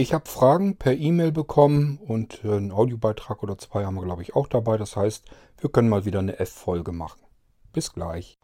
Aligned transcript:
Ich 0.00 0.14
habe 0.14 0.26
Fragen 0.26 0.78
per 0.78 0.96
E-Mail 0.96 1.30
bekommen 1.30 1.98
und 1.98 2.42
äh, 2.42 2.56
einen 2.56 2.72
Audiobeitrag 2.72 3.42
oder 3.42 3.58
zwei 3.58 3.84
haben 3.84 3.96
wir, 3.96 4.02
glaube 4.02 4.22
ich, 4.22 4.34
auch 4.34 4.46
dabei. 4.46 4.78
Das 4.78 4.96
heißt, 4.96 5.26
wir 5.58 5.68
können 5.68 5.90
mal 5.90 6.06
wieder 6.06 6.20
eine 6.20 6.38
F-Folge 6.38 6.92
machen. 6.92 7.20
Bis 7.74 7.92
gleich. 7.92 8.38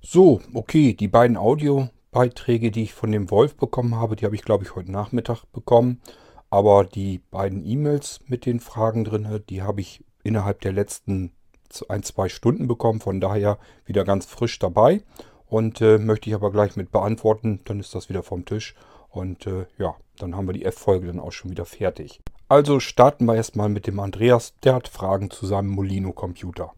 So, 0.00 0.40
okay, 0.54 0.94
die 0.94 1.06
beiden 1.06 1.36
Audiobeiträge, 2.12 2.70
die 2.70 2.82
ich 2.82 2.94
von 2.94 3.10
dem 3.10 3.30
Wolf 3.30 3.56
bekommen 3.56 3.96
habe, 3.96 4.16
die 4.16 4.26
habe 4.26 4.34
ich, 4.34 4.42
glaube 4.42 4.64
ich, 4.64 4.76
heute 4.76 4.92
Nachmittag 4.92 5.44
bekommen. 5.52 6.00
Aber 6.50 6.84
die 6.84 7.18
beiden 7.30 7.64
E-Mails 7.64 8.20
mit 8.26 8.44
den 8.44 8.60
Fragen 8.60 9.04
drin, 9.04 9.42
die 9.48 9.62
habe 9.62 9.80
ich 9.80 10.04
innerhalb 10.22 10.60
der 10.60 10.72
letzten 10.72 11.32
ein, 11.88 12.02
zwei 12.02 12.28
Stunden 12.28 12.68
bekommen. 12.68 13.00
Von 13.00 13.20
daher 13.20 13.58
wieder 13.86 14.04
ganz 14.04 14.26
frisch 14.26 14.58
dabei. 14.58 15.02
Und 15.46 15.80
äh, 15.80 15.98
möchte 15.98 16.28
ich 16.28 16.34
aber 16.34 16.52
gleich 16.52 16.76
mit 16.76 16.92
beantworten. 16.92 17.60
Dann 17.64 17.80
ist 17.80 17.94
das 17.94 18.10
wieder 18.10 18.22
vom 18.22 18.44
Tisch. 18.44 18.74
Und 19.08 19.46
äh, 19.46 19.66
ja, 19.78 19.96
dann 20.18 20.36
haben 20.36 20.46
wir 20.46 20.52
die 20.52 20.66
F-Folge 20.66 21.06
dann 21.06 21.20
auch 21.20 21.32
schon 21.32 21.50
wieder 21.50 21.64
fertig. 21.64 22.20
Also 22.48 22.80
starten 22.80 23.24
wir 23.24 23.36
erstmal 23.36 23.70
mit 23.70 23.86
dem 23.86 23.98
Andreas. 24.00 24.52
Der 24.62 24.74
hat 24.74 24.88
Fragen 24.88 25.30
zu 25.30 25.46
seinem 25.46 25.68
Molino-Computer. 25.68 26.74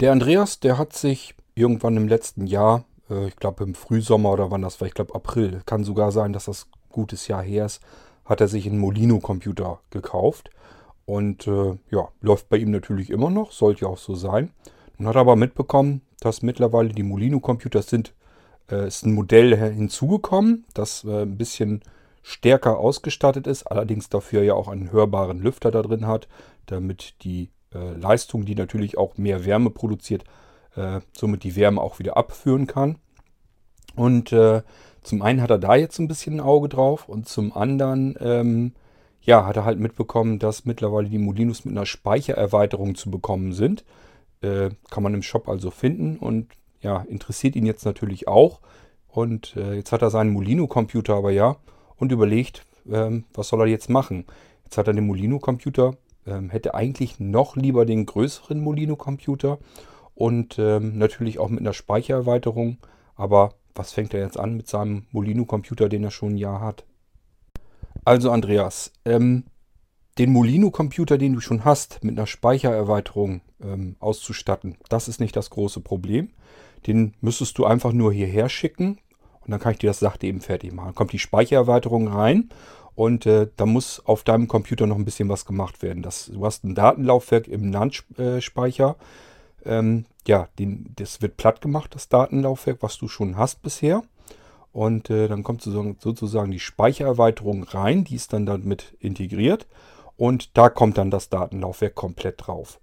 Der 0.00 0.10
Andreas, 0.10 0.58
der 0.58 0.76
hat 0.76 0.92
sich 0.92 1.36
irgendwann 1.54 1.96
im 1.96 2.08
letzten 2.08 2.46
Jahr, 2.46 2.84
äh, 3.08 3.28
ich 3.28 3.36
glaube 3.36 3.62
im 3.62 3.74
Frühsommer 3.74 4.32
oder 4.32 4.50
wann 4.50 4.62
das 4.62 4.80
war, 4.80 4.88
ich 4.88 4.94
glaube 4.94 5.14
April, 5.14 5.60
kann 5.66 5.84
sogar 5.84 6.10
sein, 6.10 6.32
dass 6.32 6.46
das 6.46 6.66
gutes 6.90 7.28
Jahr 7.28 7.42
her 7.42 7.66
ist, 7.66 7.80
hat 8.24 8.40
er 8.40 8.48
sich 8.48 8.66
einen 8.66 8.78
Molino-Computer 8.78 9.80
gekauft. 9.90 10.50
Und 11.06 11.46
äh, 11.46 11.76
ja, 11.90 12.08
läuft 12.22 12.48
bei 12.48 12.56
ihm 12.56 12.70
natürlich 12.70 13.10
immer 13.10 13.30
noch, 13.30 13.52
sollte 13.52 13.82
ja 13.82 13.88
auch 13.88 13.98
so 13.98 14.14
sein. 14.14 14.50
Nun 14.96 15.08
hat 15.08 15.16
er 15.16 15.20
aber 15.20 15.36
mitbekommen, 15.36 16.00
dass 16.20 16.42
mittlerweile 16.42 16.88
die 16.88 17.02
Molino-Computer 17.02 17.82
sind, 17.82 18.14
äh, 18.70 18.88
ist 18.88 19.04
ein 19.04 19.12
Modell 19.12 19.56
hinzugekommen, 19.56 20.64
das 20.74 21.04
äh, 21.04 21.22
ein 21.22 21.36
bisschen 21.36 21.82
stärker 22.22 22.78
ausgestattet 22.78 23.46
ist, 23.46 23.64
allerdings 23.64 24.08
dafür 24.08 24.42
ja 24.42 24.54
auch 24.54 24.68
einen 24.68 24.90
hörbaren 24.90 25.40
Lüfter 25.40 25.70
da 25.70 25.82
drin 25.82 26.06
hat, 26.06 26.26
damit 26.66 27.22
die 27.22 27.50
äh, 27.74 27.92
Leistung, 27.98 28.44
die 28.44 28.54
natürlich 28.54 28.96
auch 28.98 29.16
mehr 29.16 29.44
Wärme 29.44 29.70
produziert, 29.70 30.24
äh, 30.76 31.00
somit 31.12 31.44
die 31.44 31.56
Wärme 31.56 31.80
auch 31.80 31.98
wieder 31.98 32.16
abführen 32.16 32.66
kann. 32.66 32.98
Und 33.96 34.32
äh, 34.32 34.62
zum 35.02 35.22
einen 35.22 35.42
hat 35.42 35.50
er 35.50 35.58
da 35.58 35.74
jetzt 35.76 35.98
ein 35.98 36.08
bisschen 36.08 36.36
ein 36.36 36.40
Auge 36.40 36.68
drauf 36.68 37.08
und 37.08 37.28
zum 37.28 37.54
anderen 37.56 38.16
ähm, 38.20 38.72
ja, 39.20 39.46
hat 39.46 39.56
er 39.56 39.64
halt 39.64 39.78
mitbekommen, 39.78 40.38
dass 40.38 40.64
mittlerweile 40.64 41.08
die 41.08 41.18
Molinos 41.18 41.64
mit 41.64 41.76
einer 41.76 41.86
Speichererweiterung 41.86 42.94
zu 42.94 43.10
bekommen 43.10 43.52
sind. 43.52 43.84
Äh, 44.42 44.70
kann 44.90 45.02
man 45.02 45.14
im 45.14 45.22
Shop 45.22 45.48
also 45.48 45.70
finden 45.70 46.18
und 46.18 46.48
ja, 46.80 47.04
interessiert 47.08 47.56
ihn 47.56 47.66
jetzt 47.66 47.84
natürlich 47.84 48.28
auch. 48.28 48.60
Und 49.08 49.56
äh, 49.56 49.74
jetzt 49.74 49.92
hat 49.92 50.02
er 50.02 50.10
seinen 50.10 50.32
Molino-Computer 50.32 51.14
aber 51.14 51.30
ja 51.30 51.56
und 51.96 52.12
überlegt, 52.12 52.64
ähm, 52.90 53.24
was 53.32 53.48
soll 53.48 53.60
er 53.60 53.66
jetzt 53.66 53.88
machen. 53.88 54.26
Jetzt 54.64 54.76
hat 54.76 54.88
er 54.88 54.92
den 54.92 55.06
Molino-Computer 55.06 55.96
ähm, 56.26 56.50
hätte 56.50 56.74
eigentlich 56.74 57.20
noch 57.20 57.56
lieber 57.56 57.86
den 57.86 58.06
größeren 58.06 58.60
Molino-Computer 58.60 59.58
und 60.14 60.58
ähm, 60.58 60.98
natürlich 60.98 61.38
auch 61.38 61.48
mit 61.48 61.60
einer 61.60 61.72
Speichererweiterung. 61.72 62.78
Aber 63.16 63.54
was 63.74 63.92
fängt 63.92 64.14
er 64.14 64.20
jetzt 64.20 64.38
an 64.38 64.56
mit 64.56 64.68
seinem 64.68 65.06
Molino-Computer, 65.10 65.88
den 65.88 66.04
er 66.04 66.10
schon 66.10 66.34
ein 66.34 66.38
Jahr 66.38 66.60
hat? 66.60 66.84
Also 68.04 68.30
Andreas, 68.30 68.92
ähm, 69.04 69.44
den 70.18 70.32
Molino-Computer, 70.32 71.18
den 71.18 71.34
du 71.34 71.40
schon 71.40 71.64
hast, 71.64 72.04
mit 72.04 72.16
einer 72.16 72.26
Speichererweiterung 72.26 73.40
ähm, 73.62 73.96
auszustatten, 73.98 74.76
das 74.88 75.08
ist 75.08 75.20
nicht 75.20 75.36
das 75.36 75.50
große 75.50 75.80
Problem. 75.80 76.30
Den 76.86 77.14
müsstest 77.20 77.58
du 77.58 77.64
einfach 77.64 77.92
nur 77.92 78.12
hierher 78.12 78.48
schicken 78.48 78.98
und 79.40 79.50
dann 79.50 79.60
kann 79.60 79.72
ich 79.72 79.78
dir 79.78 79.90
das 79.90 80.00
Sachte 80.00 80.26
eben 80.26 80.40
fertig 80.40 80.72
machen. 80.72 80.86
Dann 80.86 80.94
kommt 80.94 81.12
die 81.12 81.18
Speichererweiterung 81.18 82.08
rein 82.08 82.50
und 82.94 83.26
äh, 83.26 83.48
da 83.56 83.66
muss 83.66 84.04
auf 84.04 84.22
deinem 84.22 84.48
Computer 84.48 84.86
noch 84.86 84.96
ein 84.96 85.04
bisschen 85.04 85.28
was 85.28 85.44
gemacht 85.44 85.82
werden. 85.82 86.02
Das, 86.02 86.26
du 86.26 86.44
hast 86.44 86.64
ein 86.64 86.74
Datenlaufwerk 86.74 87.48
im 87.48 87.70
NAND-Speicher. 87.70 88.96
Ähm, 89.64 90.04
ja, 90.26 90.48
den, 90.58 90.92
das 90.96 91.20
wird 91.20 91.36
platt 91.36 91.60
gemacht, 91.60 91.94
das 91.94 92.08
Datenlaufwerk, 92.08 92.78
was 92.80 92.96
du 92.98 93.08
schon 93.08 93.36
hast 93.36 93.62
bisher. 93.62 94.02
Und 94.72 95.10
äh, 95.10 95.28
dann 95.28 95.42
kommt 95.42 95.62
sozusagen, 95.62 95.96
sozusagen 96.00 96.50
die 96.50 96.60
Speichererweiterung 96.60 97.64
rein, 97.64 98.04
die 98.04 98.16
ist 98.16 98.32
dann 98.32 98.46
damit 98.46 98.96
integriert. 99.00 99.66
Und 100.16 100.56
da 100.56 100.68
kommt 100.68 100.98
dann 100.98 101.10
das 101.10 101.28
Datenlaufwerk 101.28 101.94
komplett 101.94 102.46
drauf. 102.46 102.80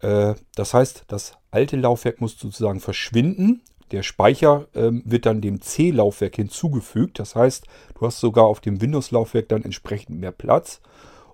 Äh, 0.00 0.34
das 0.54 0.74
heißt, 0.74 1.04
das 1.06 1.34
alte 1.50 1.76
Laufwerk 1.76 2.20
muss 2.20 2.38
sozusagen 2.38 2.80
verschwinden 2.80 3.62
der 3.92 4.02
Speicher 4.02 4.66
ähm, 4.74 5.02
wird 5.04 5.26
dann 5.26 5.40
dem 5.40 5.60
C-Laufwerk 5.60 6.36
hinzugefügt. 6.36 7.18
Das 7.18 7.34
heißt, 7.34 7.66
du 7.98 8.06
hast 8.06 8.20
sogar 8.20 8.44
auf 8.44 8.60
dem 8.60 8.80
Windows-Laufwerk 8.80 9.48
dann 9.48 9.64
entsprechend 9.64 10.18
mehr 10.18 10.32
Platz. 10.32 10.80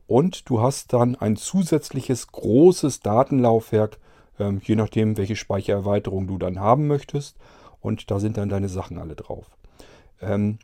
Und 0.06 0.48
du 0.48 0.60
hast 0.60 0.92
dann 0.92 1.16
ein 1.16 1.36
zusätzliches 1.36 2.28
großes 2.28 3.00
Datenlaufwerk, 3.00 3.98
ähm, 4.38 4.60
je 4.62 4.76
nachdem, 4.76 5.16
welche 5.16 5.36
Speichererweiterung 5.36 6.26
du 6.26 6.38
dann 6.38 6.60
haben 6.60 6.86
möchtest. 6.86 7.36
Und 7.80 8.10
da 8.10 8.20
sind 8.20 8.36
dann 8.36 8.48
deine 8.48 8.68
Sachen 8.68 8.98
alle 8.98 9.14
drauf. 9.14 9.46
Ähm, 10.20 10.58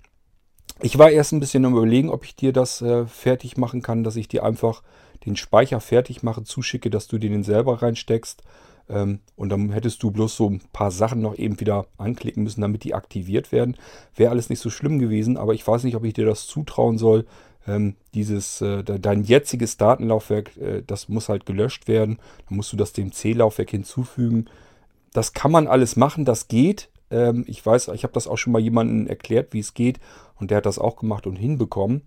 ich 0.83 0.99
war 0.99 1.11
erst 1.11 1.33
ein 1.33 1.41
bisschen 1.41 1.65
am 1.65 1.77
Überlegen, 1.77 2.09
ob 2.09 2.25
ich 2.25 2.37
dir 2.37 2.53
das 2.53 2.81
äh, 2.81 3.07
fertig 3.07 3.57
machen 3.57 3.83
kann, 3.83 4.05
dass 4.05 4.17
ich 4.17 4.29
dir 4.29 4.45
einfach 4.45 4.83
den 5.27 5.37
Speicher 5.37 5.81
fertig 5.81 6.23
mache, 6.23 6.45
zuschicke, 6.45 6.89
dass 6.89 7.07
du 7.07 7.19
den 7.19 7.43
selber 7.43 7.83
reinsteckst. 7.83 8.43
Ähm, 8.91 9.21
und 9.37 9.51
dann 9.51 9.71
hättest 9.71 10.03
du 10.03 10.11
bloß 10.11 10.37
so 10.37 10.51
ein 10.51 10.61
paar 10.73 10.91
Sachen 10.91 11.21
noch 11.21 11.37
eben 11.39 11.61
wieder 11.61 11.87
anklicken 11.97 12.43
müssen, 12.43 12.61
damit 12.61 12.85
die 12.85 12.95
aktiviert 12.95 13.53
werden. 13.53 13.77
Wäre 14.17 14.31
alles 14.31 14.51
nicht 14.51 14.61
so 14.61 14.71
schlimm 14.71 14.99
gewesen, 14.99 15.37
aber 15.37 15.55
ich 15.55 15.67
weiß 15.67 15.85
nicht, 15.85 15.97
ob 15.97 16.05
ich 16.05 16.15
dir 16.15 16.27
das 16.27 16.47
zutrauen 16.47 16.99
soll. 16.99 17.25
Ähm, 17.67 17.97
dieses, 18.15 18.61
äh, 18.63 18.83
dein 18.83 19.23
jetziges 19.23 19.77
Datenlaufwerk, 19.77 20.57
äh, 20.57 20.83
das 20.87 21.09
muss 21.09 21.29
halt 21.29 21.47
gelöscht 21.47 21.89
werden. 21.89 22.19
Dann 22.49 22.57
musst 22.57 22.73
du 22.73 22.77
das 22.77 22.93
dem 22.93 23.13
C-Laufwerk 23.13 23.71
hinzufügen. 23.71 24.47
Das 25.13 25.33
kann 25.33 25.53
man 25.53 25.67
alles 25.67 25.97
machen, 25.97 26.25
das 26.25 26.49
geht. 26.49 26.89
Ähm, 27.11 27.45
ich 27.47 27.65
weiß, 27.65 27.89
ich 27.89 28.03
habe 28.03 28.15
das 28.15 28.27
auch 28.27 28.39
schon 28.39 28.53
mal 28.53 28.61
jemandem 28.63 29.07
erklärt, 29.07 29.53
wie 29.53 29.61
es 29.61 29.75
geht. 29.75 30.01
Und 30.37 30.51
der 30.51 30.59
hat 30.59 30.67
das 30.67 30.79
auch 30.79 30.97
gemacht 30.97 31.27
und 31.27 31.37
hinbekommen. 31.37 32.03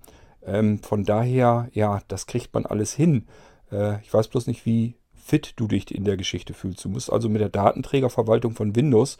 Von 0.81 1.05
daher, 1.05 1.69
ja, 1.71 2.01
das 2.09 2.25
kriegt 2.25 2.53
man 2.53 2.65
alles 2.65 2.93
hin. 2.93 3.27
Äh, 3.71 4.01
ich 4.01 4.13
weiß 4.13 4.27
bloß 4.27 4.47
nicht, 4.47 4.65
wie, 4.65 4.95
fit 5.23 5.53
du 5.55 5.67
dich 5.67 5.93
in 5.93 6.03
der 6.03 6.17
Geschichte 6.17 6.53
fühlst. 6.53 6.83
Du 6.85 6.89
musst 6.89 7.11
also 7.11 7.29
mit 7.29 7.41
der 7.41 7.49
Datenträgerverwaltung 7.49 8.53
von 8.53 8.75
Windows 8.75 9.17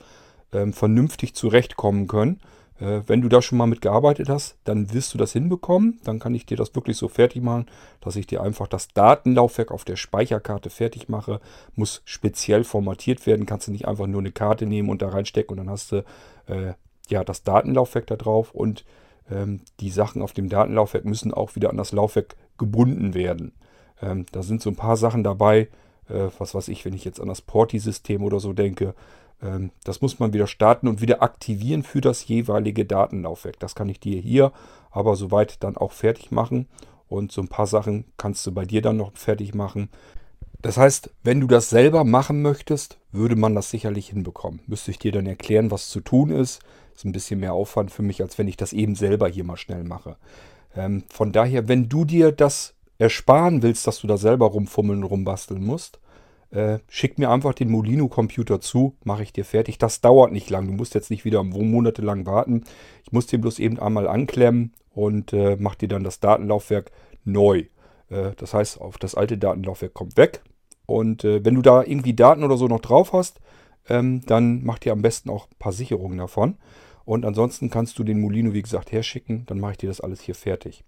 ähm, 0.52 0.74
vernünftig 0.74 1.34
zurechtkommen 1.34 2.08
können. 2.08 2.40
Äh, 2.80 3.02
wenn 3.08 3.22
du 3.22 3.30
da 3.30 3.42
schon 3.42 3.58
mal 3.58 3.68
mitgearbeitet 3.68 4.30
hast, 4.30 4.58
dann 4.66 4.94
wirst 4.94 5.14
du 5.14 5.18
das 5.18 5.32
hinbekommen. 5.32 6.00
Dann 6.04 6.20
kann 6.20 6.36
ich 6.36 6.46
dir 6.46 6.58
das 6.58 6.76
wirklich 6.76 6.98
so 6.98 7.08
fertig 7.08 7.42
machen, 7.42 7.68
dass 8.02 8.16
ich 8.16 8.28
dir 8.28 8.42
einfach 8.42 8.68
das 8.68 8.90
Datenlaufwerk 8.90 9.72
auf 9.72 9.86
der 9.86 9.96
Speicherkarte 9.96 10.70
fertig 10.70 11.08
mache. 11.08 11.40
Muss 11.76 12.02
speziell 12.06 12.64
formatiert 12.64 13.26
werden. 13.26 13.46
Kannst 13.46 13.68
du 13.68 13.72
nicht 13.72 13.88
einfach 13.88 14.08
nur 14.08 14.22
eine 14.22 14.32
Karte 14.32 14.66
nehmen 14.66 14.90
und 14.90 15.02
da 15.02 15.10
reinstecken 15.10 15.52
und 15.52 15.58
dann 15.66 15.70
hast 15.70 15.92
du 15.92 16.04
äh, 16.48 16.74
ja 17.10 17.24
das 17.24 17.44
Datenlaufwerk 17.44 18.08
da 18.08 18.16
drauf 18.16 18.54
und 18.54 18.86
ähm, 19.32 19.62
die 19.80 19.90
Sachen 19.90 20.22
auf 20.22 20.34
dem 20.34 20.50
Datenlaufwerk 20.50 21.06
müssen 21.06 21.34
auch 21.34 21.56
wieder 21.56 21.70
an 21.70 21.78
das 21.78 21.92
Laufwerk 21.92 22.36
gebunden 22.58 23.14
werden. 23.14 23.54
Ähm, 24.02 24.26
da 24.32 24.44
sind 24.44 24.62
so 24.62 24.70
ein 24.70 24.76
paar 24.76 24.98
Sachen 24.98 25.24
dabei, 25.24 25.70
äh, 26.10 26.30
was 26.38 26.56
weiß 26.56 26.68
ich, 26.70 26.86
wenn 26.86 26.94
ich 26.94 27.06
jetzt 27.06 27.20
an 27.20 27.28
das 27.28 27.42
Porti-System 27.42 28.24
oder 28.24 28.40
so 28.40 28.54
denke, 28.54 28.94
ähm, 29.42 29.72
das 29.84 30.02
muss 30.02 30.20
man 30.20 30.34
wieder 30.34 30.48
starten 30.48 30.88
und 30.88 31.02
wieder 31.02 31.22
aktivieren 31.22 31.84
für 31.84 32.02
das 32.02 32.28
jeweilige 32.28 32.86
Datenlaufwerk. 32.86 33.60
Das 33.60 33.76
kann 33.76 33.90
ich 33.90 34.00
dir 34.00 34.20
hier 34.20 34.52
aber 34.94 35.16
soweit 35.16 35.62
dann 35.64 35.76
auch 35.76 35.92
fertig 35.92 36.32
machen. 36.32 36.68
Und 37.10 37.32
so 37.32 37.42
ein 37.42 37.48
paar 37.48 37.68
Sachen 37.68 38.06
kannst 38.18 38.46
du 38.46 38.52
bei 38.52 38.66
dir 38.66 38.82
dann 38.82 38.98
noch 38.98 39.12
fertig 39.16 39.54
machen. 39.54 39.90
Das 40.62 40.78
heißt, 40.78 41.10
wenn 41.24 41.42
du 41.42 41.48
das 41.48 41.70
selber 41.70 42.06
machen 42.06 42.42
möchtest, 42.42 42.98
würde 43.12 43.36
man 43.36 43.54
das 43.54 43.70
sicherlich 43.70 44.10
hinbekommen. 44.10 44.62
Müsste 44.68 44.92
ich 44.92 45.00
dir 45.00 45.12
dann 45.12 45.26
erklären, 45.26 45.72
was 45.72 45.90
zu 45.90 46.00
tun 46.00 46.30
ist. 46.30 46.62
Ist 46.96 47.06
ein 47.06 47.12
bisschen 47.12 47.40
mehr 47.40 47.54
Aufwand 47.54 47.92
für 47.92 48.04
mich, 48.04 48.22
als 48.22 48.38
wenn 48.38 48.48
ich 48.48 48.56
das 48.56 48.72
eben 48.72 48.96
selber 48.96 49.28
hier 49.28 49.44
mal 49.44 49.58
schnell 49.58 49.84
mache. 49.84 50.16
Ähm, 50.76 51.04
von 51.10 51.32
daher, 51.32 51.68
wenn 51.68 51.90
du 51.90 52.06
dir 52.06 52.32
das 52.32 52.76
ersparen 53.04 53.62
willst, 53.62 53.86
dass 53.86 54.00
du 54.00 54.08
da 54.08 54.18
selber 54.18 54.48
rumfummeln 54.48 55.04
und 55.04 55.10
rumbasteln 55.10 55.64
musst, 55.64 56.00
äh, 56.52 56.80
schick 56.88 57.20
mir 57.20 57.30
einfach 57.30 57.54
den 57.54 57.70
Molino-Computer 57.70 58.62
zu, 58.62 58.96
mache 59.04 59.24
ich 59.24 59.34
dir 59.34 59.44
fertig. 59.44 59.78
Das 59.78 60.00
dauert 60.00 60.32
nicht 60.32 60.50
lang. 60.50 60.68
Du 60.68 60.74
musst 60.74 60.94
jetzt 60.94 61.10
nicht 61.10 61.26
wieder 61.26 61.44
monatelang 61.44 62.26
warten. 62.26 62.64
Ich 63.04 63.12
muss 63.12 63.28
den 63.28 63.42
bloß 63.42 63.60
eben 63.60 63.78
einmal 63.78 64.08
anklemmen 64.08 64.74
und 64.94 65.34
äh, 65.34 65.58
mache 65.58 65.80
dir 65.80 65.90
dann 65.90 66.04
das 66.04 66.22
Datenlaufwerk 66.22 66.92
neu. 67.26 67.66
Äh, 68.10 68.32
das 68.38 68.54
heißt, 68.54 68.80
auf 68.80 68.98
das 68.98 69.16
alte 69.16 69.38
Datenlaufwerk 69.38 69.94
kommt 69.94 70.16
weg. 70.16 70.42
Und 70.86 71.26
äh, 71.26 71.44
wenn 71.44 71.56
du 71.56 71.62
da 71.62 71.84
irgendwie 71.84 72.14
Daten 72.14 72.44
oder 72.44 72.56
so 72.56 72.68
noch 72.68 72.82
drauf 72.82 73.12
hast, 73.12 73.42
ähm, 73.90 74.22
dann 74.26 74.64
mach 74.64 74.80
dir 74.80 74.94
am 74.94 75.02
besten 75.02 75.30
auch 75.30 75.48
ein 75.48 75.58
paar 75.60 75.74
Sicherungen 75.74 76.20
davon. 76.20 76.58
Und 77.04 77.26
ansonsten 77.26 77.70
kannst 77.70 78.00
du 78.00 78.04
den 78.06 78.22
Molino, 78.22 78.54
wie 78.54 78.62
gesagt, 78.62 78.92
herschicken. 78.92 79.46
Dann 79.48 79.60
mache 79.60 79.74
ich 79.74 79.78
dir 79.80 79.90
das 79.90 80.00
alles 80.00 80.22
hier 80.22 80.36
fertig. 80.36 80.86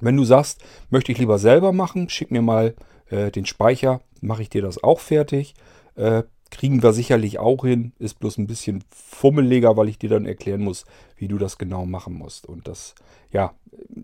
Wenn 0.00 0.16
du 0.16 0.24
sagst, 0.24 0.62
möchte 0.90 1.12
ich 1.12 1.18
lieber 1.18 1.38
selber 1.38 1.72
machen, 1.72 2.08
schick 2.08 2.30
mir 2.30 2.42
mal 2.42 2.74
äh, 3.10 3.30
den 3.30 3.46
Speicher, 3.46 4.00
mache 4.20 4.42
ich 4.42 4.50
dir 4.50 4.62
das 4.62 4.82
auch 4.82 5.00
fertig. 5.00 5.54
Äh, 5.96 6.24
kriegen 6.50 6.82
wir 6.82 6.92
sicherlich 6.92 7.38
auch 7.38 7.64
hin, 7.64 7.92
ist 7.98 8.20
bloß 8.20 8.38
ein 8.38 8.46
bisschen 8.46 8.84
fummeliger, 8.90 9.76
weil 9.76 9.88
ich 9.88 9.98
dir 9.98 10.10
dann 10.10 10.24
erklären 10.26 10.62
muss, 10.62 10.84
wie 11.16 11.28
du 11.28 11.38
das 11.38 11.58
genau 11.58 11.84
machen 11.84 12.14
musst. 12.14 12.46
Und 12.46 12.68
das, 12.68 12.94
ja, 13.32 13.54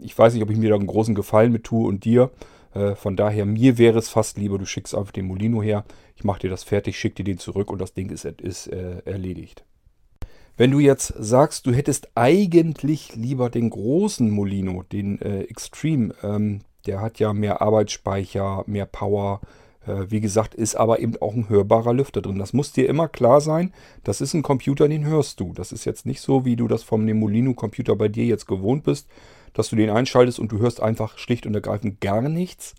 ich 0.00 0.19
weiß 0.19 0.34
nicht, 0.34 0.42
ob 0.42 0.50
ich 0.50 0.58
mir 0.58 0.70
da 0.70 0.75
einen 0.75 0.87
großen 0.87 1.14
Gefallen 1.14 1.52
mit 1.52 1.64
tue 1.64 1.87
und 1.87 2.04
dir. 2.04 2.31
Äh, 2.75 2.94
von 2.94 3.16
daher, 3.16 3.46
mir 3.46 3.78
wäre 3.78 3.98
es 3.98 4.08
fast 4.08 4.37
lieber, 4.38 4.58
du 4.58 4.66
schickst 4.66 4.94
einfach 4.94 5.12
den 5.12 5.26
Molino 5.26 5.62
her, 5.62 5.84
ich 6.16 6.25
mache 6.25 6.40
dir 6.40 6.50
das 6.50 6.64
fertig, 6.64 6.98
schick 6.98 7.14
dir 7.14 7.25
den 7.25 7.38
zurück 7.38 7.70
und 7.70 7.81
das 7.81 7.94
Ding 7.94 8.10
ist, 8.10 8.25
ist 8.25 8.66
äh, 8.66 8.98
erledigt. 9.04 9.64
Wenn 10.60 10.72
du 10.72 10.78
jetzt 10.78 11.14
sagst, 11.16 11.64
du 11.64 11.72
hättest 11.72 12.10
eigentlich 12.16 13.16
lieber 13.16 13.48
den 13.48 13.70
großen 13.70 14.30
Molino, 14.30 14.82
den 14.82 15.18
äh, 15.22 15.44
Extreme, 15.44 16.12
ähm, 16.22 16.60
der 16.84 17.00
hat 17.00 17.18
ja 17.18 17.32
mehr 17.32 17.62
Arbeitsspeicher, 17.62 18.64
mehr 18.66 18.84
Power. 18.84 19.40
Äh, 19.86 20.10
wie 20.10 20.20
gesagt, 20.20 20.54
ist 20.54 20.74
aber 20.74 21.00
eben 21.00 21.16
auch 21.22 21.32
ein 21.32 21.48
hörbarer 21.48 21.94
Lüfter 21.94 22.20
drin. 22.20 22.38
Das 22.38 22.52
muss 22.52 22.72
dir 22.72 22.90
immer 22.90 23.08
klar 23.08 23.40
sein. 23.40 23.72
Das 24.04 24.20
ist 24.20 24.34
ein 24.34 24.42
Computer, 24.42 24.86
den 24.86 25.06
hörst 25.06 25.40
du. 25.40 25.54
Das 25.54 25.72
ist 25.72 25.86
jetzt 25.86 26.04
nicht 26.04 26.20
so, 26.20 26.44
wie 26.44 26.56
du 26.56 26.68
das 26.68 26.82
vom 26.82 27.10
Molino-Computer 27.10 27.96
bei 27.96 28.08
dir 28.08 28.26
jetzt 28.26 28.46
gewohnt 28.46 28.84
bist, 28.84 29.08
dass 29.54 29.70
du 29.70 29.76
den 29.76 29.88
einschaltest 29.88 30.38
und 30.38 30.52
du 30.52 30.58
hörst 30.58 30.82
einfach 30.82 31.16
schlicht 31.16 31.46
und 31.46 31.54
ergreifend 31.54 32.02
gar 32.02 32.20
nichts. 32.20 32.74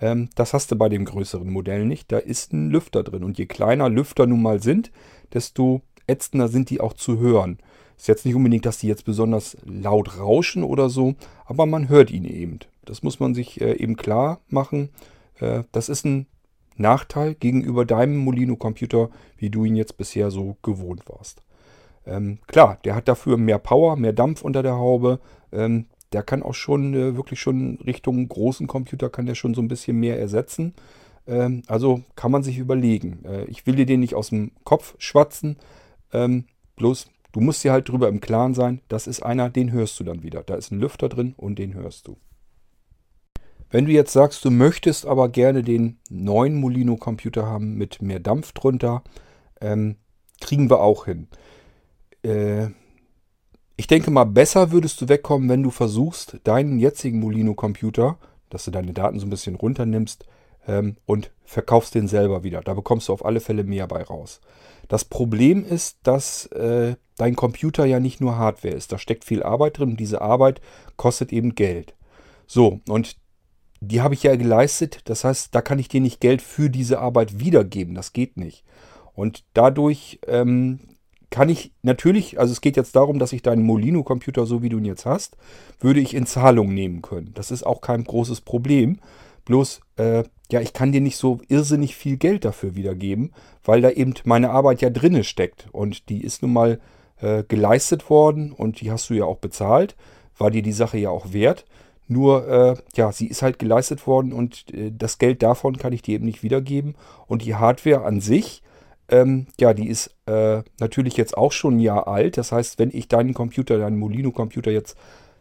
Ähm, 0.00 0.30
das 0.36 0.54
hast 0.54 0.72
du 0.72 0.76
bei 0.76 0.88
dem 0.88 1.04
größeren 1.04 1.50
Modell 1.50 1.84
nicht. 1.84 2.10
Da 2.10 2.16
ist 2.16 2.54
ein 2.54 2.70
Lüfter 2.70 3.02
drin. 3.02 3.24
Und 3.24 3.36
je 3.36 3.44
kleiner 3.44 3.90
Lüfter 3.90 4.26
nun 4.26 4.40
mal 4.40 4.62
sind, 4.62 4.90
desto 5.34 5.82
ätzender 6.06 6.48
sind 6.48 6.70
die 6.70 6.80
auch 6.80 6.92
zu 6.92 7.18
hören. 7.18 7.58
Ist 7.96 8.08
jetzt 8.08 8.26
nicht 8.26 8.34
unbedingt, 8.34 8.66
dass 8.66 8.78
die 8.78 8.88
jetzt 8.88 9.04
besonders 9.04 9.56
laut 9.64 10.18
rauschen 10.18 10.62
oder 10.62 10.90
so, 10.90 11.14
aber 11.46 11.66
man 11.66 11.88
hört 11.88 12.10
ihn 12.10 12.24
eben. 12.24 12.60
Das 12.84 13.02
muss 13.02 13.20
man 13.20 13.34
sich 13.34 13.60
äh, 13.60 13.74
eben 13.74 13.96
klar 13.96 14.40
machen. 14.48 14.90
Äh, 15.40 15.62
das 15.72 15.88
ist 15.88 16.04
ein 16.04 16.26
Nachteil 16.76 17.34
gegenüber 17.34 17.84
deinem 17.84 18.16
Molino-Computer, 18.18 19.10
wie 19.38 19.50
du 19.50 19.64
ihn 19.64 19.76
jetzt 19.76 19.96
bisher 19.96 20.30
so 20.30 20.56
gewohnt 20.62 21.08
warst. 21.08 21.42
Ähm, 22.06 22.38
klar, 22.46 22.78
der 22.84 22.94
hat 22.94 23.08
dafür 23.08 23.36
mehr 23.36 23.58
Power, 23.58 23.96
mehr 23.96 24.12
Dampf 24.12 24.42
unter 24.42 24.62
der 24.62 24.76
Haube. 24.76 25.18
Ähm, 25.50 25.86
der 26.12 26.22
kann 26.22 26.42
auch 26.42 26.54
schon 26.54 26.94
äh, 26.94 27.16
wirklich 27.16 27.40
schon 27.40 27.78
Richtung 27.84 28.28
großen 28.28 28.66
Computer 28.66 29.10
kann 29.10 29.26
der 29.26 29.34
schon 29.34 29.54
so 29.54 29.62
ein 29.62 29.68
bisschen 29.68 29.98
mehr 29.98 30.20
ersetzen. 30.20 30.74
Ähm, 31.26 31.62
also 31.66 32.02
kann 32.14 32.30
man 32.30 32.42
sich 32.42 32.58
überlegen. 32.58 33.24
Ich 33.48 33.66
will 33.66 33.74
dir 33.74 33.86
den 33.86 34.00
nicht 34.00 34.14
aus 34.14 34.28
dem 34.28 34.52
Kopf 34.64 34.94
schwatzen. 34.98 35.56
Ähm, 36.16 36.44
bloß, 36.76 37.08
du 37.32 37.40
musst 37.40 37.62
dir 37.62 37.72
halt 37.72 37.90
drüber 37.90 38.08
im 38.08 38.20
Klaren 38.20 38.54
sein, 38.54 38.80
das 38.88 39.06
ist 39.06 39.22
einer, 39.22 39.50
den 39.50 39.70
hörst 39.70 40.00
du 40.00 40.04
dann 40.04 40.22
wieder. 40.22 40.42
Da 40.42 40.54
ist 40.54 40.72
ein 40.72 40.80
Lüfter 40.80 41.10
drin 41.10 41.34
und 41.36 41.58
den 41.58 41.74
hörst 41.74 42.08
du. 42.08 42.16
Wenn 43.70 43.84
du 43.84 43.92
jetzt 43.92 44.12
sagst, 44.12 44.44
du 44.44 44.50
möchtest 44.50 45.04
aber 45.04 45.28
gerne 45.28 45.62
den 45.62 45.98
neuen 46.08 46.54
Molino-Computer 46.54 47.44
haben 47.46 47.74
mit 47.74 48.00
mehr 48.00 48.20
Dampf 48.20 48.52
drunter, 48.52 49.02
ähm, 49.60 49.96
kriegen 50.40 50.70
wir 50.70 50.80
auch 50.80 51.04
hin. 51.04 51.28
Äh, 52.22 52.68
ich 53.76 53.88
denke 53.88 54.10
mal, 54.10 54.24
besser 54.24 54.72
würdest 54.72 54.98
du 55.02 55.08
wegkommen, 55.10 55.50
wenn 55.50 55.62
du 55.62 55.70
versuchst, 55.70 56.40
deinen 56.44 56.78
jetzigen 56.78 57.20
Molino-Computer, 57.20 58.18
dass 58.48 58.64
du 58.64 58.70
deine 58.70 58.94
Daten 58.94 59.18
so 59.18 59.26
ein 59.26 59.30
bisschen 59.30 59.56
runternimmst 59.56 60.24
ähm, 60.66 60.96
und 61.04 61.30
verkaufst 61.44 61.94
den 61.94 62.08
selber 62.08 62.42
wieder. 62.42 62.62
Da 62.62 62.72
bekommst 62.72 63.08
du 63.08 63.12
auf 63.12 63.24
alle 63.24 63.40
Fälle 63.40 63.64
mehr 63.64 63.86
bei 63.86 64.02
raus. 64.02 64.40
Das 64.88 65.04
Problem 65.04 65.64
ist, 65.64 65.98
dass 66.02 66.46
äh, 66.46 66.96
dein 67.16 67.36
Computer 67.36 67.84
ja 67.84 68.00
nicht 68.00 68.20
nur 68.20 68.36
Hardware 68.36 68.74
ist. 68.74 68.92
Da 68.92 68.98
steckt 68.98 69.24
viel 69.24 69.42
Arbeit 69.42 69.78
drin 69.78 69.90
und 69.90 70.00
diese 70.00 70.20
Arbeit 70.20 70.60
kostet 70.96 71.32
eben 71.32 71.54
Geld. 71.54 71.94
So, 72.46 72.80
und 72.88 73.16
die 73.80 74.00
habe 74.00 74.14
ich 74.14 74.22
ja 74.22 74.36
geleistet. 74.36 75.00
Das 75.04 75.24
heißt, 75.24 75.54
da 75.54 75.60
kann 75.60 75.78
ich 75.78 75.88
dir 75.88 76.00
nicht 76.00 76.20
Geld 76.20 76.42
für 76.42 76.70
diese 76.70 76.98
Arbeit 77.00 77.40
wiedergeben. 77.40 77.94
Das 77.94 78.12
geht 78.12 78.36
nicht. 78.36 78.64
Und 79.14 79.44
dadurch 79.54 80.20
ähm, 80.26 80.80
kann 81.30 81.48
ich 81.48 81.72
natürlich, 81.82 82.38
also 82.38 82.52
es 82.52 82.60
geht 82.60 82.76
jetzt 82.76 82.96
darum, 82.96 83.18
dass 83.18 83.32
ich 83.32 83.42
deinen 83.42 83.62
Molino-Computer, 83.62 84.46
so 84.46 84.62
wie 84.62 84.68
du 84.68 84.78
ihn 84.78 84.84
jetzt 84.84 85.06
hast, 85.06 85.36
würde 85.80 86.00
ich 86.00 86.14
in 86.14 86.26
Zahlung 86.26 86.72
nehmen 86.72 87.02
können. 87.02 87.32
Das 87.34 87.50
ist 87.50 87.64
auch 87.64 87.80
kein 87.80 88.04
großes 88.04 88.42
Problem. 88.42 89.00
Bloß, 89.44 89.80
äh, 89.96 90.24
ja, 90.50 90.60
ich 90.60 90.72
kann 90.72 90.92
dir 90.92 91.00
nicht 91.00 91.16
so 91.16 91.40
irrsinnig 91.48 91.96
viel 91.96 92.16
Geld 92.16 92.44
dafür 92.44 92.74
wiedergeben, 92.74 93.32
weil 93.64 93.80
da 93.80 93.90
eben 93.90 94.14
meine 94.24 94.50
Arbeit 94.50 94.80
ja 94.80 94.90
drinne 94.90 95.24
steckt. 95.24 95.68
Und 95.72 96.08
die 96.08 96.22
ist 96.22 96.42
nun 96.42 96.52
mal 96.52 96.78
äh, 97.20 97.42
geleistet 97.44 98.08
worden 98.10 98.52
und 98.52 98.80
die 98.80 98.90
hast 98.90 99.10
du 99.10 99.14
ja 99.14 99.24
auch 99.24 99.38
bezahlt. 99.38 99.96
War 100.38 100.50
dir 100.50 100.62
die 100.62 100.72
Sache 100.72 100.98
ja 100.98 101.10
auch 101.10 101.32
wert. 101.32 101.64
Nur, 102.08 102.48
äh, 102.48 102.76
ja, 102.94 103.10
sie 103.10 103.26
ist 103.26 103.42
halt 103.42 103.58
geleistet 103.58 104.06
worden 104.06 104.32
und 104.32 104.72
äh, 104.72 104.92
das 104.96 105.18
Geld 105.18 105.42
davon 105.42 105.76
kann 105.76 105.92
ich 105.92 106.02
dir 106.02 106.14
eben 106.14 106.26
nicht 106.26 106.44
wiedergeben. 106.44 106.94
Und 107.26 107.44
die 107.44 107.56
Hardware 107.56 108.04
an 108.04 108.20
sich, 108.20 108.62
ähm, 109.08 109.46
ja, 109.58 109.74
die 109.74 109.88
ist 109.88 110.14
äh, 110.26 110.62
natürlich 110.78 111.16
jetzt 111.16 111.36
auch 111.36 111.52
schon 111.52 111.76
ein 111.76 111.80
Jahr 111.80 112.06
alt. 112.06 112.36
Das 112.36 112.52
heißt, 112.52 112.78
wenn 112.78 112.90
ich 112.92 113.08
deinen 113.08 113.34
Computer, 113.34 113.78
deinen 113.78 113.98
Molino-Computer 113.98 114.70
jetzt 114.70 114.96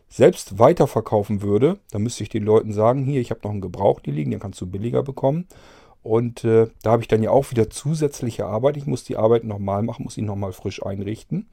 selbst 0.10 0.60
weiterverkaufen 0.60 1.42
würde, 1.42 1.80
dann 1.92 2.04
müsste 2.04 2.24
ich 2.24 2.30
den 2.30 2.44
Leuten 2.44 2.74
sagen, 2.74 3.04
hier, 3.04 3.22
ich 3.22 3.32
habe 3.32 3.42
noch 3.44 3.52
einen 3.52 3.62
Gebrauch 3.62 4.00
hier 4.04 4.14
liegen, 4.14 4.32
den 4.32 4.40
kannst 4.40 4.62
du 4.62 4.68
billiger 4.68 5.04
bekommen. 5.04 5.48
Und 6.04 6.44
äh, 6.44 6.68
da 6.84 6.92
habe 6.92 7.02
ich 7.02 7.08
dann 7.08 7.24
ja 7.24 7.32
auch 7.32 7.50
wieder 7.50 7.70
zusätzliche 7.70 8.46
Arbeit. 8.46 8.78
Ich 8.78 8.86
muss 8.86 9.04
die 9.04 9.18
Arbeit 9.18 9.44
nochmal 9.44 9.82
machen, 9.82 10.04
muss 10.04 10.18
ihn 10.18 10.26
nochmal 10.26 10.54
frisch 10.54 10.86
einrichten. 10.86 11.48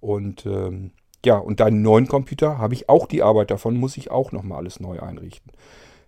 Und 0.00 0.46
ähm, 0.46 0.92
ja, 1.24 1.36
und 1.36 1.60
deinen 1.60 1.82
neuen 1.82 2.08
Computer 2.08 2.58
habe 2.58 2.74
ich 2.74 2.88
auch 2.88 3.06
die 3.06 3.22
Arbeit 3.22 3.50
davon, 3.50 3.76
muss 3.76 3.96
ich 3.96 4.10
auch 4.10 4.32
nochmal 4.32 4.58
alles 4.58 4.80
neu 4.80 4.98
einrichten. 5.00 5.52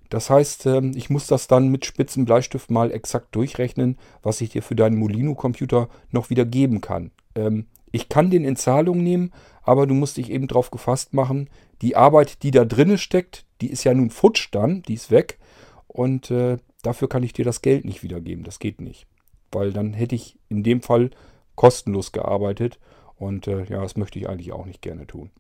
Das 0.08 0.30
heißt, 0.30 0.66
ähm, 0.66 0.92
ich 0.94 1.10
muss 1.10 1.26
das 1.26 1.46
dann 1.46 1.68
mit 1.68 1.84
spitzen 1.84 2.24
Bleistift 2.24 2.70
mal 2.70 2.90
exakt 2.90 3.34
durchrechnen, 3.36 3.98
was 4.22 4.40
ich 4.40 4.50
dir 4.50 4.62
für 4.62 4.74
deinen 4.74 4.96
Molino-Computer 4.96 5.88
noch 6.10 6.30
wieder 6.30 6.44
geben 6.44 6.80
kann. 6.80 7.10
Ähm, 7.34 7.66
ich 7.94 8.08
kann 8.08 8.30
den 8.30 8.44
in 8.44 8.56
Zahlung 8.56 9.02
nehmen, 9.02 9.32
aber 9.62 9.86
du 9.86 9.94
musst 9.94 10.16
dich 10.16 10.30
eben 10.30 10.48
darauf 10.48 10.70
gefasst 10.70 11.14
machen, 11.14 11.48
die 11.80 11.94
Arbeit, 11.94 12.42
die 12.42 12.50
da 12.50 12.64
drinne 12.64 12.98
steckt, 12.98 13.44
die 13.60 13.70
ist 13.70 13.84
ja 13.84 13.94
nun 13.94 14.10
futsch 14.10 14.48
dann, 14.50 14.82
die 14.82 14.94
ist 14.94 15.10
weg. 15.10 15.38
Und 15.86 16.30
äh, 16.30 16.58
dafür 16.82 17.08
kann 17.08 17.22
ich 17.22 17.32
dir 17.32 17.44
das 17.44 17.62
Geld 17.62 17.84
nicht 17.84 18.02
wiedergeben. 18.02 18.42
Das 18.42 18.58
geht 18.58 18.80
nicht. 18.80 19.06
Weil 19.52 19.72
dann 19.72 19.92
hätte 19.92 20.16
ich 20.16 20.36
in 20.48 20.64
dem 20.64 20.82
Fall 20.82 21.10
kostenlos 21.54 22.10
gearbeitet. 22.10 22.80
Und 23.16 23.46
äh, 23.46 23.64
ja, 23.66 23.80
das 23.80 23.96
möchte 23.96 24.18
ich 24.18 24.28
eigentlich 24.28 24.52
auch 24.52 24.66
nicht 24.66 24.82
gerne 24.82 25.06
tun. 25.06 25.30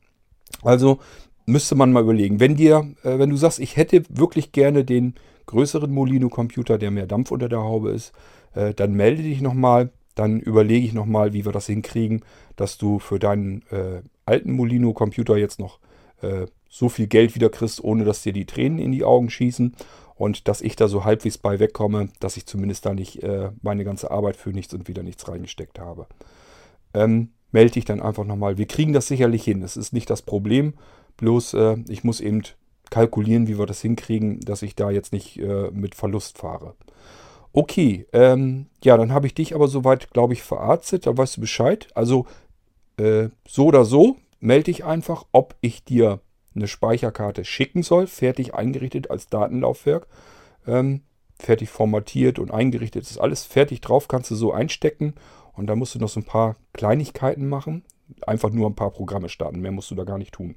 Also 0.62 1.00
müsste 1.46 1.74
man 1.74 1.92
mal 1.92 2.04
überlegen. 2.04 2.38
Wenn 2.38 2.54
dir, 2.54 2.88
äh, 3.02 3.18
wenn 3.18 3.30
du 3.30 3.36
sagst, 3.36 3.58
ich 3.58 3.76
hätte 3.76 4.04
wirklich 4.08 4.52
gerne 4.52 4.84
den 4.84 5.14
größeren 5.46 5.90
Molino-Computer, 5.90 6.78
der 6.78 6.92
mehr 6.92 7.06
Dampf 7.06 7.32
unter 7.32 7.48
der 7.48 7.62
Haube 7.62 7.90
ist, 7.90 8.12
äh, 8.54 8.74
dann 8.74 8.94
melde 8.94 9.22
dich 9.22 9.40
nochmal. 9.40 9.90
Dann 10.14 10.40
überlege 10.40 10.86
ich 10.86 10.92
nochmal, 10.92 11.32
wie 11.32 11.44
wir 11.44 11.52
das 11.52 11.66
hinkriegen, 11.66 12.24
dass 12.56 12.78
du 12.78 12.98
für 12.98 13.18
deinen 13.18 13.62
äh, 13.70 14.02
alten 14.26 14.52
Molino-Computer 14.52 15.36
jetzt 15.36 15.58
noch 15.58 15.78
äh, 16.22 16.46
so 16.68 16.88
viel 16.88 17.06
Geld 17.06 17.34
wieder 17.34 17.50
kriegst, 17.50 17.82
ohne 17.82 18.04
dass 18.04 18.22
dir 18.22 18.32
die 18.32 18.46
Tränen 18.46 18.78
in 18.78 18.92
die 18.92 19.04
Augen 19.04 19.30
schießen. 19.30 19.74
Und 20.16 20.46
dass 20.46 20.60
ich 20.60 20.76
da 20.76 20.86
so 20.86 21.04
halbwegs 21.04 21.38
bei 21.38 21.58
wegkomme, 21.58 22.08
dass 22.20 22.36
ich 22.36 22.46
zumindest 22.46 22.86
da 22.86 22.94
nicht 22.94 23.22
äh, 23.22 23.50
meine 23.62 23.84
ganze 23.84 24.10
Arbeit 24.10 24.36
für 24.36 24.50
nichts 24.50 24.72
und 24.72 24.86
wieder 24.86 25.02
nichts 25.02 25.26
reingesteckt 25.26 25.80
habe. 25.80 26.06
Ähm, 26.94 27.30
melde 27.50 27.72
dich 27.72 27.84
dann 27.84 28.00
einfach 28.00 28.24
nochmal. 28.24 28.56
Wir 28.56 28.66
kriegen 28.66 28.92
das 28.92 29.08
sicherlich 29.08 29.42
hin. 29.44 29.62
Es 29.62 29.76
ist 29.76 29.92
nicht 29.92 30.10
das 30.10 30.22
Problem. 30.22 30.74
Bloß 31.16 31.54
äh, 31.54 31.76
ich 31.88 32.04
muss 32.04 32.20
eben 32.20 32.42
kalkulieren, 32.90 33.48
wie 33.48 33.58
wir 33.58 33.66
das 33.66 33.80
hinkriegen, 33.80 34.40
dass 34.40 34.62
ich 34.62 34.76
da 34.76 34.90
jetzt 34.90 35.12
nicht 35.12 35.38
äh, 35.38 35.70
mit 35.72 35.94
Verlust 35.94 36.38
fahre. 36.38 36.74
Okay, 37.56 38.06
ähm, 38.12 38.66
ja, 38.82 38.96
dann 38.96 39.12
habe 39.12 39.28
ich 39.28 39.34
dich 39.34 39.54
aber 39.54 39.68
soweit, 39.68 40.10
glaube 40.10 40.32
ich, 40.32 40.42
verarztet. 40.42 41.06
Da 41.06 41.16
weißt 41.16 41.36
du 41.36 41.40
Bescheid. 41.40 41.86
Also 41.94 42.26
äh, 42.96 43.28
so 43.46 43.66
oder 43.66 43.84
so, 43.84 44.16
melde 44.40 44.64
dich 44.64 44.84
einfach, 44.84 45.24
ob 45.30 45.54
ich 45.60 45.84
dir 45.84 46.20
eine 46.56 46.66
Speicherkarte 46.66 47.44
schicken 47.44 47.84
soll, 47.84 48.08
fertig 48.08 48.54
eingerichtet 48.54 49.08
als 49.08 49.28
Datenlaufwerk. 49.28 50.08
Ähm, 50.66 51.02
fertig 51.38 51.70
formatiert 51.70 52.40
und 52.40 52.50
eingerichtet 52.50 53.04
ist 53.04 53.18
alles 53.18 53.44
fertig 53.44 53.80
drauf, 53.80 54.08
kannst 54.08 54.32
du 54.32 54.34
so 54.34 54.52
einstecken 54.52 55.14
und 55.52 55.68
da 55.68 55.76
musst 55.76 55.94
du 55.94 56.00
noch 56.00 56.08
so 56.08 56.20
ein 56.20 56.24
paar 56.24 56.56
Kleinigkeiten 56.72 57.48
machen. 57.48 57.84
Einfach 58.26 58.50
nur 58.50 58.68
ein 58.68 58.74
paar 58.74 58.90
Programme 58.90 59.28
starten, 59.28 59.60
mehr 59.60 59.72
musst 59.72 59.92
du 59.92 59.94
da 59.94 60.02
gar 60.02 60.18
nicht 60.18 60.34
tun. 60.34 60.56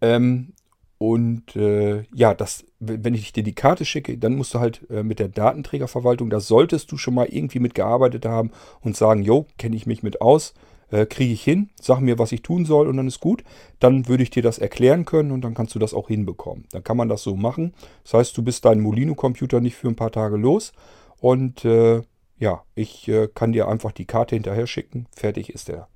Ähm, 0.00 0.52
und 0.98 1.54
äh, 1.54 2.02
ja, 2.12 2.34
das, 2.34 2.64
wenn 2.80 3.14
ich 3.14 3.32
dir 3.32 3.44
die 3.44 3.54
Karte 3.54 3.84
schicke, 3.84 4.18
dann 4.18 4.34
musst 4.36 4.52
du 4.54 4.58
halt 4.58 4.84
äh, 4.90 5.04
mit 5.04 5.20
der 5.20 5.28
Datenträgerverwaltung, 5.28 6.28
da 6.28 6.40
solltest 6.40 6.90
du 6.90 6.96
schon 6.96 7.14
mal 7.14 7.28
irgendwie 7.30 7.60
mitgearbeitet 7.60 8.26
haben 8.26 8.50
und 8.80 8.96
sagen, 8.96 9.22
jo, 9.22 9.46
kenne 9.58 9.76
ich 9.76 9.86
mich 9.86 10.02
mit 10.02 10.20
aus, 10.20 10.54
äh, 10.90 11.06
kriege 11.06 11.32
ich 11.32 11.42
hin, 11.42 11.70
sag 11.80 12.00
mir, 12.00 12.18
was 12.18 12.32
ich 12.32 12.42
tun 12.42 12.64
soll 12.64 12.88
und 12.88 12.96
dann 12.96 13.06
ist 13.06 13.20
gut. 13.20 13.44
Dann 13.78 14.08
würde 14.08 14.24
ich 14.24 14.30
dir 14.30 14.42
das 14.42 14.58
erklären 14.58 15.04
können 15.04 15.30
und 15.30 15.42
dann 15.42 15.54
kannst 15.54 15.74
du 15.76 15.78
das 15.78 15.94
auch 15.94 16.08
hinbekommen. 16.08 16.66
Dann 16.72 16.82
kann 16.82 16.96
man 16.96 17.08
das 17.08 17.22
so 17.22 17.36
machen. 17.36 17.74
Das 18.02 18.14
heißt, 18.14 18.36
du 18.36 18.42
bist 18.42 18.64
deinen 18.64 18.80
Molino-Computer 18.80 19.60
nicht 19.60 19.76
für 19.76 19.88
ein 19.88 19.96
paar 19.96 20.12
Tage 20.12 20.36
los 20.36 20.72
und 21.20 21.64
äh, 21.64 22.02
ja, 22.40 22.64
ich 22.74 23.06
äh, 23.08 23.28
kann 23.32 23.52
dir 23.52 23.68
einfach 23.68 23.92
die 23.92 24.04
Karte 24.04 24.34
hinterher 24.34 24.66
schicken. 24.66 25.06
Fertig 25.14 25.50
ist 25.50 25.68
der 25.68 25.88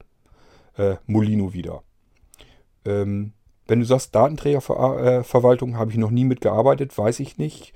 äh, 0.76 0.96
Molino 1.06 1.52
wieder. 1.52 1.82
Ähm, 2.84 3.32
wenn 3.66 3.80
du 3.80 3.86
sagst, 3.86 4.14
Datenträgerverwaltung 4.14 5.76
habe 5.76 5.90
ich 5.90 5.96
noch 5.96 6.10
nie 6.10 6.24
mitgearbeitet, 6.24 6.96
weiß 6.96 7.20
ich 7.20 7.38
nicht. 7.38 7.72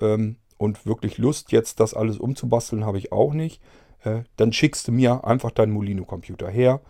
Ähm, 0.00 0.36
und 0.56 0.86
wirklich 0.86 1.18
Lust, 1.18 1.52
jetzt 1.52 1.80
das 1.80 1.94
alles 1.94 2.18
umzubasteln, 2.18 2.84
habe 2.84 2.98
ich 2.98 3.12
auch 3.12 3.32
nicht. 3.32 3.62
Äh, 4.02 4.22
dann 4.36 4.52
schickst 4.52 4.88
du 4.88 4.92
mir 4.92 5.24
einfach 5.24 5.50
deinen 5.50 5.72
Molino-Computer 5.72 6.48
her. 6.48 6.80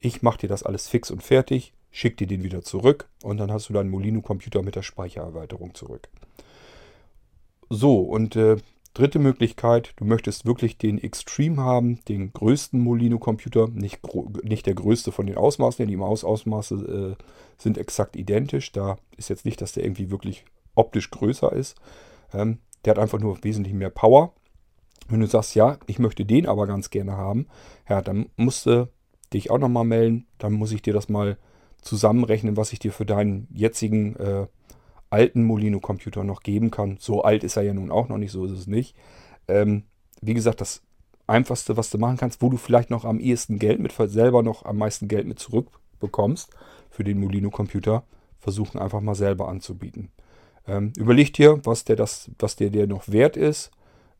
Ich 0.00 0.22
mache 0.22 0.38
dir 0.38 0.48
das 0.48 0.62
alles 0.62 0.86
fix 0.86 1.10
und 1.10 1.22
fertig, 1.22 1.72
schick 1.90 2.16
dir 2.18 2.26
den 2.26 2.42
wieder 2.42 2.62
zurück 2.62 3.08
und 3.22 3.38
dann 3.38 3.50
hast 3.50 3.68
du 3.68 3.72
deinen 3.72 3.90
Molino-Computer 3.90 4.62
mit 4.62 4.76
der 4.76 4.82
Speichererweiterung 4.82 5.74
zurück. 5.74 6.08
So, 7.70 8.00
und 8.00 8.36
äh, 8.36 8.56
dritte 8.94 9.18
Möglichkeit, 9.18 9.92
du 9.96 10.04
möchtest 10.04 10.46
wirklich 10.46 10.78
den 10.78 10.98
Extreme 10.98 11.60
haben, 11.60 12.02
den 12.06 12.32
größten 12.32 12.80
Molino-Computer, 12.80 13.68
nicht, 13.68 14.00
nicht 14.42 14.66
der 14.66 14.74
größte 14.74 15.12
von 15.12 15.26
den 15.26 15.36
Ausmaßen, 15.36 15.86
die 15.86 15.96
Maus 15.96 16.24
Ausmaße 16.24 17.16
äh, 17.18 17.24
sind 17.58 17.76
exakt 17.76 18.16
identisch. 18.16 18.72
Da 18.72 18.96
ist 19.16 19.28
jetzt 19.28 19.44
nicht, 19.44 19.60
dass 19.60 19.72
der 19.72 19.84
irgendwie 19.84 20.10
wirklich 20.10 20.44
optisch 20.76 21.10
größer 21.10 21.52
ist. 21.52 21.76
Ähm, 22.32 22.58
der 22.84 22.92
hat 22.92 22.98
einfach 22.98 23.18
nur 23.18 23.42
wesentlich 23.42 23.74
mehr 23.74 23.90
Power. 23.90 24.32
Wenn 25.08 25.20
du 25.20 25.26
sagst, 25.26 25.54
ja, 25.54 25.76
ich 25.86 25.98
möchte 25.98 26.24
den 26.24 26.46
aber 26.46 26.66
ganz 26.66 26.90
gerne 26.90 27.16
haben, 27.16 27.48
ja, 27.88 28.00
dann 28.00 28.30
musst 28.36 28.66
du 28.66 28.88
dich 29.32 29.50
auch 29.50 29.58
nochmal 29.58 29.84
melden. 29.84 30.26
Dann 30.38 30.52
muss 30.52 30.72
ich 30.72 30.82
dir 30.82 30.92
das 30.92 31.08
mal 31.08 31.36
zusammenrechnen, 31.82 32.56
was 32.56 32.72
ich 32.72 32.78
dir 32.78 32.92
für 32.92 33.04
deinen 33.04 33.48
jetzigen 33.52 34.16
äh, 34.16 34.46
alten 35.10 35.44
Molino-Computer 35.44 36.24
noch 36.24 36.42
geben 36.42 36.70
kann. 36.70 36.96
So 37.00 37.22
alt 37.22 37.44
ist 37.44 37.56
er 37.56 37.62
ja 37.62 37.74
nun 37.74 37.90
auch 37.90 38.08
noch 38.08 38.18
nicht, 38.18 38.32
so 38.32 38.44
ist 38.44 38.52
es 38.52 38.66
nicht. 38.66 38.96
Ähm, 39.48 39.84
wie 40.20 40.34
gesagt, 40.34 40.60
das 40.60 40.82
Einfachste, 41.26 41.76
was 41.76 41.90
du 41.90 41.98
machen 41.98 42.16
kannst, 42.16 42.42
wo 42.42 42.50
du 42.50 42.56
vielleicht 42.56 42.90
noch 42.90 43.04
am 43.04 43.20
ehesten 43.20 43.58
Geld 43.58 43.80
mit, 43.80 43.92
selber 43.92 44.42
noch 44.42 44.64
am 44.64 44.76
meisten 44.76 45.08
Geld 45.08 45.26
mit 45.26 45.38
zurückbekommst 45.38 46.50
für 46.90 47.04
den 47.04 47.18
Molino-Computer, 47.20 48.04
versuchen 48.38 48.78
einfach 48.78 49.00
mal 49.00 49.14
selber 49.14 49.48
anzubieten. 49.48 50.10
Ähm, 50.66 50.92
überleg 50.96 51.32
dir, 51.32 51.60
was 51.64 51.84
der, 51.84 51.96
das, 51.96 52.30
was 52.38 52.56
der 52.56 52.70
dir 52.70 52.86
noch 52.86 53.08
wert 53.08 53.36
ist. 53.36 53.70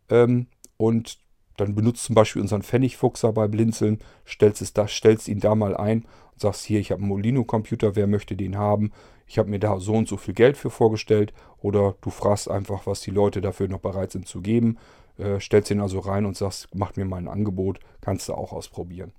Ähm, 0.09 0.47
und 0.77 1.19
dann 1.57 1.75
benutzt 1.75 2.05
zum 2.05 2.15
Beispiel 2.15 2.43
unseren 2.43 2.63
Pfennigfuchser 2.63 3.33
bei 3.33 3.49
Blinzeln, 3.49 3.99
stellst, 4.27 4.61
es 4.61 4.73
da, 4.73 4.89
stellst 4.89 5.29
ihn 5.29 5.41
da 5.41 5.55
mal 5.55 5.77
ein 5.77 6.05
und 6.33 6.41
sagst, 6.41 6.65
hier, 6.65 6.81
ich 6.81 6.91
habe 6.91 7.01
einen 7.01 7.09
Molino-Computer, 7.09 7.97
wer 7.97 8.07
möchte 8.07 8.35
den 8.35 8.57
haben? 8.57 8.93
Ich 9.27 9.39
habe 9.39 9.51
mir 9.51 9.59
da 9.59 9.79
so 9.81 9.95
und 9.95 10.09
so 10.09 10.17
viel 10.17 10.35
Geld 10.35 10.57
für 10.57 10.71
vorgestellt. 10.71 11.33
Oder 11.61 11.95
du 12.01 12.11
fragst 12.11 12.51
einfach, 12.51 12.87
was 12.87 13.01
die 13.01 13.11
Leute 13.11 13.41
dafür 13.41 13.69
noch 13.69 13.81
bereit 13.81 14.13
sind 14.13 14.29
zu 14.29 14.41
geben. 14.41 14.79
Äh, 15.19 15.41
stellst 15.41 15.71
ihn 15.71 15.81
also 15.81 16.01
rein 16.01 16.27
und 16.27 16.37
sagst, 16.37 16.69
mach 16.75 16.97
mir 16.97 17.05
mal 17.05 17.19
ein 17.19 17.29
Angebot, 17.29 17.81
kannst 18.01 18.29
du 18.29 18.35
auch 18.35 18.53
ausprobieren. 18.53 19.13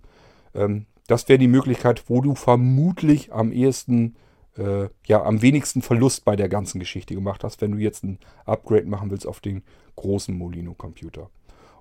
Ähm, 0.53 0.85
das 1.07 1.27
wäre 1.29 1.39
die 1.39 1.47
Möglichkeit, 1.47 2.03
wo 2.09 2.21
du 2.21 2.35
vermutlich 2.35 3.31
am 3.31 3.51
ehesten, 3.51 4.15
äh, 4.57 4.89
ja, 5.05 5.23
am 5.23 5.41
wenigsten 5.41 5.81
Verlust 5.81 6.25
bei 6.25 6.35
der 6.35 6.49
ganzen 6.49 6.79
Geschichte 6.79 7.13
gemacht 7.13 7.43
hast, 7.43 7.61
wenn 7.61 7.71
du 7.71 7.77
jetzt 7.77 8.03
ein 8.03 8.19
Upgrade 8.45 8.87
machen 8.87 9.11
willst 9.11 9.27
auf 9.27 9.39
den 9.39 9.63
großen 9.95 10.37
Molino-Computer. 10.37 11.29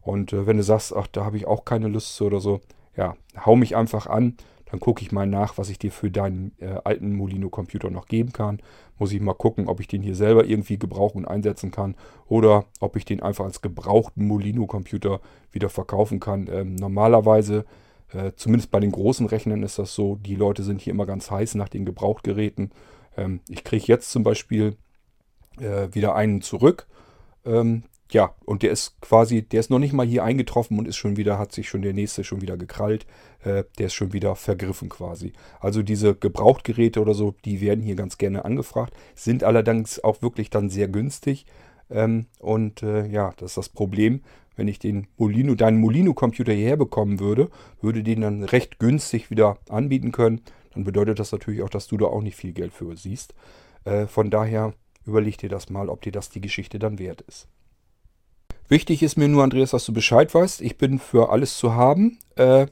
Und 0.02 0.32
äh, 0.32 0.46
wenn 0.46 0.58
du 0.58 0.62
sagst, 0.62 0.94
ach, 0.94 1.06
da 1.06 1.24
habe 1.24 1.36
ich 1.36 1.46
auch 1.46 1.64
keine 1.64 1.88
Lust 1.88 2.14
zu 2.14 2.26
oder 2.26 2.40
so, 2.40 2.60
ja, 2.96 3.16
hau 3.44 3.56
mich 3.56 3.74
einfach 3.74 4.06
an. 4.06 4.36
Dann 4.74 4.80
gucke 4.80 5.02
ich 5.02 5.12
mal 5.12 5.24
nach, 5.24 5.56
was 5.56 5.68
ich 5.68 5.78
dir 5.78 5.92
für 5.92 6.10
deinen 6.10 6.50
äh, 6.58 6.80
alten 6.82 7.14
Molino-Computer 7.14 7.90
noch 7.90 8.06
geben 8.06 8.32
kann. 8.32 8.58
Muss 8.98 9.12
ich 9.12 9.20
mal 9.20 9.32
gucken, 9.32 9.68
ob 9.68 9.78
ich 9.78 9.86
den 9.86 10.02
hier 10.02 10.16
selber 10.16 10.46
irgendwie 10.46 10.80
gebrauchen 10.80 11.18
und 11.18 11.26
einsetzen 11.26 11.70
kann 11.70 11.94
oder 12.26 12.64
ob 12.80 12.96
ich 12.96 13.04
den 13.04 13.22
einfach 13.22 13.44
als 13.44 13.62
gebrauchten 13.62 14.26
Molino-Computer 14.26 15.20
wieder 15.52 15.68
verkaufen 15.68 16.18
kann. 16.18 16.48
Ähm, 16.50 16.74
normalerweise, 16.74 17.66
äh, 18.12 18.32
zumindest 18.34 18.72
bei 18.72 18.80
den 18.80 18.90
großen 18.90 19.26
Rechnern 19.26 19.62
ist 19.62 19.78
das 19.78 19.94
so, 19.94 20.16
die 20.16 20.34
Leute 20.34 20.64
sind 20.64 20.80
hier 20.80 20.92
immer 20.92 21.06
ganz 21.06 21.30
heiß 21.30 21.54
nach 21.54 21.68
den 21.68 21.84
Gebrauchtgeräten. 21.84 22.72
Ähm, 23.16 23.42
ich 23.48 23.62
kriege 23.62 23.84
jetzt 23.86 24.10
zum 24.10 24.24
Beispiel 24.24 24.76
äh, 25.60 25.86
wieder 25.92 26.16
einen 26.16 26.42
zurück. 26.42 26.88
Ähm, 27.44 27.84
ja, 28.14 28.32
und 28.44 28.62
der 28.62 28.70
ist 28.70 29.00
quasi, 29.00 29.42
der 29.42 29.58
ist 29.58 29.70
noch 29.70 29.80
nicht 29.80 29.92
mal 29.92 30.06
hier 30.06 30.22
eingetroffen 30.22 30.78
und 30.78 30.86
ist 30.86 30.96
schon 30.96 31.16
wieder, 31.16 31.36
hat 31.36 31.50
sich 31.50 31.68
schon 31.68 31.82
der 31.82 31.92
nächste 31.92 32.22
schon 32.22 32.40
wieder 32.40 32.56
gekrallt. 32.56 33.06
Äh, 33.42 33.64
der 33.78 33.86
ist 33.86 33.94
schon 33.94 34.12
wieder 34.12 34.36
vergriffen 34.36 34.88
quasi. 34.88 35.32
Also 35.58 35.82
diese 35.82 36.14
Gebrauchtgeräte 36.14 37.00
oder 37.00 37.12
so, 37.12 37.34
die 37.44 37.60
werden 37.60 37.82
hier 37.82 37.96
ganz 37.96 38.16
gerne 38.16 38.44
angefragt, 38.44 38.94
sind 39.16 39.42
allerdings 39.42 40.02
auch 40.02 40.22
wirklich 40.22 40.48
dann 40.48 40.70
sehr 40.70 40.86
günstig. 40.86 41.44
Ähm, 41.90 42.26
und 42.38 42.84
äh, 42.84 43.04
ja, 43.08 43.32
das 43.36 43.50
ist 43.50 43.56
das 43.56 43.68
Problem. 43.68 44.22
Wenn 44.54 44.68
ich 44.68 44.78
den 44.78 45.08
Molino, 45.16 45.56
deinen 45.56 45.80
Molino-Computer 45.80 46.52
hierher 46.52 46.76
bekommen 46.76 47.18
würde, 47.18 47.50
würde 47.80 48.04
den 48.04 48.20
dann 48.20 48.44
recht 48.44 48.78
günstig 48.78 49.28
wieder 49.28 49.58
anbieten 49.68 50.12
können. 50.12 50.40
Dann 50.72 50.84
bedeutet 50.84 51.18
das 51.18 51.32
natürlich 51.32 51.62
auch, 51.62 51.68
dass 51.68 51.88
du 51.88 51.96
da 51.96 52.06
auch 52.06 52.22
nicht 52.22 52.36
viel 52.36 52.52
Geld 52.52 52.72
für 52.72 52.96
siehst. 52.96 53.34
Äh, 53.84 54.06
von 54.06 54.30
daher 54.30 54.72
überleg 55.04 55.36
dir 55.36 55.48
das 55.48 55.68
mal, 55.68 55.88
ob 55.88 56.02
dir 56.02 56.12
das 56.12 56.30
die 56.30 56.40
Geschichte 56.40 56.78
dann 56.78 57.00
wert 57.00 57.20
ist. 57.22 57.48
Wichtig 58.74 59.04
ist 59.04 59.16
mir 59.16 59.28
nur, 59.28 59.44
Andreas, 59.44 59.70
dass 59.70 59.86
du 59.86 59.92
Bescheid 59.92 60.34
weißt. 60.34 60.60
Ich 60.60 60.76
bin 60.78 60.98
für 60.98 61.30
alles 61.30 61.58
zu 61.58 61.74
haben. 61.74 62.18
Äh, 62.34 62.66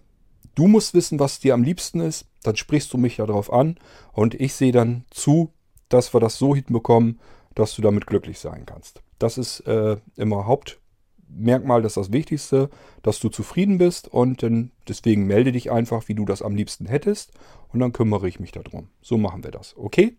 du 0.56 0.66
musst 0.66 0.94
wissen, 0.94 1.20
was 1.20 1.38
dir 1.38 1.54
am 1.54 1.62
liebsten 1.62 2.00
ist. 2.00 2.26
Dann 2.42 2.56
sprichst 2.56 2.92
du 2.92 2.98
mich 2.98 3.18
darauf 3.18 3.52
an 3.52 3.78
und 4.12 4.34
ich 4.34 4.54
sehe 4.54 4.72
dann 4.72 5.04
zu, 5.10 5.52
dass 5.88 6.12
wir 6.12 6.18
das 6.18 6.38
so 6.38 6.56
hinbekommen, 6.56 7.20
dass 7.54 7.76
du 7.76 7.82
damit 7.82 8.08
glücklich 8.08 8.40
sein 8.40 8.66
kannst. 8.66 9.00
Das 9.20 9.38
ist 9.38 9.60
äh, 9.60 9.96
immer 10.16 10.44
Hauptmerkmal, 10.46 11.82
das 11.82 11.92
ist 11.92 12.08
das 12.08 12.12
Wichtigste, 12.12 12.68
dass 13.02 13.20
du 13.20 13.28
zufrieden 13.28 13.78
bist 13.78 14.08
und 14.08 14.42
dann, 14.42 14.72
deswegen 14.88 15.28
melde 15.28 15.52
dich 15.52 15.70
einfach, 15.70 16.08
wie 16.08 16.16
du 16.16 16.24
das 16.24 16.42
am 16.42 16.56
liebsten 16.56 16.86
hättest 16.86 17.30
und 17.72 17.78
dann 17.78 17.92
kümmere 17.92 18.26
ich 18.26 18.40
mich 18.40 18.50
darum. 18.50 18.88
So 19.02 19.18
machen 19.18 19.44
wir 19.44 19.52
das. 19.52 19.76
Okay? 19.76 20.16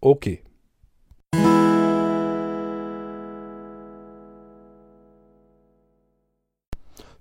Okay. 0.00 0.44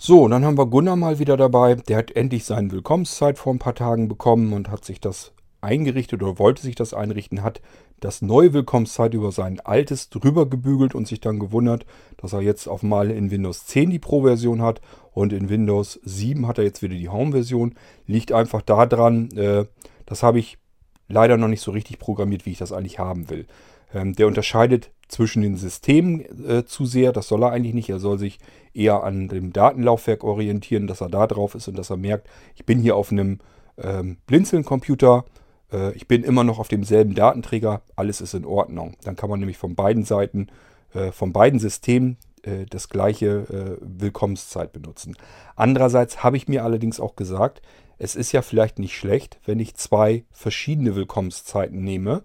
So, 0.02 0.24
und 0.24 0.32
dann 0.32 0.46
haben 0.46 0.58
wir 0.58 0.66
Gunnar 0.66 0.96
mal 0.96 1.20
wieder 1.20 1.36
dabei. 1.36 1.76
Der 1.76 1.98
hat 1.98 2.12
endlich 2.12 2.46
seine 2.46 2.72
Willkommenszeit 2.72 3.38
vor 3.38 3.54
ein 3.54 3.60
paar 3.60 3.76
Tagen 3.76 4.08
bekommen 4.08 4.54
und 4.54 4.72
hat 4.72 4.86
sich 4.86 5.02
das 5.02 5.34
eingerichtet 5.60 6.24
oder 6.24 6.40
wollte 6.40 6.62
sich 6.62 6.76
das 6.76 6.94
einrichten, 6.94 7.44
hat 7.44 7.60
das 8.00 8.22
neue 8.22 8.54
Willkommenszeit 8.54 9.14
über 9.14 9.34
sein 9.34 9.60
altes 9.60 10.10
drüber 10.10 10.50
gebügelt 10.50 10.96
und 10.96 11.06
sich 11.06 11.20
dann 11.20 11.38
gewundert, 11.38 11.86
dass 12.16 12.32
er 12.32 12.40
jetzt 12.40 12.68
auf 12.68 12.82
mal 12.82 13.12
in 13.12 13.30
Windows 13.30 13.66
10 13.66 13.90
die 13.90 14.00
Pro-Version 14.00 14.62
hat 14.62 14.80
und 15.12 15.34
in 15.34 15.50
Windows 15.50 16.00
7 16.06 16.48
hat 16.48 16.60
er 16.60 16.64
jetzt 16.64 16.82
wieder 16.82 16.96
die 16.96 17.10
Home-Version. 17.10 17.76
Liegt 18.08 18.32
einfach 18.32 18.62
daran, 18.62 19.30
äh, 19.32 19.66
das 20.06 20.24
habe 20.24 20.40
ich 20.40 20.60
leider 21.10 21.36
noch 21.36 21.50
nicht 21.50 21.62
so 21.62 21.72
richtig 21.72 22.00
programmiert, 22.00 22.46
wie 22.46 22.52
ich 22.52 22.58
das 22.58 22.72
eigentlich 22.72 23.00
haben 23.00 23.30
will. 23.30 23.48
Ähm, 23.94 24.14
der 24.14 24.28
unterscheidet 24.28 24.92
zwischen 25.10 25.42
den 25.42 25.58
Systemen 25.58 26.22
äh, 26.48 26.66
zu 26.66 26.86
sehr. 26.86 27.12
Das 27.12 27.28
soll 27.28 27.44
er 27.44 27.52
eigentlich 27.52 27.74
nicht. 27.74 27.90
Er 27.90 28.00
soll 28.00 28.18
sich 28.18 28.40
eher 28.74 29.04
an 29.04 29.28
dem 29.28 29.52
Datenlaufwerk 29.52 30.24
orientieren, 30.24 30.88
dass 30.88 31.02
er 31.02 31.10
da 31.10 31.28
drauf 31.28 31.56
ist 31.56 31.68
und 31.68 31.78
dass 31.78 31.90
er 31.90 31.98
merkt, 31.98 32.30
ich 32.56 32.66
bin 32.66 32.80
hier 32.80 32.96
auf 32.96 33.12
einem 33.12 33.40
ähm, 33.78 34.18
Blinzeln-Computer. 34.28 35.26
Äh, 35.74 35.94
ich 35.94 36.08
bin 36.08 36.24
immer 36.24 36.44
noch 36.44 36.60
auf 36.60 36.68
demselben 36.68 37.16
Datenträger. 37.16 37.82
Alles 37.96 38.22
ist 38.22 38.36
in 38.36 38.46
Ordnung. 38.46 38.96
Dann 39.04 39.16
kann 39.16 39.30
man 39.30 39.40
nämlich 39.40 39.58
von 39.58 39.76
beiden 39.76 40.06
Seiten, 40.06 40.48
äh, 40.94 41.12
von 41.12 41.34
beiden 41.34 41.60
Systemen 41.60 42.18
äh, 42.44 42.66
das 42.70 42.88
gleiche 42.88 43.28
äh, 43.28 43.78
Willkommenszeit 43.82 44.72
benutzen. 44.72 45.18
Andererseits 45.56 46.24
habe 46.24 46.38
ich 46.38 46.48
mir 46.48 46.64
allerdings 46.64 47.00
auch 47.00 47.16
gesagt, 47.16 47.64
es 47.98 48.16
ist 48.16 48.32
ja 48.32 48.44
vielleicht 48.44 48.80
nicht 48.80 48.96
schlecht, 48.96 49.40
wenn 49.46 49.60
ich 49.60 49.76
zwei 49.76 50.24
verschiedene 50.32 50.96
Willkommenszeiten 50.96 51.84
nehme 51.84 52.24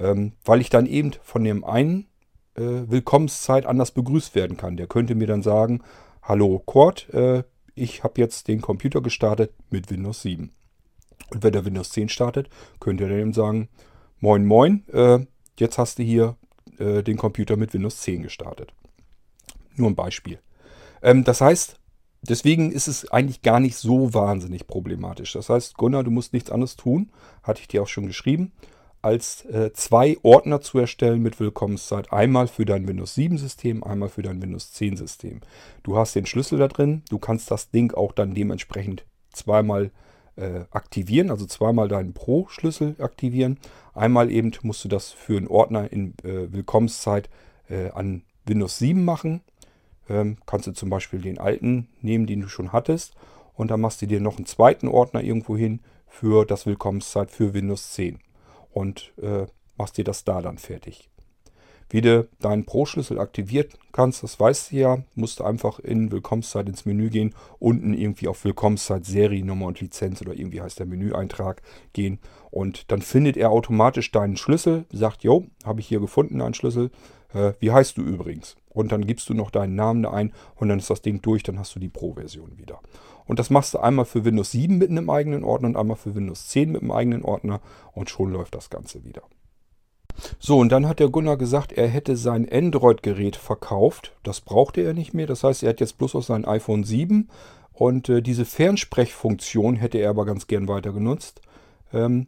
ähm, 0.00 0.32
weil 0.44 0.60
ich 0.60 0.70
dann 0.70 0.86
eben 0.86 1.12
von 1.22 1.44
dem 1.44 1.64
einen 1.64 2.06
äh, 2.54 2.62
Willkommenszeit 2.62 3.66
anders 3.66 3.92
begrüßt 3.92 4.34
werden 4.34 4.56
kann. 4.56 4.76
Der 4.76 4.86
könnte 4.86 5.14
mir 5.14 5.26
dann 5.26 5.42
sagen, 5.42 5.82
hallo 6.22 6.58
Cord, 6.58 7.08
äh, 7.12 7.44
ich 7.74 8.02
habe 8.02 8.20
jetzt 8.20 8.48
den 8.48 8.60
Computer 8.60 9.00
gestartet 9.00 9.52
mit 9.70 9.90
Windows 9.90 10.22
7. 10.22 10.52
Und 11.30 11.42
wenn 11.42 11.52
der 11.52 11.64
Windows 11.64 11.90
10 11.90 12.08
startet, 12.08 12.48
könnte 12.80 13.04
er 13.04 13.18
dann 13.18 13.32
sagen, 13.32 13.68
moin 14.18 14.44
moin, 14.44 14.84
äh, 14.88 15.20
jetzt 15.58 15.78
hast 15.78 15.98
du 15.98 16.02
hier 16.02 16.36
äh, 16.78 17.02
den 17.02 17.16
Computer 17.16 17.56
mit 17.56 17.72
Windows 17.72 18.00
10 18.00 18.22
gestartet. 18.22 18.72
Nur 19.76 19.88
ein 19.88 19.94
Beispiel. 19.94 20.40
Ähm, 21.02 21.24
das 21.24 21.40
heißt, 21.40 21.78
deswegen 22.22 22.72
ist 22.72 22.88
es 22.88 23.10
eigentlich 23.10 23.42
gar 23.42 23.60
nicht 23.60 23.76
so 23.76 24.12
wahnsinnig 24.12 24.66
problematisch. 24.66 25.32
Das 25.32 25.48
heißt, 25.48 25.76
Gunnar, 25.76 26.04
du 26.04 26.10
musst 26.10 26.32
nichts 26.32 26.50
anderes 26.50 26.76
tun, 26.76 27.12
hatte 27.42 27.60
ich 27.60 27.68
dir 27.68 27.82
auch 27.82 27.88
schon 27.88 28.06
geschrieben 28.06 28.52
als 29.02 29.44
äh, 29.46 29.72
zwei 29.72 30.16
Ordner 30.22 30.60
zu 30.60 30.78
erstellen 30.78 31.22
mit 31.22 31.40
Willkommenszeit. 31.40 32.12
Einmal 32.12 32.48
für 32.48 32.64
dein 32.64 32.86
Windows 32.86 33.14
7 33.14 33.38
System, 33.38 33.82
einmal 33.82 34.08
für 34.08 34.22
dein 34.22 34.42
Windows 34.42 34.72
10 34.72 34.96
System. 34.96 35.40
Du 35.82 35.96
hast 35.96 36.14
den 36.14 36.26
Schlüssel 36.26 36.58
da 36.58 36.68
drin. 36.68 37.02
Du 37.08 37.18
kannst 37.18 37.50
das 37.50 37.70
Ding 37.70 37.92
auch 37.94 38.12
dann 38.12 38.34
dementsprechend 38.34 39.04
zweimal 39.32 39.90
äh, 40.36 40.64
aktivieren, 40.70 41.30
also 41.30 41.46
zweimal 41.46 41.88
deinen 41.88 42.12
Pro-Schlüssel 42.12 42.96
aktivieren. 42.98 43.58
Einmal 43.94 44.30
eben 44.30 44.52
musst 44.62 44.84
du 44.84 44.88
das 44.88 45.10
für 45.10 45.36
einen 45.36 45.48
Ordner 45.48 45.92
in 45.92 46.14
äh, 46.22 46.52
Willkommenszeit 46.52 47.30
äh, 47.68 47.90
an 47.90 48.22
Windows 48.46 48.78
7 48.78 49.04
machen. 49.04 49.40
ähm, 50.08 50.38
kannst 50.46 50.66
du 50.66 50.72
zum 50.72 50.90
Beispiel 50.90 51.20
den 51.20 51.38
alten 51.38 51.88
nehmen, 52.00 52.26
den 52.26 52.40
du 52.40 52.48
schon 52.48 52.72
hattest. 52.72 53.14
Und 53.54 53.70
dann 53.70 53.80
machst 53.80 54.02
du 54.02 54.06
dir 54.06 54.20
noch 54.20 54.36
einen 54.36 54.46
zweiten 54.46 54.88
Ordner 54.88 55.22
irgendwo 55.22 55.56
hin 55.56 55.80
für 56.06 56.44
das 56.44 56.66
Willkommenszeit 56.66 57.30
für 57.30 57.54
Windows 57.54 57.92
10. 57.92 58.18
Und 58.72 59.12
äh, 59.20 59.46
machst 59.76 59.96
dir 59.98 60.04
das 60.04 60.24
da 60.24 60.42
dann 60.42 60.58
fertig. 60.58 61.10
Wie 61.92 62.02
du 62.02 62.28
deinen 62.40 62.66
Pro-Schlüssel 62.66 63.18
aktivieren 63.18 63.66
kannst, 63.90 64.22
das 64.22 64.38
weißt 64.38 64.70
du 64.70 64.76
ja. 64.76 64.98
Musst 65.16 65.40
du 65.40 65.44
einfach 65.44 65.80
in 65.80 66.12
Willkommenszeit 66.12 66.68
ins 66.68 66.86
Menü 66.86 67.10
gehen, 67.10 67.34
unten 67.58 67.94
irgendwie 67.94 68.28
auf 68.28 68.44
Willkommenszeit 68.44 69.04
Seriennummer 69.04 69.66
und 69.66 69.80
Lizenz 69.80 70.22
oder 70.22 70.32
irgendwie 70.32 70.60
heißt 70.60 70.78
der 70.78 70.86
Menüeintrag 70.86 71.62
gehen. 71.92 72.20
Und 72.52 72.92
dann 72.92 73.02
findet 73.02 73.36
er 73.36 73.50
automatisch 73.50 74.12
deinen 74.12 74.36
Schlüssel, 74.36 74.84
sagt, 74.92 75.24
jo, 75.24 75.46
habe 75.64 75.80
ich 75.80 75.88
hier 75.88 75.98
gefunden, 75.98 76.40
einen 76.40 76.54
Schlüssel. 76.54 76.90
Äh, 77.34 77.54
wie 77.58 77.72
heißt 77.72 77.98
du 77.98 78.02
übrigens? 78.02 78.56
Und 78.70 78.92
dann 78.92 79.06
gibst 79.06 79.28
du 79.28 79.34
noch 79.34 79.50
deinen 79.50 79.74
Namen 79.74 80.02
da 80.02 80.12
ein 80.12 80.32
und 80.54 80.68
dann 80.68 80.78
ist 80.78 80.90
das 80.90 81.02
Ding 81.02 81.20
durch, 81.22 81.42
dann 81.42 81.58
hast 81.58 81.74
du 81.74 81.80
die 81.80 81.88
Pro-Version 81.88 82.56
wieder. 82.56 82.80
Und 83.26 83.38
das 83.38 83.50
machst 83.50 83.74
du 83.74 83.78
einmal 83.78 84.04
für 84.04 84.24
Windows 84.24 84.52
7 84.52 84.78
mit 84.78 84.90
einem 84.90 85.10
eigenen 85.10 85.44
Ordner 85.44 85.68
und 85.68 85.76
einmal 85.76 85.96
für 85.96 86.14
Windows 86.14 86.48
10 86.48 86.72
mit 86.72 86.82
einem 86.82 86.92
eigenen 86.92 87.24
Ordner 87.24 87.60
und 87.92 88.10
schon 88.10 88.32
läuft 88.32 88.54
das 88.54 88.70
Ganze 88.70 89.04
wieder. 89.04 89.22
So, 90.38 90.58
und 90.58 90.70
dann 90.70 90.88
hat 90.88 90.98
der 90.98 91.08
Gunnar 91.08 91.36
gesagt, 91.36 91.72
er 91.72 91.88
hätte 91.88 92.16
sein 92.16 92.48
Android-Gerät 92.50 93.36
verkauft. 93.36 94.16
Das 94.22 94.40
brauchte 94.40 94.80
er 94.82 94.94
nicht 94.94 95.14
mehr. 95.14 95.26
Das 95.26 95.44
heißt, 95.44 95.62
er 95.62 95.70
hat 95.70 95.80
jetzt 95.80 95.98
bloß 95.98 96.14
noch 96.14 96.22
sein 96.22 96.44
iPhone 96.44 96.84
7 96.84 97.28
und 97.72 98.08
äh, 98.08 98.20
diese 98.20 98.44
Fernsprechfunktion 98.44 99.76
hätte 99.76 99.98
er 99.98 100.10
aber 100.10 100.26
ganz 100.26 100.46
gern 100.46 100.68
weiter 100.68 100.92
genutzt. 100.92 101.40
Ähm, 101.92 102.26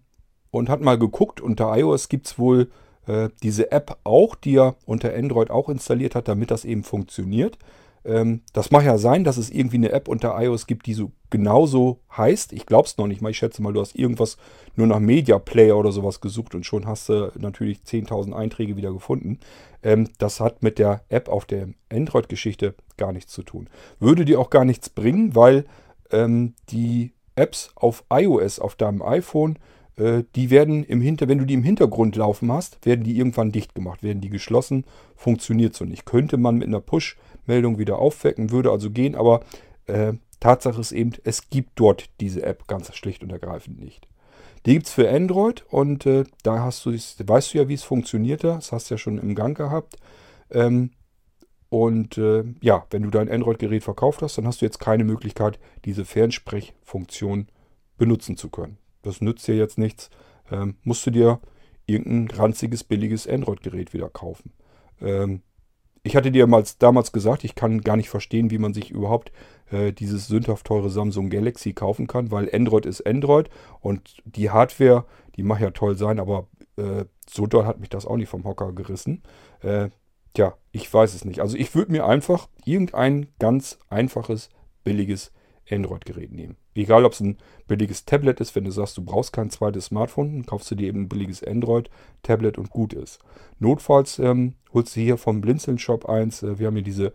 und 0.51 0.69
hat 0.69 0.81
mal 0.81 0.99
geguckt, 0.99 1.41
unter 1.41 1.77
iOS 1.77 2.09
gibt 2.09 2.27
es 2.27 2.39
wohl 2.39 2.71
äh, 3.07 3.29
diese 3.43 3.73
App 3.73 3.99
auch, 4.05 4.35
die 4.35 4.57
er 4.57 4.77
unter 4.87 5.15
Android 5.15 5.51
auch 5.51 5.69
installiert 5.69 6.15
hat, 6.15 6.29
damit 6.29 6.51
das 6.51 6.65
eben 6.65 6.85
funktioniert. 6.85 7.59
Ähm, 8.05 8.43
das 8.53 8.71
mag 8.71 8.85
ja 8.85 8.99
sein, 8.99 9.25
dass 9.25 9.37
es 9.37 9.51
irgendwie 9.51 9.77
eine 9.77 9.93
App 9.93 10.09
unter 10.09 10.41
iOS 10.41 10.67
gibt, 10.67 10.87
die 10.87 10.95
so 10.95 11.13
genauso 11.31 12.01
heißt. 12.17 12.53
Ich 12.53 12.67
glaube 12.67 12.87
es 12.87 12.99
noch 12.99 13.07
nicht 13.07 13.23
mal. 13.23 13.31
Ich 13.31 13.39
schätze 13.39 13.63
mal, 13.63 13.73
du 13.73 13.81
hast 13.81 13.95
irgendwas 13.95 14.37
nur 14.75 14.87
nach 14.87 14.99
Media 14.99 15.39
Player 15.39 15.77
oder 15.77 15.93
sowas 15.93 16.21
gesucht 16.21 16.55
und 16.55 16.67
schon 16.67 16.87
hast 16.87 17.09
du 17.09 17.33
natürlich 17.39 17.79
10.000 17.87 18.33
Einträge 18.33 18.77
wieder 18.77 18.93
gefunden. 18.93 19.39
Ähm, 19.83 20.09
das 20.19 20.41
hat 20.41 20.63
mit 20.63 20.79
der 20.79 21.05
App 21.09 21.29
auf 21.29 21.45
der 21.45 21.69
Android-Geschichte 21.93 22.75
gar 22.97 23.13
nichts 23.13 23.33
zu 23.33 23.43
tun. 23.43 23.69
Würde 24.01 24.25
dir 24.25 24.41
auch 24.41 24.51
gar 24.51 24.65
nichts 24.65 24.89
bringen, 24.91 25.35
weil 25.37 25.65
ähm, 26.11 26.55
die 26.71 27.13
Apps 27.35 27.71
auf 27.75 28.05
iOS, 28.11 28.59
auf 28.59 28.75
deinem 28.75 29.03
iPhone, 29.03 29.59
die 29.97 30.51
werden 30.51 30.85
im 30.85 31.01
Hinter, 31.03 31.29
wenn 31.29 31.39
du 31.39 31.45
die 31.45 31.55
im 31.55 31.63
Hintergrund 31.63 32.17
laufen 32.17 32.51
hast, 32.51 32.85
werden 32.87 33.05
die 33.05 33.19
irgendwann 33.19 33.53
dicht 33.53 33.75
gemacht, 33.75 34.03
werden 34.03 34.23
die 34.23 34.31
geschlossen, 34.31 34.85
funktioniert 35.17 35.75
so 35.75 35.85
nicht. 35.85 36.07
Könnte 36.07 36.39
man 36.39 36.57
mit 36.57 36.69
einer 36.69 36.81
Push-Meldung 36.81 37.79
wieder 37.79 37.99
aufwecken, 37.99 38.51
würde 38.51 38.71
also 38.71 38.91
gehen, 38.91 39.15
aber 39.15 39.41
äh, 39.87 40.15
Tatsache 40.41 40.81
ist 40.81 40.93
eben, 40.93 41.13
es 41.25 41.51
gibt 41.51 41.73
dort 41.75 42.09
diese 42.21 42.43
App 42.43 42.67
ganz 42.67 42.93
schlicht 42.97 43.23
und 43.23 43.31
ergreifend 43.31 43.81
nicht. 43.81 44.09
Die 44.67 44.75
gibt 44.75 44.87
es 44.87 44.93
für 44.93 45.11
Android 45.11 45.65
und 45.71 46.07
äh, 46.07 46.25
da 46.43 46.61
hast 46.61 46.87
du, 46.87 46.93
weißt 46.93 47.55
du 47.55 47.59
ja, 47.59 47.69
wie 47.69 47.75
es 47.75 47.83
funktioniert. 47.83 48.45
Das 48.45 48.73
hast 48.73 48.91
du 48.91 48.95
ja 48.95 48.99
schon 48.99 49.19
im 49.19 49.35
Gang 49.35 49.57
gehabt. 49.57 49.97
Ähm, 50.51 50.91
und 51.69 52.19
äh, 52.19 52.45
ja, 52.61 52.87
wenn 52.91 53.03
du 53.03 53.11
dein 53.11 53.31
Android-Gerät 53.31 53.83
verkauft 53.83 54.23
hast, 54.23 54.39
dann 54.39 54.47
hast 54.47 54.61
du 54.61 54.65
jetzt 54.65 54.79
keine 54.79 55.05
Möglichkeit, 55.05 55.59
diese 55.85 56.05
Fernsprechfunktion 56.05 57.49
benutzen 57.97 58.37
zu 58.37 58.51
können. 58.51 58.79
Das 59.03 59.21
nützt 59.21 59.47
dir 59.47 59.57
jetzt 59.57 59.79
nichts. 59.79 60.11
Ähm, 60.51 60.77
musst 60.83 61.05
du 61.07 61.11
dir 61.11 61.41
irgendein 61.87 62.37
ranziges, 62.37 62.85
billiges 62.85 63.27
Android-Gerät 63.27 63.93
wieder 63.93 64.09
kaufen. 64.09 64.53
Ähm, 65.01 65.43
ich 66.05 66.17
hatte 66.17 66.33
dir 66.33 66.47
damals 66.79 67.13
gesagt, 67.13 67.45
ich 67.45 67.55
kann 67.55 67.81
gar 67.81 67.97
nicht 67.97 68.11
verstehen, 68.11 68.51
wie 68.51 68.59
man 68.59 68.75
sich 68.75 68.91
überhaupt 68.91 69.31
äh, 69.71 69.93
dieses 69.93 70.27
sündhaft 70.27 70.67
teure 70.67 70.91
Samsung 70.91 71.31
Galaxy 71.31 71.73
kaufen 71.73 72.07
kann, 72.07 72.31
weil 72.31 72.51
Android 72.53 72.87
ist 72.87 73.07
Android 73.07 73.49
und 73.81 74.17
die 74.25 74.51
Hardware, 74.51 75.05
die 75.37 75.45
mag 75.45 75.61
ja 75.61 75.71
toll 75.71 75.97
sein, 75.97 76.19
aber 76.19 76.49
äh, 76.77 77.05
so 77.29 77.47
doll 77.47 77.67
hat 77.67 77.79
mich 77.79 77.89
das 77.89 78.07
auch 78.07 78.17
nicht 78.17 78.29
vom 78.29 78.45
Hocker 78.45 78.73
gerissen. 78.73 79.23
Äh, 79.61 79.91
tja, 80.35 80.57
ich 80.73 80.93
weiß 80.93 81.15
es 81.15 81.25
nicht. 81.25 81.41
Also 81.41 81.57
ich 81.57 81.75
würde 81.75 81.93
mir 81.93 82.07
einfach 82.07 82.49
irgendein 82.65 83.29
ganz 83.39 83.79
einfaches, 83.89 84.51
billiges 84.83 85.33
Android-Gerät 85.71 86.33
nehmen. 86.33 86.57
Egal, 86.75 87.05
ob 87.05 87.13
es 87.13 87.21
ein 87.21 87.37
billiges 87.69 88.05
Tablet 88.05 88.41
ist, 88.41 88.55
wenn 88.55 88.65
du 88.65 88.71
sagst, 88.71 88.97
du 88.97 89.05
brauchst 89.05 89.33
kein 89.33 89.51
zweites 89.51 89.87
Smartphone, 89.87 90.33
dann 90.33 90.47
kaufst 90.47 90.71
du 90.71 90.75
dir 90.75 90.89
eben 90.89 91.03
ein 91.03 91.09
billiges 91.09 91.43
Android-Tablet 91.45 92.59
und 92.59 92.71
gut 92.71 92.93
ist. 92.93 93.19
Notfalls 93.59 94.19
ähm, 94.19 94.55
holst 94.73 94.97
du 94.97 95.01
hier 95.01 95.19
vom 95.19 95.41
Blinzeln-Shop 95.41 96.09
eins. 96.09 96.43
Äh, 96.43 96.59
wir 96.59 96.67
haben 96.69 96.75
hier 96.75 96.83
diese 96.83 97.13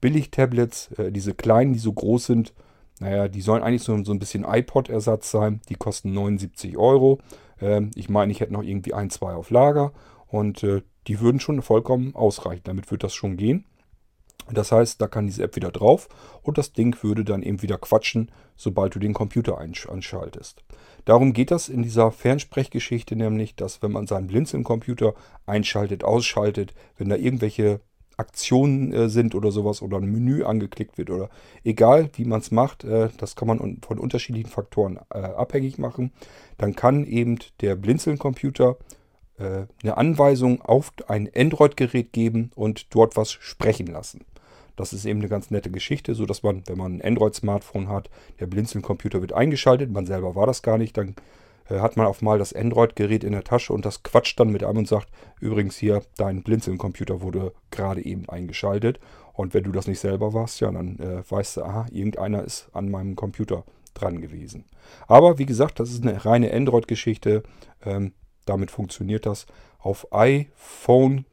Billig-Tablets, 0.00 0.92
äh, 0.92 1.12
diese 1.12 1.34
kleinen, 1.34 1.72
die 1.72 1.78
so 1.78 1.92
groß 1.92 2.26
sind. 2.26 2.52
Naja, 2.98 3.28
die 3.28 3.42
sollen 3.42 3.62
eigentlich 3.62 3.82
so, 3.82 4.02
so 4.04 4.12
ein 4.12 4.18
bisschen 4.18 4.44
iPod-Ersatz 4.44 5.30
sein. 5.30 5.60
Die 5.68 5.74
kosten 5.74 6.12
79 6.12 6.76
Euro. 6.76 7.20
Ähm, 7.60 7.90
ich 7.94 8.08
meine, 8.08 8.32
ich 8.32 8.40
hätte 8.40 8.52
noch 8.52 8.62
irgendwie 8.62 8.94
ein, 8.94 9.10
zwei 9.10 9.34
auf 9.34 9.50
Lager. 9.50 9.92
Und 10.26 10.62
äh, 10.64 10.82
die 11.06 11.20
würden 11.20 11.40
schon 11.40 11.62
vollkommen 11.62 12.14
ausreichen. 12.14 12.62
Damit 12.64 12.90
wird 12.90 13.04
das 13.04 13.14
schon 13.14 13.36
gehen. 13.36 13.64
Das 14.50 14.72
heißt, 14.72 15.00
da 15.00 15.08
kann 15.08 15.26
diese 15.26 15.42
App 15.42 15.56
wieder 15.56 15.70
drauf 15.70 16.08
und 16.42 16.58
das 16.58 16.72
Ding 16.72 16.96
würde 17.02 17.24
dann 17.24 17.42
eben 17.42 17.62
wieder 17.62 17.78
quatschen, 17.78 18.30
sobald 18.56 18.94
du 18.94 18.98
den 18.98 19.12
Computer 19.12 19.58
anschaltest. 19.58 20.62
Darum 21.04 21.32
geht 21.32 21.50
das 21.50 21.68
in 21.68 21.82
dieser 21.82 22.10
Fernsprechgeschichte 22.10 23.16
nämlich, 23.16 23.54
dass 23.54 23.82
wenn 23.82 23.92
man 23.92 24.06
seinen 24.06 24.26
Blinzeln-Computer 24.26 25.14
einschaltet, 25.46 26.04
ausschaltet, 26.04 26.74
wenn 26.96 27.08
da 27.08 27.16
irgendwelche 27.16 27.80
Aktionen 28.16 28.92
äh, 28.92 29.08
sind 29.08 29.34
oder 29.34 29.52
sowas 29.52 29.82
oder 29.82 29.98
ein 29.98 30.10
Menü 30.10 30.44
angeklickt 30.44 30.96
wird 30.98 31.10
oder 31.10 31.28
egal 31.64 32.10
wie 32.14 32.24
man 32.24 32.40
es 32.40 32.50
macht, 32.50 32.84
äh, 32.84 33.10
das 33.18 33.36
kann 33.36 33.48
man 33.48 33.78
von 33.86 33.98
unterschiedlichen 33.98 34.50
Faktoren 34.50 34.98
äh, 35.12 35.18
abhängig 35.18 35.78
machen, 35.78 36.12
dann 36.56 36.74
kann 36.74 37.04
eben 37.04 37.38
der 37.60 37.76
Blinzeln-Computer 37.76 38.76
eine 39.38 39.98
Anweisung 39.98 40.62
auf 40.62 40.94
ein 41.08 41.28
Android-Gerät 41.36 42.14
geben 42.14 42.52
und 42.54 42.94
dort 42.94 43.18
was 43.18 43.32
sprechen 43.32 43.86
lassen. 43.86 44.24
Das 44.76 44.92
ist 44.92 45.04
eben 45.04 45.20
eine 45.20 45.28
ganz 45.28 45.50
nette 45.50 45.70
Geschichte, 45.70 46.14
so 46.14 46.26
dass 46.26 46.42
man, 46.42 46.62
wenn 46.66 46.78
man 46.78 46.96
ein 46.96 47.02
Android-Smartphone 47.02 47.88
hat, 47.88 48.10
der 48.40 48.46
Blinzeln-Computer 48.46 49.20
wird 49.20 49.32
eingeschaltet, 49.32 49.90
man 49.90 50.06
selber 50.06 50.34
war 50.34 50.46
das 50.46 50.62
gar 50.62 50.78
nicht, 50.78 50.96
dann 50.96 51.16
äh, 51.68 51.80
hat 51.80 51.96
man 51.96 52.06
auf 52.06 52.22
mal 52.22 52.38
das 52.38 52.52
Android-Gerät 52.52 53.24
in 53.24 53.32
der 53.32 53.44
Tasche 53.44 53.72
und 53.72 53.84
das 53.84 54.02
quatscht 54.02 54.38
dann 54.38 54.50
mit 54.50 54.64
einem 54.64 54.78
und 54.78 54.88
sagt, 54.88 55.08
übrigens 55.40 55.76
hier, 55.76 56.02
dein 56.16 56.42
Blinzeln-Computer 56.42 57.20
wurde 57.20 57.52
gerade 57.70 58.04
eben 58.04 58.28
eingeschaltet. 58.28 59.00
Und 59.32 59.52
wenn 59.52 59.64
du 59.64 59.72
das 59.72 59.86
nicht 59.86 60.00
selber 60.00 60.32
warst, 60.32 60.60
ja, 60.60 60.70
dann 60.70 60.98
äh, 60.98 61.22
weißt 61.28 61.58
du, 61.58 61.62
aha, 61.62 61.86
irgendeiner 61.90 62.44
ist 62.44 62.68
an 62.72 62.90
meinem 62.90 63.16
Computer 63.16 63.64
dran 63.94 64.20
gewesen. 64.20 64.64
Aber 65.06 65.38
wie 65.38 65.46
gesagt, 65.46 65.80
das 65.80 65.90
ist 65.90 66.02
eine 66.02 66.24
reine 66.24 66.52
Android-Geschichte. 66.52 67.42
Ähm, 67.84 68.12
damit 68.44 68.70
funktioniert 68.70 69.26
das. 69.26 69.46
Auf 69.78 70.12
iPhone 70.12 71.26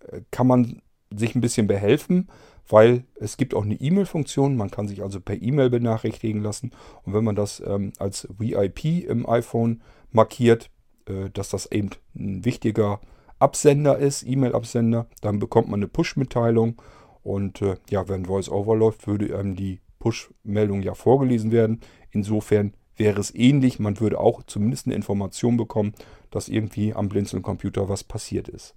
äh, 0.00 0.20
kann 0.30 0.46
man 0.46 0.82
sich 1.14 1.34
ein 1.34 1.40
bisschen 1.40 1.66
behelfen 1.66 2.28
weil 2.68 3.04
es 3.14 3.36
gibt 3.36 3.54
auch 3.54 3.64
eine 3.64 3.74
E-Mail-Funktion. 3.74 4.56
Man 4.56 4.70
kann 4.70 4.88
sich 4.88 5.02
also 5.02 5.20
per 5.20 5.40
E-Mail 5.40 5.70
benachrichtigen 5.70 6.42
lassen. 6.42 6.72
Und 7.04 7.14
wenn 7.14 7.24
man 7.24 7.36
das 7.36 7.62
ähm, 7.64 7.92
als 7.98 8.28
VIP 8.38 9.06
im 9.08 9.28
iPhone 9.28 9.82
markiert, 10.12 10.70
äh, 11.08 11.30
dass 11.30 11.50
das 11.50 11.70
eben 11.70 11.90
ein 12.14 12.44
wichtiger 12.44 13.00
Absender 13.38 13.98
ist, 13.98 14.24
E-Mail-Absender, 14.26 15.06
dann 15.20 15.38
bekommt 15.38 15.68
man 15.68 15.80
eine 15.80 15.88
Push-Mitteilung. 15.88 16.80
Und 17.22 17.62
äh, 17.62 17.76
ja, 17.90 18.08
wenn 18.08 18.28
VoiceOver 18.28 18.76
läuft, 18.76 19.06
würde 19.06 19.36
einem 19.38 19.56
die 19.56 19.80
Push-Meldung 19.98 20.82
ja 20.82 20.94
vorgelesen 20.94 21.52
werden. 21.52 21.80
Insofern 22.10 22.74
wäre 22.96 23.20
es 23.20 23.34
ähnlich. 23.34 23.78
Man 23.78 24.00
würde 24.00 24.18
auch 24.18 24.42
zumindest 24.44 24.86
eine 24.86 24.94
Information 24.94 25.56
bekommen, 25.56 25.92
dass 26.30 26.48
irgendwie 26.48 26.94
am 26.94 27.08
Blinzeln-Computer 27.08 27.88
was 27.88 28.04
passiert 28.04 28.48
ist. 28.48 28.74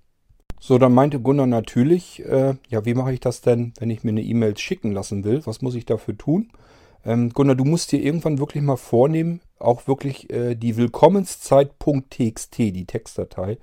So, 0.62 0.78
dann 0.78 0.93
meinte 0.93 1.22
Gunnar 1.22 1.48
natürlich, 1.48 2.24
äh, 2.26 2.56
ja, 2.67 2.86
wie 2.86 2.93
mache 2.93 3.13
ich 3.13 3.22
das 3.22 3.39
denn, 3.41 3.74
wenn 3.80 3.89
ich 3.89 4.04
mir 4.04 4.12
eine 4.12 4.22
E-Mail 4.22 4.58
schicken 4.58 4.91
lassen 4.91 5.24
will? 5.24 5.41
Was 5.45 5.62
muss 5.62 5.76
ich 5.76 5.86
dafür 5.86 6.17
tun? 6.17 6.50
Ähm, 7.06 7.30
Gunnar, 7.30 7.56
du 7.56 7.63
musst 7.63 7.93
dir 7.93 8.02
irgendwann 8.02 8.39
wirklich 8.39 8.62
mal 8.62 8.76
vornehmen, 8.76 9.39
auch 9.58 9.88
wirklich 9.88 10.30
äh, 10.30 10.56
die 10.56 10.76
Willkommenszeit.txt, 10.76 12.58
die 12.58 12.86
Textdatei, 12.86 13.58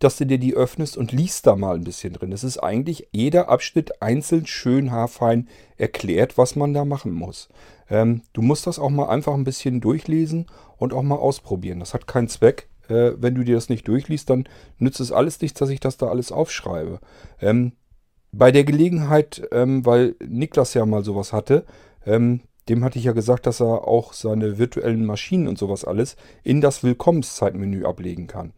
dass 0.00 0.18
du 0.18 0.26
dir 0.26 0.38
die 0.38 0.54
öffnest 0.54 0.98
und 0.98 1.12
liest 1.12 1.46
da 1.46 1.56
mal 1.56 1.76
ein 1.76 1.84
bisschen 1.84 2.12
drin. 2.12 2.32
Es 2.32 2.44
ist 2.44 2.58
eigentlich 2.58 3.08
jeder 3.10 3.48
Abschnitt 3.48 4.02
einzeln 4.02 4.46
schön 4.46 4.90
haarfein 4.92 5.48
erklärt, 5.78 6.36
was 6.36 6.56
man 6.56 6.74
da 6.74 6.84
machen 6.84 7.12
muss. 7.12 7.48
Ähm, 7.88 8.20
du 8.34 8.42
musst 8.42 8.66
das 8.66 8.78
auch 8.78 8.90
mal 8.90 9.08
einfach 9.08 9.32
ein 9.32 9.44
bisschen 9.44 9.80
durchlesen 9.80 10.44
und 10.76 10.92
auch 10.92 11.02
mal 11.02 11.16
ausprobieren. 11.16 11.80
Das 11.80 11.94
hat 11.94 12.06
keinen 12.06 12.28
Zweck, 12.28 12.68
äh, 12.88 13.12
wenn 13.16 13.34
du 13.34 13.44
dir 13.44 13.54
das 13.54 13.68
nicht 13.68 13.86
durchliest, 13.88 14.30
dann 14.30 14.48
nützt 14.78 15.00
es 15.00 15.12
alles 15.12 15.40
nichts, 15.40 15.58
dass 15.58 15.70
ich 15.70 15.80
das 15.80 15.96
da 15.96 16.06
alles 16.08 16.32
aufschreibe. 16.32 17.00
Ähm, 17.40 17.72
bei 18.32 18.52
der 18.52 18.64
Gelegenheit, 18.64 19.48
ähm, 19.52 19.86
weil 19.86 20.16
Niklas 20.26 20.74
ja 20.74 20.84
mal 20.84 21.04
sowas 21.04 21.32
hatte, 21.32 21.64
ähm, 22.04 22.40
dem 22.68 22.84
hatte 22.84 22.98
ich 22.98 23.06
ja 23.06 23.12
gesagt, 23.12 23.46
dass 23.46 23.60
er 23.60 23.88
auch 23.88 24.12
seine 24.12 24.58
virtuellen 24.58 25.06
Maschinen 25.06 25.48
und 25.48 25.58
sowas 25.58 25.84
alles 25.84 26.16
in 26.42 26.60
das 26.60 26.82
Willkommenszeitmenü 26.84 27.84
ablegen 27.84 28.26
kann. 28.26 28.52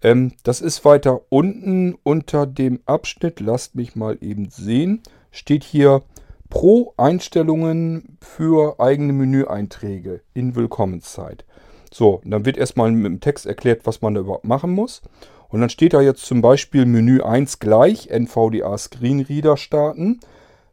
Ähm, 0.00 0.32
das 0.44 0.60
ist 0.60 0.84
weiter 0.84 1.22
unten 1.28 1.96
unter 2.04 2.46
dem 2.46 2.80
Abschnitt, 2.86 3.40
lasst 3.40 3.74
mich 3.74 3.96
mal 3.96 4.18
eben 4.20 4.50
sehen. 4.50 5.02
steht 5.30 5.64
hier 5.64 6.02
Pro 6.48 6.94
Einstellungen 6.96 8.16
für 8.22 8.80
eigene 8.80 9.12
Menüeinträge 9.12 10.22
in 10.32 10.54
Willkommenszeit. 10.54 11.44
So, 11.92 12.20
dann 12.24 12.44
wird 12.44 12.56
erstmal 12.56 12.90
mit 12.90 13.06
dem 13.06 13.20
Text 13.20 13.46
erklärt, 13.46 13.82
was 13.84 14.02
man 14.02 14.14
da 14.14 14.20
überhaupt 14.20 14.44
machen 14.44 14.72
muss. 14.72 15.02
Und 15.48 15.60
dann 15.60 15.70
steht 15.70 15.94
da 15.94 16.00
jetzt 16.00 16.24
zum 16.24 16.42
Beispiel 16.42 16.84
Menü 16.84 17.22
1 17.22 17.58
gleich, 17.58 18.08
NVDA 18.10 18.76
Screenreader 18.76 19.56
starten. 19.56 20.20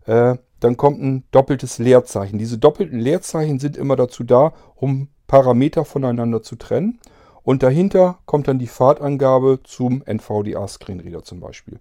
Äh, 0.05 0.35
dann 0.59 0.77
kommt 0.77 1.01
ein 1.01 1.23
doppeltes 1.31 1.77
Leerzeichen. 1.79 2.39
Diese 2.39 2.57
doppelten 2.57 2.99
Leerzeichen 2.99 3.59
sind 3.59 3.77
immer 3.77 3.95
dazu 3.95 4.23
da, 4.23 4.53
um 4.75 5.09
Parameter 5.27 5.85
voneinander 5.85 6.41
zu 6.41 6.55
trennen. 6.55 6.99
Und 7.43 7.63
dahinter 7.63 8.19
kommt 8.25 8.47
dann 8.47 8.59
die 8.59 8.67
Fahrtangabe 8.67 9.59
zum 9.63 10.03
NVDA 10.05 10.67
Screenreader 10.67 11.23
zum 11.23 11.39
Beispiel. 11.39 11.79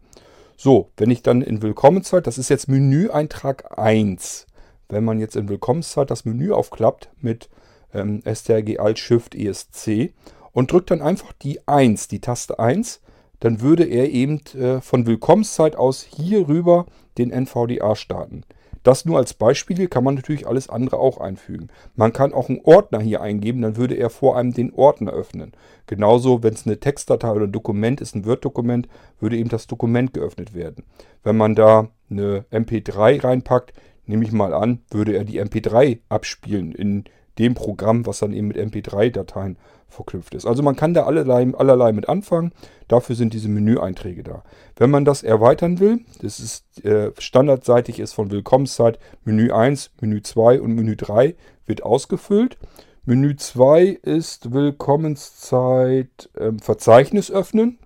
So, 0.57 0.90
wenn 0.97 1.11
ich 1.11 1.23
dann 1.23 1.42
in 1.42 1.62
Willkommenszeit, 1.62 2.27
das 2.27 2.38
ist 2.38 2.51
jetzt 2.51 2.68
Menüeintrag 2.68 3.77
1. 3.79 4.47
Wenn 4.88 5.05
man 5.05 5.18
jetzt 5.18 5.37
in 5.37 5.49
Willkommenszeit 5.49 6.11
das 6.11 6.25
Menü 6.25 6.53
aufklappt 6.53 7.11
mit 7.20 7.49
ähm, 7.94 8.22
STRG 8.24 8.78
Alt 8.78 8.98
Shift 8.98 9.35
ESC 9.35 10.12
und 10.52 10.70
drückt 10.70 10.90
dann 10.90 11.02
einfach 11.02 11.33
die 11.33 11.66
1, 11.66 12.09
die 12.09 12.20
Taste 12.20 12.59
1, 12.59 13.00
dann 13.40 13.61
würde 13.61 13.85
er 13.85 14.11
eben 14.11 14.40
äh, 14.59 14.80
von 14.80 15.07
Willkommenszeit 15.07 15.76
aus 15.76 16.02
hier 16.02 16.48
rüber 16.48 16.87
den 17.18 17.30
NVDA 17.30 17.96
starten. 17.96 18.44
Das 18.85 19.07
nur 19.07 19.16
als 19.16 19.33
Beispiel, 19.33 19.88
kann 19.88 20.04
man 20.04 20.14
natürlich 20.14 20.46
alles 20.46 20.68
andere 20.68 20.98
auch 20.98 21.18
einfügen. 21.18 21.68
Man 21.96 22.12
kann 22.12 22.35
auch 22.35 22.50
einen 22.50 22.61
Ordner 22.64 23.00
hier 23.00 23.22
eingeben, 23.22 23.62
dann 23.62 23.76
würde 23.76 23.94
er 23.94 24.11
vor 24.11 24.37
allem 24.37 24.52
den 24.52 24.74
Ordner 24.74 25.12
öffnen. 25.12 25.52
Genauso, 25.87 26.42
wenn 26.42 26.52
es 26.52 26.66
eine 26.66 26.78
Textdatei 26.78 27.30
oder 27.30 27.46
ein 27.46 27.52
Dokument 27.52 28.02
ist, 28.02 28.14
ein 28.14 28.26
Word-Dokument, 28.26 28.87
würde 29.20 29.38
eben 29.38 29.48
das 29.48 29.66
Dokument 29.66 30.12
geöffnet 30.12 30.54
werden. 30.54 30.85
Wenn 31.22 31.37
man 31.37 31.54
da 31.54 31.88
eine 32.11 32.44
MP3 32.52 33.24
reinpackt, 33.24 33.72
nehme 34.04 34.24
ich 34.24 34.33
mal 34.33 34.52
an, 34.52 34.83
würde 34.90 35.16
er 35.16 35.24
die 35.24 35.40
MP3 35.40 36.00
abspielen 36.11 36.72
in 36.72 37.04
dem 37.38 37.55
Programm, 37.55 38.07
was 38.07 38.20
dann 38.20 38.33
eben 38.33 38.49
mit 38.49 38.57
MP3-Dateien 38.57 39.57
verknüpft 39.88 40.35
ist. 40.35 40.47
Also 40.47 40.62
man 40.62 40.77
kann 40.77 40.94
da 40.94 41.05
allerlei, 41.05 41.53
allerlei 41.55 41.92
mit 41.92 42.09
anfangen. 42.09 42.53
Dafür 42.88 43.16
sind 43.16 43.33
diese 43.33 43.49
Menüeinträge 43.49 44.23
da. 44.23 44.42
Wenn 44.77 44.90
man 44.90 45.05
das 45.05 45.23
erweitern 45.23 45.81
will, 45.81 46.01
das 46.20 46.40
ist 46.40 46.85
äh, 46.85 47.12
standardseitig 47.18 47.99
ist 47.99 48.12
von 48.12 48.31
Willkommenszeit 48.31 48.99
Menü 49.25 49.53
1, 49.53 49.92
Menü 50.01 50.23
2 50.23 50.61
und 50.61 50.75
Menü 50.75 50.97
3 50.97 51.35
wird 51.66 51.83
ausgefüllt. 51.83 52.59
Menü 53.05 53.37
2 53.37 53.99
ist 54.03 54.53
Willkommenszeit 54.53 56.31
äh, 56.35 56.53
Verzeichnis 56.61 57.31
öffnen. 57.31 57.79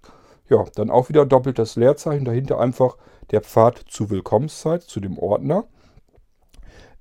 Ja, 0.49 0.65
dann 0.75 0.91
auch 0.91 1.09
wieder 1.09 1.27
doppeltes 1.27 1.77
Leerzeichen. 1.77 2.25
Dahinter 2.25 2.59
einfach 2.59 2.97
der 3.31 3.43
Pfad 3.43 3.79
zu 3.89 4.11
Willkommenszeit, 4.11 4.83
zu 4.83 5.01
dem 5.01 5.19
Ordner. 5.19 5.65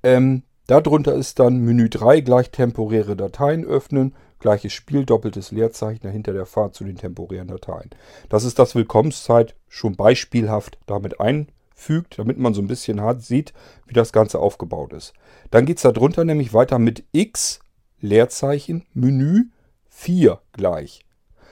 Ähm, 0.02 0.42
Darunter 0.68 1.14
ist 1.14 1.38
dann 1.38 1.60
Menü 1.60 1.88
3 1.88 2.20
gleich 2.20 2.50
temporäre 2.50 3.16
Dateien 3.16 3.64
öffnen, 3.64 4.14
gleiches 4.38 4.74
Spiel, 4.74 5.06
doppeltes 5.06 5.50
Leerzeichen 5.50 6.02
dahinter 6.02 6.34
der 6.34 6.44
Pfad 6.44 6.74
zu 6.74 6.84
den 6.84 6.96
temporären 6.96 7.48
Dateien. 7.48 7.88
Das 8.28 8.44
ist 8.44 8.58
das 8.58 8.74
Willkommenszeit 8.74 9.56
schon 9.66 9.96
beispielhaft 9.96 10.76
damit 10.84 11.20
einfügt, 11.20 12.18
damit 12.18 12.36
man 12.36 12.52
so 12.52 12.60
ein 12.60 12.68
bisschen 12.68 13.00
hart 13.00 13.22
sieht, 13.22 13.54
wie 13.86 13.94
das 13.94 14.12
Ganze 14.12 14.40
aufgebaut 14.40 14.92
ist. 14.92 15.14
Dann 15.50 15.64
geht 15.64 15.78
es 15.78 15.84
darunter 15.84 16.26
nämlich 16.26 16.52
weiter 16.52 16.78
mit 16.78 17.02
X 17.12 17.60
Leerzeichen 18.02 18.84
Menü 18.92 19.44
4 19.88 20.38
gleich. 20.52 21.06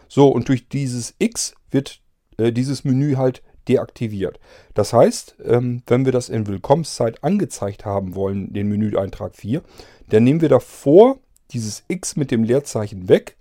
So, 0.08 0.28
und 0.28 0.50
durch 0.50 0.68
dieses 0.68 1.14
X 1.18 1.54
wird 1.70 2.02
äh, 2.36 2.52
dieses 2.52 2.84
Menü 2.84 3.14
halt 3.14 3.42
deaktiviert. 3.68 4.38
Das 4.74 4.92
heißt, 4.92 5.36
ähm, 5.44 5.82
wenn 5.86 6.04
wir 6.04 6.12
das 6.12 6.28
in 6.28 6.46
Willkommenszeit 6.46 7.22
angezeigt 7.22 7.84
haben 7.84 8.14
wollen, 8.14 8.52
den 8.52 8.68
Menüeintrag 8.68 9.34
4, 9.34 9.62
dann 10.08 10.24
nehmen 10.24 10.40
wir 10.40 10.48
davor 10.48 11.18
dieses 11.52 11.84
X 11.88 12.16
mit 12.16 12.30
dem 12.30 12.44
Leerzeichen 12.44 13.08
weg, 13.08 13.36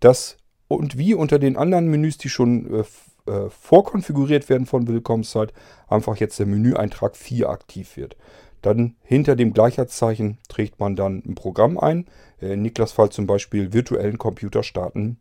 das 0.00 0.36
und 0.68 0.98
wie 0.98 1.14
unter 1.14 1.38
den 1.38 1.56
anderen 1.56 1.88
Menüs, 1.88 2.18
die 2.18 2.28
schon 2.28 2.82
äh, 3.26 3.30
äh, 3.30 3.50
vorkonfiguriert 3.50 4.48
werden 4.48 4.66
von 4.66 4.88
Willkommenszeit, 4.88 5.52
einfach 5.88 6.16
jetzt 6.16 6.38
der 6.38 6.46
Menüeintrag 6.46 7.16
4 7.16 7.48
aktiv 7.48 7.96
wird. 7.96 8.16
Dann 8.62 8.96
hinter 9.02 9.36
dem 9.36 9.52
Gleichheitszeichen 9.52 10.38
trägt 10.48 10.80
man 10.80 10.96
dann 10.96 11.22
ein 11.24 11.34
Programm 11.36 11.78
ein. 11.78 12.06
Äh, 12.40 12.54
in 12.54 12.62
Niklas 12.62 12.92
Fall 12.92 13.10
zum 13.10 13.26
Beispiel 13.26 13.72
virtuellen 13.72 14.18
Computer 14.18 14.62
starten 14.62 15.18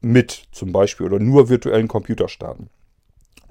mit 0.00 0.48
zum 0.52 0.72
Beispiel 0.72 1.06
oder 1.06 1.18
nur 1.18 1.48
virtuellen 1.48 1.88
Computer 1.88 2.28
starten 2.28 2.70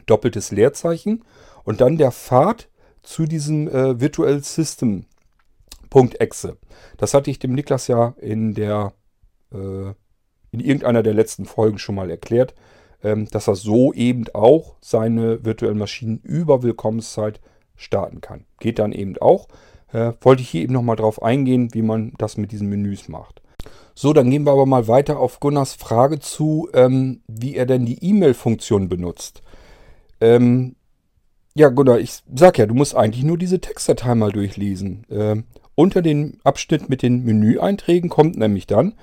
doppeltes 0.05 0.51
Leerzeichen 0.51 1.23
und 1.63 1.81
dann 1.81 1.97
der 1.97 2.11
Pfad 2.11 2.69
zu 3.03 3.25
diesem 3.25 3.67
äh, 3.67 3.99
Virtual 3.99 4.41
System 4.43 5.05
.exe. 6.19 6.57
Das 6.97 7.13
hatte 7.13 7.31
ich 7.31 7.39
dem 7.39 7.53
Niklas 7.53 7.87
ja 7.87 8.15
in 8.19 8.53
der 8.53 8.93
äh, 9.53 9.93
in 10.51 10.59
irgendeiner 10.59 11.03
der 11.03 11.13
letzten 11.13 11.45
Folgen 11.45 11.77
schon 11.77 11.95
mal 11.95 12.09
erklärt, 12.09 12.53
ähm, 13.03 13.27
dass 13.29 13.47
er 13.47 13.55
so 13.55 13.93
eben 13.93 14.25
auch 14.33 14.75
seine 14.81 15.43
virtuellen 15.45 15.77
Maschinen 15.77 16.19
über 16.23 16.63
Willkommenszeit 16.63 17.41
starten 17.75 18.21
kann. 18.21 18.45
Geht 18.59 18.79
dann 18.79 18.93
eben 18.93 19.17
auch. 19.17 19.47
Äh, 19.91 20.13
wollte 20.21 20.41
ich 20.41 20.49
hier 20.49 20.61
eben 20.63 20.73
nochmal 20.73 20.95
drauf 20.95 21.21
eingehen, 21.21 21.73
wie 21.73 21.81
man 21.81 22.13
das 22.17 22.37
mit 22.37 22.51
diesen 22.51 22.69
Menüs 22.69 23.07
macht. 23.09 23.41
So, 23.93 24.13
dann 24.13 24.29
gehen 24.29 24.45
wir 24.45 24.51
aber 24.51 24.65
mal 24.65 24.87
weiter 24.87 25.19
auf 25.19 25.39
Gunnars 25.39 25.73
Frage 25.73 26.19
zu, 26.19 26.69
ähm, 26.73 27.21
wie 27.27 27.55
er 27.55 27.65
denn 27.65 27.85
die 27.85 28.03
E-Mail-Funktion 28.03 28.89
benutzt. 28.89 29.41
Ähm, 30.21 30.75
ja, 31.55 31.69
Gunnar, 31.69 31.99
ich 31.99 32.19
sag 32.33 32.57
ja, 32.57 32.65
du 32.65 32.73
musst 32.73 32.95
eigentlich 32.95 33.23
nur 33.23 33.37
diese 33.37 33.59
Textdatei 33.59 34.15
mal 34.15 34.31
durchlesen. 34.31 35.05
Ähm, 35.09 35.45
unter 35.75 36.01
den 36.01 36.39
Abschnitt 36.43 36.89
mit 36.89 37.01
den 37.01 37.23
Menüeinträgen 37.23 38.09
kommt 38.09 38.37
nämlich 38.37 38.67
dann 38.67 38.93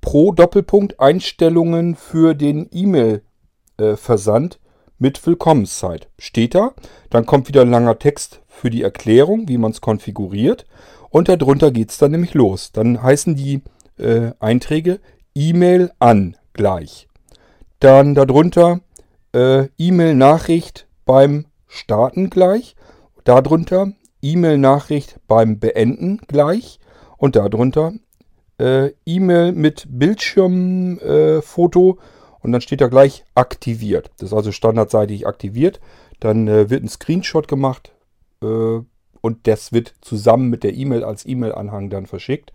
pro 0.00 0.32
Doppelpunkt 0.32 1.00
Einstellungen 1.00 1.96
für 1.96 2.34
den 2.34 2.68
E-Mail-Versand 2.70 4.58
mit 4.98 5.24
Willkommenszeit. 5.26 6.08
Steht 6.18 6.54
da. 6.54 6.72
Dann 7.10 7.26
kommt 7.26 7.48
wieder 7.48 7.62
ein 7.62 7.70
langer 7.70 7.98
Text 7.98 8.40
für 8.46 8.70
die 8.70 8.82
Erklärung, 8.82 9.48
wie 9.48 9.58
man 9.58 9.70
es 9.70 9.80
konfiguriert. 9.80 10.66
Und 11.10 11.28
darunter 11.28 11.70
geht 11.70 11.90
es 11.90 11.98
dann 11.98 12.10
nämlich 12.10 12.34
los. 12.34 12.72
Dann 12.72 13.02
heißen 13.02 13.34
die 13.34 13.62
äh, 13.98 14.32
Einträge 14.40 15.00
E-Mail 15.34 15.92
an 15.98 16.36
gleich. 16.52 17.08
Dann 17.80 18.14
darunter 18.14 18.80
äh, 19.32 19.68
E-Mail-Nachricht 19.78 20.86
beim 21.04 21.46
Starten 21.66 22.30
gleich. 22.30 22.76
Darunter 23.24 23.92
E-Mail-Nachricht 24.22 25.18
beim 25.26 25.58
Beenden 25.58 26.20
gleich. 26.26 26.78
Und 27.16 27.34
darunter 27.36 27.92
äh, 28.58 28.90
E-Mail 29.06 29.52
mit 29.52 29.86
Bildschirmfoto. 29.88 31.90
Äh, 31.90 31.94
und 32.40 32.52
dann 32.52 32.60
steht 32.60 32.80
da 32.80 32.86
gleich 32.88 33.24
aktiviert. 33.34 34.10
Das 34.18 34.28
ist 34.28 34.34
also 34.34 34.52
standardseitig 34.52 35.26
aktiviert. 35.26 35.80
Dann 36.20 36.46
äh, 36.48 36.70
wird 36.70 36.84
ein 36.84 36.88
Screenshot 36.88 37.48
gemacht. 37.48 37.92
Äh, 38.42 38.80
und 39.20 39.46
das 39.46 39.72
wird 39.72 39.94
zusammen 40.00 40.48
mit 40.48 40.62
der 40.62 40.74
E-Mail 40.74 41.02
als 41.04 41.26
E-Mail-Anhang 41.26 41.90
dann 41.90 42.06
verschickt. 42.06 42.52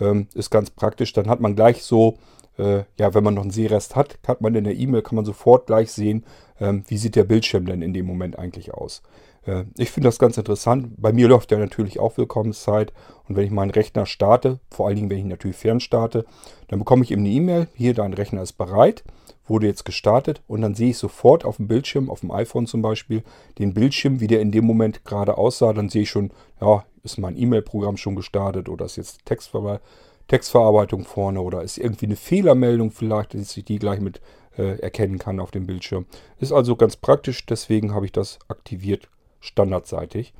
Ähm, 0.00 0.28
ist 0.34 0.50
ganz 0.50 0.70
praktisch. 0.70 1.12
Dann 1.12 1.28
hat 1.28 1.40
man 1.40 1.56
gleich 1.56 1.82
so 1.82 2.18
äh, 2.58 2.84
ja, 2.98 3.14
wenn 3.14 3.24
man 3.24 3.34
noch 3.34 3.42
einen 3.42 3.50
Sehrest 3.50 3.96
hat, 3.96 4.18
hat 4.26 4.40
man 4.40 4.54
in 4.54 4.64
der 4.64 4.76
E-Mail, 4.76 5.02
kann 5.02 5.16
man 5.16 5.24
sofort 5.24 5.66
gleich 5.66 5.92
sehen, 5.92 6.24
ähm, 6.60 6.84
wie 6.88 6.98
sieht 6.98 7.16
der 7.16 7.24
Bildschirm 7.24 7.66
denn 7.66 7.82
in 7.82 7.94
dem 7.94 8.06
Moment 8.06 8.38
eigentlich 8.38 8.74
aus. 8.74 9.02
Äh, 9.46 9.64
ich 9.76 9.90
finde 9.90 10.08
das 10.08 10.18
ganz 10.18 10.36
interessant. 10.36 10.94
Bei 10.96 11.12
mir 11.12 11.28
läuft 11.28 11.50
ja 11.50 11.58
natürlich 11.58 11.98
auch 11.98 12.16
Willkommenszeit. 12.16 12.92
Und 13.28 13.36
wenn 13.36 13.44
ich 13.44 13.50
meinen 13.50 13.70
Rechner 13.70 14.06
starte, 14.06 14.60
vor 14.70 14.86
allen 14.86 14.96
Dingen, 14.96 15.10
wenn 15.10 15.18
ich 15.18 15.24
natürlich 15.24 15.56
fern 15.56 15.80
starte, 15.80 16.24
dann 16.68 16.78
bekomme 16.78 17.04
ich 17.04 17.10
eben 17.10 17.22
eine 17.22 17.30
E-Mail. 17.30 17.68
Hier, 17.74 17.94
dein 17.94 18.14
Rechner 18.14 18.42
ist 18.42 18.54
bereit, 18.54 19.04
wurde 19.46 19.66
jetzt 19.66 19.84
gestartet. 19.84 20.42
Und 20.46 20.62
dann 20.62 20.74
sehe 20.74 20.90
ich 20.90 20.98
sofort 20.98 21.44
auf 21.44 21.56
dem 21.56 21.68
Bildschirm, 21.68 22.10
auf 22.10 22.20
dem 22.20 22.30
iPhone 22.30 22.66
zum 22.66 22.82
Beispiel, 22.82 23.22
den 23.58 23.74
Bildschirm, 23.74 24.20
wie 24.20 24.26
der 24.26 24.40
in 24.40 24.52
dem 24.52 24.64
Moment 24.64 25.04
gerade 25.04 25.38
aussah. 25.38 25.72
Dann 25.72 25.88
sehe 25.88 26.02
ich 26.02 26.10
schon, 26.10 26.30
ja, 26.60 26.84
ist 27.02 27.18
mein 27.18 27.36
E-Mail-Programm 27.36 27.96
schon 27.96 28.16
gestartet 28.16 28.68
oder 28.68 28.86
ist 28.86 28.96
jetzt 28.96 29.24
Textverwaltung 29.26 29.84
Textverarbeitung 30.28 31.04
vorne 31.04 31.40
oder 31.40 31.62
ist 31.62 31.78
irgendwie 31.78 32.06
eine 32.06 32.16
Fehlermeldung 32.16 32.90
vielleicht, 32.90 33.34
dass 33.34 33.56
ich 33.56 33.64
die 33.64 33.78
gleich 33.78 34.00
mit 34.00 34.20
äh, 34.56 34.78
erkennen 34.80 35.18
kann 35.18 35.40
auf 35.40 35.50
dem 35.50 35.66
Bildschirm. 35.66 36.06
Ist 36.38 36.52
also 36.52 36.76
ganz 36.76 36.96
praktisch, 36.96 37.44
deswegen 37.46 37.94
habe 37.94 38.06
ich 38.06 38.12
das 38.12 38.38
aktiviert 38.48 39.08
standardseitig. 39.40 40.32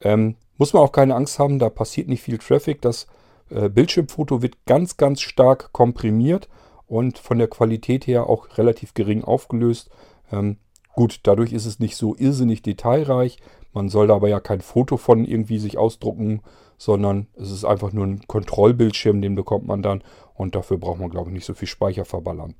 Ähm, 0.00 0.36
muss 0.56 0.72
man 0.72 0.82
auch 0.82 0.92
keine 0.92 1.14
Angst 1.14 1.38
haben, 1.38 1.58
da 1.58 1.68
passiert 1.68 2.08
nicht 2.08 2.22
viel 2.22 2.38
Traffic. 2.38 2.80
Das 2.80 3.06
äh, 3.50 3.68
Bildschirmfoto 3.68 4.42
wird 4.42 4.64
ganz, 4.66 4.96
ganz 4.96 5.20
stark 5.20 5.72
komprimiert 5.72 6.48
und 6.86 7.18
von 7.18 7.38
der 7.38 7.48
Qualität 7.48 8.06
her 8.06 8.28
auch 8.28 8.58
relativ 8.58 8.94
gering 8.94 9.22
aufgelöst. 9.22 9.90
Ähm, 10.32 10.56
gut, 10.94 11.20
dadurch 11.24 11.52
ist 11.52 11.66
es 11.66 11.78
nicht 11.78 11.96
so 11.96 12.16
irrsinnig 12.16 12.62
detailreich. 12.62 13.38
Man 13.72 13.88
soll 13.88 14.06
da 14.06 14.16
aber 14.16 14.28
ja 14.28 14.40
kein 14.40 14.60
Foto 14.60 14.96
von 14.96 15.24
irgendwie 15.24 15.58
sich 15.58 15.78
ausdrucken 15.78 16.42
sondern 16.78 17.26
es 17.36 17.50
ist 17.50 17.64
einfach 17.64 17.92
nur 17.92 18.06
ein 18.06 18.26
Kontrollbildschirm, 18.26 19.20
den 19.20 19.34
bekommt 19.34 19.66
man 19.66 19.82
dann 19.82 20.02
und 20.34 20.54
dafür 20.54 20.78
braucht 20.78 21.00
man, 21.00 21.10
glaube 21.10 21.28
ich, 21.30 21.34
nicht 21.34 21.44
so 21.44 21.54
viel 21.54 21.68
Speicher 21.68 22.04
verballern. 22.04 22.54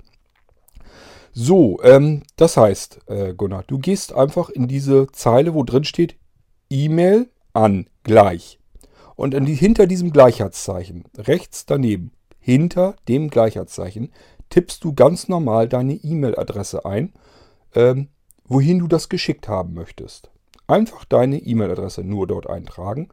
So, 1.31 1.81
ähm, 1.83 2.23
das 2.35 2.57
heißt, 2.57 2.99
äh, 3.07 3.33
Gunnar, 3.33 3.63
du 3.65 3.79
gehst 3.79 4.13
einfach 4.13 4.49
in 4.49 4.67
diese 4.67 5.07
Zeile, 5.11 5.53
wo 5.53 5.63
drin 5.63 5.85
steht 5.85 6.15
E-Mail 6.69 7.29
an 7.53 7.87
gleich. 8.03 8.59
Und 9.15 9.33
die, 9.47 9.55
hinter 9.55 9.87
diesem 9.87 10.11
Gleichheitszeichen, 10.11 11.05
rechts 11.17 11.65
daneben, 11.65 12.11
hinter 12.39 12.95
dem 13.07 13.29
Gleichheitszeichen, 13.29 14.11
tippst 14.49 14.83
du 14.83 14.93
ganz 14.93 15.27
normal 15.27 15.69
deine 15.69 15.93
E-Mail-Adresse 15.93 16.85
ein, 16.85 17.13
ähm, 17.75 18.09
wohin 18.45 18.79
du 18.79 18.87
das 18.87 19.09
geschickt 19.09 19.47
haben 19.47 19.73
möchtest. 19.73 20.31
Einfach 20.67 21.05
deine 21.05 21.37
E-Mail-Adresse 21.37 22.03
nur 22.03 22.27
dort 22.27 22.49
eintragen 22.49 23.09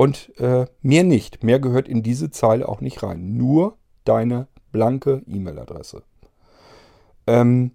und 0.00 0.32
äh, 0.38 0.64
mehr 0.80 1.04
nicht. 1.04 1.44
Mehr 1.44 1.60
gehört 1.60 1.86
in 1.86 2.02
diese 2.02 2.30
Zeile 2.30 2.66
auch 2.66 2.80
nicht 2.80 3.02
rein. 3.02 3.36
Nur 3.36 3.76
deine 4.04 4.48
blanke 4.72 5.22
E-Mail-Adresse. 5.26 6.04
Ähm, 7.26 7.72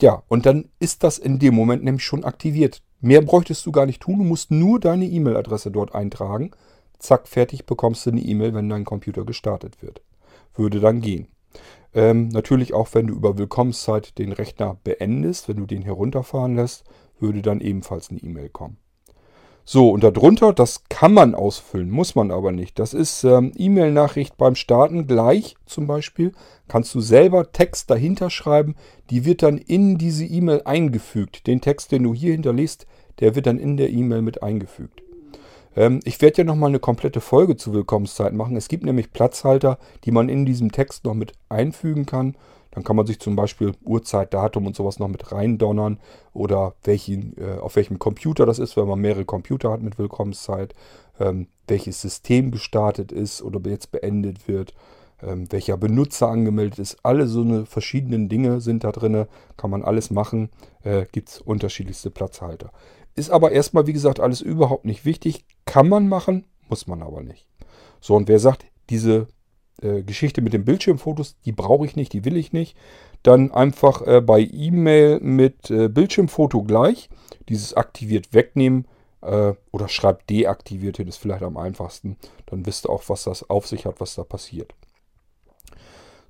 ja, 0.00 0.22
und 0.28 0.46
dann 0.46 0.68
ist 0.78 1.02
das 1.02 1.18
in 1.18 1.40
dem 1.40 1.56
Moment 1.56 1.82
nämlich 1.82 2.04
schon 2.04 2.22
aktiviert. 2.22 2.84
Mehr 3.00 3.22
bräuchtest 3.22 3.66
du 3.66 3.72
gar 3.72 3.86
nicht 3.86 4.00
tun. 4.00 4.18
Du 4.18 4.24
musst 4.24 4.52
nur 4.52 4.78
deine 4.78 5.04
E-Mail-Adresse 5.04 5.72
dort 5.72 5.96
eintragen. 5.96 6.52
Zack, 7.00 7.26
fertig, 7.26 7.66
bekommst 7.66 8.06
du 8.06 8.10
eine 8.10 8.20
E-Mail, 8.20 8.54
wenn 8.54 8.68
dein 8.68 8.84
Computer 8.84 9.24
gestartet 9.24 9.82
wird. 9.82 10.02
Würde 10.54 10.78
dann 10.78 11.00
gehen. 11.00 11.26
Ähm, 11.92 12.28
natürlich 12.28 12.72
auch, 12.72 12.94
wenn 12.94 13.08
du 13.08 13.14
über 13.14 13.36
Willkommenszeit 13.36 14.16
den 14.16 14.30
Rechner 14.30 14.76
beendest, 14.84 15.48
wenn 15.48 15.56
du 15.56 15.66
den 15.66 15.82
herunterfahren 15.82 16.54
lässt, 16.54 16.84
würde 17.18 17.42
dann 17.42 17.60
ebenfalls 17.60 18.10
eine 18.10 18.20
E-Mail 18.20 18.50
kommen. 18.50 18.76
So, 19.72 19.90
und 19.90 20.02
darunter, 20.02 20.52
das 20.52 20.82
kann 20.88 21.14
man 21.14 21.36
ausfüllen, 21.36 21.90
muss 21.90 22.16
man 22.16 22.32
aber 22.32 22.50
nicht. 22.50 22.80
Das 22.80 22.92
ist 22.92 23.22
ähm, 23.22 23.52
E-Mail-Nachricht 23.56 24.36
beim 24.36 24.56
Starten 24.56 25.06
gleich 25.06 25.54
zum 25.64 25.86
Beispiel. 25.86 26.32
Kannst 26.66 26.92
du 26.92 27.00
selber 27.00 27.52
Text 27.52 27.88
dahinter 27.88 28.30
schreiben. 28.30 28.74
Die 29.10 29.24
wird 29.24 29.44
dann 29.44 29.58
in 29.58 29.96
diese 29.96 30.24
E-Mail 30.24 30.62
eingefügt. 30.64 31.46
Den 31.46 31.60
Text, 31.60 31.92
den 31.92 32.02
du 32.02 32.12
hier 32.12 32.32
hinterlässt, 32.32 32.88
der 33.20 33.36
wird 33.36 33.46
dann 33.46 33.60
in 33.60 33.76
der 33.76 33.90
E-Mail 33.90 34.22
mit 34.22 34.42
eingefügt. 34.42 35.04
Ähm, 35.76 36.00
ich 36.02 36.20
werde 36.20 36.38
ja 36.38 36.44
nochmal 36.44 36.70
eine 36.70 36.80
komplette 36.80 37.20
Folge 37.20 37.54
zu 37.54 37.72
Willkommenszeit 37.72 38.32
machen. 38.32 38.56
Es 38.56 38.66
gibt 38.66 38.84
nämlich 38.84 39.12
Platzhalter, 39.12 39.78
die 40.02 40.10
man 40.10 40.28
in 40.28 40.46
diesem 40.46 40.72
Text 40.72 41.04
noch 41.04 41.14
mit 41.14 41.34
einfügen 41.48 42.06
kann. 42.06 42.34
Dann 42.70 42.84
kann 42.84 42.96
man 42.96 43.06
sich 43.06 43.18
zum 43.18 43.36
Beispiel 43.36 43.72
Uhrzeit, 43.84 44.32
Datum 44.32 44.66
und 44.66 44.76
sowas 44.76 44.98
noch 44.98 45.08
mit 45.08 45.32
reindonnern 45.32 45.98
oder 46.32 46.74
welchen, 46.84 47.36
äh, 47.36 47.58
auf 47.58 47.76
welchem 47.76 47.98
Computer 47.98 48.46
das 48.46 48.58
ist, 48.58 48.76
wenn 48.76 48.86
man 48.86 49.00
mehrere 49.00 49.24
Computer 49.24 49.70
hat 49.72 49.82
mit 49.82 49.98
Willkommenszeit, 49.98 50.74
ähm, 51.18 51.48
welches 51.66 52.00
System 52.00 52.50
gestartet 52.50 53.12
ist 53.12 53.42
oder 53.42 53.60
jetzt 53.68 53.90
beendet 53.90 54.46
wird, 54.46 54.74
ähm, 55.22 55.50
welcher 55.50 55.76
Benutzer 55.76 56.28
angemeldet 56.28 56.78
ist. 56.78 56.98
Alle 57.02 57.26
so 57.26 57.42
eine 57.42 57.66
verschiedenen 57.66 58.28
Dinge 58.28 58.60
sind 58.60 58.84
da 58.84 58.92
drin, 58.92 59.26
kann 59.56 59.70
man 59.70 59.82
alles 59.82 60.10
machen, 60.10 60.50
äh, 60.82 61.06
gibt 61.10 61.28
es 61.28 61.40
unterschiedlichste 61.40 62.10
Platzhalter. 62.10 62.70
Ist 63.16 63.30
aber 63.30 63.50
erstmal, 63.50 63.86
wie 63.86 63.92
gesagt, 63.92 64.20
alles 64.20 64.40
überhaupt 64.40 64.84
nicht 64.84 65.04
wichtig. 65.04 65.44
Kann 65.64 65.88
man 65.88 66.08
machen, 66.08 66.44
muss 66.68 66.86
man 66.86 67.02
aber 67.02 67.22
nicht. 67.22 67.46
So, 68.00 68.14
und 68.14 68.28
wer 68.28 68.38
sagt, 68.38 68.64
diese 68.88 69.26
äh, 69.82 70.02
Geschichte 70.02 70.42
mit 70.42 70.52
den 70.52 70.64
Bildschirmfotos, 70.64 71.36
die 71.44 71.52
brauche 71.52 71.86
ich 71.86 71.96
nicht, 71.96 72.12
die 72.12 72.24
will 72.24 72.36
ich 72.36 72.52
nicht. 72.52 72.76
Dann 73.22 73.52
einfach 73.52 74.06
äh, 74.06 74.20
bei 74.20 74.40
E-Mail 74.40 75.20
mit 75.20 75.70
äh, 75.70 75.88
Bildschirmfoto 75.88 76.62
gleich 76.62 77.10
dieses 77.48 77.74
aktiviert 77.74 78.32
wegnehmen 78.32 78.86
äh, 79.22 79.52
oder 79.72 79.88
schreibt 79.88 80.30
deaktiviert 80.30 80.96
hin, 80.96 81.08
ist 81.08 81.18
vielleicht 81.18 81.42
am 81.42 81.56
einfachsten. 81.56 82.16
Dann 82.46 82.66
wisst 82.66 82.86
ihr 82.86 82.90
auch, 82.90 83.04
was 83.08 83.24
das 83.24 83.48
auf 83.48 83.66
sich 83.66 83.86
hat, 83.86 84.00
was 84.00 84.14
da 84.14 84.24
passiert. 84.24 84.74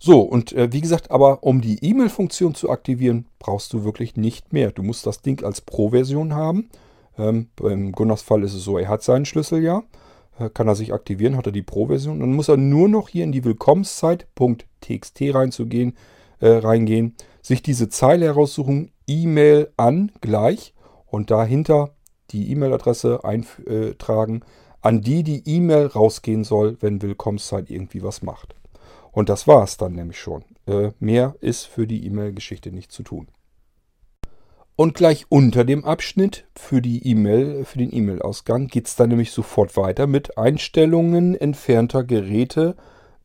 So, 0.03 0.23
und 0.23 0.53
äh, 0.53 0.73
wie 0.73 0.81
gesagt, 0.81 1.11
aber 1.11 1.43
um 1.43 1.61
die 1.61 1.85
E-Mail-Funktion 1.85 2.55
zu 2.55 2.71
aktivieren, 2.71 3.27
brauchst 3.39 3.73
du 3.75 3.85
wirklich 3.85 4.17
nicht 4.17 4.53
mehr. 4.53 4.73
Du 4.73 4.83
musst 4.83 5.07
das 5.07 5.21
Ding 5.21 5.45
als 5.45 5.61
Pro-Version 5.61 6.35
haben. 6.35 6.71
Ähm, 7.19 7.51
beim 7.57 7.93
Gunnars 7.93 8.23
Fall 8.23 8.43
ist 8.43 8.55
es 8.55 8.65
so, 8.65 8.79
er 8.79 8.89
hat 8.89 9.03
seinen 9.03 9.27
Schlüssel 9.27 9.63
ja. 9.63 9.83
Äh, 10.41 10.51
kann 10.51 10.67
er 10.67 10.75
sich 10.75 10.93
aktivieren, 10.93 11.37
hat 11.37 11.47
er 11.47 11.53
die 11.53 11.63
Pro-Version. 11.63 12.21
Dann 12.21 12.33
muss 12.33 12.49
er 12.49 12.57
nur 12.57 12.89
noch 12.89 13.09
hier 13.09 13.25
in 13.25 13.33
die 13.33 13.45
Willkommenszeit.txt 13.45 15.21
reinzugehen, 15.35 15.97
äh, 16.41 16.49
reingehen, 16.49 17.15
sich 17.43 17.63
diese 17.63 17.89
Zeile 17.89 18.27
heraussuchen, 18.27 18.91
E-Mail 19.07 19.71
an 19.77 20.11
gleich 20.21 20.75
und 21.07 21.31
dahinter 21.31 21.91
die 22.31 22.51
E-Mail-Adresse 22.53 23.25
eintragen, 23.25 24.43
an 24.81 25.03
die 25.03 25.23
die 25.23 25.43
E-Mail 25.47 25.87
rausgehen 25.87 26.45
soll, 26.45 26.77
wenn 26.81 27.03
Willkommenszeit 27.03 27.71
irgendwie 27.71 28.03
was 28.03 28.23
macht. 28.23 28.55
Und 29.13 29.29
das 29.29 29.47
war 29.47 29.65
es 29.65 29.77
dann 29.77 29.93
nämlich 29.95 30.19
schon. 30.19 30.45
Äh, 30.67 30.93
mehr 31.01 31.35
ist 31.41 31.65
für 31.65 31.87
die 31.87 32.07
E-Mail-Geschichte 32.07 32.71
nicht 32.71 32.93
zu 32.93 33.03
tun. 33.03 33.29
Und 34.81 34.95
gleich 34.95 35.27
unter 35.29 35.65
dem 35.65 35.85
Abschnitt 35.85 36.47
für 36.57 36.81
die 36.81 37.07
E-Mail, 37.07 37.67
für 37.67 37.77
den 37.77 37.95
E-Mail-Ausgang 37.95 38.67
geht 38.67 38.87
es 38.87 38.97
dann 38.97 39.11
nämlich 39.11 39.31
sofort 39.31 39.77
weiter 39.77 40.07
mit 40.07 40.39
Einstellungen 40.39 41.35
entfernter 41.35 42.03
Geräte 42.03 42.77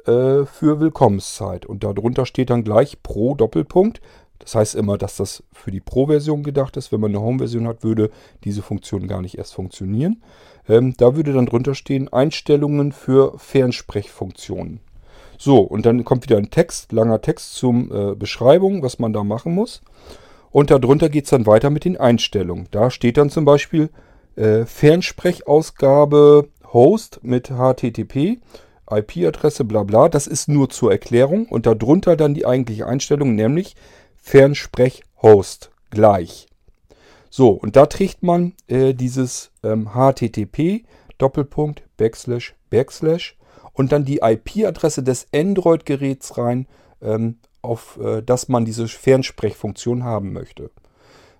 äh, 0.05 0.43
für 0.43 0.81
Willkommenszeit. 0.81 1.65
Und 1.65 1.85
darunter 1.85 2.25
steht 2.25 2.49
dann 2.49 2.65
gleich 2.65 3.01
Pro 3.03 3.35
Doppelpunkt. 3.35 4.01
Das 4.39 4.53
heißt 4.53 4.75
immer, 4.75 4.97
dass 4.97 5.15
das 5.15 5.43
für 5.53 5.71
die 5.71 5.79
Pro-Version 5.79 6.43
gedacht 6.43 6.75
ist. 6.75 6.91
Wenn 6.91 6.99
man 6.99 7.11
eine 7.11 7.21
Home-Version 7.21 7.69
hat, 7.69 7.85
würde 7.85 8.11
diese 8.43 8.61
Funktion 8.61 9.07
gar 9.07 9.21
nicht 9.21 9.37
erst 9.37 9.53
funktionieren. 9.53 10.21
Ähm, 10.67 10.93
da 10.97 11.15
würde 11.15 11.31
dann 11.31 11.45
drunter 11.45 11.73
stehen 11.73 12.11
Einstellungen 12.11 12.91
für 12.91 13.39
Fernsprechfunktionen. 13.39 14.81
So, 15.37 15.59
und 15.59 15.85
dann 15.85 16.03
kommt 16.03 16.25
wieder 16.25 16.35
ein 16.35 16.49
Text, 16.49 16.91
langer 16.91 17.21
Text 17.21 17.53
zum 17.55 17.93
äh, 17.93 18.13
Beschreibung, 18.13 18.83
was 18.83 18.99
man 18.99 19.13
da 19.13 19.23
machen 19.23 19.53
muss. 19.55 19.81
Und 20.55 20.71
darunter 20.71 21.09
geht 21.09 21.25
es 21.25 21.31
dann 21.31 21.47
weiter 21.47 21.69
mit 21.69 21.83
den 21.83 21.97
Einstellungen. 21.97 22.69
Da 22.71 22.89
steht 22.89 23.17
dann 23.17 23.29
zum 23.29 23.43
Beispiel 23.43 23.89
äh, 24.37 24.63
Fernsprechausgabe 24.63 26.47
Host 26.71 27.19
mit 27.23 27.49
HTTP, 27.49 28.39
IP-Adresse, 28.89 29.65
bla 29.65 29.83
bla. 29.83 30.07
Das 30.07 30.27
ist 30.27 30.47
nur 30.47 30.69
zur 30.69 30.93
Erklärung. 30.93 31.45
Und 31.47 31.65
darunter 31.65 32.15
dann 32.15 32.33
die 32.33 32.45
eigentliche 32.45 32.87
Einstellung, 32.87 33.35
nämlich 33.35 33.75
Fernsprech-Host 34.15 35.71
gleich. 35.89 36.47
So, 37.29 37.49
und 37.49 37.75
da 37.75 37.85
trägt 37.87 38.23
man 38.23 38.53
äh, 38.67 38.93
dieses 38.93 39.51
ähm, 39.61 39.89
HTTP 39.93 40.85
Doppelpunkt 41.17 41.83
Backslash 41.97 42.55
Backslash 42.69 43.35
und 43.73 43.91
dann 43.91 44.05
die 44.05 44.21
IP-Adresse 44.23 45.03
des 45.03 45.27
Android-Geräts 45.33 46.37
rein, 46.37 46.65
ähm, 47.01 47.39
auf 47.65 47.99
äh, 48.01 48.21
das 48.21 48.47
man 48.47 48.65
diese 48.65 48.87
Fernsprechfunktion 48.87 50.03
haben 50.03 50.33
möchte. 50.33 50.71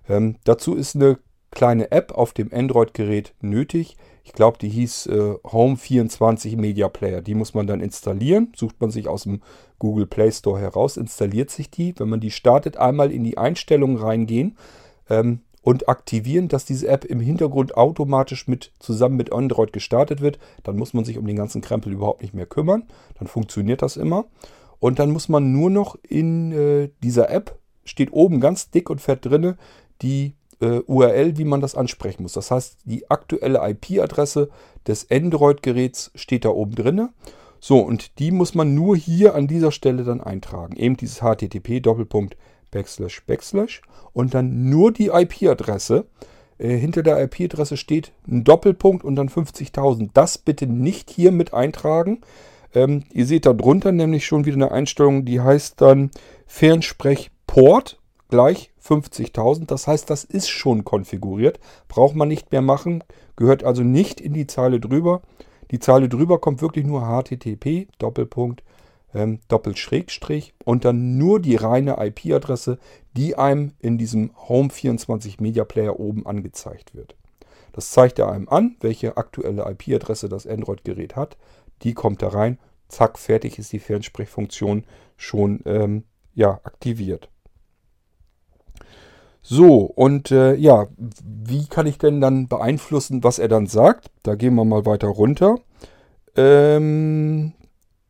Ähm, 0.08 0.36
dazu 0.44 0.74
ist 0.74 0.94
eine 0.94 1.18
kleine 1.50 1.90
App 1.90 2.12
auf 2.12 2.32
dem 2.32 2.52
Android-Gerät 2.52 3.34
nötig. 3.40 3.96
Ich 4.24 4.32
glaube, 4.32 4.58
die 4.58 4.68
hieß 4.68 5.06
äh, 5.06 5.34
Home 5.50 5.76
24 5.76 6.56
Media 6.56 6.88
Player. 6.88 7.22
Die 7.22 7.34
muss 7.34 7.54
man 7.54 7.66
dann 7.66 7.80
installieren. 7.80 8.52
Sucht 8.56 8.80
man 8.80 8.90
sich 8.90 9.08
aus 9.08 9.22
dem 9.22 9.40
Google 9.78 10.06
Play 10.06 10.32
Store 10.32 10.60
heraus, 10.60 10.96
installiert 10.96 11.50
sich 11.50 11.70
die. 11.70 11.94
Wenn 11.98 12.08
man 12.08 12.20
die 12.20 12.30
startet, 12.30 12.76
einmal 12.76 13.12
in 13.12 13.24
die 13.24 13.38
Einstellungen 13.38 13.96
reingehen 13.96 14.56
ähm, 15.08 15.40
und 15.62 15.88
aktivieren, 15.88 16.48
dass 16.48 16.64
diese 16.64 16.88
App 16.88 17.04
im 17.04 17.20
Hintergrund 17.20 17.76
automatisch 17.76 18.48
mit 18.48 18.72
zusammen 18.78 19.16
mit 19.16 19.32
Android 19.32 19.72
gestartet 19.72 20.20
wird. 20.20 20.38
Dann 20.62 20.76
muss 20.76 20.92
man 20.92 21.04
sich 21.04 21.18
um 21.18 21.26
den 21.26 21.36
ganzen 21.36 21.62
Krempel 21.62 21.92
überhaupt 21.92 22.22
nicht 22.22 22.34
mehr 22.34 22.46
kümmern. 22.46 22.84
Dann 23.18 23.28
funktioniert 23.28 23.80
das 23.80 23.96
immer. 23.96 24.24
Und 24.78 24.98
dann 24.98 25.10
muss 25.10 25.28
man 25.28 25.52
nur 25.52 25.70
noch 25.70 25.96
in 26.02 26.52
äh, 26.52 26.90
dieser 27.02 27.30
App, 27.30 27.58
steht 27.84 28.12
oben 28.12 28.40
ganz 28.40 28.70
dick 28.70 28.90
und 28.90 29.00
fett 29.00 29.24
drin, 29.24 29.54
die 30.02 30.34
äh, 30.60 30.80
URL, 30.86 31.38
wie 31.38 31.44
man 31.44 31.60
das 31.60 31.74
ansprechen 31.74 32.22
muss. 32.22 32.32
Das 32.32 32.50
heißt, 32.50 32.78
die 32.84 33.10
aktuelle 33.10 33.60
IP-Adresse 33.68 34.48
des 34.86 35.10
Android-Geräts 35.10 36.12
steht 36.14 36.44
da 36.44 36.50
oben 36.50 36.74
drin. 36.74 37.08
So, 37.60 37.80
und 37.80 38.18
die 38.18 38.30
muss 38.30 38.54
man 38.54 38.74
nur 38.74 38.96
hier 38.96 39.34
an 39.34 39.46
dieser 39.46 39.72
Stelle 39.72 40.04
dann 40.04 40.20
eintragen. 40.20 40.76
Eben 40.76 40.96
dieses 40.96 41.20
HTTP 41.20 41.80
Doppelpunkt 41.80 42.36
Backslash 42.70 43.24
Backslash 43.26 43.82
und 44.12 44.34
dann 44.34 44.68
nur 44.68 44.92
die 44.92 45.08
IP-Adresse. 45.08 46.06
Äh, 46.58 46.76
hinter 46.76 47.02
der 47.02 47.22
IP-Adresse 47.22 47.76
steht 47.76 48.12
ein 48.28 48.44
Doppelpunkt 48.44 49.04
und 49.04 49.16
dann 49.16 49.28
50.000. 49.28 50.10
Das 50.14 50.38
bitte 50.38 50.66
nicht 50.66 51.10
hier 51.10 51.32
mit 51.32 51.54
eintragen. 51.54 52.20
Ähm, 52.74 53.04
ihr 53.12 53.26
seht 53.26 53.46
da 53.46 53.52
drunter 53.52 53.92
nämlich 53.92 54.26
schon 54.26 54.44
wieder 54.44 54.56
eine 54.56 54.72
Einstellung, 54.72 55.24
die 55.24 55.40
heißt 55.40 55.80
dann 55.80 56.10
Fernsprechport 56.46 57.98
gleich 58.28 58.70
50.000. 58.86 59.66
Das 59.66 59.86
heißt, 59.86 60.08
das 60.10 60.24
ist 60.24 60.48
schon 60.48 60.84
konfiguriert. 60.84 61.58
Braucht 61.88 62.14
man 62.14 62.28
nicht 62.28 62.52
mehr 62.52 62.62
machen. 62.62 63.02
Gehört 63.36 63.64
also 63.64 63.82
nicht 63.82 64.20
in 64.20 64.32
die 64.32 64.46
Zeile 64.46 64.80
drüber. 64.80 65.22
Die 65.70 65.80
Zeile 65.80 66.08
drüber 66.08 66.38
kommt 66.38 66.62
wirklich 66.62 66.86
nur 66.86 67.02
HTTP, 67.02 67.88
Doppelpunkt, 67.98 68.62
ähm, 69.14 69.40
Doppelschrägstrich 69.48 70.54
und 70.64 70.84
dann 70.84 71.18
nur 71.18 71.40
die 71.40 71.56
reine 71.56 71.96
IP-Adresse, 71.98 72.78
die 73.16 73.36
einem 73.36 73.72
in 73.80 73.98
diesem 73.98 74.30
Home 74.48 74.70
24 74.70 75.40
Media 75.40 75.64
Player 75.64 75.98
oben 75.98 76.24
angezeigt 76.24 76.94
wird. 76.94 77.16
Das 77.72 77.90
zeigt 77.90 78.18
er 78.18 78.30
einem 78.30 78.48
an, 78.48 78.76
welche 78.80 79.16
aktuelle 79.16 79.68
IP-Adresse 79.68 80.28
das 80.28 80.46
Android-Gerät 80.46 81.16
hat 81.16 81.36
die 81.82 81.94
kommt 81.94 82.22
da 82.22 82.28
rein, 82.28 82.58
zack, 82.88 83.18
fertig 83.18 83.58
ist 83.58 83.72
die 83.72 83.78
Fernsprechfunktion 83.78 84.84
schon 85.16 85.60
ähm, 85.64 86.04
ja, 86.34 86.60
aktiviert. 86.64 87.28
So, 89.42 89.82
und 89.84 90.32
äh, 90.32 90.54
ja, 90.54 90.88
wie 91.24 91.66
kann 91.66 91.86
ich 91.86 91.98
denn 91.98 92.20
dann 92.20 92.48
beeinflussen, 92.48 93.22
was 93.22 93.38
er 93.38 93.48
dann 93.48 93.66
sagt? 93.66 94.10
Da 94.24 94.34
gehen 94.34 94.56
wir 94.56 94.64
mal 94.64 94.84
weiter 94.86 95.06
runter. 95.06 95.56
Ähm, 96.34 97.52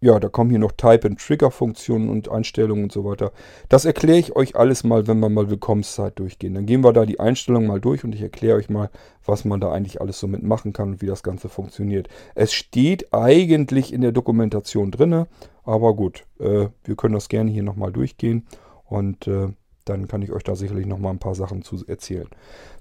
ja, 0.07 0.21
da 0.21 0.29
kommen 0.29 0.51
hier 0.51 0.61
noch 0.61 0.73
Type- 0.73 1.09
und 1.09 1.19
Trigger-Funktionen 1.19 2.09
und 2.09 2.31
Einstellungen 2.31 2.85
und 2.85 2.93
so 2.93 3.05
weiter. 3.05 3.33
Das 3.69 3.85
erkläre 3.85 4.19
ich 4.19 4.37
euch 4.37 4.55
alles 4.55 4.85
mal, 4.85 5.09
wenn 5.09 5.19
wir 5.19 5.29
mal 5.29 5.51
Willkommenszeit 5.51 6.17
durchgehen. 6.19 6.55
Dann 6.55 6.65
gehen 6.65 6.85
wir 6.85 6.93
da 6.93 7.05
die 7.05 7.19
Einstellungen 7.19 7.67
mal 7.67 7.81
durch 7.81 8.05
und 8.05 8.15
ich 8.15 8.23
erkläre 8.23 8.57
euch 8.57 8.71
mal, 8.71 8.89
was 9.25 9.45
man 9.45 9.61
da 9.61 9.73
eigentlich 9.73 10.01
alles 10.01 10.21
so 10.21 10.29
mitmachen 10.29 10.73
kann 10.73 10.93
und 10.93 11.03
wie 11.03 11.07
das 11.07 11.25
Ganze 11.25 11.49
funktioniert. 11.49 12.09
Es 12.37 12.53
steht 12.53 13.13
eigentlich 13.13 13.93
in 13.93 14.01
der 14.01 14.13
Dokumentation 14.13 14.93
drin, 14.93 15.27
aber 15.65 15.95
gut, 15.95 16.25
äh, 16.39 16.69
wir 16.85 16.97
können 16.97 17.15
das 17.15 17.29
gerne 17.29 17.51
hier 17.51 17.65
nochmal 17.65 17.91
durchgehen 17.91 18.47
und 18.85 19.27
äh, 19.27 19.49
dann 19.85 20.07
kann 20.07 20.23
ich 20.23 20.31
euch 20.31 20.45
da 20.45 20.55
sicherlich 20.55 20.87
nochmal 20.87 21.13
ein 21.13 21.19
paar 21.19 21.35
Sachen 21.35 21.63
zu 21.63 21.85
erzählen. 21.85 22.29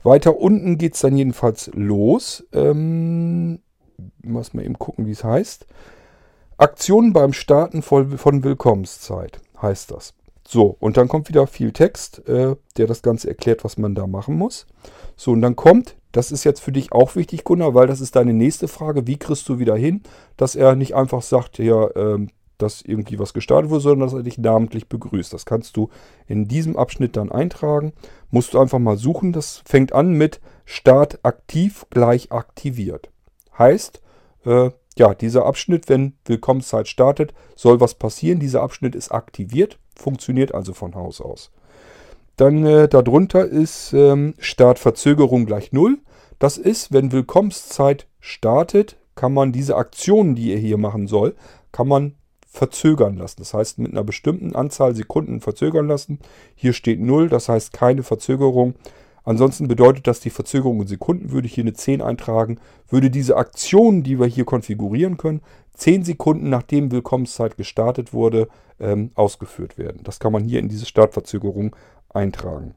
Weiter 0.04 0.38
unten 0.38 0.78
geht 0.78 0.94
es 0.94 1.02
dann 1.02 1.18
jedenfalls 1.18 1.72
los. 1.74 2.46
Ähm, 2.54 3.62
muss 4.22 4.54
mal 4.54 4.64
eben 4.64 4.78
gucken, 4.78 5.08
wie 5.08 5.12
es 5.12 5.24
heißt. 5.24 5.66
Aktionen 6.58 7.12
beim 7.12 7.34
Starten 7.34 7.82
von 7.82 8.44
Willkommenszeit 8.44 9.40
heißt 9.62 9.92
das. 9.92 10.14
So, 10.48 10.78
und 10.80 10.96
dann 10.96 11.10
kommt 11.10 11.28
wieder 11.28 11.48
viel 11.48 11.74
Text, 11.74 12.28
äh, 12.30 12.56
der 12.78 12.88
das 12.88 13.02
Ganze 13.02 13.28
erklärt, 13.28 13.66
was 13.66 13.78
man 13.78 13.94
da 13.94 14.08
machen 14.08 14.38
muss. 14.38 14.66
So, 15.18 15.32
und 15.32 15.42
dann 15.42 15.58
kommt, 15.58 15.96
das 16.14 16.32
ist 16.32 16.46
jetzt 16.46 16.62
für 16.62 16.72
dich 16.72 16.94
auch 16.94 17.16
wichtig, 17.16 17.44
Gunnar, 17.44 17.74
weil 17.74 17.88
das 17.88 18.00
ist 18.00 18.16
deine 18.16 18.32
nächste 18.32 18.70
Frage, 18.70 19.06
wie 19.06 19.18
kriegst 19.18 19.50
du 19.50 19.60
wieder 19.60 19.76
hin, 19.76 20.04
dass 20.38 20.56
er 20.56 20.76
nicht 20.76 20.96
einfach 20.96 21.24
sagt, 21.24 21.58
ja, 21.58 21.88
äh, 21.88 22.26
dass 22.58 22.82
irgendwie 22.82 23.20
was 23.20 23.34
gestartet 23.34 23.70
wurde, 23.70 23.82
sondern 23.82 24.08
dass 24.08 24.18
er 24.18 24.24
dich 24.24 24.38
namentlich 24.38 24.88
begrüßt. 24.88 25.34
Das 25.34 25.46
kannst 25.46 25.76
du 25.76 25.90
in 26.26 26.48
diesem 26.48 26.78
Abschnitt 26.78 27.18
dann 27.18 27.34
eintragen. 27.34 27.92
Musst 28.32 28.54
du 28.54 28.60
einfach 28.60 28.80
mal 28.80 28.96
suchen. 28.96 29.34
Das 29.34 29.62
fängt 29.66 29.92
an 29.92 30.14
mit 30.14 30.40
Start 30.64 31.20
aktiv 31.24 31.86
gleich 31.90 32.32
aktiviert. 32.32 33.10
Heißt, 33.58 34.02
äh, 34.46 34.70
ja, 34.98 35.14
dieser 35.14 35.46
Abschnitt, 35.46 35.90
wenn 35.90 36.14
Willkommenszeit 36.26 36.88
startet, 36.88 37.34
soll 37.56 37.80
was 37.80 37.96
passieren. 37.96 38.40
Dieser 38.40 38.62
Abschnitt 38.62 38.96
ist 38.96 39.12
aktiviert, 39.12 39.78
funktioniert 39.96 40.54
also 40.54 40.74
von 40.74 40.96
Haus 40.96 41.22
aus. 41.22 41.52
Dann 42.38 42.66
äh, 42.66 42.88
darunter 42.88 43.46
ist 43.46 43.94
ähm, 43.94 44.34
Startverzögerung 44.40 45.46
gleich 45.46 45.72
0. 45.72 46.00
Das 46.40 46.58
ist, 46.58 46.92
wenn 46.92 47.12
Willkommenszeit 47.12 48.08
startet, 48.20 48.98
kann 49.16 49.34
man 49.34 49.52
diese 49.52 49.78
Aktionen, 49.78 50.36
die 50.36 50.52
ihr 50.52 50.58
hier 50.58 50.78
machen 50.78 51.08
soll, 51.08 51.36
kann 51.72 51.88
man 51.88 52.16
verzögern 52.46 53.18
lassen. 53.18 53.38
Das 53.40 53.54
heißt, 53.54 53.80
mit 53.80 53.92
einer 53.92 54.04
bestimmten 54.04 54.56
Anzahl 54.56 54.96
Sekunden 54.96 55.42
verzögern 55.42 55.88
lassen. 55.88 56.20
Hier 56.56 56.74
steht 56.74 57.00
0, 57.00 57.30
das 57.30 57.50
heißt 57.50 57.74
keine 57.74 58.04
Verzögerung. 58.04 58.76
Ansonsten 59.26 59.68
bedeutet 59.68 60.08
das 60.08 60.20
die 60.20 60.30
Verzögerung 60.30 60.82
in 60.82 60.88
Sekunden, 60.88 61.32
würde 61.32 61.48
ich 61.48 61.56
hier 61.56 61.64
eine 61.64 61.74
10 61.74 62.02
eintragen, 62.02 62.60
würde 62.88 63.10
diese 63.10 63.36
Aktion, 63.38 64.04
die 64.04 64.20
wir 64.20 64.28
hier 64.28 64.46
konfigurieren 64.46 65.18
können, 65.18 65.42
10 65.74 66.04
Sekunden 66.04 66.50
nachdem 66.50 66.92
Willkommenszeit 66.92 67.58
gestartet 67.58 68.14
wurde, 68.14 68.48
ähm, 68.80 69.12
ausgeführt 69.16 69.78
werden. 69.78 70.02
Das 70.04 70.20
kann 70.20 70.32
man 70.32 70.44
hier 70.44 70.60
in 70.60 70.70
diese 70.70 70.86
Startverzögerung 70.86 71.76
eintragen. 72.10 72.76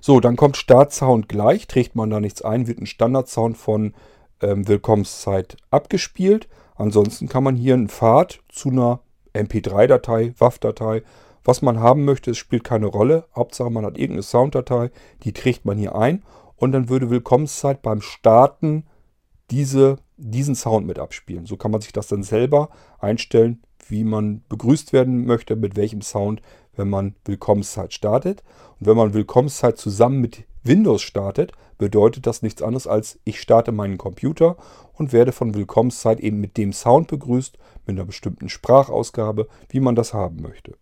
So, 0.00 0.20
dann 0.20 0.36
kommt 0.36 0.56
Startsound 0.56 1.28
gleich, 1.28 1.66
trägt 1.66 1.96
man 1.96 2.10
da 2.10 2.20
nichts 2.20 2.42
ein, 2.42 2.66
wird 2.66 2.80
ein 2.80 2.86
Standardsound 2.86 3.56
von 3.56 3.94
ähm, 4.42 4.68
Willkommenszeit 4.68 5.56
abgespielt. 5.70 6.48
Ansonsten 6.74 7.28
kann 7.28 7.44
man 7.44 7.56
hier 7.56 7.74
einen 7.74 7.88
Pfad 7.88 8.40
zu 8.48 8.68
einer 8.70 9.00
MP3-Datei, 9.34 10.34
WAV-Datei, 10.36 11.02
was 11.44 11.62
man 11.62 11.80
haben 11.80 12.04
möchte, 12.04 12.30
es 12.30 12.38
spielt 12.38 12.64
keine 12.64 12.86
Rolle. 12.86 13.24
Hauptsache 13.34 13.70
man 13.70 13.84
hat 13.84 13.98
irgendeine 13.98 14.22
Sounddatei, 14.22 14.90
die 15.24 15.32
trägt 15.32 15.64
man 15.64 15.78
hier 15.78 15.94
ein 15.94 16.22
und 16.56 16.72
dann 16.72 16.88
würde 16.88 17.10
Willkommenszeit 17.10 17.82
beim 17.82 18.00
Starten 18.00 18.84
diese, 19.50 19.96
diesen 20.16 20.54
Sound 20.54 20.86
mit 20.86 20.98
abspielen. 20.98 21.46
So 21.46 21.56
kann 21.56 21.70
man 21.70 21.80
sich 21.80 21.92
das 21.92 22.08
dann 22.08 22.22
selber 22.22 22.70
einstellen, 22.98 23.62
wie 23.88 24.04
man 24.04 24.42
begrüßt 24.48 24.92
werden 24.92 25.26
möchte, 25.26 25.56
mit 25.56 25.76
welchem 25.76 26.02
Sound, 26.02 26.40
wenn 26.74 26.88
man 26.88 27.14
Willkommenszeit 27.24 27.92
startet. 27.92 28.42
Und 28.80 28.86
wenn 28.86 28.96
man 28.96 29.12
Willkommenszeit 29.12 29.76
zusammen 29.76 30.20
mit 30.20 30.44
Windows 30.62 31.02
startet, 31.02 31.52
bedeutet 31.78 32.26
das 32.26 32.42
nichts 32.42 32.62
anderes 32.62 32.86
als 32.86 33.18
ich 33.24 33.40
starte 33.40 33.72
meinen 33.72 33.98
Computer 33.98 34.56
und 34.94 35.12
werde 35.12 35.32
von 35.32 35.54
Willkommenszeit 35.54 36.20
eben 36.20 36.40
mit 36.40 36.56
dem 36.56 36.72
Sound 36.72 37.08
begrüßt, 37.08 37.58
mit 37.86 37.96
einer 37.96 38.06
bestimmten 38.06 38.48
Sprachausgabe, 38.48 39.48
wie 39.68 39.80
man 39.80 39.96
das 39.96 40.14
haben 40.14 40.40
möchte. 40.40 40.76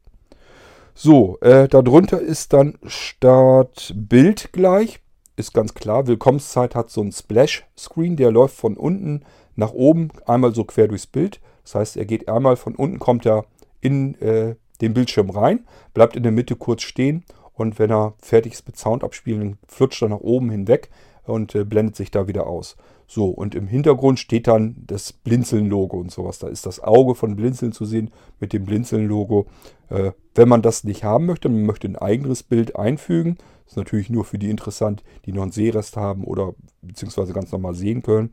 So, 1.02 1.38
äh, 1.40 1.66
darunter 1.66 2.20
ist 2.20 2.52
dann 2.52 2.76
Start 2.84 3.94
Bild 3.96 4.52
gleich. 4.52 5.00
Ist 5.34 5.54
ganz 5.54 5.72
klar, 5.72 6.06
Willkommenszeit 6.06 6.74
hat 6.74 6.90
so 6.90 7.00
einen 7.00 7.10
Splash-Screen, 7.10 8.16
der 8.16 8.30
läuft 8.30 8.54
von 8.54 8.76
unten 8.76 9.22
nach 9.56 9.72
oben, 9.72 10.10
einmal 10.26 10.54
so 10.54 10.64
quer 10.64 10.88
durchs 10.88 11.06
Bild. 11.06 11.40
Das 11.62 11.74
heißt, 11.74 11.96
er 11.96 12.04
geht 12.04 12.28
einmal 12.28 12.56
von 12.56 12.74
unten, 12.74 12.98
kommt 12.98 13.24
er 13.24 13.46
in 13.80 14.14
äh, 14.20 14.56
den 14.82 14.92
Bildschirm 14.92 15.30
rein, 15.30 15.66
bleibt 15.94 16.16
in 16.16 16.22
der 16.22 16.32
Mitte 16.32 16.54
kurz 16.54 16.82
stehen 16.82 17.24
und 17.54 17.78
wenn 17.78 17.90
er 17.90 18.12
fertig 18.20 18.52
ist 18.52 18.66
mit 18.66 18.76
Sound 18.76 19.02
abspielen, 19.02 19.56
flutscht 19.68 20.02
er 20.02 20.10
nach 20.10 20.20
oben 20.20 20.50
hinweg 20.50 20.90
und 21.24 21.54
äh, 21.54 21.64
blendet 21.64 21.96
sich 21.96 22.10
da 22.10 22.28
wieder 22.28 22.46
aus. 22.46 22.76
So, 23.12 23.26
und 23.26 23.56
im 23.56 23.66
Hintergrund 23.66 24.20
steht 24.20 24.46
dann 24.46 24.76
das 24.86 25.12
Blinzeln-Logo 25.12 25.98
und 25.98 26.12
sowas. 26.12 26.38
Da 26.38 26.46
ist 26.46 26.64
das 26.64 26.78
Auge 26.78 27.16
von 27.16 27.34
Blinzeln 27.34 27.72
zu 27.72 27.84
sehen 27.84 28.12
mit 28.38 28.52
dem 28.52 28.64
Blinzeln-Logo. 28.64 29.46
Äh, 29.88 30.12
wenn 30.36 30.48
man 30.48 30.62
das 30.62 30.84
nicht 30.84 31.02
haben 31.02 31.26
möchte, 31.26 31.48
man 31.48 31.66
möchte 31.66 31.88
ein 31.88 31.96
eigenes 31.96 32.44
Bild 32.44 32.76
einfügen. 32.76 33.36
Das 33.64 33.72
ist 33.72 33.76
natürlich 33.78 34.10
nur 34.10 34.24
für 34.24 34.38
die 34.38 34.48
interessant, 34.48 35.02
die 35.26 35.32
noch 35.32 35.42
einen 35.42 35.50
Sehrest 35.50 35.96
haben 35.96 36.22
oder 36.22 36.54
beziehungsweise 36.82 37.32
ganz 37.32 37.50
normal 37.50 37.74
sehen 37.74 38.02
können. 38.02 38.32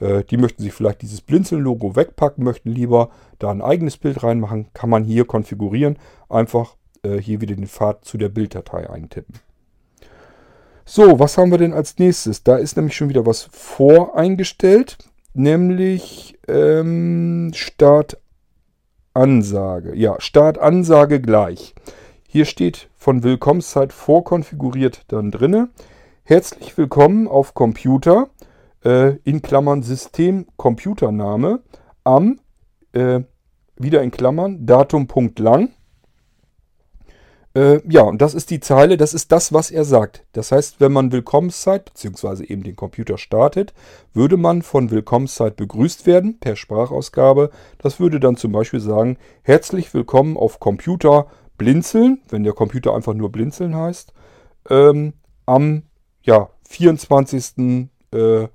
Äh, 0.00 0.24
die 0.24 0.38
möchten 0.38 0.62
sich 0.62 0.72
vielleicht 0.72 1.02
dieses 1.02 1.20
Blinzeln-Logo 1.20 1.94
wegpacken, 1.94 2.42
möchten 2.42 2.70
lieber 2.70 3.10
da 3.38 3.50
ein 3.50 3.60
eigenes 3.60 3.98
Bild 3.98 4.22
reinmachen. 4.22 4.68
Kann 4.72 4.88
man 4.88 5.04
hier 5.04 5.26
konfigurieren. 5.26 5.98
Einfach 6.30 6.76
äh, 7.02 7.18
hier 7.18 7.42
wieder 7.42 7.54
den 7.54 7.66
Pfad 7.66 8.06
zu 8.06 8.16
der 8.16 8.30
Bilddatei 8.30 8.88
eintippen. 8.88 9.34
So, 10.88 11.18
was 11.18 11.36
haben 11.36 11.50
wir 11.50 11.58
denn 11.58 11.72
als 11.72 11.98
nächstes? 11.98 12.44
Da 12.44 12.54
ist 12.54 12.76
nämlich 12.76 12.96
schon 12.96 13.08
wieder 13.08 13.26
was 13.26 13.48
voreingestellt, 13.50 14.98
nämlich 15.34 16.38
ähm, 16.46 17.50
Startansage. 17.52 19.96
Ja, 19.96 20.14
Startansage 20.20 21.20
gleich. 21.20 21.74
Hier 22.28 22.44
steht 22.44 22.88
von 22.96 23.24
Willkommenszeit 23.24 23.92
vorkonfiguriert 23.92 25.02
dann 25.08 25.32
drinne. 25.32 25.70
Herzlich 26.22 26.78
willkommen 26.78 27.26
auf 27.26 27.52
Computer, 27.52 28.28
äh, 28.84 29.16
in 29.24 29.42
Klammern 29.42 29.82
System 29.82 30.46
Computername, 30.56 31.62
am, 32.04 32.38
äh, 32.92 33.22
wieder 33.76 34.02
in 34.02 34.12
Klammern, 34.12 34.66
Datum.lang. 34.66 35.70
Äh, 37.56 37.80
ja, 37.88 38.02
und 38.02 38.20
das 38.20 38.34
ist 38.34 38.50
die 38.50 38.60
Zeile, 38.60 38.98
das 38.98 39.14
ist 39.14 39.32
das, 39.32 39.50
was 39.50 39.70
er 39.70 39.86
sagt. 39.86 40.26
Das 40.32 40.52
heißt, 40.52 40.78
wenn 40.78 40.92
man 40.92 41.10
Willkommenszeit 41.10 41.86
bzw. 41.86 42.44
eben 42.44 42.62
den 42.62 42.76
Computer 42.76 43.16
startet, 43.16 43.72
würde 44.12 44.36
man 44.36 44.60
von 44.60 44.90
Willkommenszeit 44.90 45.56
begrüßt 45.56 46.04
werden 46.04 46.38
per 46.38 46.54
Sprachausgabe. 46.54 47.50
Das 47.78 47.98
würde 47.98 48.20
dann 48.20 48.36
zum 48.36 48.52
Beispiel 48.52 48.80
sagen, 48.80 49.16
herzlich 49.40 49.94
willkommen 49.94 50.36
auf 50.36 50.60
Computer 50.60 51.28
Blinzeln, 51.56 52.20
wenn 52.28 52.44
der 52.44 52.52
Computer 52.52 52.94
einfach 52.94 53.14
nur 53.14 53.32
Blinzeln 53.32 53.74
heißt, 53.74 54.12
ähm, 54.68 55.14
am 55.46 55.84
ja, 56.24 56.50
24. 56.68 57.88
Äh, 58.12 58.48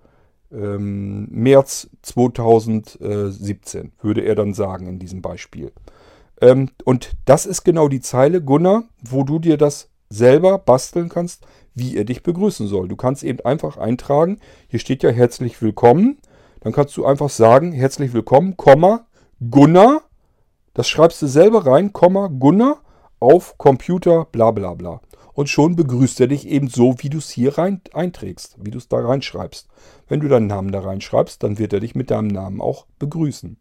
ähm, 0.51 1.27
März 1.31 1.89
2017, 2.03 3.93
würde 4.01 4.21
er 4.21 4.35
dann 4.35 4.53
sagen 4.53 4.85
in 4.85 4.99
diesem 4.99 5.23
Beispiel. 5.23 5.71
Ähm, 6.41 6.69
und 6.83 7.11
das 7.25 7.45
ist 7.45 7.63
genau 7.63 7.87
die 7.87 8.01
Zeile, 8.01 8.41
Gunnar, 8.41 8.83
wo 9.01 9.23
du 9.23 9.39
dir 9.39 9.57
das 9.57 9.89
selber 10.09 10.57
basteln 10.57 11.07
kannst, 11.07 11.45
wie 11.73 11.95
er 11.95 12.03
dich 12.03 12.23
begrüßen 12.23 12.67
soll. 12.67 12.87
Du 12.87 12.95
kannst 12.95 13.23
eben 13.23 13.39
einfach 13.45 13.77
eintragen, 13.77 14.39
hier 14.67 14.79
steht 14.79 15.03
ja 15.03 15.09
herzlich 15.09 15.61
willkommen. 15.61 16.17
Dann 16.59 16.73
kannst 16.73 16.97
du 16.97 17.05
einfach 17.05 17.29
sagen, 17.29 17.71
herzlich 17.71 18.13
willkommen, 18.13 18.57
Komma, 18.57 19.05
Gunnar. 19.49 20.01
Das 20.73 20.87
schreibst 20.87 21.21
du 21.21 21.27
selber 21.27 21.65
rein, 21.65 21.93
Komma, 21.93 22.27
Gunnar 22.27 22.81
auf 23.19 23.57
Computer, 23.57 24.25
bla 24.31 24.51
bla 24.51 24.73
bla 24.73 24.99
und 25.33 25.49
schon 25.49 25.75
begrüßt 25.75 26.19
er 26.21 26.27
dich 26.27 26.47
eben 26.47 26.67
so, 26.67 26.95
wie 26.99 27.09
du 27.09 27.17
es 27.19 27.29
hier 27.29 27.57
rein 27.57 27.81
einträgst, 27.93 28.57
wie 28.61 28.71
du 28.71 28.77
es 28.77 28.87
da 28.87 28.97
reinschreibst. 28.97 29.67
Wenn 30.07 30.19
du 30.19 30.27
deinen 30.27 30.47
Namen 30.47 30.71
da 30.71 30.81
reinschreibst, 30.81 31.41
dann 31.43 31.57
wird 31.57 31.73
er 31.73 31.79
dich 31.79 31.95
mit 31.95 32.11
deinem 32.11 32.27
Namen 32.27 32.61
auch 32.61 32.85
begrüßen. 32.99 33.57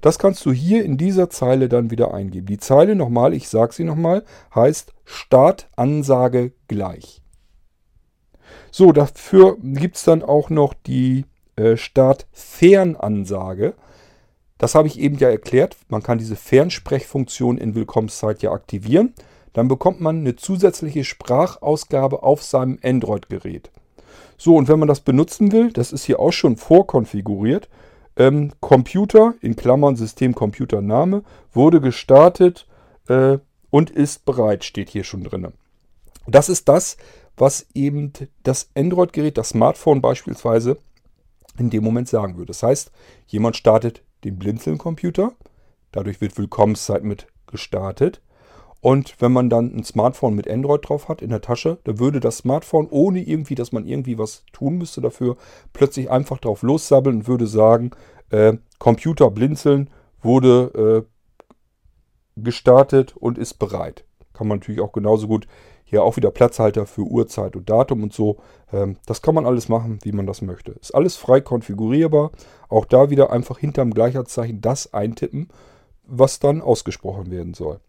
Das 0.00 0.18
kannst 0.18 0.44
du 0.44 0.52
hier 0.52 0.84
in 0.84 0.96
dieser 0.96 1.30
Zeile 1.30 1.68
dann 1.68 1.90
wieder 1.90 2.12
eingeben. 2.12 2.46
Die 2.46 2.58
Zeile 2.58 2.94
nochmal, 2.94 3.32
ich 3.34 3.48
sage 3.48 3.72
sie 3.72 3.84
nochmal, 3.84 4.24
heißt 4.54 4.92
Startansage 5.04 6.52
gleich. 6.68 7.22
So, 8.70 8.92
dafür 8.92 9.56
gibt 9.60 9.96
es 9.96 10.04
dann 10.04 10.22
auch 10.22 10.50
noch 10.50 10.74
die 10.74 11.24
äh, 11.56 11.76
Startfernansage. 11.76 13.74
Das 14.58 14.74
habe 14.74 14.88
ich 14.88 14.98
eben 14.98 15.16
ja 15.18 15.28
erklärt. 15.28 15.76
Man 15.88 16.02
kann 16.02 16.18
diese 16.18 16.36
Fernsprechfunktion 16.36 17.58
in 17.58 17.74
Willkommenszeit 17.74 18.42
ja 18.42 18.52
aktivieren. 18.52 19.14
Dann 19.54 19.68
bekommt 19.68 20.00
man 20.00 20.18
eine 20.18 20.36
zusätzliche 20.36 21.04
Sprachausgabe 21.04 22.22
auf 22.22 22.42
seinem 22.42 22.78
Android-Gerät. 22.82 23.70
So, 24.36 24.56
und 24.56 24.68
wenn 24.68 24.78
man 24.78 24.88
das 24.88 25.00
benutzen 25.00 25.52
will, 25.52 25.72
das 25.72 25.92
ist 25.92 26.04
hier 26.04 26.20
auch 26.20 26.32
schon 26.32 26.56
vorkonfiguriert, 26.56 27.68
ähm, 28.16 28.52
Computer, 28.60 29.34
in 29.40 29.56
Klammern 29.56 29.96
Systemcomputername, 29.96 31.22
wurde 31.52 31.80
gestartet 31.80 32.66
äh, 33.08 33.38
und 33.70 33.90
ist 33.90 34.24
bereit, 34.24 34.64
steht 34.64 34.90
hier 34.90 35.04
schon 35.04 35.24
drin. 35.24 35.52
Das 36.26 36.48
ist 36.48 36.68
das, 36.68 36.96
was 37.36 37.66
eben 37.74 38.12
das 38.42 38.70
Android-Gerät, 38.76 39.38
das 39.38 39.50
Smartphone 39.50 40.00
beispielsweise, 40.00 40.78
in 41.58 41.70
dem 41.70 41.84
Moment 41.84 42.08
sagen 42.08 42.36
würde. 42.36 42.48
Das 42.48 42.62
heißt, 42.62 42.90
jemand 43.26 43.56
startet 43.56 44.02
den 44.24 44.38
Blinzeln-Computer, 44.38 45.32
dadurch 45.92 46.20
wird 46.20 46.36
Willkommenszeit 46.38 47.04
mit 47.04 47.26
gestartet. 47.46 48.20
Und 48.84 49.16
wenn 49.18 49.32
man 49.32 49.48
dann 49.48 49.74
ein 49.74 49.82
Smartphone 49.82 50.34
mit 50.34 50.46
Android 50.46 50.86
drauf 50.86 51.08
hat 51.08 51.22
in 51.22 51.30
der 51.30 51.40
Tasche, 51.40 51.78
dann 51.84 51.98
würde 51.98 52.20
das 52.20 52.36
Smartphone, 52.36 52.86
ohne 52.90 53.22
irgendwie, 53.22 53.54
dass 53.54 53.72
man 53.72 53.86
irgendwie 53.86 54.18
was 54.18 54.44
tun 54.52 54.76
müsste 54.76 55.00
dafür, 55.00 55.38
plötzlich 55.72 56.10
einfach 56.10 56.36
drauf 56.36 56.60
lossabbeln 56.60 57.20
und 57.20 57.26
würde 57.26 57.46
sagen, 57.46 57.92
äh, 58.28 58.58
Computer 58.78 59.30
blinzeln 59.30 59.88
wurde 60.20 61.06
äh, 61.06 62.42
gestartet 62.42 63.16
und 63.16 63.38
ist 63.38 63.54
bereit. 63.54 64.04
Kann 64.34 64.48
man 64.48 64.58
natürlich 64.58 64.82
auch 64.82 64.92
genauso 64.92 65.28
gut 65.28 65.46
hier 65.84 66.02
auch 66.02 66.18
wieder 66.18 66.30
Platzhalter 66.30 66.84
für 66.84 67.04
Uhrzeit 67.04 67.56
und 67.56 67.70
Datum 67.70 68.02
und 68.02 68.12
so. 68.12 68.36
Ähm, 68.70 68.98
das 69.06 69.22
kann 69.22 69.34
man 69.34 69.46
alles 69.46 69.70
machen, 69.70 69.98
wie 70.02 70.12
man 70.12 70.26
das 70.26 70.42
möchte. 70.42 70.72
Ist 70.72 70.94
alles 70.94 71.16
frei 71.16 71.40
konfigurierbar. 71.40 72.32
Auch 72.68 72.84
da 72.84 73.08
wieder 73.08 73.32
einfach 73.32 73.58
hinterm 73.58 73.94
Gleichheitszeichen 73.94 74.60
das 74.60 74.92
eintippen, 74.92 75.48
was 76.06 76.38
dann 76.38 76.60
ausgesprochen 76.60 77.30
werden 77.30 77.54
soll. 77.54 77.80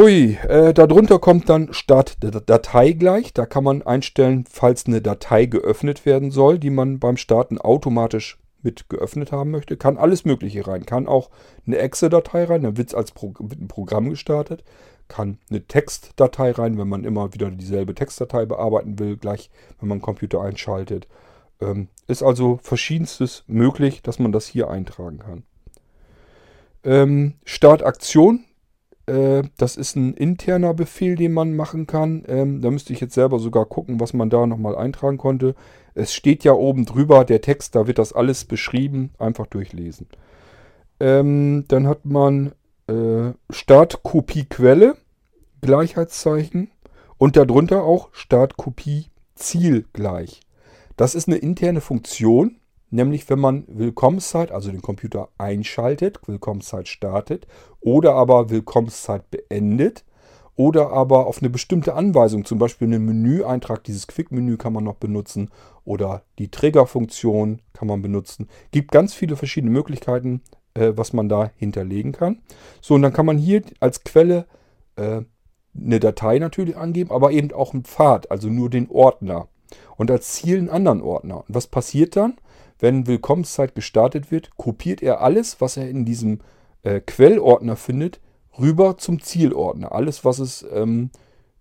Hui, 0.00 0.38
äh, 0.48 0.72
darunter 0.72 1.18
kommt 1.18 1.50
dann 1.50 1.74
Start 1.74 2.16
Datei 2.22 2.92
gleich. 2.92 3.34
Da 3.34 3.44
kann 3.44 3.64
man 3.64 3.82
einstellen, 3.82 4.46
falls 4.50 4.86
eine 4.86 5.02
Datei 5.02 5.44
geöffnet 5.44 6.06
werden 6.06 6.30
soll, 6.30 6.58
die 6.58 6.70
man 6.70 6.98
beim 6.98 7.18
Starten 7.18 7.58
automatisch 7.58 8.38
mit 8.62 8.88
geöffnet 8.88 9.30
haben 9.30 9.50
möchte. 9.50 9.76
Kann 9.76 9.98
alles 9.98 10.24
Mögliche 10.24 10.66
rein. 10.66 10.86
Kann 10.86 11.06
auch 11.06 11.28
eine 11.66 11.76
Exe-Datei 11.76 12.44
rein, 12.44 12.62
dann 12.62 12.78
wird 12.78 12.88
es 12.88 12.94
als 12.94 13.12
Pro 13.12 13.34
wird 13.38 13.60
ein 13.60 13.68
Programm 13.68 14.08
gestartet 14.08 14.64
kann 15.10 15.38
eine 15.50 15.66
Textdatei 15.66 16.52
rein, 16.52 16.78
wenn 16.78 16.88
man 16.88 17.04
immer 17.04 17.34
wieder 17.34 17.50
dieselbe 17.50 17.94
Textdatei 17.94 18.46
bearbeiten 18.46 18.98
will, 18.98 19.16
gleich 19.16 19.50
wenn 19.80 19.88
man 19.88 20.00
Computer 20.00 20.40
einschaltet. 20.40 21.08
Ähm, 21.60 21.88
ist 22.06 22.22
also 22.22 22.58
verschiedenstes 22.62 23.44
möglich, 23.46 24.00
dass 24.02 24.18
man 24.18 24.32
das 24.32 24.46
hier 24.46 24.70
eintragen 24.70 25.18
kann. 25.18 25.42
Ähm, 26.84 27.34
Startaktion, 27.44 28.44
äh, 29.06 29.42
das 29.56 29.76
ist 29.76 29.96
ein 29.96 30.14
interner 30.14 30.74
Befehl, 30.74 31.16
den 31.16 31.32
man 31.32 31.56
machen 31.56 31.86
kann. 31.86 32.24
Ähm, 32.28 32.60
da 32.60 32.70
müsste 32.70 32.92
ich 32.92 33.00
jetzt 33.00 33.14
selber 33.14 33.38
sogar 33.38 33.66
gucken, 33.66 34.00
was 34.00 34.12
man 34.12 34.30
da 34.30 34.46
nochmal 34.46 34.76
eintragen 34.76 35.18
konnte. 35.18 35.54
Es 35.94 36.14
steht 36.14 36.44
ja 36.44 36.52
oben 36.52 36.84
drüber 36.84 37.24
der 37.24 37.40
Text, 37.40 37.74
da 37.74 37.86
wird 37.86 37.98
das 37.98 38.12
alles 38.12 38.44
beschrieben. 38.44 39.10
Einfach 39.18 39.46
durchlesen. 39.46 40.06
Ähm, 41.00 41.64
dann 41.68 41.86
hat 41.86 42.04
man 42.04 42.52
äh, 42.86 43.32
Startkopie 43.50 44.44
Quelle, 44.44 44.96
Gleichheitszeichen 45.60 46.70
und 47.18 47.36
darunter 47.36 47.82
auch 47.84 48.08
Startkopie 48.12 49.06
Ziel 49.34 49.86
gleich. 49.92 50.40
Das 50.96 51.14
ist 51.14 51.28
eine 51.28 51.38
interne 51.38 51.80
Funktion, 51.80 52.59
nämlich 52.90 53.28
wenn 53.30 53.40
man 53.40 53.64
Willkommenszeit, 53.68 54.52
also 54.52 54.70
den 54.70 54.82
Computer 54.82 55.28
einschaltet, 55.38 56.20
Willkommenszeit 56.26 56.88
startet 56.88 57.46
oder 57.80 58.14
aber 58.14 58.50
Willkommenszeit 58.50 59.30
beendet 59.30 60.04
oder 60.56 60.90
aber 60.90 61.26
auf 61.26 61.38
eine 61.38 61.48
bestimmte 61.48 61.94
Anweisung, 61.94 62.44
zum 62.44 62.58
Beispiel 62.58 62.88
einen 62.88 63.06
Menüeintrag, 63.06 63.82
dieses 63.84 64.06
Quick-Menü 64.06 64.58
kann 64.58 64.74
man 64.74 64.84
noch 64.84 64.96
benutzen 64.96 65.50
oder 65.84 66.22
die 66.38 66.50
Trigger-Funktion 66.50 67.62
kann 67.72 67.88
man 67.88 68.02
benutzen. 68.02 68.48
Gibt 68.70 68.92
ganz 68.92 69.14
viele 69.14 69.36
verschiedene 69.36 69.72
Möglichkeiten, 69.72 70.42
äh, 70.74 70.92
was 70.94 71.12
man 71.12 71.28
da 71.28 71.50
hinterlegen 71.56 72.12
kann. 72.12 72.42
So, 72.80 72.94
und 72.94 73.02
dann 73.02 73.12
kann 73.12 73.26
man 73.26 73.38
hier 73.38 73.62
als 73.80 74.04
Quelle 74.04 74.46
äh, 74.96 75.22
eine 75.74 76.00
Datei 76.00 76.38
natürlich 76.38 76.76
angeben, 76.76 77.10
aber 77.10 77.30
eben 77.30 77.52
auch 77.52 77.72
einen 77.72 77.84
Pfad, 77.84 78.30
also 78.30 78.48
nur 78.48 78.68
den 78.70 78.90
Ordner. 78.90 79.48
Und 79.96 80.10
als 80.10 80.32
Ziel 80.32 80.58
einen 80.58 80.68
anderen 80.68 81.00
Ordner. 81.00 81.38
Und 81.38 81.54
was 81.54 81.68
passiert 81.68 82.16
dann? 82.16 82.34
Wenn 82.80 83.06
Willkommenszeit 83.06 83.74
gestartet 83.74 84.30
wird, 84.30 84.56
kopiert 84.56 85.02
er 85.02 85.20
alles, 85.20 85.60
was 85.60 85.76
er 85.76 85.88
in 85.88 86.06
diesem 86.06 86.40
äh, 86.82 87.00
Quellordner 87.00 87.76
findet, 87.76 88.20
rüber 88.58 88.96
zum 88.96 89.20
Zielordner. 89.20 89.92
Alles, 89.92 90.24
was 90.24 90.38
es, 90.38 90.66
ähm, 90.72 91.10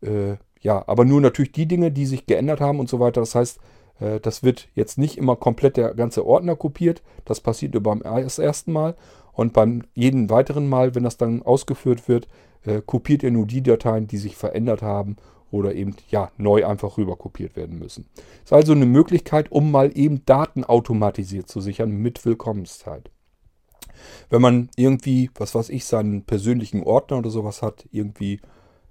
äh, 0.02 0.38
ja, 0.62 0.84
aber 0.88 1.04
nur 1.04 1.20
natürlich 1.20 1.52
die 1.52 1.68
Dinge, 1.68 1.92
die 1.92 2.06
sich 2.06 2.26
geändert 2.26 2.62
haben 2.62 2.80
und 2.80 2.90
so 2.90 3.02
weiter. 3.02 3.20
Das 3.20 3.36
heißt, 3.36 3.60
äh, 4.00 4.20
das 4.22 4.44
wird 4.44 4.70
jetzt 4.76 4.98
nicht 4.98 5.18
immer 5.18 5.36
komplett 5.36 5.76
der 5.76 5.94
ganze 5.94 6.26
Ordner 6.26 6.56
kopiert. 6.56 7.04
Das 7.26 7.42
passiert 7.42 7.74
nur 7.74 7.84
beim 7.84 8.02
ersten 8.02 8.72
Mal. 8.72 8.96
Und 9.34 9.54
beim 9.54 9.84
jeden 9.94 10.30
weiteren 10.30 10.68
Mal, 10.68 10.96
wenn 10.96 11.04
das 11.04 11.18
dann 11.18 11.44
ausgeführt 11.44 12.08
wird, 12.08 12.28
äh, 12.64 12.82
kopiert 12.86 13.24
er 13.24 13.32
nur 13.32 13.46
die 13.46 13.64
Dateien, 13.64 14.08
die 14.08 14.18
sich 14.18 14.38
verändert 14.38 14.82
haben 14.82 15.18
oder 15.52 15.74
eben 15.76 15.96
ja 16.10 16.32
neu 16.38 16.66
einfach 16.66 16.98
rüber 16.98 17.16
kopiert 17.16 17.56
werden 17.56 17.80
müssen. 17.80 18.08
Ist 18.44 18.54
also 18.54 18.74
eine 18.74 18.86
Möglichkeit, 18.86 19.52
um 19.52 19.72
mal 19.72 19.92
eben 19.98 20.26
Daten 20.26 20.64
automatisiert 20.64 21.48
zu 21.48 21.62
sichern 21.62 21.92
mit 21.92 22.26
Willkommenszeit. 22.26 23.10
Wenn 24.30 24.42
man 24.42 24.70
irgendwie, 24.76 25.30
was 25.36 25.56
weiß 25.56 25.70
ich, 25.70 25.86
seinen 25.86 26.24
persönlichen 26.24 26.84
Ordner 26.84 27.18
oder 27.18 27.30
sowas 27.30 27.62
hat, 27.62 27.88
irgendwie 27.92 28.40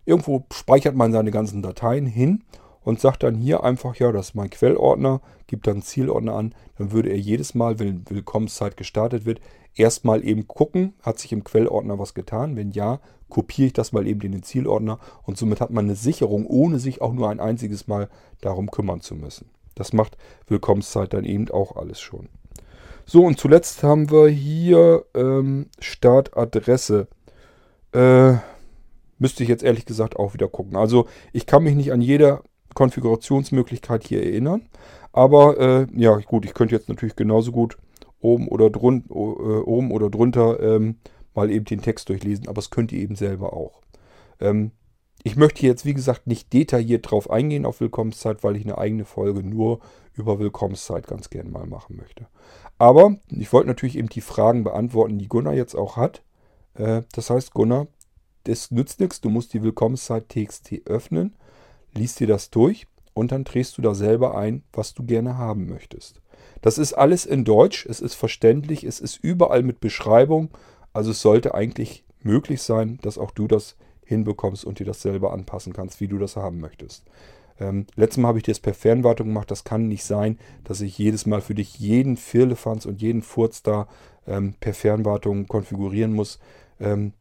irgendwo 0.05 0.47
speichert 0.53 0.95
man 0.95 1.13
seine 1.13 1.31
ganzen 1.31 1.63
Dateien 1.63 2.07
hin 2.07 2.45
und 2.83 3.01
sagt 3.01 3.23
dann 3.23 3.35
hier 3.35 3.65
einfach, 3.65 3.97
ja, 3.97 4.13
das 4.13 4.29
ist 4.29 4.35
mein 4.35 4.51
Quellordner, 4.51 5.21
gibt 5.47 5.67
dann 5.67 5.83
Zielordner 5.83 6.35
an, 6.35 6.55
dann 6.79 6.93
würde 6.93 7.11
er 7.11 7.19
jedes 7.19 7.55
Mal, 7.55 7.79
wenn 7.79 8.09
Willkommenszeit 8.09 8.77
gestartet 8.77 9.27
wird, 9.27 9.41
erstmal 9.75 10.25
eben 10.25 10.49
gucken, 10.49 10.95
hat 11.03 11.19
sich 11.19 11.33
im 11.33 11.45
Quellordner 11.45 11.99
was 11.99 12.15
getan? 12.15 12.57
Wenn 12.57 12.71
ja, 12.71 13.01
kopiere 13.29 13.67
ich 13.67 13.73
das 13.73 13.93
mal 13.93 14.07
eben 14.07 14.21
in 14.23 14.33
den 14.33 14.43
Zielordner 14.43 14.99
und 15.25 15.37
somit 15.37 15.61
hat 15.61 15.71
man 15.71 15.87
eine 15.87 15.97
Sicherung, 15.97 16.47
ohne 16.47 16.79
sich 16.79 17.01
auch 17.01 17.13
nur 17.13 17.29
ein 17.29 17.41
einziges 17.41 17.87
Mal 17.87 18.09
darum 18.41 18.71
kümmern 18.71 19.01
zu 19.01 19.15
müssen. 19.15 19.51
Das 19.75 19.93
macht 19.93 20.17
Willkommenszeit 20.47 21.13
dann 21.13 21.25
eben 21.25 21.51
auch 21.51 21.77
alles 21.77 22.01
schon. 22.01 22.29
So, 23.07 23.25
und 23.25 23.39
zuletzt 23.39 23.83
haben 23.83 24.11
wir 24.11 24.29
hier 24.29 25.05
ähm, 25.15 25.67
Startadresse. 25.79 27.09
Äh, 27.93 28.35
müsste 29.19 29.43
ich 29.43 29.49
jetzt 29.49 29.63
ehrlich 29.63 29.87
gesagt 29.87 30.17
auch 30.17 30.35
wieder 30.35 30.49
gucken. 30.49 30.77
Also 30.77 31.07
ich 31.33 31.47
kann 31.47 31.63
mich 31.63 31.75
nicht 31.75 31.93
an 31.93 32.03
jede 32.03 32.43
Konfigurationsmöglichkeit 32.75 34.07
hier 34.07 34.23
erinnern. 34.23 34.63
Aber 35.13 35.59
äh, 35.59 35.87
ja, 35.95 36.17
gut, 36.19 36.45
ich 36.45 36.55
könnte 36.55 36.75
jetzt 36.75 36.89
natürlich 36.89 37.17
genauso 37.17 37.51
gut 37.51 37.79
oben 38.21 38.49
oder, 38.49 38.69
drun 38.69 39.05
äh, 39.09 39.13
oben 39.13 39.91
oder 39.91 40.11
drunter 40.11 40.61
ähm, 40.61 40.97
mal 41.39 41.51
eben 41.51 41.65
den 41.65 41.83
Text 41.83 42.09
durchlesen, 42.09 42.49
aber 42.49 42.57
das 42.57 42.71
könnt 42.71 42.93
ihr 42.93 43.01
eben 43.01 43.17
selber 43.17 43.53
auch. 43.53 43.81
Ähm, 44.41 44.73
ich 45.25 45.37
möchte 45.37 45.67
jetzt, 45.67 45.85
wie 45.85 45.95
gesagt, 45.95 46.27
nicht 46.27 46.53
detailliert 46.53 47.11
drauf 47.11 47.31
eingehen 47.31 47.67
auf 47.67 47.81
Willkommenszeit, 47.81 48.45
weil 48.45 48.57
ich 48.57 48.65
eine 48.65 48.79
eigene 48.79 49.05
Folge 49.05 49.43
nur 49.43 49.81
über 50.15 50.39
Willkommenszeit 50.39 51.07
ganz 51.07 51.29
gerne 51.29 51.51
mal 51.51 51.67
machen 51.67 51.97
möchte. 51.97 52.29
Aber 52.79 53.17
ich 53.29 53.53
wollte 53.53 53.69
natürlich 53.69 53.99
eben 53.99 54.09
die 54.09 54.21
Fragen 54.21 54.63
beantworten, 54.63 55.19
die 55.19 55.29
Gunnar 55.29 55.55
jetzt 55.55 55.75
auch 55.75 55.97
hat. 55.97 56.23
Äh, 56.75 57.03
das 57.13 57.31
heißt, 57.31 57.53
Gunnar, 57.53 57.89
das 58.45 58.71
nützt 58.71 59.01
nichts, 59.01 59.21
du 59.21 59.29
musst 59.29 59.53
die 59.55 59.63
Willkommenszeit 59.63 60.29
TXT 60.29 60.87
öffnen 60.87 61.35
liest 61.95 62.21
dir 62.21 62.27
das 62.27 62.51
durch 62.51 62.87
und 63.15 63.33
dann 63.33 63.45
drehst 63.45 63.77
du 63.79 63.83
da 63.83 63.95
selber 63.95 64.37
ein, 64.37 64.63
was 64.73 64.95
du 64.95 65.05
gerne 65.05 65.37
haben 65.37 65.67
möchtest. 65.69 66.21
Das 66.63 66.79
ist 66.79 66.93
alles 66.93 67.27
in 67.27 67.45
Deutsch, 67.45 67.87
es 67.87 68.01
ist 68.01 68.15
verständlich, 68.15 68.85
es 68.85 69.01
ist 69.01 69.19
überall 69.23 69.63
mit 69.63 69.81
Beschreibung, 69.81 70.51
also 70.99 71.13
es 71.13 71.23
sollte 71.23 71.55
eigentlich 71.55 72.05
möglich 72.25 72.61
sein, 72.61 72.99
dass 73.03 73.19
auch 73.19 73.31
du 73.31 73.47
das 73.47 73.77
hinbekommst 74.05 74.65
und 74.65 74.81
dir 74.81 74.85
das 74.85 75.01
selber 75.01 75.33
anpassen 75.33 75.73
kannst, 75.73 76.01
wie 76.01 76.09
du 76.09 76.19
das 76.19 76.35
haben 76.35 76.59
möchtest. 76.59 77.05
Ähm, 77.61 77.87
letztes 77.95 78.21
Mal 78.21 78.29
habe 78.31 78.39
ich 78.39 78.45
das 78.45 78.59
per 78.59 78.75
Fernwartung 78.75 79.29
gemacht. 79.29 79.49
Das 79.49 79.63
kann 79.63 79.87
nicht 79.87 80.03
sein, 80.03 80.41
dass 80.65 80.81
ich 80.81 80.99
jedes 80.99 81.25
Mal 81.25 81.41
für 81.41 81.55
dich 81.55 81.79
jeden 81.79 82.17
Firlefanz 82.17 82.85
und 82.85 83.01
jeden 83.01 83.23
Furz 83.23 83.63
da 83.63 83.87
ähm, 84.27 84.55
per 84.59 84.75
Fernwartung 84.75 85.47
konfigurieren 85.47 86.15
muss. 86.15 86.41
Ähm, 86.81 87.13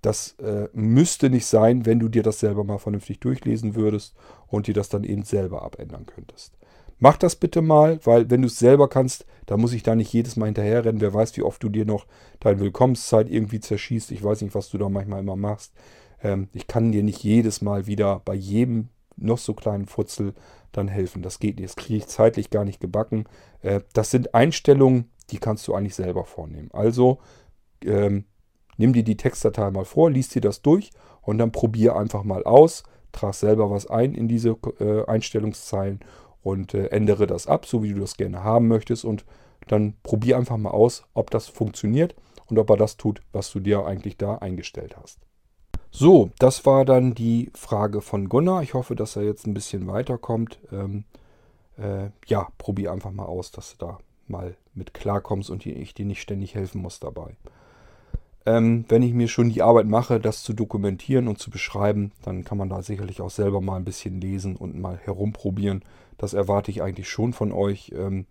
das 0.00 0.32
äh, 0.38 0.70
müsste 0.72 1.28
nicht 1.28 1.44
sein, 1.44 1.84
wenn 1.84 1.98
du 1.98 2.08
dir 2.08 2.22
das 2.22 2.40
selber 2.40 2.64
mal 2.64 2.78
vernünftig 2.78 3.20
durchlesen 3.20 3.74
würdest 3.74 4.14
und 4.46 4.68
dir 4.68 4.74
das 4.74 4.88
dann 4.88 5.04
eben 5.04 5.24
selber 5.24 5.60
abändern 5.60 6.06
könntest. 6.06 6.56
Mach 6.98 7.16
das 7.16 7.36
bitte 7.36 7.62
mal, 7.62 8.00
weil 8.04 8.28
wenn 8.30 8.42
du 8.42 8.48
es 8.48 8.58
selber 8.58 8.88
kannst, 8.88 9.24
dann 9.46 9.60
muss 9.60 9.72
ich 9.72 9.82
da 9.82 9.94
nicht 9.94 10.12
jedes 10.12 10.36
Mal 10.36 10.46
hinterherrennen. 10.46 11.00
Wer 11.00 11.14
weiß, 11.14 11.36
wie 11.36 11.42
oft 11.42 11.62
du 11.62 11.68
dir 11.68 11.84
noch 11.84 12.06
deine 12.40 12.60
Willkommenszeit 12.60 13.30
irgendwie 13.30 13.60
zerschießt. 13.60 14.10
Ich 14.10 14.22
weiß 14.22 14.42
nicht, 14.42 14.54
was 14.54 14.68
du 14.70 14.78
da 14.78 14.88
manchmal 14.88 15.20
immer 15.20 15.36
machst. 15.36 15.72
Ähm, 16.22 16.48
ich 16.52 16.66
kann 16.66 16.92
dir 16.92 17.02
nicht 17.02 17.22
jedes 17.22 17.62
Mal 17.62 17.86
wieder 17.86 18.20
bei 18.24 18.34
jedem 18.34 18.88
noch 19.16 19.38
so 19.38 19.54
kleinen 19.54 19.86
Futzel 19.86 20.34
dann 20.72 20.88
helfen. 20.88 21.22
Das 21.22 21.38
geht 21.38 21.58
nicht. 21.58 21.68
Das 21.68 21.76
kriege 21.76 21.98
ich 21.98 22.06
zeitlich 22.08 22.50
gar 22.50 22.64
nicht 22.64 22.80
gebacken. 22.80 23.24
Äh, 23.62 23.80
das 23.92 24.10
sind 24.10 24.34
Einstellungen, 24.34 25.10
die 25.30 25.38
kannst 25.38 25.68
du 25.68 25.74
eigentlich 25.74 25.94
selber 25.94 26.24
vornehmen. 26.24 26.70
Also 26.72 27.18
ähm, 27.84 28.24
nimm 28.76 28.92
dir 28.92 29.04
die 29.04 29.16
Textdatei 29.16 29.70
mal 29.70 29.84
vor, 29.84 30.10
liest 30.10 30.34
dir 30.34 30.42
das 30.42 30.62
durch 30.62 30.90
und 31.22 31.38
dann 31.38 31.52
probier 31.52 31.96
einfach 31.96 32.24
mal 32.24 32.44
aus, 32.44 32.82
trag 33.12 33.34
selber 33.34 33.70
was 33.70 33.86
ein 33.86 34.14
in 34.14 34.28
diese 34.28 34.56
äh, 34.80 35.04
Einstellungszeilen 35.06 36.00
und 36.42 36.74
äh, 36.74 36.86
ändere 36.86 37.26
das 37.26 37.46
ab, 37.46 37.66
so 37.66 37.82
wie 37.82 37.92
du 37.92 38.00
das 38.00 38.16
gerne 38.16 38.42
haben 38.42 38.68
möchtest 38.68 39.04
und 39.04 39.24
dann 39.66 39.94
probier 40.02 40.36
einfach 40.36 40.56
mal 40.56 40.70
aus, 40.70 41.04
ob 41.14 41.30
das 41.30 41.48
funktioniert 41.48 42.14
und 42.46 42.58
ob 42.58 42.70
er 42.70 42.76
das 42.76 42.96
tut, 42.96 43.20
was 43.32 43.50
du 43.50 43.60
dir 43.60 43.84
eigentlich 43.84 44.16
da 44.16 44.36
eingestellt 44.36 44.96
hast. 44.96 45.18
So, 45.90 46.30
das 46.38 46.66
war 46.66 46.84
dann 46.84 47.14
die 47.14 47.50
Frage 47.54 48.00
von 48.00 48.28
Gunnar. 48.28 48.62
Ich 48.62 48.74
hoffe, 48.74 48.94
dass 48.94 49.16
er 49.16 49.22
jetzt 49.22 49.46
ein 49.46 49.54
bisschen 49.54 49.86
weiterkommt. 49.86 50.58
Ähm, 50.70 51.04
äh, 51.78 52.10
ja, 52.26 52.48
probier 52.58 52.92
einfach 52.92 53.10
mal 53.10 53.24
aus, 53.24 53.50
dass 53.50 53.76
du 53.76 53.86
da 53.86 53.98
mal 54.26 54.56
mit 54.74 54.92
klarkommst 54.94 55.50
und 55.50 55.64
ich 55.64 55.94
dir 55.94 56.04
nicht 56.04 56.20
ständig 56.20 56.54
helfen 56.54 56.82
muss 56.82 57.00
dabei. 57.00 57.36
Ähm, 58.44 58.84
wenn 58.88 59.02
ich 59.02 59.12
mir 59.12 59.28
schon 59.28 59.50
die 59.50 59.62
Arbeit 59.62 59.86
mache, 59.86 60.20
das 60.20 60.42
zu 60.42 60.52
dokumentieren 60.52 61.28
und 61.28 61.38
zu 61.38 61.50
beschreiben, 61.50 62.12
dann 62.22 62.44
kann 62.44 62.58
man 62.58 62.68
da 62.68 62.82
sicherlich 62.82 63.20
auch 63.20 63.30
selber 63.30 63.60
mal 63.60 63.76
ein 63.76 63.84
bisschen 63.84 64.20
lesen 64.20 64.56
und 64.56 64.78
mal 64.78 64.98
herumprobieren. 64.98 65.82
Das 66.18 66.34
erwarte 66.34 66.70
ich 66.70 66.82
eigentlich 66.82 67.08
schon 67.08 67.32
von 67.32 67.52
euch, 67.52 67.92
ähm, 67.96 68.26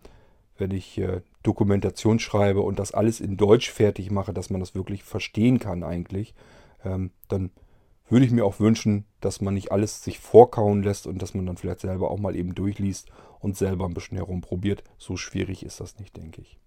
wenn 0.57 0.71
ich 0.71 0.97
äh, 0.97 1.21
Dokumentation 1.43 2.19
schreibe 2.19 2.61
und 2.61 2.79
das 2.79 2.91
alles 2.91 3.19
in 3.19 3.37
Deutsch 3.37 3.71
fertig 3.71 4.11
mache, 4.11 4.33
dass 4.33 4.49
man 4.49 4.59
das 4.59 4.75
wirklich 4.75 5.03
verstehen 5.03 5.59
kann 5.59 5.83
eigentlich. 5.83 6.35
Ähm, 6.83 7.11
dann 7.27 7.51
würde 8.09 8.25
ich 8.25 8.31
mir 8.31 8.45
auch 8.45 8.59
wünschen, 8.59 9.05
dass 9.21 9.41
man 9.41 9.53
nicht 9.53 9.71
alles 9.71 10.03
sich 10.03 10.19
vorkauen 10.19 10.83
lässt 10.83 11.07
und 11.07 11.21
dass 11.21 11.33
man 11.33 11.45
dann 11.45 11.57
vielleicht 11.57 11.81
selber 11.81 12.11
auch 12.11 12.19
mal 12.19 12.35
eben 12.35 12.55
durchliest 12.55 13.09
und 13.39 13.57
selber 13.57 13.85
ein 13.85 13.93
bisschen 13.93 14.17
herumprobiert. 14.17 14.83
So 14.97 15.17
schwierig 15.17 15.63
ist 15.63 15.79
das 15.79 15.99
nicht, 15.99 16.15
denke 16.17 16.41
ich. 16.41 16.57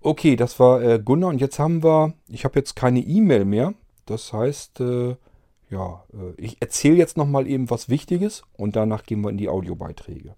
Okay, 0.00 0.36
das 0.36 0.60
war 0.60 0.82
äh, 0.82 1.00
Gunnar 1.04 1.30
und 1.30 1.40
jetzt 1.40 1.58
haben 1.58 1.82
wir, 1.82 2.14
ich 2.28 2.44
habe 2.44 2.58
jetzt 2.58 2.76
keine 2.76 3.00
E-Mail 3.00 3.44
mehr. 3.44 3.74
Das 4.06 4.32
heißt, 4.32 4.80
äh, 4.80 5.16
ja, 5.70 6.04
äh, 6.12 6.34
ich 6.36 6.56
erzähle 6.60 6.96
jetzt 6.96 7.16
nochmal 7.16 7.46
eben 7.46 7.70
was 7.70 7.88
Wichtiges 7.88 8.42
und 8.56 8.76
danach 8.76 9.04
gehen 9.04 9.20
wir 9.22 9.30
in 9.30 9.38
die 9.38 9.48
Audiobeiträge. 9.48 10.34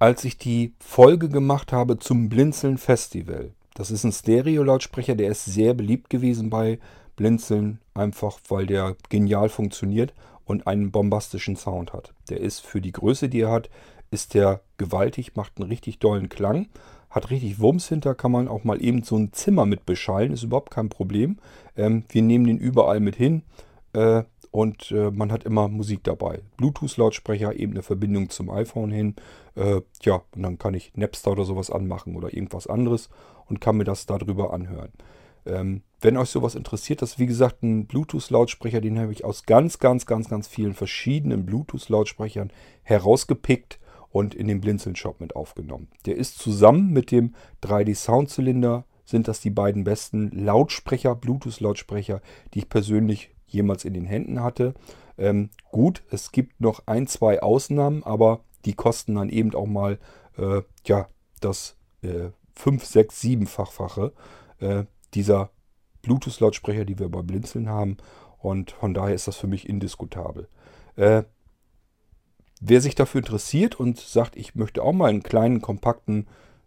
Als 0.00 0.24
ich 0.24 0.38
die 0.38 0.74
Folge 0.78 1.28
gemacht 1.28 1.72
habe 1.72 1.98
zum 1.98 2.28
Blinzeln 2.28 2.78
Festival, 2.78 3.52
das 3.74 3.90
ist 3.90 4.04
ein 4.04 4.12
Stereo-Lautsprecher, 4.12 5.16
der 5.16 5.30
ist 5.30 5.44
sehr 5.44 5.74
beliebt 5.74 6.08
gewesen 6.08 6.50
bei 6.50 6.78
Blinzeln, 7.16 7.80
einfach 7.94 8.38
weil 8.48 8.66
der 8.66 8.96
genial 9.08 9.48
funktioniert 9.48 10.14
und 10.44 10.68
einen 10.68 10.92
bombastischen 10.92 11.56
Sound 11.56 11.92
hat. 11.92 12.14
Der 12.28 12.40
ist 12.40 12.60
für 12.60 12.80
die 12.80 12.92
Größe, 12.92 13.28
die 13.28 13.40
er 13.40 13.50
hat, 13.50 13.70
ist 14.12 14.34
der 14.34 14.60
gewaltig, 14.76 15.34
macht 15.34 15.54
einen 15.58 15.68
richtig 15.68 15.98
dollen 15.98 16.28
Klang, 16.28 16.68
hat 17.10 17.30
richtig 17.30 17.60
Wumms 17.60 17.88
hinter, 17.88 18.14
kann 18.14 18.32
man 18.32 18.48
auch 18.48 18.64
mal 18.64 18.82
eben 18.82 19.02
so 19.02 19.16
ein 19.16 19.32
Zimmer 19.32 19.66
mit 19.66 19.86
beschallen, 19.86 20.32
ist 20.32 20.42
überhaupt 20.42 20.70
kein 20.70 20.88
Problem. 20.88 21.38
Ähm, 21.76 22.04
wir 22.08 22.22
nehmen 22.22 22.46
den 22.46 22.58
überall 22.58 23.00
mit 23.00 23.16
hin 23.16 23.42
äh, 23.92 24.24
und 24.50 24.90
äh, 24.92 25.10
man 25.10 25.32
hat 25.32 25.44
immer 25.44 25.68
Musik 25.68 26.04
dabei. 26.04 26.40
Bluetooth-Lautsprecher, 26.56 27.54
eben 27.54 27.72
eine 27.72 27.82
Verbindung 27.82 28.30
zum 28.30 28.50
iPhone 28.50 28.90
hin. 28.90 29.16
Äh, 29.54 29.80
ja, 30.02 30.22
und 30.34 30.42
dann 30.42 30.58
kann 30.58 30.74
ich 30.74 30.92
Napster 30.96 31.32
oder 31.32 31.44
sowas 31.44 31.70
anmachen 31.70 32.16
oder 32.16 32.32
irgendwas 32.32 32.66
anderes 32.66 33.08
und 33.46 33.60
kann 33.60 33.76
mir 33.76 33.84
das 33.84 34.06
darüber 34.06 34.52
anhören. 34.52 34.92
Ähm, 35.46 35.82
wenn 36.00 36.16
euch 36.16 36.28
sowas 36.28 36.54
interessiert, 36.54 37.02
das 37.02 37.12
ist 37.12 37.18
wie 37.18 37.26
gesagt 37.26 37.62
ein 37.62 37.86
Bluetooth-Lautsprecher, 37.86 38.80
den 38.80 38.98
habe 38.98 39.12
ich 39.12 39.24
aus 39.24 39.44
ganz, 39.44 39.78
ganz, 39.78 40.06
ganz, 40.06 40.28
ganz 40.28 40.46
vielen 40.46 40.74
verschiedenen 40.74 41.46
Bluetooth-Lautsprechern 41.46 42.50
herausgepickt 42.82 43.80
und 44.10 44.34
in 44.34 44.48
den 44.48 44.60
Blinzeln-Shop 44.60 45.20
mit 45.20 45.36
aufgenommen. 45.36 45.88
Der 46.06 46.16
ist 46.16 46.38
zusammen 46.38 46.92
mit 46.92 47.10
dem 47.10 47.34
3D-Soundzylinder, 47.62 48.84
sind 49.04 49.28
das 49.28 49.40
die 49.40 49.50
beiden 49.50 49.84
besten 49.84 50.30
Lautsprecher, 50.30 51.14
Bluetooth-Lautsprecher, 51.14 52.20
die 52.52 52.60
ich 52.60 52.68
persönlich 52.68 53.30
jemals 53.46 53.84
in 53.84 53.94
den 53.94 54.04
Händen 54.04 54.42
hatte. 54.42 54.74
Ähm, 55.16 55.50
gut, 55.70 56.02
es 56.10 56.30
gibt 56.32 56.60
noch 56.60 56.82
ein, 56.86 57.06
zwei 57.06 57.42
Ausnahmen, 57.42 58.02
aber 58.04 58.44
die 58.64 58.74
kosten 58.74 59.14
dann 59.14 59.30
eben 59.30 59.54
auch 59.54 59.66
mal 59.66 59.98
äh, 60.36 60.62
ja, 60.84 61.08
das 61.40 61.76
äh, 62.02 62.30
5, 62.54 62.84
6, 62.84 63.22
7-fache 63.22 64.12
äh, 64.60 64.84
dieser 65.14 65.50
Bluetooth-Lautsprecher, 66.02 66.84
die 66.84 66.98
wir 66.98 67.08
bei 67.08 67.22
Blinzeln 67.22 67.68
haben. 67.68 67.96
Und 68.38 68.72
von 68.72 68.94
daher 68.94 69.14
ist 69.14 69.26
das 69.26 69.36
für 69.36 69.46
mich 69.46 69.68
indiskutabel. 69.68 70.48
Äh, 70.96 71.24
wer 72.60 72.80
sich 72.80 72.94
dafür 72.94 73.20
interessiert 73.20 73.78
und 73.78 73.98
sagt, 73.98 74.36
ich 74.36 74.54
möchte 74.54 74.82
auch 74.82 74.92
mal 74.92 75.10
einen 75.10 75.22
kleinen, 75.22 75.60
kompakten, 75.60 76.26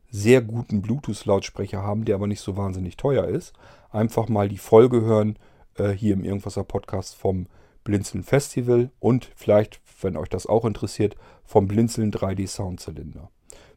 sehr 0.10 0.42
guten 0.42 0.82
Bluetooth-Lautsprecher 0.82 1.82
haben, 1.82 2.06
der 2.06 2.16
aber 2.16 2.28
nicht 2.28 2.42
so 2.42 2.58
wahnsinnig 2.58 2.98
teuer 2.98 3.26
ist, 3.26 3.54
einfach 3.92 4.28
mal 4.28 4.50
die 4.50 4.58
Folge 4.58 5.02
hören 5.02 5.38
äh, 5.76 5.89
hier 5.89 6.14
im 6.14 6.24
Irgendwaser 6.24 6.64
Podcast 6.64 7.16
vom 7.16 7.48
Blinzeln 7.84 8.24
Festival 8.24 8.92
und 9.00 9.32
vielleicht, 9.36 9.82
wenn 10.02 10.18
euch 10.18 10.30
das 10.30 10.48
auch 10.48 10.66
interessiert, 10.66 11.16
vom 11.46 11.68
Blinzeln 11.68 12.12
3D 12.12 12.48
Soundzylinder. 12.48 13.30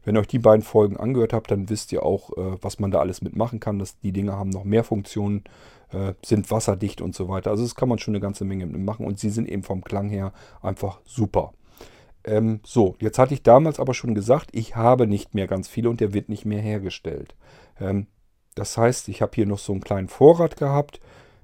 Wenn 0.03 0.17
euch 0.17 0.27
die 0.27 0.39
beiden 0.39 0.61
Folgen 0.61 0.97
angehört 0.97 1.33
habt, 1.33 1.49
dann 1.49 1.69
wisst 1.69 1.91
ihr 1.91 2.03
auch, 2.03 2.31
äh, 2.37 2.57
was 2.61 2.79
man 2.79 2.91
da 2.91 2.99
alles 2.99 3.21
mitmachen 3.21 3.59
kann. 3.59 3.79
Das, 3.79 3.99
die 3.99 4.11
Dinge 4.11 4.33
haben 4.33 4.51
noch 4.51 4.63
mehr 4.63 4.83
Funktionen, 4.83 5.43
äh, 5.91 6.13
sind 6.23 6.51
wasserdicht 6.51 7.01
und 7.01 7.15
so 7.15 7.27
weiter. 7.27 7.49
Also 7.49 7.63
das 7.63 7.75
kann 7.75 7.89
man 7.89 7.97
schon 7.97 8.13
eine 8.13 8.21
ganze 8.21 8.45
Menge 8.45 8.67
mitmachen 8.67 9.05
und 9.05 9.19
sie 9.19 9.29
sind 9.29 9.47
eben 9.49 9.63
vom 9.63 9.83
Klang 9.83 10.09
her 10.09 10.31
einfach 10.61 10.99
super. 11.05 11.53
Ähm, 12.25 12.59
so, 12.65 12.95
jetzt 12.99 13.19
hatte 13.19 13.33
ich 13.33 13.43
damals 13.43 13.79
aber 13.79 13.93
schon 13.93 14.15
gesagt, 14.15 14.49
ich 14.51 14.75
habe 14.75 15.07
nicht 15.07 15.35
mehr 15.35 15.47
ganz 15.47 15.67
viele 15.67 15.89
und 15.89 16.01
der 16.01 16.13
wird 16.13 16.27
nicht 16.27 16.45
mehr 16.45 16.61
hergestellt. 16.61 17.35
Ähm, 17.79 18.07
das 18.55 18.77
heißt, 18.77 19.09
ich 19.09 19.21
habe 19.21 19.33
hier 19.35 19.45
noch 19.45 19.59
so 19.59 19.73
einen 19.73 19.81
kleinen 19.81 20.07
Vorrat 20.07 20.57
gehabt. 20.57 20.99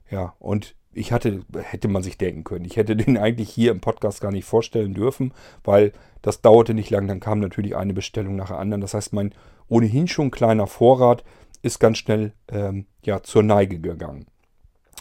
Ja, 0.10 0.34
und 0.40 0.76
ich 0.94 1.12
hatte, 1.12 1.42
hätte 1.56 1.88
man 1.88 2.04
sich 2.04 2.18
denken 2.18 2.44
können. 2.44 2.66
Ich 2.66 2.78
hätte 2.78 2.96
den 2.98 3.18
eigentlich 3.18 3.50
hier 3.50 3.72
im 3.72 3.82
Podcast 3.82 4.22
gar 4.22 4.32
nicht 4.32 4.46
vorstellen 4.46 4.94
dürfen, 4.94 5.34
weil 5.64 5.94
das 6.22 6.42
dauerte 6.42 6.74
nicht 6.74 6.90
lang. 6.90 7.08
Dann 7.08 7.20
kam 7.20 7.40
natürlich 7.40 7.76
eine 7.76 7.94
Bestellung 7.94 8.36
nach 8.36 8.48
der 8.48 8.60
anderen. 8.60 8.82
Das 8.82 8.94
heißt, 8.94 9.14
mein 9.14 9.34
ohnehin 9.68 10.08
schon 10.08 10.32
kleiner 10.32 10.68
Vorrat 10.68 11.24
ist 11.62 11.80
ganz 11.80 12.00
schnell 12.00 12.34
ähm, 12.50 12.88
ja, 13.04 13.22
zur 13.22 13.44
Neige 13.44 13.80
gegangen. 13.80 14.26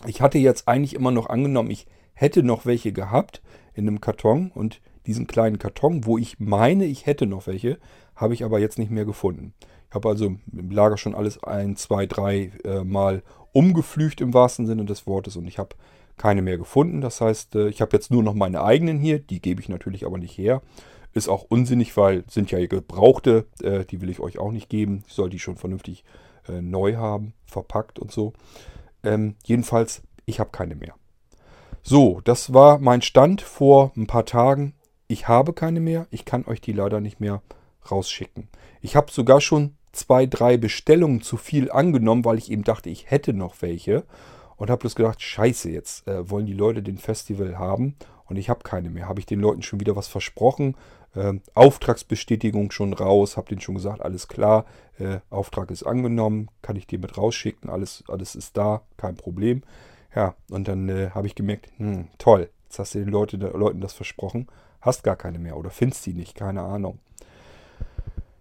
Ich 0.07 0.21
hatte 0.21 0.39
jetzt 0.39 0.69
eigentlich 0.69 0.95
immer 0.95 1.11
noch 1.11 1.29
angenommen, 1.29 1.71
ich 1.71 1.87
hätte 2.15 2.43
noch 2.43 2.67
welche 2.67 2.93
gehabt 2.93 3.43
in 3.75 3.89
einem 3.89 4.01
Karton 4.01 4.51
und 4.55 4.81
diesen 5.11 5.27
kleinen 5.27 5.59
Karton, 5.59 6.07
wo 6.07 6.19
ich 6.19 6.39
meine, 6.39 6.85
ich 6.85 7.05
hätte 7.05 7.27
noch 7.27 7.49
welche, 7.49 7.79
habe 8.15 8.33
ich 8.33 8.45
aber 8.45 8.61
jetzt 8.61 8.79
nicht 8.79 8.93
mehr 8.93 9.05
gefunden. 9.05 9.55
Ich 9.89 9.95
habe 9.97 10.09
also 10.09 10.27
im 10.27 10.71
Lager 10.71 10.97
schon 10.97 11.17
alles 11.17 11.43
ein, 11.43 11.75
zwei, 11.75 12.07
drei 12.07 12.53
äh, 12.63 12.85
Mal 12.85 13.25
umgeflücht 13.51 14.21
im 14.21 14.33
wahrsten 14.33 14.69
Sinne 14.69 14.85
des 14.85 15.09
Wortes 15.09 15.37
und 15.37 15.49
ich 15.49 15.59
habe 15.59 15.75
keine 16.17 16.43
mehr 16.43 16.59
gefunden. 16.59 17.01
Das 17.01 17.21
heißt, 17.21 17.57
äh, 17.57 17.69
ich 17.69 17.81
habe 17.81 17.97
jetzt 17.97 18.13
nur 18.13 18.23
noch 18.23 18.35
meine 18.35 18.63
eigenen 18.63 19.01
hier, 19.01 19.19
die 19.19 19.43
gebe 19.43 19.61
ich 19.61 19.69
natürlich 19.69 20.07
aber 20.07 20.17
nicht 20.17 20.39
her. 20.39 20.63
Ist 21.13 21.29
auch 21.29 21.45
unsinnig, 21.49 21.97
weil 21.97 22.23
sind 22.29 22.53
ja 22.53 22.65
gebrauchte, 22.65 23.47
äh, 23.63 23.85
die 23.85 24.01
will 24.01 24.11
ich 24.11 24.21
euch 24.21 24.39
auch 24.39 24.53
nicht 24.53 24.69
geben. 24.69 25.03
Ich 25.09 25.15
soll 25.15 25.29
die 25.29 25.41
schon 25.41 25.57
vernünftig 25.57 26.05
äh, 26.49 26.63
neu 26.63 26.95
haben, 26.95 27.33
verpackt 27.45 27.99
und 27.99 28.13
so. 28.13 28.33
Ähm, 29.03 29.35
jedenfalls, 29.45 30.03
ich 30.25 30.39
habe 30.39 30.51
keine 30.51 30.77
mehr. 30.77 30.95
So, 31.83 32.21
das 32.23 32.55
war 32.55 32.79
mein 32.79 33.03
Stand 33.03 33.41
vor 33.41 33.91
ein 33.97 34.07
paar 34.07 34.25
Tagen. 34.25 34.75
Ich 35.11 35.27
habe 35.27 35.53
keine 35.55 35.81
mehr. 35.81 36.07
Ich 36.13 36.25
kann 36.25 36.45
euch 36.47 36.61
die 36.61 36.71
leider 36.71 37.01
nicht 37.01 37.19
mehr 37.19 37.43
rausschicken. 37.91 38.47
Ich 38.81 38.95
habe 38.95 39.11
sogar 39.11 39.41
schon 39.41 39.75
zwei, 39.91 40.25
drei 40.25 40.57
Bestellungen 40.57 41.21
zu 41.21 41.37
viel 41.37 41.69
angenommen, 41.69 42.25
weil 42.25 42.39
ich 42.39 42.49
eben 42.49 42.63
dachte, 42.63 42.91
ich 42.91 43.11
hätte 43.11 43.33
noch 43.33 43.61
welche. 43.61 44.05
Und 44.57 44.71
habe 44.71 44.83
bloß 44.83 44.95
gedacht, 44.95 45.21
scheiße, 45.21 45.69
jetzt 45.69 46.07
äh, 46.07 46.31
wollen 46.31 46.47
die 46.47 46.53
Leute 46.53 46.81
den 46.81 46.97
Festival 46.97 47.59
haben 47.59 47.97
und 48.27 48.37
ich 48.37 48.49
habe 48.49 48.63
keine 48.63 48.89
mehr. 48.89 49.09
Habe 49.09 49.19
ich 49.19 49.27
den 49.27 49.41
Leuten 49.41 49.63
schon 49.63 49.81
wieder 49.81 49.97
was 49.97 50.07
versprochen? 50.07 50.77
Äh, 51.17 51.41
Auftragsbestätigung 51.55 52.71
schon 52.71 52.93
raus, 52.93 53.37
habe 53.37 53.49
denen 53.49 53.61
schon 53.61 53.75
gesagt, 53.75 54.03
alles 54.03 54.29
klar, 54.29 54.65
äh, 55.01 55.19
Auftrag 55.29 55.73
ist 55.73 55.83
angenommen, 55.83 56.53
kann 56.63 56.77
ich 56.77 56.87
dir 56.87 57.01
mit 57.01 57.19
rausschicken, 57.19 57.69
alles, 57.69 58.05
alles 58.07 58.37
ist 58.37 58.57
da, 58.57 58.83
kein 58.97 59.17
Problem. 59.17 59.65
Ja, 60.15 60.37
und 60.51 60.69
dann 60.69 60.89
äh, 60.89 61.11
habe 61.11 61.27
ich 61.27 61.35
gemerkt, 61.35 61.69
hm, 61.79 62.07
toll, 62.19 62.49
jetzt 62.67 62.79
hast 62.79 62.95
du 62.95 63.01
den 63.01 63.09
Leute, 63.09 63.39
Leuten 63.39 63.81
das 63.81 63.93
versprochen, 63.93 64.47
hast 64.81 65.03
gar 65.03 65.17
keine 65.17 65.39
mehr 65.39 65.57
oder 65.57 65.71
findest 65.71 66.07
die 66.07 66.15
nicht, 66.15 66.35
keine 66.35 66.63
Ahnung. 66.63 66.99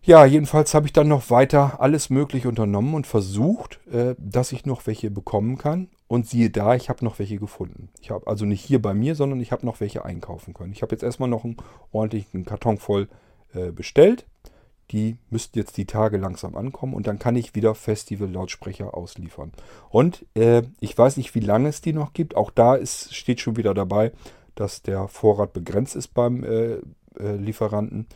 Ja, 0.01 0.25
jedenfalls 0.25 0.73
habe 0.73 0.87
ich 0.87 0.93
dann 0.93 1.07
noch 1.07 1.29
weiter 1.29 1.81
alles 1.81 2.09
Mögliche 2.09 2.47
unternommen 2.47 2.95
und 2.95 3.05
versucht, 3.05 3.79
äh, 3.91 4.15
dass 4.17 4.51
ich 4.51 4.65
noch 4.65 4.87
welche 4.87 5.11
bekommen 5.11 5.57
kann. 5.57 5.89
Und 6.07 6.27
siehe 6.27 6.49
da, 6.49 6.73
ich 6.73 6.89
habe 6.89 7.05
noch 7.05 7.19
welche 7.19 7.37
gefunden. 7.37 7.89
Ich 8.01 8.09
habe 8.09 8.25
also 8.25 8.45
nicht 8.45 8.65
hier 8.65 8.81
bei 8.81 8.95
mir, 8.95 9.13
sondern 9.13 9.39
ich 9.39 9.51
habe 9.51 9.65
noch 9.65 9.79
welche 9.79 10.05
einkaufen 10.05 10.55
können. 10.55 10.71
Ich 10.71 10.81
habe 10.81 10.95
jetzt 10.95 11.03
erstmal 11.03 11.29
noch 11.29 11.43
einen 11.43 11.57
ordentlichen 11.91 12.45
Karton 12.45 12.79
voll 12.79 13.07
äh, 13.53 13.71
bestellt. 13.71 14.25
Die 14.89 15.17
müssten 15.29 15.59
jetzt 15.59 15.77
die 15.77 15.85
Tage 15.85 16.17
langsam 16.17 16.55
ankommen 16.55 16.95
und 16.95 17.05
dann 17.05 17.19
kann 17.19 17.35
ich 17.35 17.53
wieder 17.53 17.75
Festival-Lautsprecher 17.75 18.95
ausliefern. 18.95 19.51
Und 19.89 20.25
äh, 20.33 20.63
ich 20.79 20.97
weiß 20.97 21.17
nicht, 21.17 21.35
wie 21.35 21.41
lange 21.41 21.69
es 21.69 21.81
die 21.81 21.93
noch 21.93 22.13
gibt. 22.13 22.35
Auch 22.35 22.49
da 22.49 22.73
ist, 22.73 23.13
steht 23.13 23.39
schon 23.39 23.57
wieder 23.57 23.75
dabei, 23.75 24.11
dass 24.59 24.81
der 24.81 25.07
Vorrat 25.07 25.53
begrenzt 25.53 25.95
ist 25.95 26.09
beim 26.09 26.43
äh, 26.43 26.79
äh, 27.17 27.35
Lieferanten. 27.37 28.07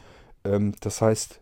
Ähm, 0.44 0.74
das 0.82 1.02
heißt, 1.02 1.40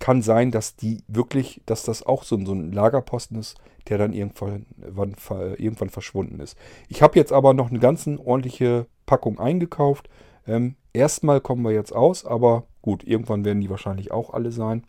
kann 0.00 0.20
sein, 0.20 0.50
dass 0.50 0.74
die 0.74 1.04
wirklich, 1.06 1.62
dass 1.64 1.84
das 1.84 2.04
auch 2.04 2.24
so, 2.24 2.44
so 2.44 2.52
ein 2.52 2.72
Lagerposten 2.72 3.38
ist, 3.38 3.56
der 3.88 3.98
dann 3.98 4.12
irgendwann, 4.12 4.66
irgendwann 4.82 5.90
verschwunden 5.90 6.40
ist. 6.40 6.58
Ich 6.88 7.02
habe 7.02 7.16
jetzt 7.16 7.32
aber 7.32 7.54
noch 7.54 7.70
eine 7.70 7.78
ganz 7.78 8.08
ordentliche 8.08 8.86
Packung 9.06 9.38
eingekauft. 9.38 10.08
Ähm, 10.48 10.74
erstmal 10.92 11.40
kommen 11.40 11.62
wir 11.62 11.70
jetzt 11.70 11.92
aus, 11.92 12.24
aber 12.24 12.64
gut, 12.82 13.04
irgendwann 13.04 13.44
werden 13.44 13.60
die 13.60 13.70
wahrscheinlich 13.70 14.10
auch 14.10 14.34
alle 14.34 14.50
sein. 14.50 14.82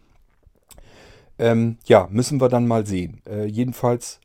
Ähm, 1.37 1.77
ja, 1.85 2.07
müssen 2.09 2.41
wir 2.41 2.49
dann 2.49 2.67
mal 2.67 2.87
sehen. 2.87 3.21
Äh, 3.29 3.45
jedenfalls 3.45 4.19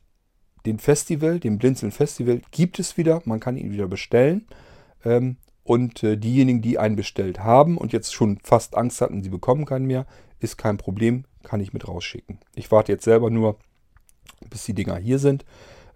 den 0.65 0.79
Festival, 0.79 1.39
den 1.39 1.59
Blinzeln 1.59 1.91
Festival, 1.91 2.41
gibt 2.49 2.79
es 2.79 2.97
wieder. 2.97 3.21
Man 3.25 3.39
kann 3.39 3.57
ihn 3.57 3.71
wieder 3.71 3.87
bestellen. 3.87 4.47
Ähm, 5.03 5.37
und 5.63 6.03
äh, 6.03 6.17
diejenigen, 6.17 6.61
die 6.61 6.77
einen 6.77 6.95
bestellt 6.95 7.39
haben 7.39 7.77
und 7.77 7.93
jetzt 7.93 8.13
schon 8.13 8.37
fast 8.43 8.75
Angst 8.75 9.01
hatten, 9.01 9.23
sie 9.23 9.29
bekommen 9.29 9.65
keinen 9.65 9.85
mehr, 9.85 10.05
ist 10.39 10.57
kein 10.57 10.77
Problem, 10.77 11.23
kann 11.43 11.61
ich 11.61 11.73
mit 11.73 11.87
rausschicken. 11.87 12.39
Ich 12.55 12.71
warte 12.71 12.91
jetzt 12.91 13.05
selber 13.05 13.29
nur, 13.29 13.57
bis 14.49 14.65
die 14.65 14.73
Dinger 14.73 14.97
hier 14.97 15.19
sind. 15.19 15.45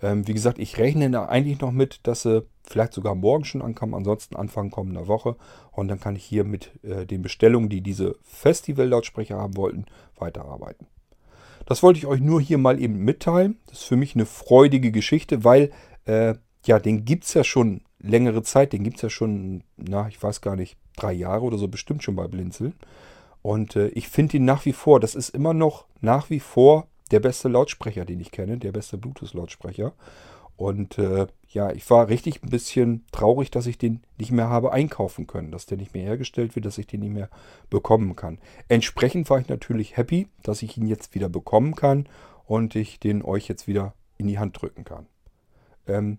Ähm, 0.01 0.27
wie 0.27 0.33
gesagt, 0.33 0.59
ich 0.59 0.77
rechne 0.77 1.09
da 1.09 1.25
eigentlich 1.25 1.59
noch 1.59 1.71
mit, 1.71 2.01
dass 2.03 2.21
sie 2.21 2.45
vielleicht 2.63 2.93
sogar 2.93 3.15
morgen 3.15 3.45
schon 3.45 3.61
ankommen, 3.61 3.95
ansonsten 3.95 4.35
Anfang 4.35 4.69
kommender 4.69 5.07
Woche. 5.07 5.35
Und 5.71 5.87
dann 5.87 5.99
kann 5.99 6.15
ich 6.15 6.23
hier 6.23 6.43
mit 6.43 6.71
äh, 6.83 7.05
den 7.05 7.21
Bestellungen, 7.21 7.69
die 7.69 7.81
diese 7.81 8.15
Festival-Lautsprecher 8.23 9.37
haben 9.37 9.57
wollten, 9.57 9.85
weiterarbeiten. 10.17 10.87
Das 11.65 11.83
wollte 11.83 11.97
ich 11.97 12.05
euch 12.05 12.21
nur 12.21 12.39
hier 12.39 12.57
mal 12.57 12.79
eben 12.79 12.99
mitteilen. 13.03 13.57
Das 13.67 13.79
ist 13.79 13.85
für 13.85 13.97
mich 13.97 14.15
eine 14.15 14.25
freudige 14.25 14.91
Geschichte, 14.91 15.43
weil 15.43 15.71
äh, 16.05 16.35
ja, 16.65 16.79
den 16.79 17.03
gibt 17.03 17.25
es 17.25 17.33
ja 17.33 17.43
schon 17.43 17.81
längere 17.99 18.43
Zeit. 18.43 18.73
Den 18.73 18.83
gibt 18.83 18.97
es 18.97 19.01
ja 19.01 19.09
schon, 19.09 19.63
na, 19.77 20.07
ich 20.07 20.21
weiß 20.21 20.41
gar 20.41 20.55
nicht, 20.55 20.77
drei 20.95 21.13
Jahre 21.13 21.43
oder 21.43 21.57
so 21.57 21.67
bestimmt 21.67 22.03
schon 22.03 22.15
bei 22.15 22.27
Blinzeln. 22.27 22.73
Und 23.41 23.75
äh, 23.75 23.87
ich 23.89 24.09
finde 24.09 24.37
ihn 24.37 24.45
nach 24.45 24.65
wie 24.65 24.73
vor, 24.73 24.99
das 24.99 25.15
ist 25.15 25.29
immer 25.29 25.53
noch 25.53 25.85
nach 26.01 26.29
wie 26.29 26.39
vor 26.39 26.87
der 27.11 27.19
beste 27.19 27.47
Lautsprecher, 27.47 28.05
den 28.05 28.19
ich 28.19 28.31
kenne, 28.31 28.57
der 28.57 28.71
beste 28.71 28.97
Bluetooth-Lautsprecher. 28.97 29.93
Und 30.57 30.97
äh, 30.97 31.27
ja, 31.49 31.71
ich 31.71 31.87
war 31.89 32.09
richtig 32.09 32.43
ein 32.43 32.49
bisschen 32.49 33.05
traurig, 33.11 33.51
dass 33.51 33.67
ich 33.67 33.77
den 33.77 34.01
nicht 34.17 34.31
mehr 34.31 34.49
habe 34.49 34.73
einkaufen 34.73 35.27
können, 35.27 35.51
dass 35.51 35.67
der 35.67 35.77
nicht 35.77 35.93
mehr 35.93 36.03
hergestellt 36.03 36.55
wird, 36.55 36.65
dass 36.65 36.79
ich 36.79 36.87
den 36.87 37.01
nicht 37.01 37.13
mehr 37.13 37.29
bekommen 37.69 38.15
kann. 38.15 38.39
Entsprechend 38.67 39.29
war 39.29 39.39
ich 39.39 39.47
natürlich 39.47 39.97
happy, 39.97 40.27
dass 40.43 40.63
ich 40.63 40.75
ihn 40.77 40.87
jetzt 40.87 41.13
wieder 41.13 41.29
bekommen 41.29 41.75
kann 41.75 42.09
und 42.45 42.75
ich 42.75 42.99
den 42.99 43.23
euch 43.23 43.47
jetzt 43.47 43.67
wieder 43.67 43.93
in 44.17 44.27
die 44.27 44.39
Hand 44.39 44.59
drücken 44.59 44.83
kann. 44.83 45.05
Ähm, 45.85 46.17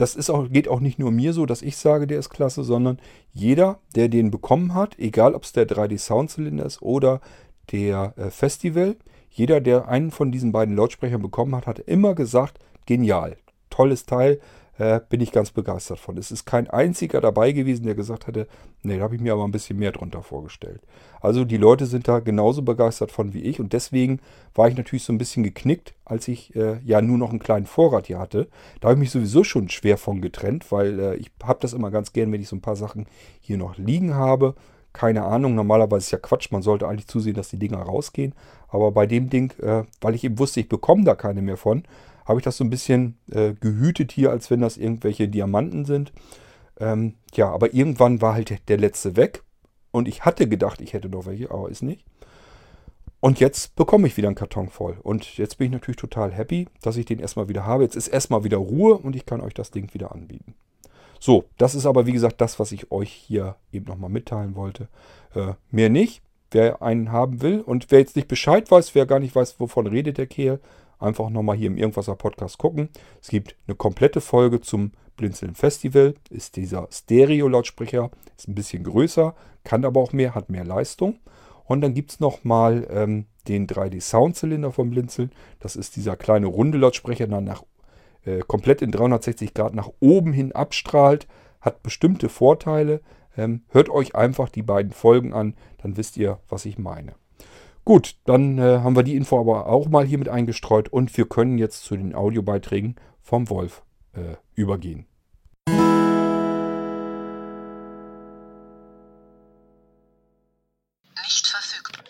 das 0.00 0.16
ist 0.16 0.30
auch, 0.30 0.48
geht 0.50 0.66
auch 0.66 0.80
nicht 0.80 0.98
nur 0.98 1.10
mir 1.10 1.34
so, 1.34 1.44
dass 1.44 1.60
ich 1.60 1.76
sage, 1.76 2.06
der 2.06 2.18
ist 2.18 2.30
klasse, 2.30 2.64
sondern 2.64 2.98
jeder, 3.34 3.80
der 3.94 4.08
den 4.08 4.30
bekommen 4.30 4.72
hat, 4.74 4.98
egal 4.98 5.34
ob 5.34 5.44
es 5.44 5.52
der 5.52 5.68
3D 5.68 5.98
Soundzylinder 5.98 6.64
ist 6.64 6.80
oder 6.80 7.20
der 7.70 8.14
äh, 8.16 8.30
Festival, 8.30 8.96
jeder, 9.28 9.60
der 9.60 9.88
einen 9.88 10.10
von 10.10 10.32
diesen 10.32 10.52
beiden 10.52 10.74
Lautsprechern 10.74 11.20
bekommen 11.20 11.54
hat, 11.54 11.66
hat 11.66 11.80
immer 11.80 12.14
gesagt, 12.14 12.58
genial, 12.86 13.36
tolles 13.68 14.06
Teil, 14.06 14.40
äh, 14.80 15.00
bin 15.10 15.20
ich 15.20 15.30
ganz 15.30 15.50
begeistert 15.50 15.98
von. 15.98 16.16
Es 16.16 16.30
ist 16.30 16.46
kein 16.46 16.68
einziger 16.70 17.20
dabei 17.20 17.52
gewesen, 17.52 17.84
der 17.84 17.94
gesagt 17.94 18.26
hätte, 18.26 18.48
nee, 18.82 18.96
da 18.96 19.04
habe 19.04 19.14
ich 19.14 19.20
mir 19.20 19.34
aber 19.34 19.44
ein 19.44 19.50
bisschen 19.50 19.78
mehr 19.78 19.92
drunter 19.92 20.22
vorgestellt. 20.22 20.80
Also 21.20 21.44
die 21.44 21.58
Leute 21.58 21.84
sind 21.84 22.08
da 22.08 22.20
genauso 22.20 22.62
begeistert 22.62 23.12
von 23.12 23.34
wie 23.34 23.42
ich 23.42 23.60
und 23.60 23.74
deswegen 23.74 24.20
war 24.54 24.68
ich 24.68 24.76
natürlich 24.76 25.04
so 25.04 25.12
ein 25.12 25.18
bisschen 25.18 25.42
geknickt, 25.42 25.92
als 26.06 26.28
ich 26.28 26.56
äh, 26.56 26.78
ja 26.82 27.02
nur 27.02 27.18
noch 27.18 27.28
einen 27.28 27.40
kleinen 27.40 27.66
Vorrat 27.66 28.06
hier 28.06 28.18
hatte. 28.18 28.48
Da 28.80 28.88
habe 28.88 28.94
ich 28.94 29.00
mich 29.00 29.10
sowieso 29.10 29.44
schon 29.44 29.68
schwer 29.68 29.98
von 29.98 30.22
getrennt, 30.22 30.72
weil 30.72 30.98
äh, 30.98 31.16
ich 31.16 31.30
habe 31.42 31.58
das 31.60 31.74
immer 31.74 31.90
ganz 31.90 32.14
gern, 32.14 32.32
wenn 32.32 32.40
ich 32.40 32.48
so 32.48 32.56
ein 32.56 32.62
paar 32.62 32.76
Sachen 32.76 33.06
hier 33.40 33.58
noch 33.58 33.76
liegen 33.76 34.14
habe. 34.14 34.54
Keine 34.94 35.24
Ahnung, 35.24 35.54
normalerweise 35.54 36.04
ist 36.06 36.10
ja 36.10 36.18
Quatsch, 36.18 36.50
man 36.50 36.62
sollte 36.62 36.88
eigentlich 36.88 37.06
zusehen, 37.06 37.34
dass 37.34 37.50
die 37.50 37.58
Dinger 37.58 37.82
rausgehen. 37.82 38.34
Aber 38.68 38.92
bei 38.92 39.06
dem 39.06 39.28
Ding, 39.28 39.52
äh, 39.60 39.84
weil 40.00 40.14
ich 40.14 40.24
eben 40.24 40.38
wusste, 40.38 40.60
ich 40.60 40.70
bekomme 40.70 41.04
da 41.04 41.14
keine 41.14 41.42
mehr 41.42 41.58
von, 41.58 41.84
habe 42.30 42.40
ich 42.40 42.44
das 42.44 42.56
so 42.56 42.64
ein 42.64 42.70
bisschen 42.70 43.18
äh, 43.30 43.54
gehütet 43.54 44.12
hier, 44.12 44.30
als 44.30 44.50
wenn 44.50 44.60
das 44.60 44.76
irgendwelche 44.76 45.28
Diamanten 45.28 45.84
sind. 45.84 46.12
Ähm, 46.78 47.14
ja, 47.34 47.50
aber 47.50 47.74
irgendwann 47.74 48.22
war 48.22 48.34
halt 48.34 48.68
der 48.68 48.78
letzte 48.78 49.16
weg. 49.16 49.42
Und 49.90 50.06
ich 50.06 50.24
hatte 50.24 50.48
gedacht, 50.48 50.80
ich 50.80 50.92
hätte 50.92 51.08
noch 51.08 51.26
welche, 51.26 51.50
aber 51.50 51.68
ist 51.68 51.82
nicht. 51.82 52.04
Und 53.18 53.40
jetzt 53.40 53.74
bekomme 53.74 54.06
ich 54.06 54.16
wieder 54.16 54.28
einen 54.28 54.36
Karton 54.36 54.70
voll. 54.70 54.96
Und 55.02 55.36
jetzt 55.36 55.58
bin 55.58 55.66
ich 55.66 55.72
natürlich 55.72 55.96
total 55.96 56.32
happy, 56.32 56.68
dass 56.80 56.96
ich 56.96 57.04
den 57.04 57.18
erstmal 57.18 57.48
wieder 57.48 57.66
habe. 57.66 57.82
Jetzt 57.82 57.96
ist 57.96 58.08
erstmal 58.08 58.44
wieder 58.44 58.56
Ruhe 58.56 58.96
und 58.96 59.14
ich 59.14 59.26
kann 59.26 59.40
euch 59.40 59.52
das 59.52 59.72
Ding 59.72 59.92
wieder 59.92 60.12
anbieten. 60.12 60.54
So, 61.18 61.44
das 61.58 61.74
ist 61.74 61.84
aber 61.84 62.06
wie 62.06 62.12
gesagt 62.12 62.40
das, 62.40 62.58
was 62.58 62.72
ich 62.72 62.90
euch 62.92 63.10
hier 63.10 63.56
eben 63.72 63.86
nochmal 63.86 64.08
mitteilen 64.08 64.54
wollte. 64.54 64.88
Äh, 65.34 65.54
mehr 65.70 65.90
nicht. 65.90 66.22
Wer 66.52 66.80
einen 66.80 67.12
haben 67.12 67.42
will 67.42 67.60
und 67.60 67.90
wer 67.90 67.98
jetzt 67.98 68.16
nicht 68.16 68.26
Bescheid 68.26 68.70
weiß, 68.70 68.94
wer 68.94 69.06
gar 69.06 69.18
nicht 69.18 69.34
weiß, 69.34 69.60
wovon 69.60 69.86
redet 69.86 70.16
der 70.18 70.26
Kerl, 70.26 70.60
einfach 71.00 71.30
nochmal 71.30 71.56
hier 71.56 71.68
im 71.68 71.76
Irgendwaser 71.76 72.14
Podcast 72.14 72.58
gucken. 72.58 72.88
Es 73.20 73.28
gibt 73.28 73.56
eine 73.66 73.74
komplette 73.74 74.20
Folge 74.20 74.60
zum 74.60 74.92
Blinzeln 75.16 75.54
Festival. 75.54 76.14
Ist 76.30 76.56
dieser 76.56 76.88
Stereo-Lautsprecher, 76.90 78.10
ist 78.36 78.48
ein 78.48 78.54
bisschen 78.54 78.84
größer, 78.84 79.34
kann 79.64 79.84
aber 79.84 80.00
auch 80.00 80.12
mehr, 80.12 80.34
hat 80.34 80.50
mehr 80.50 80.64
Leistung. 80.64 81.18
Und 81.64 81.82
dann 81.82 81.94
gibt 81.94 82.10
es 82.10 82.20
nochmal 82.20 82.86
ähm, 82.90 83.26
den 83.46 83.66
3D-Soundzylinder 83.66 84.72
vom 84.72 84.90
Blinzeln. 84.90 85.30
Das 85.60 85.76
ist 85.76 85.96
dieser 85.96 86.16
kleine 86.16 86.46
runde 86.46 86.78
Lautsprecher, 86.78 87.28
der 87.28 87.40
nach, 87.40 87.62
äh, 88.24 88.40
komplett 88.40 88.82
in 88.82 88.90
360 88.90 89.54
Grad 89.54 89.74
nach 89.74 89.90
oben 90.00 90.32
hin 90.32 90.52
abstrahlt. 90.52 91.28
Hat 91.60 91.82
bestimmte 91.82 92.28
Vorteile. 92.28 93.00
Ähm, 93.36 93.62
hört 93.68 93.88
euch 93.88 94.16
einfach 94.16 94.48
die 94.48 94.62
beiden 94.62 94.92
Folgen 94.92 95.32
an, 95.32 95.54
dann 95.78 95.96
wisst 95.96 96.16
ihr, 96.16 96.40
was 96.48 96.64
ich 96.64 96.78
meine. 96.78 97.19
Gut, 97.84 98.16
dann 98.24 98.58
äh, 98.58 98.80
haben 98.80 98.94
wir 98.94 99.02
die 99.02 99.16
Info 99.16 99.40
aber 99.40 99.66
auch 99.66 99.88
mal 99.88 100.06
hier 100.06 100.18
mit 100.18 100.28
eingestreut 100.28 100.88
und 100.88 101.16
wir 101.16 101.28
können 101.28 101.58
jetzt 101.58 101.82
zu 101.84 101.96
den 101.96 102.14
Audiobeiträgen 102.14 102.94
vom 103.22 103.48
Wolf 103.48 103.82
äh, 104.12 104.36
übergehen. 104.54 105.06
Nicht 111.16 111.46
verfügbar. 111.46 112.04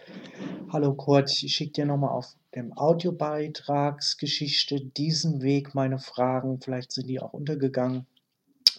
Hallo 0.72 0.92
Kurt, 0.94 1.30
ich 1.42 1.54
schicke 1.54 1.72
dir 1.72 1.86
nochmal 1.86 2.10
auf 2.10 2.34
dem 2.54 2.76
Audiobeitragsgeschichte 2.76 4.80
diesen 4.80 5.40
Weg 5.40 5.74
meine 5.74 6.00
Fragen. 6.00 6.60
Vielleicht 6.60 6.92
sind 6.92 7.06
die 7.06 7.20
auch 7.20 7.32
untergegangen. 7.32 8.06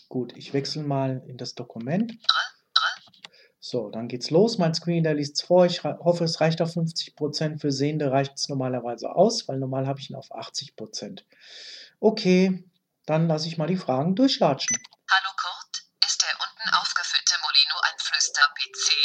Gut, 0.10 0.34
ich 0.36 0.54
wechsle 0.54 0.84
mal 0.84 1.24
in 1.26 1.38
das 1.38 1.56
Dokument. 1.56 2.18
So, 3.64 3.92
dann 3.92 4.08
geht's 4.08 4.32
los. 4.32 4.58
Mein 4.58 4.74
Screen, 4.74 5.04
der 5.04 5.14
liest 5.14 5.36
es 5.36 5.46
vor. 5.46 5.68
Ich 5.68 5.84
hoffe, 5.84 6.24
es 6.24 6.42
reicht 6.42 6.62
auf 6.62 6.74
50%. 6.74 7.62
Für 7.62 7.72
Sehende 7.72 8.12
reicht 8.12 8.34
es 8.34 8.50
normalerweise 8.50 9.14
aus, 9.14 9.48
weil 9.48 9.60
normal 9.60 9.86
habe 9.86 10.00
ich 10.00 10.10
ihn 10.10 10.16
auf 10.16 10.34
80%. 10.34 11.22
Okay, 12.00 12.66
dann 13.06 13.28
lasse 13.28 13.48
ich 13.48 13.60
mal 13.60 13.68
die 13.68 13.78
Fragen 13.78 14.16
durchlatschen. 14.16 14.82
Hallo 15.12 15.30
Kurt, 15.38 15.86
ist 16.04 16.24
der 16.24 16.34
unten 16.42 16.74
aufgeführte 16.74 17.38
Molino 17.46 17.78
ein 17.86 18.00
Flüster-PC? 18.02 18.98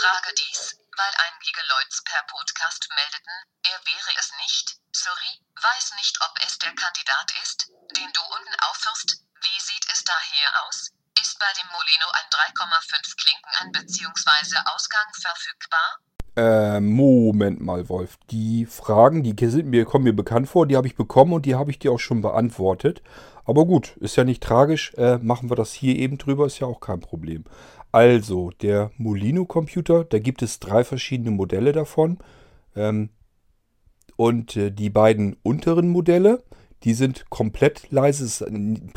Frage 0.00 0.32
dies, 0.40 0.80
weil 0.96 1.14
einige 1.28 1.60
Leute 1.68 2.00
per 2.08 2.24
Podcast 2.32 2.88
meldeten, 2.88 3.36
er 3.60 3.78
wäre 3.92 4.12
es 4.18 4.32
nicht. 4.40 4.80
Sorry, 4.90 5.32
weiß 5.60 5.92
nicht, 6.00 6.16
ob 6.24 6.32
es 6.46 6.56
der 6.56 6.72
Kandidat 6.72 7.28
ist, 7.44 7.68
den 7.92 8.08
du 8.16 8.22
unten 8.24 8.56
aufführst. 8.72 9.20
Wie 9.44 9.60
sieht 9.60 9.84
es 9.92 10.02
daher 10.02 10.64
aus? 10.64 10.96
Bei 11.38 11.52
dem 11.56 11.68
Molino 11.70 12.06
ein 12.14 12.26
3,5 12.30 13.16
Klinken 13.16 13.52
an 13.60 13.70
bzw. 13.70 14.56
Ausgang 14.74 15.06
verfügbar? 15.12 15.98
Äh, 16.36 16.80
Moment 16.80 17.60
mal, 17.60 17.88
Wolf. 17.88 18.18
Die 18.30 18.66
Fragen, 18.66 19.22
die 19.22 19.48
sind 19.48 19.68
mir, 19.68 19.84
kommen 19.84 20.04
mir 20.04 20.16
bekannt 20.16 20.48
vor, 20.48 20.66
die 20.66 20.76
habe 20.76 20.88
ich 20.88 20.96
bekommen 20.96 21.32
und 21.32 21.46
die 21.46 21.54
habe 21.54 21.70
ich 21.70 21.78
dir 21.78 21.92
auch 21.92 22.00
schon 22.00 22.22
beantwortet. 22.22 23.02
Aber 23.44 23.66
gut, 23.66 23.96
ist 23.98 24.16
ja 24.16 24.24
nicht 24.24 24.42
tragisch. 24.42 24.92
Äh, 24.94 25.18
machen 25.18 25.48
wir 25.48 25.56
das 25.56 25.72
hier 25.72 25.94
eben 25.96 26.18
drüber, 26.18 26.46
ist 26.46 26.58
ja 26.58 26.66
auch 26.66 26.80
kein 26.80 27.00
Problem. 27.00 27.44
Also, 27.92 28.50
der 28.60 28.90
Molino-Computer, 28.96 30.04
da 30.04 30.18
gibt 30.18 30.42
es 30.42 30.58
drei 30.58 30.82
verschiedene 30.82 31.30
Modelle 31.30 31.72
davon. 31.72 32.18
Ähm, 32.74 33.10
und 34.16 34.56
äh, 34.56 34.70
die 34.70 34.90
beiden 34.90 35.36
unteren 35.44 35.88
Modelle, 35.88 36.42
die 36.84 36.94
sind 36.94 37.28
komplett 37.30 37.90
leise. 37.90 38.46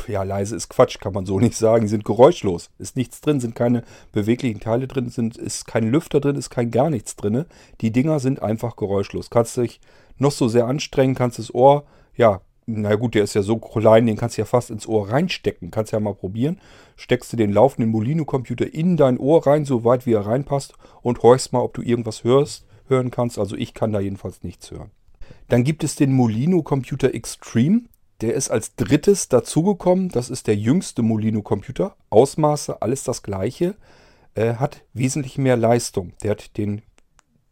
Ja, 0.06 0.22
leise 0.22 0.56
ist 0.56 0.68
Quatsch, 0.68 1.00
kann 1.00 1.12
man 1.12 1.26
so 1.26 1.40
nicht 1.40 1.56
sagen. 1.56 1.82
Die 1.82 1.88
sind 1.88 2.04
geräuschlos. 2.04 2.70
Ist 2.78 2.96
nichts 2.96 3.20
drin, 3.20 3.40
sind 3.40 3.54
keine 3.54 3.82
beweglichen 4.12 4.60
Teile 4.60 4.86
drin, 4.86 5.08
sind, 5.08 5.36
ist 5.36 5.66
kein 5.66 5.90
Lüfter 5.90 6.20
drin, 6.20 6.36
ist 6.36 6.50
kein 6.50 6.70
gar 6.70 6.90
nichts 6.90 7.16
drin. 7.16 7.44
Die 7.80 7.90
Dinger 7.90 8.20
sind 8.20 8.42
einfach 8.42 8.76
geräuschlos. 8.76 9.30
Kannst 9.30 9.56
dich 9.56 9.80
noch 10.18 10.32
so 10.32 10.48
sehr 10.48 10.66
anstrengen, 10.66 11.14
kannst 11.14 11.38
das 11.38 11.54
Ohr, 11.54 11.84
ja, 12.14 12.40
na 12.66 12.94
gut, 12.94 13.14
der 13.14 13.24
ist 13.24 13.34
ja 13.34 13.42
so 13.42 13.58
klein, 13.58 14.06
den 14.06 14.16
kannst 14.16 14.36
du 14.36 14.42
ja 14.42 14.46
fast 14.46 14.70
ins 14.70 14.86
Ohr 14.86 15.10
reinstecken. 15.10 15.72
Kannst 15.72 15.92
ja 15.92 15.98
mal 15.98 16.14
probieren. 16.14 16.60
Steckst 16.96 17.32
du 17.32 17.36
den 17.36 17.52
laufenden 17.52 17.90
Molino-Computer 17.90 18.72
in 18.72 18.96
dein 18.96 19.18
Ohr 19.18 19.44
rein, 19.46 19.64
so 19.64 19.84
weit 19.84 20.06
wie 20.06 20.12
er 20.12 20.26
reinpasst 20.26 20.74
und 21.02 21.22
horchst 21.22 21.52
mal, 21.52 21.60
ob 21.60 21.74
du 21.74 21.82
irgendwas 21.82 22.22
hörst, 22.22 22.66
hören 22.86 23.10
kannst. 23.10 23.38
Also 23.38 23.56
ich 23.56 23.74
kann 23.74 23.92
da 23.92 23.98
jedenfalls 23.98 24.44
nichts 24.44 24.70
hören. 24.70 24.92
Dann 25.48 25.64
gibt 25.64 25.84
es 25.84 25.96
den 25.96 26.12
Molino 26.12 26.62
Computer 26.62 27.14
Extreme. 27.14 27.82
Der 28.20 28.34
ist 28.34 28.50
als 28.50 28.76
drittes 28.76 29.28
dazugekommen. 29.28 30.08
Das 30.08 30.30
ist 30.30 30.46
der 30.46 30.56
jüngste 30.56 31.02
Molino 31.02 31.42
Computer. 31.42 31.96
Ausmaße, 32.10 32.80
alles 32.80 33.04
das 33.04 33.22
gleiche. 33.22 33.74
Äh, 34.34 34.54
hat 34.54 34.82
wesentlich 34.92 35.38
mehr 35.38 35.56
Leistung. 35.56 36.12
Der 36.22 36.32
hat 36.32 36.56
den 36.56 36.82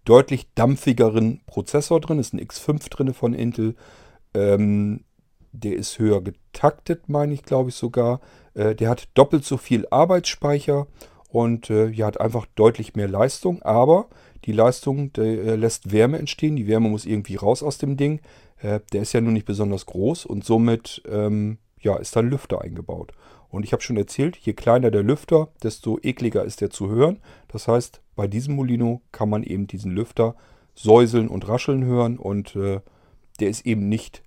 deutlich 0.05 0.49
dampfigeren 0.55 1.41
Prozessor 1.47 2.01
drin, 2.01 2.19
ist 2.19 2.33
ein 2.33 2.41
X5 2.41 2.89
drin 2.89 3.15
von 3.15 3.35
Intel. 3.35 3.75
Ähm, 4.35 5.05
der 5.53 5.75
ist 5.75 5.99
höher 5.99 6.23
getaktet, 6.23 7.09
meine 7.09 7.35
ich, 7.35 7.43
glaube 7.43 7.71
ich 7.71 7.75
sogar. 7.75 8.21
Äh, 8.55 8.75
der 8.75 8.89
hat 8.89 9.09
doppelt 9.15 9.45
so 9.45 9.57
viel 9.57 9.87
Arbeitsspeicher 9.91 10.87
und 11.29 11.71
äh, 11.71 11.89
ja, 11.89 12.07
hat 12.07 12.21
einfach 12.21 12.47
deutlich 12.55 12.95
mehr 12.95 13.09
Leistung. 13.09 13.63
Aber 13.63 14.09
die 14.45 14.53
Leistung 14.53 15.13
der, 15.13 15.57
lässt 15.57 15.93
Wärme 15.93 16.19
entstehen. 16.19 16.57
Die 16.57 16.67
Wärme 16.67 16.89
muss 16.89 17.07
irgendwie 17.07 17.37
raus 17.37 17.63
aus 17.63 17.79
dem 17.79 17.97
Ding. 17.97 18.21
Äh, 18.63 18.81
der 18.93 19.03
ist 19.03 19.13
ja 19.13 19.21
nun 19.21 19.35
nicht 19.35 19.47
besonders 19.47 19.87
groß 19.87 20.27
und 20.27 20.45
somit 20.45 21.03
ähm, 21.09 21.59
ja, 21.81 21.97
ist 21.97 22.17
dann 22.17 22.31
Lüfter 22.31 22.61
eingebaut. 22.63 23.13
Und 23.49 23.65
ich 23.65 23.73
habe 23.73 23.83
schon 23.83 23.97
erzählt, 23.97 24.37
je 24.37 24.53
kleiner 24.53 24.91
der 24.91 25.03
Lüfter, 25.03 25.49
desto 25.63 25.99
ekliger 26.03 26.45
ist 26.45 26.61
der 26.61 26.71
zu 26.71 26.89
hören. 26.89 27.19
Das 27.49 27.67
heißt, 27.67 28.01
bei 28.15 28.29
diesem 28.29 28.55
Molino 28.55 29.03
kann 29.13 29.29
man 29.29 29.43
eben 29.43 29.67
diesen 29.67 29.93
Lüfter 29.93 30.37
säuseln 30.75 31.29
und 31.29 31.49
rascheln 31.49 31.85
hören 31.85 32.19
und 32.19 32.55
äh, 32.55 32.81
der 33.41 33.49
ist 33.49 33.67
eben 33.67 33.89
nicht 33.89 34.23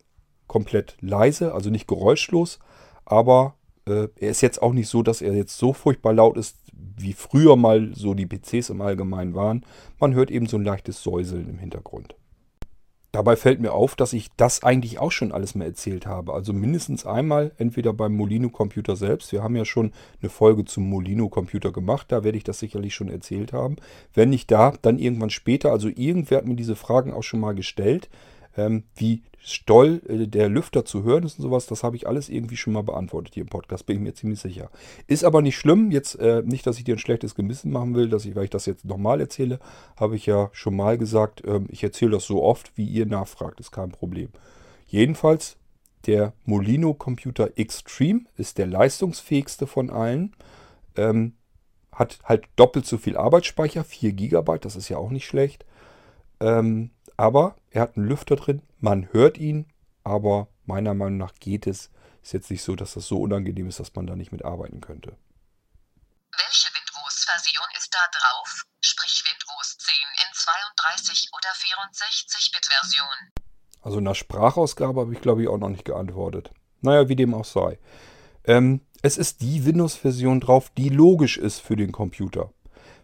komplett 0.48 0.98
leise, 1.00 1.54
also 1.54 1.70
nicht 1.70 1.88
geräuschlos, 1.88 2.60
aber 3.06 3.56
äh, 3.88 4.08
er 4.20 4.30
ist 4.30 4.42
jetzt 4.42 4.62
auch 4.62 4.74
nicht 4.74 4.90
so, 4.90 5.04
dass 5.04 5.22
er 5.22 5.34
jetzt 5.34 5.58
so 5.58 5.74
furchtbar 5.74 6.14
laut 6.14 6.38
ist, 6.38 6.58
wie 6.98 7.14
früher 7.14 7.56
mal 7.56 7.92
so 7.94 8.14
die 8.14 8.28
PCs 8.28 8.70
im 8.70 8.82
Allgemeinen 8.82 9.36
waren. 9.36 9.66
Man 10.00 10.14
hört 10.14 10.32
eben 10.32 10.48
so 10.48 10.58
ein 10.58 10.64
leichtes 10.64 11.04
Säuseln 11.04 11.50
im 11.50 11.60
Hintergrund. 11.60 12.16
Dabei 13.14 13.36
fällt 13.36 13.62
mir 13.62 13.74
auf, 13.74 13.96
dass 13.96 14.12
ich 14.12 14.30
das 14.38 14.64
eigentlich 14.64 14.98
auch 14.98 15.12
schon 15.12 15.32
alles 15.32 15.54
mal 15.54 15.66
erzählt 15.66 16.08
habe. 16.08 16.34
Also 16.34 16.52
mindestens 16.52 17.06
einmal, 17.06 17.52
entweder 17.58 17.94
beim 17.94 18.16
Molino-Computer 18.16 18.96
selbst. 18.96 19.32
Wir 19.32 19.44
haben 19.44 19.56
ja 19.56 19.66
schon 19.66 19.92
eine 20.20 20.32
Folge 20.32 20.66
zum 20.66 20.90
Molino-Computer 20.90 21.72
gemacht. 21.72 22.08
Da 22.12 22.24
werde 22.24 22.40
ich 22.40 22.44
das 22.44 22.58
sicherlich 22.58 22.96
schon 22.96 23.10
erzählt 23.10 23.54
haben. 23.54 23.76
Wenn 24.16 24.32
nicht 24.32 24.50
da, 24.50 24.74
dann 24.82 24.98
irgendwann 24.98 25.30
später. 25.30 25.72
Also 25.72 25.90
irgendwer 25.90 26.40
hat 26.40 26.48
mir 26.48 26.56
diese 26.56 26.76
Fragen 26.76 27.14
auch 27.14 27.22
schon 27.22 27.40
mal 27.40 27.54
gestellt 27.54 28.10
ähm, 28.58 28.84
wie 28.96 29.22
Stoll 29.46 30.02
äh, 30.08 30.28
der 30.28 30.48
Lüfter 30.50 30.86
zu 30.86 31.04
hören 31.04 31.24
ist 31.24 31.38
und 31.38 31.44
sowas, 31.44 31.66
das 31.66 31.84
habe 31.84 31.96
ich 31.96 32.08
alles 32.08 32.30
irgendwie 32.30 32.56
schon 32.56 32.74
mal 32.74 32.84
beantwortet 32.84 33.34
hier 33.34 33.44
im 33.44 33.50
Podcast, 33.50 33.86
bin 33.86 33.98
ich 33.98 34.02
mir 34.02 34.14
ziemlich 34.14 34.40
sicher. 34.40 34.70
Ist 35.08 35.26
aber 35.26 35.42
nicht 35.42 35.58
schlimm, 35.58 35.92
jetzt 35.92 36.16
äh, 36.16 36.42
nicht, 36.44 36.66
dass 36.66 36.78
ich 36.78 36.86
dir 36.86 36.96
ein 36.96 37.00
schlechtes 37.00 37.36
Gewissen 37.36 37.72
machen 37.72 37.94
will, 37.94 38.10
dass 38.10 38.26
ich, 38.26 38.36
weil 38.36 38.46
ich 38.46 38.50
das 38.50 38.66
jetzt 38.66 38.86
nochmal 38.86 39.20
erzähle, 39.20 39.60
habe 39.98 40.16
ich 40.16 40.26
ja 40.26 40.50
schon 40.54 40.76
mal 40.76 40.98
gesagt, 40.98 41.44
ähm, 41.46 41.68
ich 41.70 41.84
erzähle 41.84 42.12
das 42.12 42.26
so 42.26 42.42
oft, 42.42 42.72
wie 42.78 42.86
ihr 42.86 43.06
nachfragt, 43.06 43.60
ist 43.60 43.72
kein 43.72 43.92
Problem. 43.92 44.30
Jedenfalls, 44.88 45.58
der 46.06 46.34
Molino 46.46 46.94
Computer 46.94 47.52
Extreme 47.58 48.22
ist 48.38 48.58
der 48.58 48.68
leistungsfähigste 48.68 49.68
von 49.68 49.90
allen. 49.90 50.36
Ähm, 50.96 51.34
hat 51.92 52.20
halt 52.24 52.46
doppelt 52.56 52.86
so 52.86 52.98
viel 52.98 53.18
Arbeitsspeicher, 53.18 53.84
4 53.84 54.14
GB, 54.14 54.58
das 54.60 54.76
ist 54.76 54.90
ja 54.90 54.98
auch 54.98 55.12
nicht 55.12 55.26
schlecht. 55.26 55.66
Ähm, 56.40 56.90
aber 57.18 57.56
er 57.70 57.84
hat 57.84 57.98
einen 57.98 58.08
Lüfter 58.08 58.36
drin, 58.36 58.62
man 58.80 59.12
hört 59.12 59.38
ihn, 59.38 59.66
aber 60.04 60.48
meiner 60.66 60.94
Meinung 60.94 61.18
nach 61.18 61.36
geht 61.36 61.68
es. 61.68 61.90
Ist 62.22 62.34
jetzt 62.34 62.52
nicht 62.52 62.64
so, 62.64 62.76
dass 62.76 62.94
das 62.94 63.08
so 63.08 63.22
unangenehm 63.22 63.68
ist, 63.68 63.80
dass 63.80 63.94
man 63.96 64.08
da 64.08 64.16
nicht 64.16 64.32
mit 64.32 64.46
arbeiten 64.46 64.80
könnte. 64.80 65.18
Welche 66.32 66.70
Windows-Version 66.74 67.68
ist 67.78 67.94
da 67.94 68.00
drauf? 68.12 68.66
Sprich 68.82 69.24
Windows 69.26 69.78
10 69.78 69.94
in 69.94 70.34
32 70.34 71.30
oder 71.34 71.50
64-Bit-Version? 71.50 73.34
Also 73.82 73.98
in 73.98 74.06
der 74.06 74.16
Sprachausgabe 74.16 75.02
habe 75.02 75.14
ich 75.14 75.22
glaube 75.22 75.44
ich 75.44 75.50
auch 75.50 75.58
noch 75.58 75.70
nicht 75.70 75.86
geantwortet. 75.86 76.52
Naja, 76.82 77.10
wie 77.10 77.16
dem 77.16 77.34
auch 77.34 77.46
sei. 77.46 77.78
Ähm, 78.46 78.86
es 79.02 79.18
ist 79.18 79.42
die 79.42 79.66
Windows-Version 79.66 80.40
drauf, 80.40 80.70
die 80.78 80.90
logisch 80.90 81.38
ist 81.38 81.60
für 81.60 81.76
den 81.76 81.92
Computer. 81.92 82.52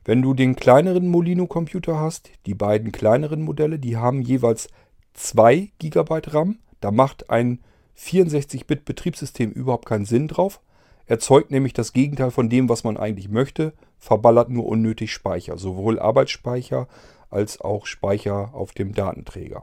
Wenn 0.09 0.23
du 0.23 0.33
den 0.33 0.55
kleineren 0.55 1.07
Molino-Computer 1.07 1.99
hast, 1.99 2.31
die 2.47 2.55
beiden 2.55 2.91
kleineren 2.91 3.43
Modelle, 3.43 3.77
die 3.77 3.95
haben 3.95 4.23
jeweils 4.23 4.67
2 5.13 5.69
GB 5.77 6.21
RAM. 6.29 6.57
Da 6.79 6.89
macht 6.89 7.29
ein 7.29 7.59
64-Bit-Betriebssystem 7.95 9.51
überhaupt 9.51 9.85
keinen 9.85 10.05
Sinn 10.05 10.27
drauf. 10.27 10.61
Erzeugt 11.05 11.51
nämlich 11.51 11.73
das 11.73 11.93
Gegenteil 11.93 12.31
von 12.31 12.49
dem, 12.49 12.69
was 12.69 12.83
man 12.83 12.97
eigentlich 12.97 13.29
möchte, 13.29 13.73
verballert 13.99 14.49
nur 14.49 14.65
unnötig 14.65 15.13
Speicher, 15.13 15.59
sowohl 15.59 15.99
Arbeitsspeicher 15.99 16.87
als 17.29 17.61
auch 17.61 17.85
Speicher 17.85 18.55
auf 18.55 18.71
dem 18.71 18.95
Datenträger. 18.95 19.61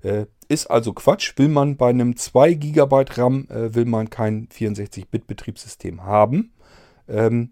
Äh, 0.00 0.24
ist 0.48 0.70
also 0.70 0.94
Quatsch. 0.94 1.36
Will 1.36 1.48
man 1.48 1.76
bei 1.76 1.90
einem 1.90 2.16
2 2.16 2.54
GB 2.54 3.04
RAM, 3.18 3.48
äh, 3.50 3.74
will 3.74 3.84
man 3.84 4.08
kein 4.08 4.48
64-Bit-Betriebssystem 4.48 6.04
haben. 6.04 6.54
Ähm, 7.06 7.50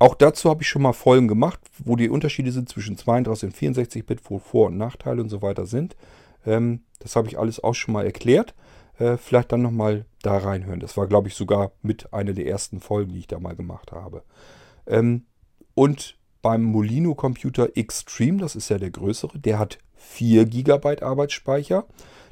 auch 0.00 0.14
dazu 0.14 0.48
habe 0.48 0.62
ich 0.62 0.68
schon 0.68 0.82
mal 0.82 0.94
Folgen 0.94 1.28
gemacht, 1.28 1.60
wo 1.84 1.94
die 1.94 2.08
Unterschiede 2.08 2.52
sind 2.52 2.70
zwischen 2.70 2.96
32 2.96 3.48
und 3.48 3.56
64 3.56 4.06
Bit, 4.06 4.20
wo 4.24 4.38
Vor- 4.38 4.68
und 4.68 4.78
Nachteile 4.78 5.20
und 5.20 5.28
so 5.28 5.42
weiter 5.42 5.66
sind. 5.66 5.94
Ähm, 6.46 6.80
das 7.00 7.16
habe 7.16 7.28
ich 7.28 7.38
alles 7.38 7.62
auch 7.62 7.74
schon 7.74 7.92
mal 7.92 8.06
erklärt. 8.06 8.54
Äh, 8.98 9.18
vielleicht 9.18 9.52
dann 9.52 9.60
nochmal 9.60 10.06
da 10.22 10.38
reinhören. 10.38 10.80
Das 10.80 10.96
war, 10.96 11.06
glaube 11.06 11.28
ich, 11.28 11.34
sogar 11.34 11.72
mit 11.82 12.14
einer 12.14 12.32
der 12.32 12.46
ersten 12.46 12.80
Folgen, 12.80 13.12
die 13.12 13.18
ich 13.18 13.26
da 13.26 13.38
mal 13.38 13.54
gemacht 13.54 13.92
habe. 13.92 14.22
Ähm, 14.86 15.26
und 15.74 16.16
beim 16.40 16.62
Molino 16.62 17.14
Computer 17.14 17.76
Extreme, 17.76 18.38
das 18.38 18.56
ist 18.56 18.70
ja 18.70 18.78
der 18.78 18.90
größere, 18.90 19.38
der 19.38 19.58
hat 19.58 19.78
4 19.96 20.46
GB 20.46 21.02
Arbeitsspeicher. 21.02 21.84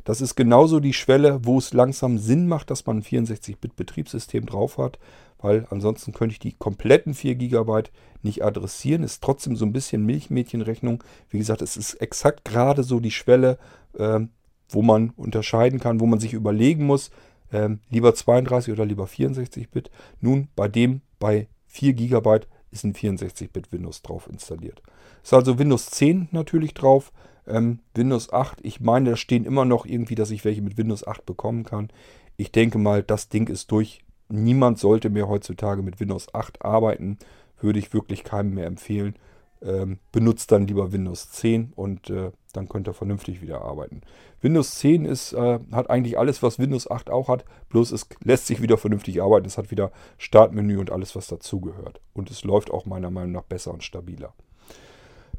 Das 0.04 0.22
ist 0.22 0.36
genauso 0.36 0.80
die 0.80 0.94
Schwelle, 0.94 1.40
wo 1.42 1.58
es 1.58 1.74
langsam 1.74 2.16
Sinn 2.16 2.48
macht, 2.48 2.70
dass 2.70 2.86
man 2.86 2.98
ein 2.98 3.02
64-Bit-Betriebssystem 3.02 4.46
drauf 4.46 4.78
hat 4.78 4.98
weil 5.40 5.66
ansonsten 5.70 6.12
könnte 6.12 6.32
ich 6.32 6.38
die 6.38 6.52
kompletten 6.52 7.14
4 7.14 7.36
GB 7.36 7.82
nicht 8.22 8.44
adressieren. 8.44 9.02
Ist 9.02 9.22
trotzdem 9.22 9.56
so 9.56 9.64
ein 9.64 9.72
bisschen 9.72 10.04
Milchmädchenrechnung. 10.04 11.02
Wie 11.30 11.38
gesagt, 11.38 11.62
es 11.62 11.76
ist 11.76 11.94
exakt 11.94 12.44
gerade 12.44 12.82
so 12.82 13.00
die 13.00 13.10
Schwelle, 13.10 13.58
äh, 13.96 14.20
wo 14.68 14.82
man 14.82 15.10
unterscheiden 15.10 15.80
kann, 15.80 16.00
wo 16.00 16.06
man 16.06 16.20
sich 16.20 16.32
überlegen 16.32 16.84
muss, 16.84 17.10
äh, 17.50 17.70
lieber 17.88 18.14
32 18.14 18.72
oder 18.72 18.84
lieber 18.84 19.04
64-Bit. 19.04 19.90
Nun, 20.20 20.48
bei 20.56 20.68
dem, 20.68 21.00
bei 21.18 21.48
4 21.66 21.94
GB 21.94 22.40
ist 22.70 22.84
ein 22.84 22.94
64-Bit 22.94 23.72
Windows 23.72 24.02
drauf 24.02 24.28
installiert. 24.30 24.82
Ist 25.22 25.32
also 25.32 25.58
Windows 25.58 25.86
10 25.86 26.28
natürlich 26.32 26.74
drauf. 26.74 27.12
Ähm, 27.46 27.80
Windows 27.94 28.32
8, 28.32 28.58
ich 28.62 28.80
meine, 28.80 29.10
da 29.10 29.16
stehen 29.16 29.46
immer 29.46 29.64
noch 29.64 29.86
irgendwie, 29.86 30.14
dass 30.14 30.30
ich 30.30 30.44
welche 30.44 30.62
mit 30.62 30.76
Windows 30.76 31.06
8 31.06 31.24
bekommen 31.24 31.64
kann. 31.64 31.88
Ich 32.36 32.52
denke 32.52 32.78
mal, 32.78 33.02
das 33.02 33.30
Ding 33.30 33.48
ist 33.48 33.72
durch 33.72 34.04
niemand 34.28 34.78
sollte 34.78 35.10
mehr 35.10 35.28
heutzutage 35.28 35.82
mit 35.82 36.00
Windows 36.00 36.32
8 36.34 36.64
arbeiten. 36.64 37.18
Würde 37.60 37.78
ich 37.78 37.92
wirklich 37.92 38.24
keinem 38.24 38.54
mehr 38.54 38.66
empfehlen. 38.66 39.16
Ähm, 39.60 39.98
benutzt 40.12 40.52
dann 40.52 40.68
lieber 40.68 40.92
Windows 40.92 41.32
10 41.32 41.72
und 41.74 42.10
äh, 42.10 42.30
dann 42.52 42.68
könnt 42.68 42.86
ihr 42.86 42.94
vernünftig 42.94 43.42
wieder 43.42 43.62
arbeiten. 43.62 44.02
Windows 44.40 44.76
10 44.76 45.04
ist, 45.04 45.32
äh, 45.32 45.58
hat 45.72 45.90
eigentlich 45.90 46.16
alles, 46.16 46.44
was 46.44 46.60
Windows 46.60 46.88
8 46.88 47.10
auch 47.10 47.28
hat, 47.28 47.44
bloß 47.68 47.90
es 47.90 48.06
lässt 48.22 48.46
sich 48.46 48.62
wieder 48.62 48.78
vernünftig 48.78 49.20
arbeiten. 49.20 49.46
Es 49.46 49.58
hat 49.58 49.72
wieder 49.72 49.90
Startmenü 50.16 50.78
und 50.78 50.92
alles, 50.92 51.16
was 51.16 51.26
dazugehört. 51.26 52.00
Und 52.14 52.30
es 52.30 52.44
läuft 52.44 52.70
auch 52.70 52.86
meiner 52.86 53.10
Meinung 53.10 53.32
nach 53.32 53.42
besser 53.42 53.72
und 53.72 53.82
stabiler. 53.82 54.32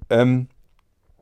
Ähm, 0.10 0.50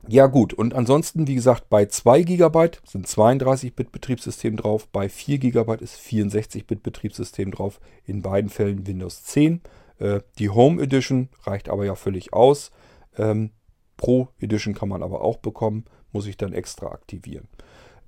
ja 0.06 0.26
gut, 0.26 0.54
und 0.54 0.74
ansonsten, 0.74 1.26
wie 1.26 1.34
gesagt, 1.34 1.68
bei 1.68 1.86
2 1.86 2.22
GB 2.22 2.70
sind 2.84 3.06
32-Bit-Betriebssystem 3.06 4.56
drauf, 4.56 4.88
bei 4.88 5.08
4 5.08 5.38
GB 5.38 5.76
ist 5.80 5.98
64-Bit-Betriebssystem 6.00 7.50
drauf, 7.50 7.80
in 8.04 8.22
beiden 8.22 8.50
Fällen 8.50 8.86
Windows 8.86 9.24
10. 9.24 9.60
Äh, 9.98 10.20
die 10.38 10.50
Home 10.50 10.82
Edition 10.82 11.28
reicht 11.42 11.68
aber 11.68 11.84
ja 11.84 11.94
völlig 11.94 12.32
aus. 12.32 12.70
Ähm, 13.16 13.50
Pro 13.96 14.28
Edition 14.38 14.74
kann 14.74 14.88
man 14.88 15.02
aber 15.02 15.22
auch 15.22 15.38
bekommen, 15.38 15.84
muss 16.12 16.26
ich 16.26 16.36
dann 16.36 16.52
extra 16.52 16.86
aktivieren. 16.86 17.48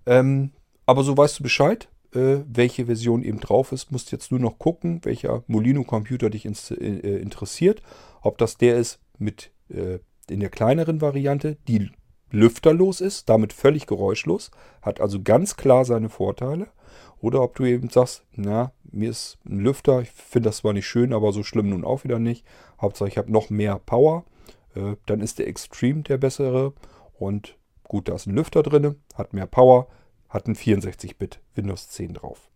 Ähm, 0.07 0.53
aber 0.87 1.03
so 1.03 1.17
weißt 1.17 1.41
du 1.41 1.43
Bescheid, 1.43 1.89
äh, 2.15 2.39
welche 2.47 2.87
Version 2.87 3.23
eben 3.23 3.41
drauf 3.41 3.73
ist. 3.73 3.93
Musst 3.93 4.13
jetzt 4.13 4.31
nur 4.31 4.41
noch 4.41 4.59
gucken, 4.59 5.01
welcher 5.05 5.45
Molino-Computer 5.47 6.31
dich 6.31 6.47
ins, 6.47 6.71
äh, 6.71 7.19
interessiert. 7.19 7.83
Ob 8.23 8.39
das 8.39 8.57
der 8.57 8.77
ist 8.77 9.01
mit 9.19 9.51
äh, 9.69 9.99
in 10.31 10.41
der 10.41 10.51
kleineren 10.51 11.01
Variante, 11.01 11.57
die 11.69 11.91
lüfterlos 12.31 13.01
ist, 13.01 13.29
damit 13.29 13.53
völlig 13.53 13.87
geräuschlos, 13.87 14.51
hat 14.83 15.01
also 15.01 15.23
ganz 15.23 15.57
klar 15.57 15.85
seine 15.85 16.09
Vorteile. 16.09 16.69
Oder 17.21 17.43
ob 17.43 17.55
du 17.57 17.65
eben 17.65 17.91
sagst, 17.91 18.25
na, 18.33 18.73
mir 18.85 19.11
ist 19.11 19.39
ein 19.45 19.61
Lüfter, 19.61 20.01
ich 20.01 20.11
finde 20.11 20.49
das 20.49 20.59
zwar 20.59 20.73
nicht 20.73 20.87
schön, 20.87 21.13
aber 21.13 21.33
so 21.33 21.43
schlimm 21.43 21.69
nun 21.69 21.85
auch 21.85 22.05
wieder 22.05 22.19
nicht. 22.19 22.47
Hauptsache 22.81 23.09
ich 23.09 23.19
habe 23.19 23.31
noch 23.31 23.51
mehr 23.51 23.79
Power. 23.79 24.25
Äh, 24.75 24.97
dann 25.07 25.21
ist 25.21 25.39
der 25.39 25.49
Extreme 25.49 26.03
der 26.03 26.17
bessere. 26.17 26.73
Und 27.19 27.59
gut, 27.85 28.09
da 28.09 28.15
ist 28.15 28.27
ein 28.27 28.35
Lüfter 28.35 28.63
drin, 28.63 28.97
hat 29.15 29.35
mehr 29.35 29.47
Power, 29.47 29.89
hat 30.29 30.47
ein 30.47 30.57
64-Bit 30.57 31.41
Windows 31.55 31.89
10 31.89 32.15
drauf. 32.15 32.49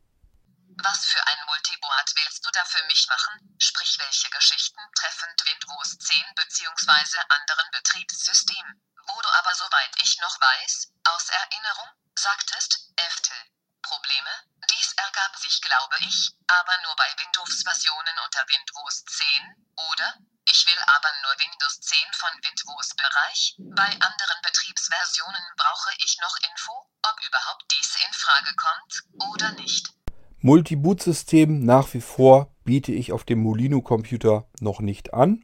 Was 0.83 1.05
für 1.05 1.21
ein 1.21 1.39
Multiboard 1.47 2.15
willst 2.17 2.44
du 2.44 2.44
da 2.55 2.65
für 2.65 2.83
mich 2.85 3.07
machen? 3.09 3.57
Sprich, 3.59 3.99
welche 3.99 4.31
Geschichten 4.31 4.81
treffend 4.95 5.45
Windows 5.45 5.99
10 5.99 6.25
bzw. 6.35 7.19
anderen 7.29 7.71
Betriebssystemen? 7.73 8.83
Wo 9.07 9.21
du 9.21 9.29
aber, 9.29 9.55
soweit 9.55 9.91
ich 10.03 10.19
noch 10.21 10.41
weiß, 10.41 10.93
aus 11.05 11.29
Erinnerung, 11.29 11.91
sagtest, 12.15 12.93
Eftel. 12.97 13.37
Probleme? 13.83 14.31
Dies 14.71 14.93
ergab 14.95 15.37
sich, 15.37 15.61
glaube 15.61 15.99
ich, 16.01 16.33
aber 16.47 16.79
nur 16.83 16.97
bei 16.97 17.15
Windows-Versionen 17.19 18.19
unter 18.25 18.45
Windows 18.49 19.05
10, 19.05 19.75
oder? 19.77 20.15
Ich 20.47 20.67
will 20.67 20.79
aber 20.87 21.13
nur 21.23 21.39
Windows 21.39 21.81
10 21.81 22.13
von 22.15 22.33
Windows 22.43 22.95
Bereich. 22.97 23.55
Bei 23.59 23.89
anderen 23.89 24.41
Betriebsversionen 24.43 25.45
brauche 25.57 25.95
ich 25.99 26.17
noch 26.21 26.37
Info, 26.49 26.91
ob 27.03 27.27
überhaupt 27.27 27.65
dies 27.73 27.97
in 28.07 28.13
Frage 28.13 28.55
kommt 28.57 29.03
oder 29.31 29.51
nicht. 29.53 29.94
Multi-Boot-System 30.45 31.65
nach 31.65 31.95
wie 31.95 32.03
vor 32.03 32.51
biete 32.65 32.93
ich 32.93 33.13
auf 33.13 33.25
dem 33.25 33.39
Molino-Computer 33.39 34.47
noch 34.61 34.83
nicht 34.83 35.15
an, 35.15 35.43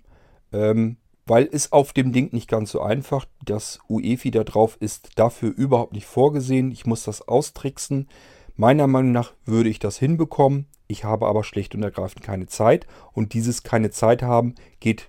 ähm, 0.53 0.99
weil 1.25 1.49
es 1.51 1.73
auf 1.73 1.95
dem 1.95 2.13
Ding 2.13 2.35
nicht 2.35 2.49
ganz 2.51 2.73
so 2.73 2.83
einfach. 2.83 3.25
Das 3.43 3.79
UEFI 3.89 4.31
da 4.31 4.45
drauf 4.45 4.77
ist 4.79 5.19
dafür 5.19 5.55
überhaupt 5.57 5.95
nicht 5.95 6.05
vorgesehen. 6.05 6.71
Ich 6.71 6.85
muss 6.85 7.05
das 7.05 7.27
austricksen. 7.27 8.09
Meiner 8.57 8.87
Meinung 8.87 9.13
nach 9.13 9.33
würde 9.47 9.71
ich 9.71 9.79
das 9.79 9.97
hinbekommen. 9.97 10.67
Ich 10.87 11.03
habe 11.03 11.29
aber 11.29 11.45
schlicht 11.45 11.75
und 11.75 11.83
ergreifend 11.83 12.23
keine 12.23 12.47
Zeit. 12.47 12.87
Und 13.13 13.33
dieses 13.33 13.63
keine 13.63 13.91
Zeit 13.91 14.23
haben 14.23 14.55
geht 14.81 15.09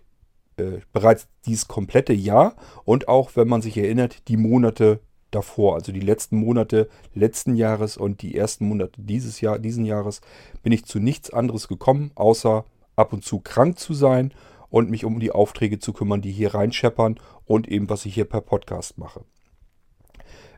äh, 0.55 0.79
bereits 0.93 1.27
dieses 1.45 1.67
komplette 1.67 2.13
Jahr. 2.13 2.55
Und 2.85 3.09
auch, 3.09 3.31
wenn 3.35 3.49
man 3.49 3.61
sich 3.61 3.77
erinnert, 3.77 4.29
die 4.29 4.37
Monate 4.37 5.01
davor, 5.31 5.75
also 5.75 5.91
die 5.91 5.99
letzten 5.99 6.37
Monate 6.37 6.89
letzten 7.13 7.55
Jahres 7.55 7.97
und 7.97 8.21
die 8.21 8.35
ersten 8.35 8.67
Monate 8.67 9.01
dieses 9.01 9.41
Jahr, 9.41 9.59
diesen 9.59 9.85
Jahres, 9.85 10.21
bin 10.63 10.71
ich 10.71 10.85
zu 10.85 10.99
nichts 10.99 11.31
anderes 11.31 11.67
gekommen, 11.67 12.11
außer 12.15 12.65
ab 12.95 13.13
und 13.13 13.23
zu 13.23 13.39
krank 13.39 13.79
zu 13.79 13.93
sein 13.93 14.33
und 14.69 14.89
mich 14.89 15.05
um 15.05 15.19
die 15.19 15.31
Aufträge 15.31 15.79
zu 15.79 15.93
kümmern, 15.93 16.21
die 16.21 16.31
hier 16.31 16.53
reinscheppern 16.53 17.19
und 17.45 17.67
eben, 17.67 17.89
was 17.89 18.05
ich 18.05 18.13
hier 18.13 18.25
per 18.25 18.41
Podcast 18.41 18.97
mache. 18.97 19.23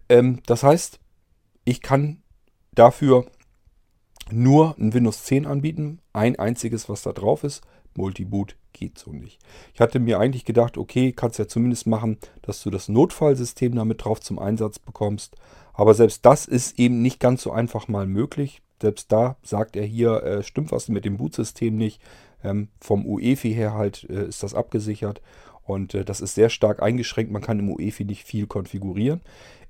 Ähm, 0.09 0.41
das 0.45 0.63
heißt, 0.63 0.99
ich 1.65 1.81
kann 1.81 2.21
dafür 2.73 3.25
nur 4.31 4.75
ein 4.77 4.93
Windows 4.93 5.23
10 5.23 5.45
anbieten, 5.45 5.99
ein 6.13 6.37
einziges, 6.37 6.89
was 6.89 7.01
da 7.01 7.13
drauf 7.13 7.43
ist. 7.43 7.61
Multiboot 7.95 8.55
geht 8.73 8.97
so 8.97 9.11
nicht. 9.11 9.39
Ich 9.73 9.79
hatte 9.79 9.99
mir 9.99 10.19
eigentlich 10.19 10.45
gedacht, 10.45 10.77
okay, 10.77 11.11
kannst 11.11 11.39
ja 11.39 11.47
zumindest 11.47 11.87
machen, 11.87 12.17
dass 12.41 12.61
du 12.63 12.69
das 12.69 12.89
Notfallsystem 12.89 13.75
damit 13.75 14.03
drauf 14.03 14.19
zum 14.19 14.39
Einsatz 14.39 14.79
bekommst. 14.79 15.35
Aber 15.73 15.93
selbst 15.93 16.25
das 16.25 16.45
ist 16.45 16.77
eben 16.79 17.01
nicht 17.01 17.19
ganz 17.19 17.43
so 17.43 17.51
einfach 17.51 17.87
mal 17.87 18.05
möglich. 18.05 18.61
Selbst 18.81 19.11
da 19.11 19.37
sagt 19.43 19.75
er 19.75 19.85
hier, 19.85 20.23
äh, 20.23 20.43
stimmt 20.43 20.71
was 20.71 20.89
mit 20.89 21.05
dem 21.05 21.17
Bootsystem 21.17 21.75
nicht. 21.75 22.01
Ähm, 22.43 22.67
vom 22.81 23.05
UEFI 23.05 23.53
her 23.53 23.73
halt 23.73 24.05
äh, 24.09 24.27
ist 24.27 24.43
das 24.43 24.53
abgesichert. 24.53 25.21
Und 25.63 25.93
äh, 25.93 26.03
das 26.03 26.21
ist 26.21 26.35
sehr 26.35 26.49
stark 26.49 26.83
eingeschränkt. 26.83 27.31
Man 27.31 27.41
kann 27.41 27.59
im 27.59 27.71
UEFI 27.71 28.05
nicht 28.05 28.25
viel 28.25 28.47
konfigurieren. 28.47 29.21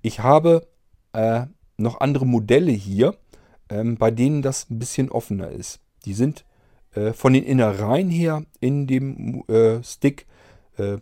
Ich 0.01 0.19
habe 0.19 0.67
äh, 1.13 1.45
noch 1.77 2.01
andere 2.01 2.25
Modelle 2.25 2.71
hier, 2.71 3.15
ähm, 3.69 3.97
bei 3.97 4.11
denen 4.11 4.41
das 4.41 4.69
ein 4.69 4.79
bisschen 4.79 5.11
offener 5.11 5.49
ist. 5.49 5.79
Die 6.05 6.13
sind 6.13 6.45
äh, 6.95 7.13
von 7.13 7.33
den 7.33 7.43
Innereien 7.43 8.09
her 8.09 8.43
in 8.59 8.87
dem 8.87 9.43
äh, 9.47 9.83
Stick 9.83 10.27
äh, 10.77 10.97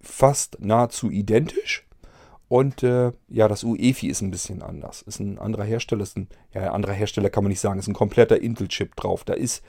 fast 0.00 0.58
nahezu 0.60 1.10
identisch. 1.10 1.86
Und 2.48 2.82
äh, 2.82 3.12
ja, 3.28 3.48
das 3.48 3.64
UEFI 3.64 4.08
ist 4.08 4.20
ein 4.20 4.30
bisschen 4.30 4.62
anders. 4.62 5.02
Ist 5.02 5.18
ein 5.18 5.38
anderer 5.38 5.64
Hersteller, 5.64 6.02
ist 6.02 6.16
ein, 6.16 6.28
ja, 6.52 6.72
anderer 6.72 6.92
Hersteller 6.92 7.30
kann 7.30 7.42
man 7.42 7.48
nicht 7.48 7.60
sagen, 7.60 7.78
ist 7.78 7.88
ein 7.88 7.94
kompletter 7.94 8.40
Intel-Chip 8.40 8.94
drauf. 8.96 9.24
Da 9.24 9.32
ist 9.32 9.64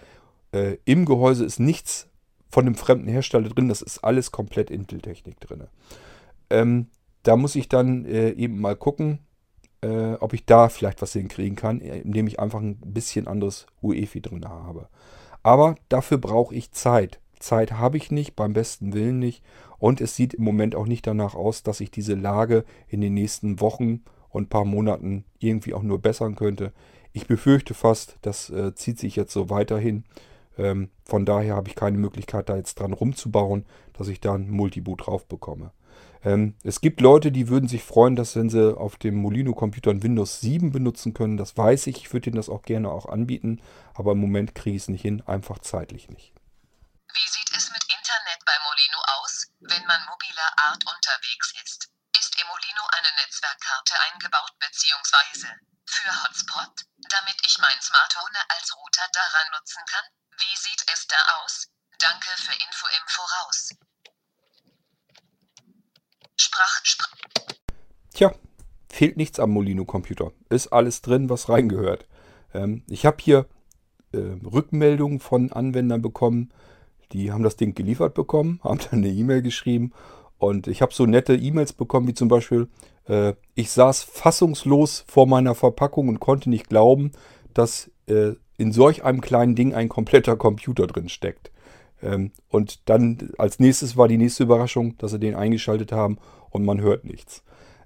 äh, 0.51 0.77
im 0.85 1.05
Gehäuse 1.05 1.45
ist 1.45 1.59
nichts 1.59 2.09
von 2.49 2.65
einem 2.65 2.75
fremden 2.75 3.07
Hersteller 3.07 3.49
drin, 3.49 3.69
das 3.69 3.81
ist 3.81 4.03
alles 4.03 4.31
komplett 4.31 4.69
Intel-Technik 4.69 5.39
drin. 5.39 5.63
Ähm, 6.49 6.87
da 7.23 7.37
muss 7.37 7.55
ich 7.55 7.69
dann 7.69 8.05
äh, 8.05 8.31
eben 8.31 8.59
mal 8.59 8.75
gucken, 8.75 9.19
ob 10.19 10.33
ich 10.33 10.47
da 10.47 10.67
vielleicht 10.69 11.03
was 11.03 11.13
hinkriegen 11.13 11.55
kann, 11.55 11.79
indem 11.79 12.25
ich 12.25 12.39
einfach 12.39 12.59
ein 12.59 12.77
bisschen 12.77 13.27
anderes 13.27 13.67
UEFI 13.83 14.19
drin 14.19 14.43
habe. 14.49 14.89
Aber 15.45 15.75
dafür 15.89 16.17
brauche 16.17 16.55
ich 16.55 16.71
Zeit. 16.71 17.19
Zeit 17.37 17.73
habe 17.73 17.97
ich 17.97 18.09
nicht, 18.09 18.35
beim 18.35 18.53
besten 18.53 18.95
Willen 18.95 19.19
nicht. 19.19 19.43
Und 19.77 20.01
es 20.01 20.15
sieht 20.15 20.33
im 20.33 20.43
Moment 20.43 20.73
auch 20.73 20.87
nicht 20.87 21.05
danach 21.05 21.35
aus, 21.35 21.61
dass 21.61 21.81
ich 21.81 21.91
diese 21.91 22.15
Lage 22.15 22.65
in 22.87 22.99
den 22.99 23.13
nächsten 23.13 23.61
Wochen 23.61 24.01
und 24.29 24.49
paar 24.49 24.65
Monaten 24.65 25.23
irgendwie 25.37 25.75
auch 25.75 25.83
nur 25.83 26.01
bessern 26.01 26.33
könnte. 26.33 26.73
Ich 27.13 27.27
befürchte 27.27 27.75
fast, 27.75 28.17
das 28.23 28.49
äh, 28.49 28.73
zieht 28.73 28.97
sich 28.97 29.15
jetzt 29.15 29.33
so 29.33 29.51
weiterhin. 29.51 30.03
Ähm, 30.57 30.89
von 31.03 31.27
daher 31.27 31.57
habe 31.57 31.69
ich 31.69 31.75
keine 31.75 31.99
Möglichkeit, 31.99 32.49
da 32.49 32.57
jetzt 32.57 32.79
dran 32.79 32.93
rumzubauen, 32.93 33.65
dass 33.93 34.07
ich 34.07 34.19
da 34.19 34.33
ein 34.33 34.49
Multiboot 34.49 35.05
drauf 35.05 35.27
bekomme. 35.27 35.69
Ähm, 36.25 36.57
es 36.63 36.81
gibt 36.81 37.01
Leute, 37.01 37.31
die 37.31 37.49
würden 37.49 37.69
sich 37.69 37.83
freuen, 37.83 38.15
dass 38.15 38.35
wenn 38.35 38.49
sie 38.49 38.75
auf 38.75 38.97
dem 38.97 39.15
Molino-Computer 39.15 39.91
ein 39.91 40.01
Windows 40.01 40.41
7 40.41 40.71
benutzen 40.71 41.13
können. 41.13 41.37
Das 41.37 41.55
weiß 41.55 41.85
ich. 41.87 41.97
Ich 41.97 42.13
würde 42.13 42.29
ihnen 42.29 42.37
das 42.37 42.49
auch 42.49 42.63
gerne 42.63 42.89
auch 42.89 43.05
anbieten. 43.05 43.61
Aber 43.93 44.13
im 44.13 44.19
Moment 44.19 44.55
kriege 44.55 44.75
ich 44.75 44.83
es 44.83 44.89
nicht 44.89 45.03
hin. 45.03 45.21
Einfach 45.27 45.59
zeitlich 45.59 46.09
nicht. 46.09 46.33
Wie 47.13 47.29
sieht 47.29 47.51
es 47.55 47.69
mit 47.69 47.85
Internet 47.93 48.41
bei 48.43 48.57
Molino 48.65 48.99
aus, 49.21 49.47
wenn 49.69 49.85
man 49.85 50.01
mobiler 50.09 50.49
Art 50.65 50.81
unterwegs 50.81 51.53
ist? 51.63 51.93
Ist 52.17 52.41
im 52.41 52.47
Molino 52.49 52.83
eine 52.97 53.11
Netzwerkkarte 53.21 53.93
eingebaut 54.09 54.51
bzw. 54.57 55.47
für 55.85 56.09
Hotspot, 56.09 56.89
damit 57.13 57.37
ich 57.45 57.59
mein 57.59 57.79
Smartphone 57.79 58.35
als 58.49 58.75
Router 58.75 59.07
daran 59.13 59.47
nutzen 59.53 59.83
kann? 59.85 60.05
Wie 60.41 60.57
sieht 60.57 60.83
es 60.91 61.05
da 61.05 61.21
aus? 61.43 61.69
Danke 61.99 62.29
für 62.41 62.53
Info 62.53 62.87
im 62.87 63.07
Voraus. 63.07 63.69
Sprach, 66.37 66.79
sprach. 66.83 67.15
Tja, 68.13 68.33
fehlt 68.89 69.17
nichts 69.17 69.39
am 69.39 69.51
Molino-Computer. 69.51 70.31
Ist 70.49 70.67
alles 70.67 71.01
drin, 71.01 71.29
was 71.29 71.49
reingehört. 71.49 72.07
Ähm, 72.53 72.83
ich 72.87 73.05
habe 73.05 73.17
hier 73.19 73.45
äh, 74.13 74.17
Rückmeldungen 74.45 75.19
von 75.19 75.51
Anwendern 75.51 76.01
bekommen, 76.01 76.51
die 77.11 77.31
haben 77.31 77.43
das 77.43 77.55
Ding 77.55 77.75
geliefert 77.75 78.13
bekommen, 78.13 78.59
haben 78.63 78.79
dann 78.79 78.99
eine 78.99 79.09
E-Mail 79.09 79.41
geschrieben 79.41 79.91
und 80.37 80.67
ich 80.67 80.81
habe 80.81 80.93
so 80.93 81.05
nette 81.05 81.35
E-Mails 81.35 81.73
bekommen, 81.73 82.07
wie 82.07 82.13
zum 82.13 82.27
Beispiel, 82.27 82.67
äh, 83.07 83.33
ich 83.53 83.71
saß 83.71 84.03
fassungslos 84.03 85.03
vor 85.07 85.27
meiner 85.27 85.55
Verpackung 85.55 86.09
und 86.09 86.19
konnte 86.19 86.49
nicht 86.49 86.69
glauben, 86.69 87.11
dass 87.53 87.91
äh, 88.07 88.33
in 88.57 88.71
solch 88.71 89.03
einem 89.03 89.21
kleinen 89.21 89.55
Ding 89.55 89.73
ein 89.73 89.89
kompletter 89.89 90.35
Computer 90.35 90.87
drin 90.87 91.09
steckt. 91.09 91.51
Ähm, 92.01 92.31
und 92.49 92.89
dann 92.89 93.31
als 93.37 93.59
nächstes 93.59 93.97
war 93.97 94.07
die 94.07 94.17
nächste 94.17 94.43
Überraschung, 94.43 94.97
dass 94.97 95.11
sie 95.11 95.19
den 95.19 95.35
eingeschaltet 95.35 95.91
haben 95.91 96.17
und 96.49 96.65
man 96.65 96.81
hört 96.81 97.05
nichts. 97.05 97.43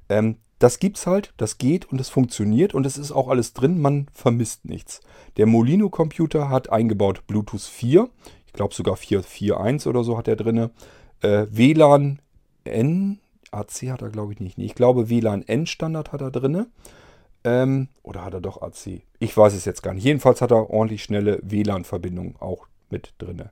Ähm, 0.10 0.38
das 0.60 0.80
gibt's 0.80 1.08
halt, 1.08 1.34
das 1.38 1.58
geht 1.58 1.86
und 1.86 2.02
es 2.02 2.10
funktioniert 2.10 2.74
und 2.74 2.86
es 2.86 2.98
ist 2.98 3.12
auch 3.12 3.30
alles 3.30 3.54
drin, 3.54 3.82
man 3.82 4.08
vermisst 4.14 4.66
nichts. 4.66 5.00
Der 5.38 5.46
Molino 5.46 5.90
Computer 5.90 6.50
hat 6.50 6.70
eingebaut 6.70 7.26
Bluetooth 7.28 7.62
4, 7.62 8.10
ich 8.46 8.54
glaube 8.54 8.74
sogar 8.74 8.96
4.4.1 8.96 9.88
oder 9.88 10.04
so 10.04 10.18
hat 10.18 10.28
er 10.28 10.36
drin. 10.36 10.70
Äh, 11.22 11.48
WLAN 11.50 12.22
N, 12.66 13.20
AC 13.52 13.84
hat 13.90 14.02
er 14.02 14.10
glaube 14.10 14.34
ich 14.34 14.40
nicht. 14.40 14.58
Ich 14.58 14.76
glaube 14.76 15.10
WLAN 15.10 15.44
N 15.44 15.66
Standard 15.66 16.12
hat 16.12 16.22
er 16.22 16.32
drin. 16.32 16.66
Ähm, 17.44 17.88
oder 18.04 18.26
hat 18.26 18.34
er 18.34 18.42
doch 18.42 18.62
AC? 18.62 19.02
Ich 19.20 19.36
weiß 19.36 19.54
es 19.54 19.66
jetzt 19.66 19.82
gar 19.82 19.94
nicht. 19.94 20.04
Jedenfalls 20.04 20.42
hat 20.42 20.52
er 20.52 20.70
ordentlich 20.70 21.04
schnelle 21.04 21.40
WLAN-Verbindungen 21.42 22.36
auch 22.40 22.68
mit 22.90 23.14
drin. 23.18 23.44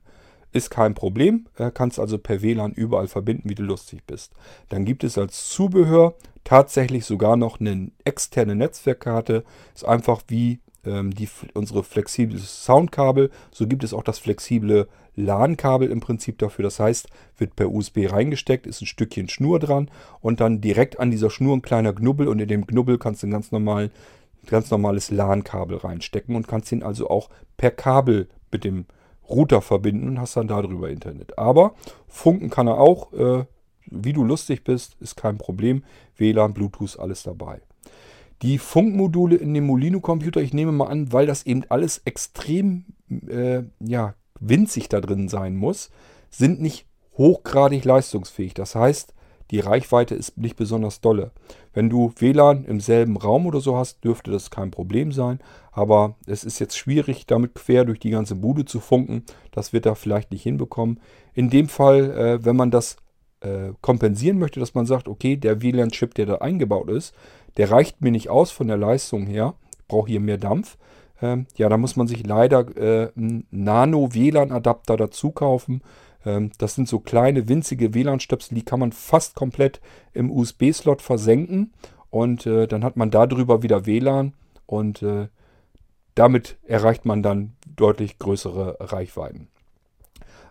Ist 0.57 0.71
kein 0.71 0.95
Problem, 0.95 1.45
kannst 1.75 1.99
also 1.99 2.17
per 2.17 2.41
WLAN 2.41 2.71
überall 2.71 3.07
verbinden, 3.07 3.47
wie 3.47 3.53
du 3.53 3.61
lustig 3.61 4.01
bist. 4.07 4.33
Dann 4.69 4.85
gibt 4.85 5.03
es 5.03 5.15
als 5.15 5.49
Zubehör 5.49 6.15
tatsächlich 6.43 7.05
sogar 7.05 7.37
noch 7.37 7.59
eine 7.59 7.91
externe 8.05 8.55
Netzwerkkarte. 8.55 9.43
Ist 9.75 9.85
einfach 9.85 10.23
wie 10.29 10.59
ähm, 10.83 11.13
die, 11.13 11.29
unsere 11.53 11.83
flexible 11.83 12.39
Soundkabel. 12.39 13.29
So 13.51 13.67
gibt 13.67 13.83
es 13.83 13.93
auch 13.93 14.01
das 14.01 14.17
flexible 14.17 14.87
LAN-Kabel 15.15 15.91
im 15.91 15.99
Prinzip 15.99 16.39
dafür. 16.39 16.63
Das 16.63 16.79
heißt, 16.79 17.07
wird 17.37 17.55
per 17.55 17.69
USB 17.69 18.11
reingesteckt, 18.11 18.65
ist 18.65 18.81
ein 18.81 18.87
Stückchen 18.87 19.29
Schnur 19.29 19.59
dran 19.59 19.91
und 20.21 20.39
dann 20.39 20.59
direkt 20.59 20.99
an 20.99 21.11
dieser 21.11 21.29
Schnur 21.29 21.55
ein 21.55 21.61
kleiner 21.61 21.93
Knubbel 21.93 22.27
und 22.27 22.39
in 22.39 22.47
dem 22.47 22.65
Knubbel 22.65 22.97
kannst 22.97 23.21
du 23.21 23.27
ein 23.27 23.31
ganz, 23.31 23.51
normal, 23.51 23.91
ganz 24.47 24.71
normales 24.71 25.11
LAN-Kabel 25.11 25.77
reinstecken 25.77 26.35
und 26.35 26.47
kannst 26.47 26.71
ihn 26.71 26.81
also 26.81 27.11
auch 27.11 27.29
per 27.57 27.69
Kabel 27.69 28.27
mit 28.51 28.63
dem 28.63 28.85
Router 29.29 29.61
verbinden 29.61 30.07
und 30.07 30.19
hast 30.19 30.37
dann 30.37 30.47
darüber 30.47 30.89
Internet. 30.89 31.37
Aber 31.37 31.75
funken 32.07 32.49
kann 32.49 32.67
er 32.67 32.79
auch, 32.79 33.13
äh, 33.13 33.45
wie 33.85 34.13
du 34.13 34.23
lustig 34.23 34.63
bist, 34.63 34.95
ist 34.99 35.15
kein 35.15 35.37
Problem. 35.37 35.83
WLAN, 36.15 36.53
Bluetooth, 36.53 36.99
alles 36.99 37.23
dabei. 37.23 37.61
Die 38.41 38.59
Funkmodule 38.59 39.35
in 39.35 39.53
dem 39.53 39.65
Molino-Computer, 39.65 40.41
ich 40.41 40.53
nehme 40.53 40.71
mal 40.71 40.87
an, 40.87 41.11
weil 41.11 41.25
das 41.25 41.45
eben 41.45 41.63
alles 41.69 42.01
extrem 42.05 42.85
äh, 43.27 43.63
ja, 43.79 44.13
winzig 44.39 44.89
da 44.89 45.01
drin 45.01 45.27
sein 45.27 45.55
muss, 45.55 45.89
sind 46.29 46.61
nicht 46.61 46.85
hochgradig 47.17 47.83
leistungsfähig. 47.83 48.53
Das 48.53 48.75
heißt, 48.75 49.13
die 49.51 49.59
Reichweite 49.59 50.15
ist 50.15 50.37
nicht 50.37 50.55
besonders 50.55 51.01
dolle. 51.01 51.31
Wenn 51.73 51.89
du 51.89 52.11
WLAN 52.17 52.65
im 52.65 52.79
selben 52.79 53.17
Raum 53.17 53.45
oder 53.45 53.59
so 53.59 53.77
hast, 53.77 54.03
dürfte 54.03 54.31
das 54.31 54.49
kein 54.49 54.71
Problem 54.71 55.11
sein. 55.11 55.39
Aber 55.71 56.15
es 56.25 56.43
ist 56.43 56.59
jetzt 56.59 56.77
schwierig, 56.77 57.27
damit 57.27 57.55
quer 57.55 57.85
durch 57.85 57.99
die 57.99 58.09
ganze 58.09 58.35
Bude 58.35 58.65
zu 58.65 58.79
funken. 58.79 59.23
Das 59.51 59.73
wird 59.73 59.85
er 59.85 59.95
vielleicht 59.95 60.31
nicht 60.31 60.43
hinbekommen. 60.43 60.99
In 61.33 61.49
dem 61.49 61.69
Fall, 61.69 62.11
äh, 62.11 62.45
wenn 62.45 62.55
man 62.55 62.71
das 62.71 62.97
äh, 63.41 63.73
kompensieren 63.81 64.39
möchte, 64.39 64.59
dass 64.59 64.73
man 64.73 64.85
sagt, 64.85 65.07
okay, 65.07 65.37
der 65.37 65.61
WLAN-Chip, 65.61 66.15
der 66.15 66.25
da 66.25 66.35
eingebaut 66.35 66.89
ist, 66.89 67.13
der 67.57 67.71
reicht 67.71 68.01
mir 68.01 68.11
nicht 68.11 68.29
aus 68.29 68.51
von 68.51 68.67
der 68.67 68.77
Leistung 68.77 69.27
her. 69.27 69.53
Ich 69.79 69.87
brauche 69.87 70.09
hier 70.09 70.19
mehr 70.19 70.37
Dampf. 70.37 70.77
Ähm, 71.21 71.47
ja, 71.55 71.69
da 71.69 71.77
muss 71.77 71.95
man 71.95 72.07
sich 72.07 72.25
leider 72.25 72.65
äh, 72.77 73.11
einen 73.15 73.47
Nano-WLAN-Adapter 73.51 74.97
dazu 74.97 75.31
kaufen. 75.31 75.81
Ähm, 76.25 76.51
das 76.57 76.75
sind 76.75 76.87
so 76.87 76.99
kleine, 76.99 77.47
winzige 77.47 77.93
WLAN-Stöpsel, 77.93 78.55
die 78.55 78.65
kann 78.65 78.79
man 78.79 78.91
fast 78.91 79.35
komplett 79.35 79.81
im 80.13 80.31
USB-Slot 80.31 81.01
versenken. 81.01 81.73
Und 82.09 82.45
äh, 82.45 82.67
dann 82.67 82.83
hat 82.83 82.97
man 82.97 83.11
darüber 83.11 83.63
wieder 83.63 83.85
WLAN 83.85 84.33
und 84.65 85.01
äh, 85.03 85.27
damit 86.15 86.57
erreicht 86.65 87.05
man 87.05 87.21
dann 87.21 87.53
deutlich 87.75 88.17
größere 88.17 88.77
Reichweiten. 88.79 89.49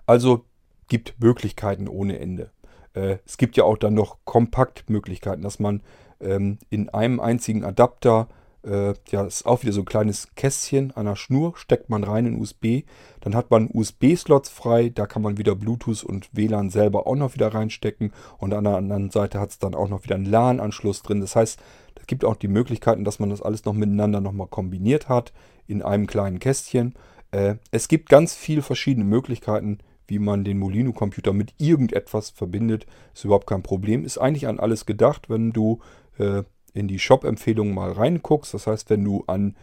Also 0.06 0.44
gibt 0.88 1.20
Möglichkeiten 1.20 1.88
ohne 1.88 2.18
Ende. 2.18 2.50
Äh, 2.94 3.18
es 3.26 3.36
gibt 3.36 3.56
ja 3.56 3.64
auch 3.64 3.76
dann 3.76 3.94
noch 3.94 4.18
Kompaktmöglichkeiten, 4.24 5.42
dass 5.42 5.58
man 5.58 5.82
ähm, 6.20 6.58
in 6.70 6.88
einem 6.88 7.20
einzigen 7.20 7.64
Adapter, 7.64 8.28
äh, 8.66 8.94
ja, 9.10 9.24
ist 9.24 9.46
auch 9.46 9.62
wieder 9.62 9.72
so 9.72 9.82
ein 9.82 9.86
kleines 9.86 10.28
Kästchen 10.34 10.92
an 10.96 11.06
der 11.06 11.16
Schnur, 11.16 11.54
steckt 11.56 11.88
man 11.88 12.04
rein 12.04 12.26
in 12.26 12.40
USB. 12.40 12.82
Dann 13.20 13.34
hat 13.34 13.50
man 13.50 13.70
USB-Slots 13.72 14.48
frei, 14.50 14.90
da 14.90 15.06
kann 15.06 15.22
man 15.22 15.38
wieder 15.38 15.54
Bluetooth 15.54 16.04
und 16.04 16.28
WLAN 16.32 16.70
selber 16.70 17.06
auch 17.06 17.16
noch 17.16 17.34
wieder 17.34 17.54
reinstecken. 17.54 18.12
Und 18.38 18.52
an 18.52 18.64
der 18.64 18.76
anderen 18.76 19.10
Seite 19.10 19.40
hat 19.40 19.50
es 19.50 19.58
dann 19.58 19.74
auch 19.74 19.88
noch 19.88 20.04
wieder 20.04 20.16
einen 20.16 20.26
LAN-Anschluss 20.26 21.02
drin. 21.02 21.20
Das 21.20 21.36
heißt, 21.36 21.60
es 21.94 22.06
gibt 22.06 22.24
auch 22.24 22.36
die 22.36 22.48
Möglichkeiten, 22.48 23.04
dass 23.04 23.18
man 23.18 23.30
das 23.30 23.42
alles 23.42 23.64
noch 23.64 23.72
miteinander 23.72 24.20
nochmal 24.20 24.48
kombiniert 24.48 25.08
hat 25.08 25.32
in 25.66 25.82
einem 25.82 26.06
kleinen 26.06 26.38
Kästchen. 26.38 26.94
Äh, 27.30 27.56
es 27.70 27.88
gibt 27.88 28.08
ganz 28.08 28.34
viele 28.34 28.62
verschiedene 28.62 29.04
Möglichkeiten, 29.04 29.78
wie 30.06 30.18
man 30.18 30.44
den 30.44 30.58
Molino-Computer 30.58 31.32
mit 31.32 31.54
irgendetwas 31.58 32.30
verbindet. 32.30 32.86
Ist 33.14 33.24
überhaupt 33.24 33.46
kein 33.46 33.62
Problem. 33.62 34.04
Ist 34.04 34.18
eigentlich 34.18 34.46
an 34.46 34.60
alles 34.60 34.86
gedacht, 34.86 35.28
wenn 35.28 35.52
du 35.52 35.80
äh, 36.18 36.44
in 36.76 36.88
die 36.88 36.98
Shop-Empfehlungen 36.98 37.74
mal 37.74 37.92
reinguckst. 37.92 38.52
Das 38.54 38.66
heißt, 38.66 38.88
wenn 38.90 39.04
du 39.04 39.22
an 39.26 39.54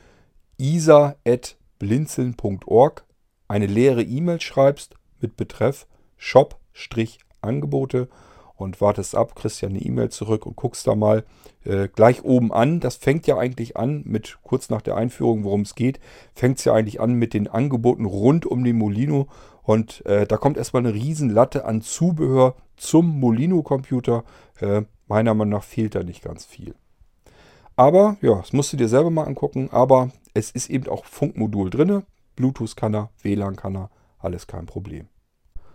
isa.blinzeln.org 0.57 3.05
eine 3.47 3.67
leere 3.67 4.03
E-Mail 4.03 4.41
schreibst 4.41 4.95
mit 5.19 5.37
Betreff 5.37 5.87
Shop-Angebote 6.17 8.09
und 8.55 8.81
wartest 8.81 9.15
ab, 9.15 9.35
kriegst 9.35 9.61
ja 9.61 9.69
eine 9.69 9.79
E-Mail 9.79 10.09
zurück 10.09 10.45
und 10.45 10.55
guckst 10.55 10.85
da 10.87 10.93
mal 10.95 11.23
äh, 11.65 11.87
gleich 11.87 12.23
oben 12.23 12.53
an. 12.53 12.79
Das 12.79 12.95
fängt 12.95 13.25
ja 13.27 13.37
eigentlich 13.37 13.77
an 13.77 14.03
mit, 14.05 14.39
kurz 14.43 14.69
nach 14.69 14.81
der 14.81 14.95
Einführung, 14.95 15.43
worum 15.43 15.61
es 15.61 15.73
geht, 15.75 15.99
fängt 16.33 16.57
es 16.59 16.65
ja 16.65 16.73
eigentlich 16.73 17.01
an 17.01 17.13
mit 17.13 17.33
den 17.33 17.47
Angeboten 17.47 18.05
rund 18.05 18.45
um 18.45 18.63
den 18.63 18.77
Molino. 18.77 19.27
Und 19.63 20.05
äh, 20.05 20.27
da 20.27 20.37
kommt 20.37 20.57
erstmal 20.57 20.85
eine 20.85 20.93
Riesenlatte 20.93 21.65
an 21.65 21.81
Zubehör 21.81 22.55
zum 22.75 23.19
Molino-Computer. 23.19 24.23
Äh, 24.59 24.83
meiner 25.07 25.33
Meinung 25.33 25.53
nach 25.53 25.63
fehlt 25.63 25.95
da 25.95 26.03
nicht 26.03 26.23
ganz 26.23 26.45
viel. 26.45 26.75
Aber, 27.75 28.17
ja, 28.21 28.35
das 28.35 28.53
musst 28.53 28.73
du 28.73 28.77
dir 28.77 28.87
selber 28.87 29.09
mal 29.09 29.25
angucken. 29.25 29.69
Aber 29.71 30.11
es 30.33 30.51
ist 30.51 30.69
eben 30.69 30.87
auch 30.87 31.05
Funkmodul 31.05 31.69
drin. 31.69 32.03
Bluetooth 32.35 32.75
kann 32.75 32.95
er, 32.95 33.09
WLAN 33.21 33.55
kann 33.55 33.75
er, 33.75 33.89
alles 34.19 34.47
kein 34.47 34.65
Problem. 34.65 35.07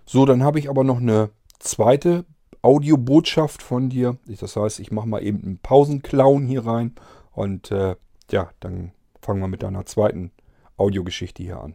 So, 0.05 0.25
dann 0.25 0.43
habe 0.43 0.59
ich 0.59 0.71
aber 0.71 0.85
noch 0.85 0.99
eine 0.99 1.31
zweite 1.59 2.25
Audiobotschaft 2.63 3.63
von 3.63 3.89
dir. 3.89 4.17
Das 4.27 4.57
heißt, 4.57 4.81
ich 4.81 4.91
mache 4.91 5.09
mal 5.09 5.23
eben 5.23 5.43
einen 5.43 5.59
Pausenclown 5.59 6.47
hier 6.47 6.67
rein 6.67 6.95
und 7.33 7.71
äh, 7.71 7.97
ja, 8.31 8.51
dann 8.61 8.93
fangen 9.21 9.41
wir 9.41 9.49
mit 9.49 9.63
deiner 9.63 9.87
zweiten 9.87 10.33
Audiogeschichte 10.77 11.43
hier 11.43 11.61
an. 11.61 11.75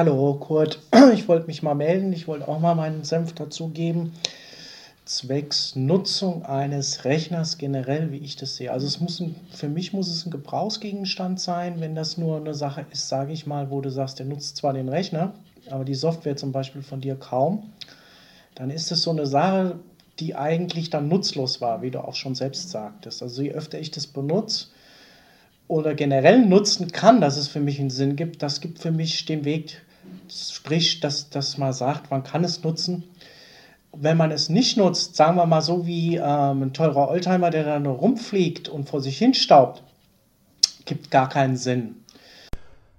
Hallo 0.00 0.32
Kurt, 0.32 0.78
ich 1.12 1.28
wollte 1.28 1.46
mich 1.46 1.62
mal 1.62 1.74
melden, 1.74 2.10
ich 2.14 2.26
wollte 2.26 2.48
auch 2.48 2.58
mal 2.58 2.74
meinen 2.74 3.04
Senf 3.04 3.34
dazugeben 3.34 4.14
zwecks 5.04 5.76
Nutzung 5.76 6.42
eines 6.46 7.04
Rechners 7.04 7.58
generell, 7.58 8.10
wie 8.10 8.16
ich 8.16 8.36
das 8.36 8.56
sehe. 8.56 8.72
Also 8.72 8.86
es 8.86 8.98
muss 8.98 9.20
ein, 9.20 9.36
für 9.52 9.68
mich 9.68 9.92
muss 9.92 10.08
es 10.08 10.24
ein 10.24 10.30
Gebrauchsgegenstand 10.30 11.38
sein, 11.38 11.80
wenn 11.80 11.94
das 11.94 12.16
nur 12.16 12.38
eine 12.38 12.54
Sache 12.54 12.86
ist, 12.90 13.10
sage 13.10 13.34
ich 13.34 13.46
mal, 13.46 13.70
wo 13.70 13.82
du 13.82 13.90
sagst, 13.90 14.18
der 14.18 14.24
nutzt 14.24 14.56
zwar 14.56 14.72
den 14.72 14.88
Rechner, 14.88 15.34
aber 15.68 15.84
die 15.84 15.94
Software 15.94 16.38
zum 16.38 16.50
Beispiel 16.50 16.80
von 16.80 17.02
dir 17.02 17.16
kaum, 17.16 17.70
dann 18.54 18.70
ist 18.70 18.90
es 18.90 19.02
so 19.02 19.10
eine 19.10 19.26
Sache, 19.26 19.80
die 20.18 20.34
eigentlich 20.34 20.88
dann 20.88 21.08
nutzlos 21.08 21.60
war, 21.60 21.82
wie 21.82 21.90
du 21.90 22.02
auch 22.02 22.14
schon 22.14 22.34
selbst 22.34 22.70
sagtest. 22.70 23.22
Also 23.22 23.42
je 23.42 23.52
öfter 23.52 23.78
ich 23.78 23.90
das 23.90 24.06
benutze 24.06 24.68
oder 25.68 25.94
generell 25.94 26.46
nutzen 26.46 26.90
kann, 26.90 27.20
dass 27.20 27.36
es 27.36 27.48
für 27.48 27.60
mich 27.60 27.78
einen 27.78 27.90
Sinn 27.90 28.16
gibt, 28.16 28.42
das 28.42 28.62
gibt 28.62 28.78
für 28.78 28.92
mich 28.92 29.26
den 29.26 29.44
Weg, 29.44 29.82
sprich, 30.30 31.00
dass 31.00 31.30
das 31.30 31.58
mal 31.58 31.72
sagt, 31.72 32.10
man 32.10 32.22
kann 32.22 32.44
es 32.44 32.62
nutzen 32.62 33.04
wenn 33.96 34.16
man 34.16 34.30
es 34.30 34.48
nicht 34.48 34.76
nutzt, 34.76 35.16
sagen 35.16 35.36
wir 35.36 35.46
mal 35.46 35.62
so 35.62 35.86
wie 35.86 36.16
ähm, 36.16 36.62
ein 36.62 36.72
teurer 36.72 37.08
Oldtimer, 37.08 37.50
der 37.50 37.64
da 37.64 37.78
nur 37.78 37.94
rumfliegt 37.94 38.68
und 38.68 38.88
vor 38.88 39.00
sich 39.00 39.18
hin 39.18 39.34
staubt, 39.34 39.82
gibt 40.84 41.10
gar 41.10 41.28
keinen 41.28 41.56
Sinn. 41.56 41.96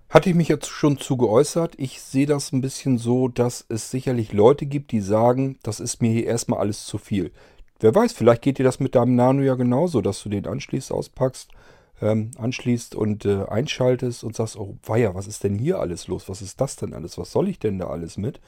Hatte 0.10 0.30
ich 0.30 0.36
mich 0.36 0.50
jetzt 0.50 0.68
schon 0.68 0.98
zu 0.98 1.16
geäußert. 1.16 1.76
Ich 1.78 2.02
sehe 2.02 2.26
das 2.26 2.52
ein 2.52 2.60
bisschen 2.60 2.98
so, 2.98 3.30
dass 3.30 3.66
es 3.70 3.90
sicherlich 3.92 4.34
Leute 4.34 4.66
gibt, 4.66 4.92
die 4.92 5.00
sagen, 5.00 5.58
das 5.64 5.80
ist 5.80 6.02
mir 6.02 6.12
hier 6.12 6.26
erstmal 6.26 6.60
alles 6.60 6.86
zu 6.86 6.98
viel. 6.98 7.32
Wer 7.80 7.96
weiß, 7.96 8.12
vielleicht 8.12 8.42
geht 8.42 8.58
dir 8.58 8.66
das 8.66 8.82
mit 8.82 8.94
deinem 8.94 9.16
Nano 9.16 9.42
ja 9.42 9.56
genauso, 9.56 10.02
dass 10.02 10.22
du 10.22 10.30
den 10.30 10.46
anschließt, 10.46 10.92
auspackst, 10.92 11.50
ähm, 12.02 12.32
anschließt 12.38 12.95
und 12.95 13.26
äh, 13.26 13.45
einschaltest 13.45 14.24
und 14.24 14.36
sagst, 14.36 14.58
oh 14.58 14.78
weia, 14.84 15.16
was 15.16 15.28
ist 15.28 15.43
denn 15.43 15.58
hier 15.58 15.80
alles 15.80 16.08
los? 16.08 16.28
Was 16.28 16.41
ist 16.41 16.60
das 16.60 16.76
denn 16.76 16.93
alles? 16.93 17.18
Was 17.18 17.32
soll 17.32 17.47
ich 17.47 17.60
denn 17.60 17.80
da 17.80 17.88
alles 17.88 18.18
mit? 18.18 18.41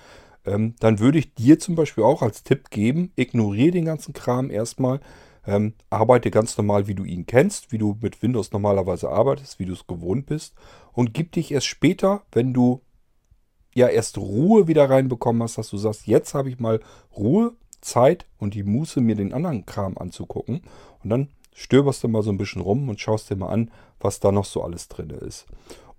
ähm, 0.45 0.75
dann 0.79 0.99
würde 0.99 1.19
ich 1.19 1.33
dir 1.33 1.59
zum 1.59 1.75
Beispiel 1.75 2.03
auch 2.03 2.21
als 2.21 2.43
Tipp 2.43 2.69
geben, 2.69 3.11
ignoriere 3.15 3.71
den 3.71 3.85
ganzen 3.85 4.13
Kram 4.13 4.49
erstmal, 4.49 4.99
ähm, 5.45 5.73
arbeite 5.89 6.31
ganz 6.31 6.57
normal, 6.57 6.87
wie 6.87 6.95
du 6.95 7.03
ihn 7.03 7.25
kennst, 7.25 7.71
wie 7.71 7.77
du 7.77 7.97
mit 8.01 8.21
Windows 8.21 8.51
normalerweise 8.51 9.09
arbeitest, 9.09 9.59
wie 9.59 9.65
du 9.65 9.73
es 9.73 9.87
gewohnt 9.87 10.25
bist 10.25 10.55
und 10.93 11.13
gib 11.13 11.31
dich 11.33 11.51
erst 11.51 11.67
später, 11.67 12.23
wenn 12.31 12.53
du 12.53 12.81
ja 13.75 13.87
erst 13.87 14.17
Ruhe 14.17 14.67
wieder 14.67 14.89
reinbekommen 14.89 15.43
hast, 15.43 15.57
dass 15.57 15.69
du 15.69 15.77
sagst, 15.77 16.07
jetzt 16.07 16.33
habe 16.33 16.49
ich 16.49 16.59
mal 16.59 16.79
Ruhe, 17.15 17.53
Zeit 17.81 18.25
und 18.37 18.53
die 18.53 18.63
Muße, 18.63 19.01
mir 19.01 19.15
den 19.15 19.33
anderen 19.33 19.65
Kram 19.65 19.97
anzugucken 19.97 20.61
und 21.03 21.09
dann 21.09 21.29
stöberst 21.53 22.03
du 22.03 22.07
mal 22.07 22.23
so 22.23 22.31
ein 22.31 22.37
bisschen 22.37 22.61
rum 22.61 22.89
und 22.89 22.99
schaust 22.99 23.29
dir 23.29 23.35
mal 23.35 23.49
an, 23.49 23.71
was 23.99 24.19
da 24.19 24.31
noch 24.31 24.45
so 24.45 24.63
alles 24.63 24.87
drin 24.87 25.09
ist. 25.09 25.45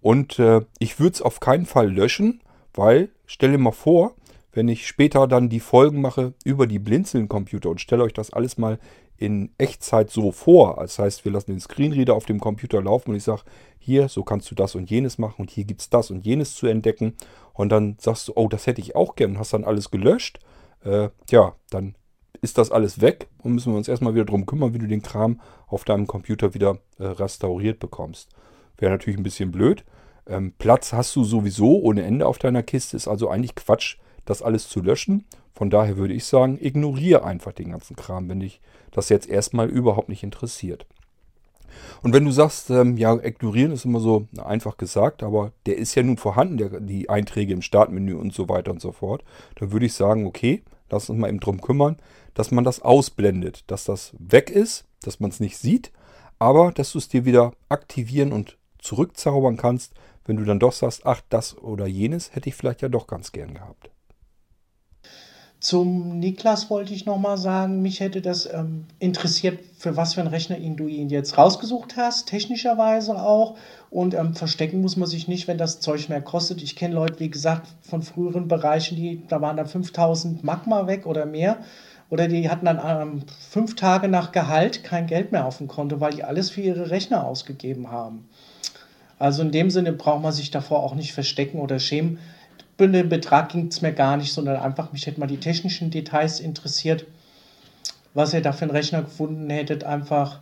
Und 0.01 0.39
äh, 0.39 0.63
ich 0.79 1.01
würde 1.01 1.15
es 1.15 1.23
auf 1.23 1.41
keinen 1.41 1.67
Fall 1.67 1.91
löschen, 1.91 2.43
weil, 2.75 3.11
stell 3.27 3.53
dir 3.53 3.59
mal 3.59 3.73
vor, 3.73 4.15
wenn 4.53 4.69
ich 4.69 4.87
später 4.87 5.27
dann 5.27 5.49
die 5.49 5.61
Folgen 5.61 6.01
mache 6.01 6.35
über 6.45 6.67
die 6.67 6.79
Blinzeln-Computer 6.79 7.71
und 7.71 7.81
stelle 7.81 8.05
euch 8.05 8.13
das 8.13 8.33
alles 8.33 8.59
mal 8.59 8.79
in 9.17 9.51
Echtzeit 9.59 10.11
so 10.11 10.33
vor. 10.33 10.77
Das 10.81 10.99
heißt, 10.99 11.25
wir 11.25 11.33
lassen 11.33 11.53
den 11.53 11.61
Screenreader 11.61 12.15
auf 12.15 12.27
dem 12.27 12.41
Computer 12.41 12.83
laufen 12.83 13.11
und 13.11 13.17
ich 13.17 13.25
sage, 13.25 13.43
hier, 13.79 14.09
so 14.09 14.23
kannst 14.23 14.51
du 14.51 14.55
das 14.55 14.75
und 14.75 14.91
jenes 14.91 15.19
machen 15.19 15.43
und 15.43 15.51
hier 15.51 15.65
gibt 15.65 15.83
es 15.83 15.91
das 15.91 16.11
und 16.11 16.25
jenes 16.25 16.55
zu 16.55 16.67
entdecken. 16.67 17.15
Und 17.53 17.71
dann 17.71 17.97
sagst 18.01 18.29
du, 18.29 18.33
oh, 18.35 18.49
das 18.49 18.67
hätte 18.67 18.81
ich 18.81 18.97
auch 18.97 19.15
gern 19.15 19.33
und 19.33 19.39
hast 19.39 19.53
dann 19.53 19.65
alles 19.65 19.91
gelöscht. 19.91 20.41
Äh, 20.85 21.11
ja, 21.31 21.55
dann 21.71 21.95
ist 22.45 22.59
das 22.59 22.71
alles 22.71 23.01
weg 23.01 23.27
und 23.43 23.55
müssen 23.55 23.73
wir 23.73 23.79
uns 23.79 23.89
erstmal 23.89 24.15
wieder 24.15 24.27
darum 24.27 24.45
kümmern, 24.45 24.75
wie 24.75 24.79
du 24.79 24.87
den 24.87 25.03
Kram 25.03 25.41
auf 25.67 25.85
deinem 25.85 26.07
Computer 26.07 26.53
wieder 26.53 26.79
äh, 26.99 27.05
restauriert 27.07 27.81
bekommst. 27.81 28.29
Wäre 28.77 28.93
natürlich 28.93 29.19
ein 29.19 29.25
bisschen 29.25 29.51
blöd. 29.51 29.83
Ähm, 30.27 30.53
Platz 30.59 30.93
hast 30.93 31.17
du 31.17 31.25
sowieso 31.25 31.81
ohne 31.81 32.03
Ende 32.03 32.27
auf 32.27 32.39
deiner 32.39 32.63
Kiste, 32.63 32.99
ist 32.99 33.09
also 33.09 33.31
eigentlich 33.31 33.55
Quatsch, 33.55 33.97
das 34.27 34.43
alles 34.43 34.69
zu 34.69 34.83
löschen. 34.83 35.25
Von 35.55 35.71
daher 35.71 35.97
würde 35.97 36.13
ich 36.13 36.27
sagen, 36.27 36.59
ignoriere 36.61 37.25
einfach 37.25 37.53
den 37.53 37.71
ganzen 37.71 37.97
Kram, 37.97 38.29
wenn 38.29 38.41
dich 38.41 38.61
das 38.91 39.09
jetzt 39.09 39.29
erstmal 39.29 39.69
überhaupt 39.69 40.11
nicht 40.11 40.23
interessiert. 40.23 40.87
Und 42.03 42.13
wenn 42.13 42.27
du 42.27 42.31
sagst, 42.31 42.69
ähm, 42.69 42.99
ja, 42.99 43.15
ignorieren 43.15 43.73
ist 43.73 43.87
immer 43.87 44.01
so 44.01 44.27
einfach 44.37 44.77
gesagt, 44.77 45.23
aber 45.23 45.53
der 45.65 45.79
ist 45.79 45.95
ja 45.95 46.03
nun 46.03 46.19
vorhanden, 46.19 46.59
der, 46.59 46.81
die 46.81 47.09
Einträge 47.09 47.55
im 47.55 47.63
Startmenü 47.63 48.15
und 48.15 48.35
so 48.35 48.49
weiter 48.51 48.71
und 48.71 48.83
so 48.83 48.93
fort, 48.93 49.25
dann 49.57 49.73
würde 49.73 49.87
ich 49.87 49.95
sagen, 49.95 50.27
okay, 50.27 50.63
lass 50.91 51.09
uns 51.09 51.19
mal 51.19 51.29
eben 51.29 51.41
drum 51.41 51.61
kümmern, 51.61 51.97
dass 52.35 52.51
man 52.51 52.65
das 52.65 52.83
ausblendet, 52.83 53.65
dass 53.69 53.85
das 53.85 54.13
weg 54.19 54.51
ist, 54.51 54.85
dass 55.03 55.21
man 55.21 55.31
es 55.31 55.41
nicht 55.41 55.57
sieht, 55.57 55.93
aber 56.39 56.73
dass 56.73 56.93
du 56.93 56.99
es 56.99 57.09
dir 57.09 57.25
wieder 57.25 57.53
aktivieren 57.69 58.33
und 58.33 58.59
zurückzaubern 58.79 59.57
kannst, 59.57 59.95
wenn 60.27 60.37
du 60.37 60.45
dann 60.45 60.59
doch 60.59 60.73
sagst, 60.73 61.07
ach, 61.07 61.21
das 61.29 61.57
oder 61.59 61.87
jenes 61.87 62.35
hätte 62.35 62.49
ich 62.49 62.55
vielleicht 62.55 62.83
ja 62.83 62.89
doch 62.89 63.07
ganz 63.07 63.33
gern 63.33 63.55
gehabt. 63.55 63.91
Zum 65.65 66.19
Niklas 66.19 66.69
wollte 66.69 66.93
ich 66.93 67.07
nochmal 67.07 67.39
sagen, 67.39 67.81
mich 67.81 68.01
hätte 68.01 68.21
das 68.21 68.45
ähm, 68.45 68.85
interessiert, 68.99 69.61
für 69.79 69.97
was 69.97 70.13
für 70.13 70.21
einen 70.21 70.29
Rechner 70.29 70.59
ihn 70.59 70.77
du 70.77 70.89
ihn 70.89 71.09
jetzt 71.09 71.39
rausgesucht 71.39 71.97
hast, 71.97 72.29
technischerweise 72.29 73.15
auch. 73.15 73.57
Und 73.89 74.13
ähm, 74.13 74.35
verstecken 74.35 74.83
muss 74.83 74.99
man 74.99 75.09
sich 75.09 75.27
nicht, 75.27 75.49
wenn 75.49 75.57
das 75.57 75.81
Zeug 75.81 76.11
mehr 76.11 76.21
kostet. 76.21 76.63
Ich 76.63 76.77
kenne 76.77 76.95
Leute, 76.95 77.19
wie 77.19 77.31
gesagt, 77.31 77.67
von 77.81 78.03
früheren 78.03 78.47
Bereichen, 78.47 78.97
die, 78.97 79.23
da 79.27 79.41
waren 79.41 79.57
dann 79.57 79.67
5000 79.67 80.45
Magma 80.45 80.87
weg 80.87 81.07
oder 81.07 81.25
mehr. 81.25 81.57
Oder 82.15 82.29
die 82.29 82.49
hatten 82.49 82.67
dann 82.67 82.81
ähm, 82.85 83.23
fünf 83.51 83.75
Tage 83.75 84.07
nach 84.07 84.31
Gehalt 84.31 84.85
kein 84.85 85.09
Geld 85.09 85.33
mehr 85.33 85.45
auf 85.45 85.59
dem 85.59 85.67
Konto, 85.67 85.99
weil 85.99 86.13
die 86.13 86.23
alles 86.23 86.49
für 86.49 86.61
ihre 86.61 86.91
Rechner 86.91 87.27
ausgegeben 87.27 87.91
haben. 87.91 88.29
Also 89.19 89.43
in 89.43 89.51
dem 89.51 89.69
Sinne 89.69 89.93
braucht 89.93 90.23
man 90.23 90.33
sich 90.33 90.53
davor 90.53 90.85
auch 90.85 90.95
nicht 90.95 91.13
verstecken 91.13 91.59
oder 91.59 91.81
schämen 91.81 92.21
bei 92.77 92.87
dem 92.87 93.09
Betrag 93.09 93.51
ging 93.51 93.69
es 93.69 93.83
mir 93.83 93.93
gar 93.93 94.17
nicht, 94.17 94.33
sondern 94.33 94.57
einfach, 94.57 94.93
mich 94.93 95.07
hätte 95.07 95.21
mal 95.21 95.27
die 95.27 95.39
technischen 95.39 95.91
Details 95.91 96.41
interessiert, 96.41 97.07
was 98.15 98.35
ihr 98.35 98.43
da 98.43 98.53
für 98.53 98.63
einen 98.63 98.71
Rechner 98.71 99.03
gefunden 99.03 99.51
hättet, 99.51 99.85
einfach, 99.85 100.41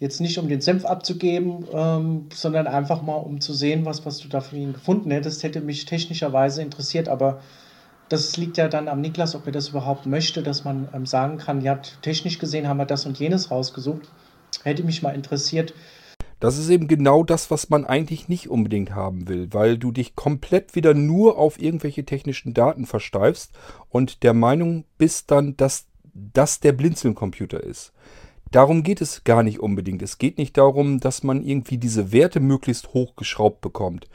Jetzt 0.00 0.20
nicht, 0.20 0.38
um 0.38 0.48
den 0.48 0.60
Senf 0.60 0.84
abzugeben, 0.84 1.66
ähm, 1.72 2.26
sondern 2.32 2.68
einfach 2.68 3.02
mal, 3.02 3.16
um 3.16 3.40
zu 3.40 3.52
sehen, 3.52 3.84
was, 3.84 4.06
was 4.06 4.18
du 4.18 4.28
da 4.28 4.40
für 4.40 4.56
ihn 4.56 4.72
gefunden 4.72 5.10
hättest. 5.10 5.42
Hätte 5.42 5.60
mich 5.60 5.86
technischerweise 5.86 6.62
interessiert, 6.62 7.08
aber 7.08 7.40
das 8.08 8.36
liegt 8.36 8.56
ja 8.56 8.68
dann 8.68 8.88
am 8.88 9.00
Niklas, 9.00 9.34
ob 9.34 9.46
er 9.46 9.52
das 9.52 9.68
überhaupt 9.68 10.06
möchte, 10.06 10.42
dass 10.42 10.64
man 10.64 10.88
ähm, 10.94 11.06
sagen 11.06 11.38
kann, 11.38 11.60
ja, 11.60 11.80
technisch 12.02 12.38
gesehen 12.38 12.68
haben 12.68 12.78
wir 12.78 12.86
das 12.86 13.06
und 13.06 13.18
jenes 13.18 13.50
rausgesucht. 13.50 14.08
Hätte 14.62 14.82
mich 14.84 15.02
mal 15.02 15.14
interessiert. 15.14 15.74
Das 16.40 16.56
ist 16.56 16.68
eben 16.70 16.86
genau 16.86 17.24
das, 17.24 17.50
was 17.50 17.68
man 17.68 17.84
eigentlich 17.84 18.28
nicht 18.28 18.48
unbedingt 18.48 18.94
haben 18.94 19.26
will, 19.28 19.48
weil 19.52 19.76
du 19.76 19.90
dich 19.90 20.14
komplett 20.14 20.76
wieder 20.76 20.94
nur 20.94 21.36
auf 21.36 21.60
irgendwelche 21.60 22.04
technischen 22.04 22.54
Daten 22.54 22.86
versteifst 22.86 23.52
und 23.88 24.22
der 24.22 24.34
Meinung 24.34 24.84
bist 24.98 25.30
dann, 25.32 25.56
dass 25.56 25.86
das 26.14 26.60
der 26.60 26.72
Blinzeln-Computer 26.72 27.62
ist. 27.62 27.92
Darum 28.50 28.82
geht 28.82 29.00
es 29.00 29.24
gar 29.24 29.42
nicht 29.42 29.60
unbedingt. 29.60 30.00
Es 30.00 30.16
geht 30.16 30.38
nicht 30.38 30.56
darum, 30.56 31.00
dass 31.00 31.22
man 31.22 31.42
irgendwie 31.42 31.76
diese 31.76 32.12
Werte 32.12 32.40
möglichst 32.40 32.94
hochgeschraubt 32.94 33.60
bekommt. 33.60 34.08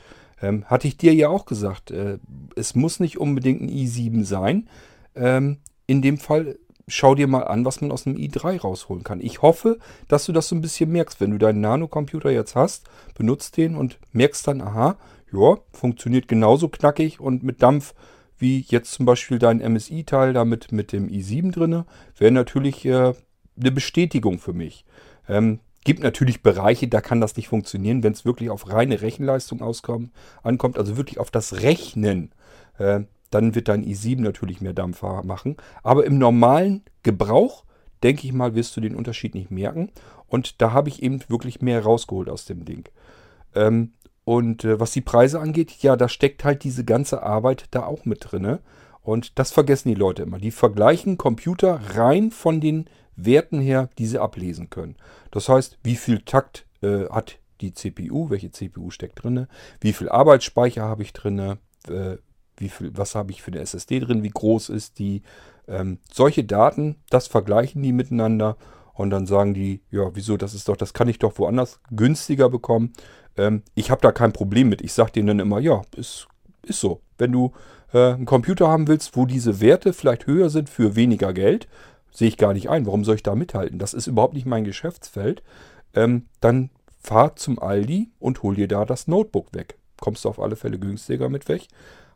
Ähm, 0.43 0.65
hatte 0.65 0.89
ich 0.89 0.97
dir 0.97 1.13
ja 1.13 1.29
auch 1.29 1.45
gesagt, 1.45 1.89
äh, 1.91 2.17
es 2.57 2.75
muss 2.75 2.99
nicht 2.99 3.17
unbedingt 3.17 3.61
ein 3.61 3.69
i7 3.69 4.25
sein. 4.25 4.67
Ähm, 5.15 5.59
in 5.87 6.01
dem 6.01 6.17
Fall 6.17 6.59
schau 6.85 7.15
dir 7.15 7.27
mal 7.27 7.43
an, 7.43 7.63
was 7.63 7.79
man 7.79 7.93
aus 7.93 8.05
einem 8.05 8.17
i3 8.17 8.59
rausholen 8.59 9.05
kann. 9.05 9.21
Ich 9.21 9.41
hoffe, 9.41 9.79
dass 10.09 10.25
du 10.25 10.33
das 10.33 10.49
so 10.49 10.55
ein 10.55 10.61
bisschen 10.61 10.91
merkst. 10.91 11.21
Wenn 11.21 11.31
du 11.31 11.37
deinen 11.37 11.61
Nano-Computer 11.61 12.29
jetzt 12.29 12.55
hast, 12.55 12.89
benutzt 13.15 13.55
den 13.55 13.75
und 13.75 13.99
merkst 14.11 14.45
dann, 14.45 14.59
aha, 14.59 14.97
ja, 15.31 15.57
funktioniert 15.71 16.27
genauso 16.27 16.67
knackig 16.67 17.21
und 17.21 17.43
mit 17.43 17.63
Dampf 17.63 17.93
wie 18.37 18.65
jetzt 18.67 18.91
zum 18.91 19.05
Beispiel 19.05 19.39
dein 19.39 19.59
MSI-Teil 19.59 20.33
damit 20.33 20.73
mit 20.73 20.91
dem 20.91 21.07
i7 21.07 21.53
drinne, 21.53 21.85
wäre 22.17 22.31
natürlich 22.33 22.83
äh, 22.83 23.13
eine 23.57 23.71
Bestätigung 23.71 24.39
für 24.39 24.51
mich. 24.51 24.83
Ähm, 25.29 25.61
gibt 25.83 26.03
natürlich 26.03 26.43
Bereiche, 26.43 26.87
da 26.87 27.01
kann 27.01 27.21
das 27.21 27.35
nicht 27.35 27.47
funktionieren, 27.47 28.03
wenn 28.03 28.13
es 28.13 28.25
wirklich 28.25 28.49
auf 28.49 28.69
reine 28.69 29.01
Rechenleistung 29.01 29.61
auskommt, 29.61 30.11
ankommt, 30.41 30.77
also 30.77 30.97
wirklich 30.97 31.19
auf 31.19 31.31
das 31.31 31.61
Rechnen. 31.61 32.31
Äh, 32.77 33.01
dann 33.31 33.55
wird 33.55 33.67
dein 33.67 33.83
i7 33.83 34.21
natürlich 34.21 34.61
mehr 34.61 34.73
Dampf 34.73 35.01
machen. 35.01 35.57
Aber 35.81 36.05
im 36.05 36.17
normalen 36.17 36.83
Gebrauch, 37.01 37.63
denke 38.03 38.27
ich 38.27 38.33
mal, 38.33 38.53
wirst 38.53 38.77
du 38.77 38.81
den 38.81 38.95
Unterschied 38.95 39.33
nicht 39.33 39.49
merken. 39.49 39.91
Und 40.27 40.61
da 40.61 40.71
habe 40.71 40.89
ich 40.89 41.01
eben 41.01 41.21
wirklich 41.27 41.61
mehr 41.61 41.83
rausgeholt 41.83 42.29
aus 42.29 42.45
dem 42.45 42.65
Ding. 42.65 42.87
Ähm, 43.55 43.93
und 44.23 44.63
äh, 44.63 44.79
was 44.79 44.91
die 44.91 45.01
Preise 45.01 45.39
angeht, 45.39 45.71
ja, 45.81 45.95
da 45.95 46.07
steckt 46.07 46.43
halt 46.43 46.63
diese 46.63 46.85
ganze 46.85 47.23
Arbeit 47.23 47.65
da 47.71 47.85
auch 47.85 48.05
mit 48.05 48.31
drin. 48.31 48.59
Und 49.01 49.37
das 49.37 49.51
vergessen 49.51 49.89
die 49.89 49.95
Leute 49.95 50.23
immer. 50.23 50.37
Die 50.37 50.51
vergleichen 50.51 51.17
Computer 51.17 51.81
rein 51.95 52.31
von 52.31 52.61
den 52.61 52.85
Werten 53.15 53.59
her, 53.59 53.89
die 53.97 54.05
sie 54.05 54.19
ablesen 54.19 54.69
können. 54.69 54.95
Das 55.31 55.49
heißt, 55.49 55.79
wie 55.83 55.95
viel 55.95 56.21
Takt 56.21 56.65
äh, 56.81 57.07
hat 57.09 57.39
die 57.61 57.73
CPU, 57.73 58.29
welche 58.29 58.51
CPU 58.51 58.89
steckt 58.89 59.23
drin, 59.23 59.47
wie 59.79 59.93
viel 59.93 60.09
Arbeitsspeicher 60.09 60.83
habe 60.83 61.03
ich 61.03 61.13
drin, 61.13 61.57
äh, 61.87 62.17
wie 62.57 62.69
viel, 62.69 62.95
was 62.95 63.15
habe 63.15 63.31
ich 63.31 63.41
für 63.41 63.51
eine 63.51 63.61
SSD 63.61 63.99
drin, 63.99 64.23
wie 64.23 64.29
groß 64.29 64.69
ist 64.69 64.99
die. 64.99 65.23
Ähm, 65.67 65.99
solche 66.11 66.43
Daten, 66.43 66.97
das 67.09 67.27
vergleichen 67.27 67.81
die 67.81 67.93
miteinander 67.93 68.57
und 68.93 69.09
dann 69.09 69.25
sagen 69.25 69.53
die, 69.53 69.81
ja, 69.89 70.13
wieso, 70.13 70.37
das 70.37 70.53
ist 70.53 70.67
doch, 70.67 70.77
das 70.77 70.93
kann 70.93 71.07
ich 71.07 71.19
doch 71.19 71.37
woanders 71.39 71.79
günstiger 71.89 72.49
bekommen. 72.49 72.93
Ähm, 73.37 73.63
ich 73.73 73.89
habe 73.89 74.01
da 74.01 74.11
kein 74.11 74.33
Problem 74.33 74.69
mit. 74.69 74.81
Ich 74.81 74.93
sage 74.93 75.13
denen 75.13 75.27
dann 75.27 75.39
immer, 75.39 75.59
ja, 75.59 75.81
ist, 75.95 76.27
ist 76.63 76.79
so. 76.79 77.01
Wenn 77.17 77.31
du 77.31 77.53
äh, 77.93 78.13
einen 78.13 78.25
Computer 78.25 78.67
haben 78.67 78.87
willst, 78.87 79.15
wo 79.15 79.25
diese 79.25 79.61
Werte 79.61 79.93
vielleicht 79.93 80.27
höher 80.27 80.49
sind 80.49 80.69
für 80.69 80.95
weniger 80.95 81.33
Geld, 81.33 81.67
sehe 82.13 82.27
ich 82.27 82.37
gar 82.37 82.53
nicht 82.53 82.69
ein. 82.69 82.85
Warum 82.85 83.03
soll 83.03 83.15
ich 83.15 83.23
da 83.23 83.35
mithalten? 83.35 83.79
Das 83.79 83.93
ist 83.93 84.07
überhaupt 84.07 84.33
nicht 84.33 84.45
mein 84.45 84.63
Geschäftsfeld. 84.63 85.43
Ähm, 85.93 86.27
dann 86.39 86.69
fahr 86.99 87.35
zum 87.35 87.59
Aldi 87.59 88.11
und 88.19 88.43
hol 88.43 88.55
dir 88.55 88.67
da 88.67 88.85
das 88.85 89.07
Notebook 89.07 89.53
weg. 89.53 89.77
Kommst 89.99 90.25
du 90.25 90.29
auf 90.29 90.39
alle 90.39 90.55
Fälle 90.55 90.79
günstiger 90.79 91.29
mit 91.29 91.49
weg. 91.49 91.67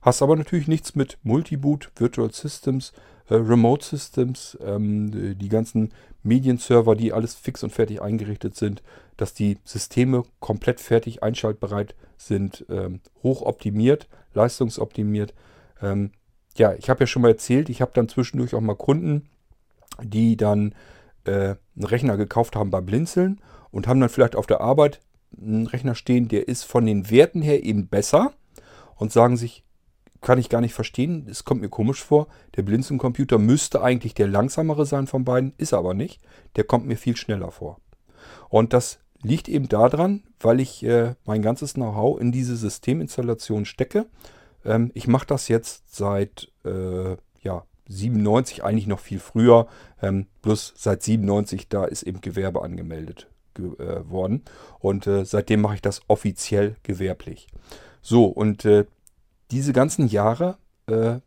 Hast 0.02 0.22
aber 0.22 0.36
natürlich 0.36 0.68
nichts 0.68 0.96
mit 0.96 1.18
Multiboot, 1.24 1.92
Virtual 1.96 2.32
Systems, 2.32 2.94
äh, 3.30 3.36
Remote 3.36 3.84
Systems, 3.84 4.58
ähm, 4.64 5.38
die 5.38 5.50
ganzen 5.50 5.92
Medienserver, 6.24 6.96
die 6.96 7.14
alles 7.14 7.36
fix 7.36 7.64
und 7.64 7.72
fertig 7.72 8.02
eingerichtet 8.02 8.56
sind, 8.56 8.84
dass 9.18 9.34
die 9.34 9.58
Systeme 9.64 10.24
komplett 10.40 10.80
fertig 10.80 11.24
einschaltbereit 11.24 11.96
sind, 12.18 12.66
ähm, 12.70 13.02
hoch 13.24 13.42
optimiert, 13.42 14.08
leistungsoptimiert. 14.34 15.34
Ähm, 15.82 16.12
ja, 16.56 16.74
ich 16.74 16.90
habe 16.90 17.02
ja 17.02 17.08
schon 17.08 17.22
mal 17.22 17.30
erzählt, 17.30 17.70
ich 17.70 17.82
habe 17.82 17.92
dann 17.94 18.10
zwischendurch 18.10 18.54
auch 18.56 18.62
mal 18.62 18.76
Kunden, 18.76 19.30
die 20.02 20.38
dann 20.38 20.74
äh, 21.26 21.56
einen 21.76 21.84
Rechner 21.84 22.18
gekauft 22.18 22.56
haben 22.56 22.72
bei 22.72 22.82
Blinzeln 22.82 23.42
und 23.72 23.88
haben 23.88 24.00
dann 24.00 24.10
vielleicht 24.10 24.36
auf 24.36 24.48
der 24.48 24.62
Arbeit 24.62 25.00
einen 25.40 25.68
Rechner 25.68 25.96
stehen, 25.96 26.28
der 26.28 26.48
ist 26.48 26.64
von 26.64 26.86
den 26.86 27.10
Werten 27.10 27.42
her 27.42 27.64
eben 27.64 27.88
besser 27.88 28.34
und 28.96 29.12
sagen 29.12 29.38
sich, 29.38 29.64
kann 30.22 30.40
ich 30.40 30.50
gar 30.50 30.62
nicht 30.62 30.74
verstehen, 30.74 31.28
es 31.30 31.44
kommt 31.44 31.62
mir 31.62 31.70
komisch 31.70 32.04
vor, 32.04 32.28
der 32.56 32.64
Blinzeln-Computer 32.64 33.38
müsste 33.38 33.82
eigentlich 33.82 34.14
der 34.14 34.28
langsamere 34.28 34.86
sein 34.86 35.08
von 35.08 35.24
beiden, 35.24 35.54
ist 35.58 35.74
aber 35.74 35.94
nicht, 35.94 36.22
der 36.56 36.64
kommt 36.64 36.88
mir 36.88 36.98
viel 36.98 37.16
schneller 37.16 37.52
vor. 37.52 37.80
Und 38.50 38.74
das 38.74 39.00
liegt 39.22 39.48
eben 39.48 39.68
daran, 39.68 40.24
weil 40.40 40.60
ich 40.60 40.84
äh, 40.84 41.16
mein 41.26 41.42
ganzes 41.42 41.74
Know-how 41.74 42.20
in 42.20 42.32
diese 42.32 42.56
Systeminstallation 42.56 43.66
stecke. 43.66 44.08
Ähm, 44.66 44.92
ich 44.94 45.08
mache 45.08 45.28
das 45.28 45.48
jetzt 45.48 45.96
seit 45.96 46.52
äh, 46.64 47.18
97 47.88 48.64
eigentlich 48.64 48.88
noch 48.88 49.00
viel 49.00 49.20
früher. 49.20 49.68
Ähm, 50.02 50.28
bloß 50.42 50.74
seit 50.76 51.04
97, 51.04 51.70
da 51.70 51.86
ist 51.86 52.04
eben 52.04 52.22
Gewerbe 52.22 52.62
angemeldet 52.62 53.28
ge 53.54 53.72
äh, 53.80 54.10
worden. 54.10 54.44
Und 54.80 55.08
äh, 55.08 55.26
seitdem 55.26 55.62
mache 55.62 55.76
ich 55.76 55.82
das 55.82 56.02
offiziell 56.08 56.76
gewerblich. 56.84 57.48
So, 58.02 58.26
und 58.26 58.66
äh, 58.66 58.86
diese 59.52 59.74
ganzen 59.74 60.08
Jahre, 60.08 60.58
äh, 60.88 61.20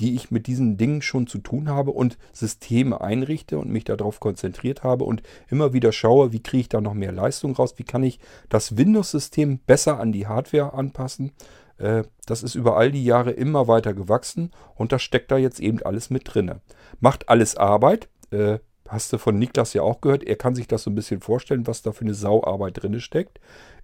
die 0.00 0.14
ich 0.14 0.30
mit 0.30 0.46
diesen 0.46 0.76
Dingen 0.76 1.02
schon 1.02 1.26
zu 1.26 1.38
tun 1.38 1.68
habe 1.68 1.92
und 1.92 2.18
Systeme 2.32 3.00
einrichte 3.00 3.58
und 3.58 3.70
mich 3.70 3.84
darauf 3.84 4.18
konzentriert 4.18 4.82
habe 4.82 5.04
und 5.04 5.22
immer 5.48 5.72
wieder 5.72 5.92
schaue, 5.92 6.32
wie 6.32 6.42
kriege 6.42 6.62
ich 6.62 6.68
da 6.68 6.80
noch 6.80 6.94
mehr 6.94 7.12
Leistung 7.12 7.54
raus, 7.54 7.74
wie 7.76 7.84
kann 7.84 8.02
ich 8.02 8.18
das 8.48 8.76
Windows-System 8.76 9.60
besser 9.60 10.00
an 10.00 10.10
die 10.10 10.26
Hardware 10.26 10.74
anpassen, 10.74 11.32
das 11.78 12.42
ist 12.42 12.54
über 12.54 12.76
all 12.76 12.92
die 12.92 13.04
Jahre 13.04 13.32
immer 13.32 13.68
weiter 13.68 13.94
gewachsen 13.94 14.50
und 14.74 14.92
das 14.92 15.02
steckt 15.02 15.30
da 15.30 15.36
jetzt 15.36 15.60
eben 15.60 15.82
alles 15.82 16.10
mit 16.10 16.22
drin. 16.32 16.52
Macht 17.00 17.28
alles 17.28 17.56
Arbeit. 17.56 18.08
Äh, 18.30 18.58
hast 18.88 19.12
du 19.12 19.18
von 19.18 19.38
Niklas 19.38 19.72
ja 19.74 19.82
auch 19.82 20.00
gehört. 20.00 20.24
Er 20.24 20.36
kann 20.36 20.54
sich 20.54 20.68
das 20.68 20.84
so 20.84 20.90
ein 20.90 20.94
bisschen 20.94 21.20
vorstellen, 21.20 21.66
was 21.66 21.82
da 21.82 21.92
für 21.92 22.04
eine 22.04 22.14
Sauarbeit 22.14 22.82
drin 22.82 23.00
steckt. 23.00 23.40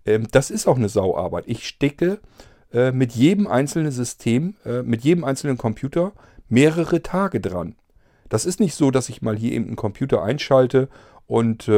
Ähm, 0.07 0.29
das 0.31 0.51
ist 0.51 0.67
auch 0.67 0.77
eine 0.77 0.89
Sauarbeit. 0.89 1.45
Ich 1.47 1.67
stecke 1.67 2.21
äh, 2.73 2.93
mit 2.93 3.13
jedem 3.13 3.47
einzelnen 3.47 3.93
System, 3.93 4.55
mit 4.85 5.03
jedem 5.03 5.25
einzelnen 5.25 5.59
Computer 5.59 6.13
mehrere 6.49 7.03
Tage 7.03 7.41
dran. 7.41 7.75
Das 8.29 8.45
ist 8.45 8.61
nicht 8.61 8.75
so, 8.75 8.91
dass 8.91 9.09
ich 9.09 9.23
mal 9.23 9.37
hier 9.37 9.53
eben 9.53 9.67
einen 9.67 9.77
Computer 9.77 10.23
einschalte 10.23 10.89
und 11.27 11.69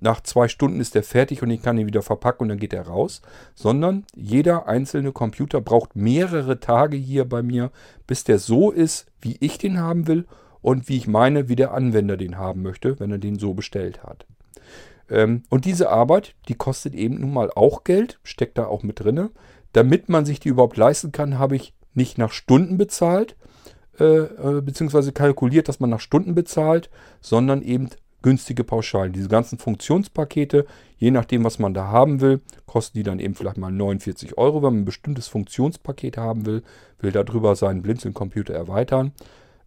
nach 0.00 0.22
zwei 0.22 0.48
Stunden 0.48 0.80
ist 0.80 0.94
der 0.94 1.02
fertig 1.02 1.42
und 1.42 1.50
ich 1.50 1.62
kann 1.62 1.78
ihn 1.78 1.86
wieder 1.86 2.02
verpacken 2.02 2.42
und 2.42 2.48
dann 2.48 2.58
geht 2.58 2.72
er 2.72 2.86
raus. 2.86 3.22
Sondern 3.54 4.04
jeder 4.14 4.66
einzelne 4.66 5.12
Computer 5.12 5.60
braucht 5.60 5.96
mehrere 5.96 6.60
Tage 6.60 6.96
hier 6.96 7.24
bei 7.24 7.42
mir, 7.42 7.70
bis 8.06 8.24
der 8.24 8.38
so 8.38 8.70
ist, 8.70 9.06
wie 9.20 9.36
ich 9.40 9.58
den 9.58 9.78
haben 9.78 10.06
will 10.06 10.26
und 10.60 10.88
wie 10.88 10.96
ich 10.96 11.06
meine, 11.06 11.48
wie 11.48 11.56
der 11.56 11.72
Anwender 11.72 12.16
den 12.16 12.38
haben 12.38 12.62
möchte, 12.62 12.98
wenn 12.98 13.10
er 13.10 13.18
den 13.18 13.38
so 13.38 13.54
bestellt 13.54 14.02
hat. 14.02 14.26
Ähm, 15.10 15.42
und 15.50 15.64
diese 15.64 15.90
Arbeit, 15.90 16.34
die 16.48 16.54
kostet 16.54 16.94
eben 16.94 17.20
nun 17.20 17.32
mal 17.32 17.50
auch 17.54 17.84
Geld, 17.84 18.18
steckt 18.22 18.58
da 18.58 18.66
auch 18.66 18.82
mit 18.82 19.00
drin. 19.00 19.30
Damit 19.72 20.08
man 20.08 20.24
sich 20.24 20.40
die 20.40 20.48
überhaupt 20.48 20.76
leisten 20.76 21.12
kann, 21.12 21.38
habe 21.38 21.56
ich 21.56 21.74
nicht 21.94 22.18
nach 22.18 22.32
Stunden 22.32 22.78
bezahlt, 22.78 23.36
äh, 23.98 24.04
äh, 24.04 24.60
beziehungsweise 24.60 25.12
kalkuliert, 25.12 25.68
dass 25.68 25.80
man 25.80 25.90
nach 25.90 26.00
Stunden 26.00 26.34
bezahlt, 26.34 26.90
sondern 27.20 27.62
eben 27.62 27.90
günstige 28.24 28.64
Pauschalen. 28.64 29.12
Diese 29.12 29.28
ganzen 29.28 29.58
Funktionspakete, 29.58 30.64
je 30.96 31.10
nachdem, 31.10 31.44
was 31.44 31.58
man 31.58 31.74
da 31.74 31.88
haben 31.88 32.22
will, 32.22 32.40
kosten 32.64 32.96
die 32.96 33.02
dann 33.02 33.18
eben 33.18 33.34
vielleicht 33.34 33.58
mal 33.58 33.70
49 33.70 34.38
Euro, 34.38 34.62
wenn 34.62 34.72
man 34.72 34.82
ein 34.82 34.86
bestimmtes 34.86 35.28
Funktionspaket 35.28 36.16
haben 36.16 36.46
will, 36.46 36.62
will 37.00 37.12
darüber 37.12 37.54
seinen 37.54 37.82
Blinzeln-Computer 37.82 38.54
erweitern. 38.54 39.12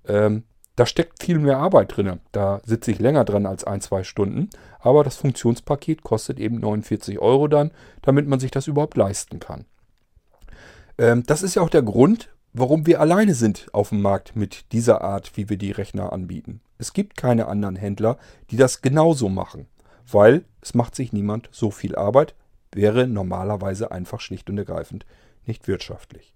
Ähm, 0.08 0.44
da 0.76 0.88
steckt 0.88 1.22
viel 1.22 1.38
mehr 1.38 1.60
Arbeit 1.60 1.96
drin. 1.96 2.20
Da 2.32 2.60
sitze 2.66 2.90
ich 2.90 2.98
länger 2.98 3.26
dran 3.26 3.46
als 3.46 3.64
ein, 3.64 3.80
zwei 3.80 4.04
Stunden. 4.04 4.50
Aber 4.80 5.04
das 5.04 5.18
Funktionspaket 5.18 6.02
kostet 6.02 6.40
eben 6.40 6.60
49 6.60 7.20
Euro 7.20 7.48
dann, 7.48 7.70
damit 8.02 8.28
man 8.28 8.40
sich 8.40 8.50
das 8.50 8.66
überhaupt 8.66 8.98
leisten 8.98 9.40
kann. 9.40 9.66
Ähm, 10.98 11.22
das 11.28 11.44
ist 11.44 11.54
ja 11.54 11.62
auch 11.62 11.70
der 11.70 11.84
Grund, 11.84 12.30
warum 12.54 12.86
wir 12.86 13.02
alleine 13.02 13.34
sind 13.34 13.68
auf 13.74 13.90
dem 13.90 14.02
Markt 14.02 14.36
mit 14.36 14.72
dieser 14.72 15.02
Art, 15.02 15.32
wie 15.36 15.50
wir 15.50 15.58
die 15.58 15.72
Rechner 15.72 16.12
anbieten. 16.14 16.62
Es 16.78 16.94
gibt 16.94 17.18
keine 17.18 17.48
anderen 17.48 17.76
Händler, 17.76 18.18
die 18.52 18.58
das 18.58 18.82
genauso 18.82 19.30
machen, 19.30 19.68
weil 20.12 20.46
es 20.62 20.74
macht 20.74 20.96
sich 20.96 21.14
niemand 21.14 21.50
so 21.52 21.72
viel 21.72 21.96
Arbeit, 21.96 22.36
wäre 22.74 23.08
normalerweise 23.08 23.92
einfach 23.92 24.20
schlicht 24.20 24.50
und 24.50 24.58
ergreifend 24.58 25.06
nicht 25.46 25.68
wirtschaftlich. 25.68 26.34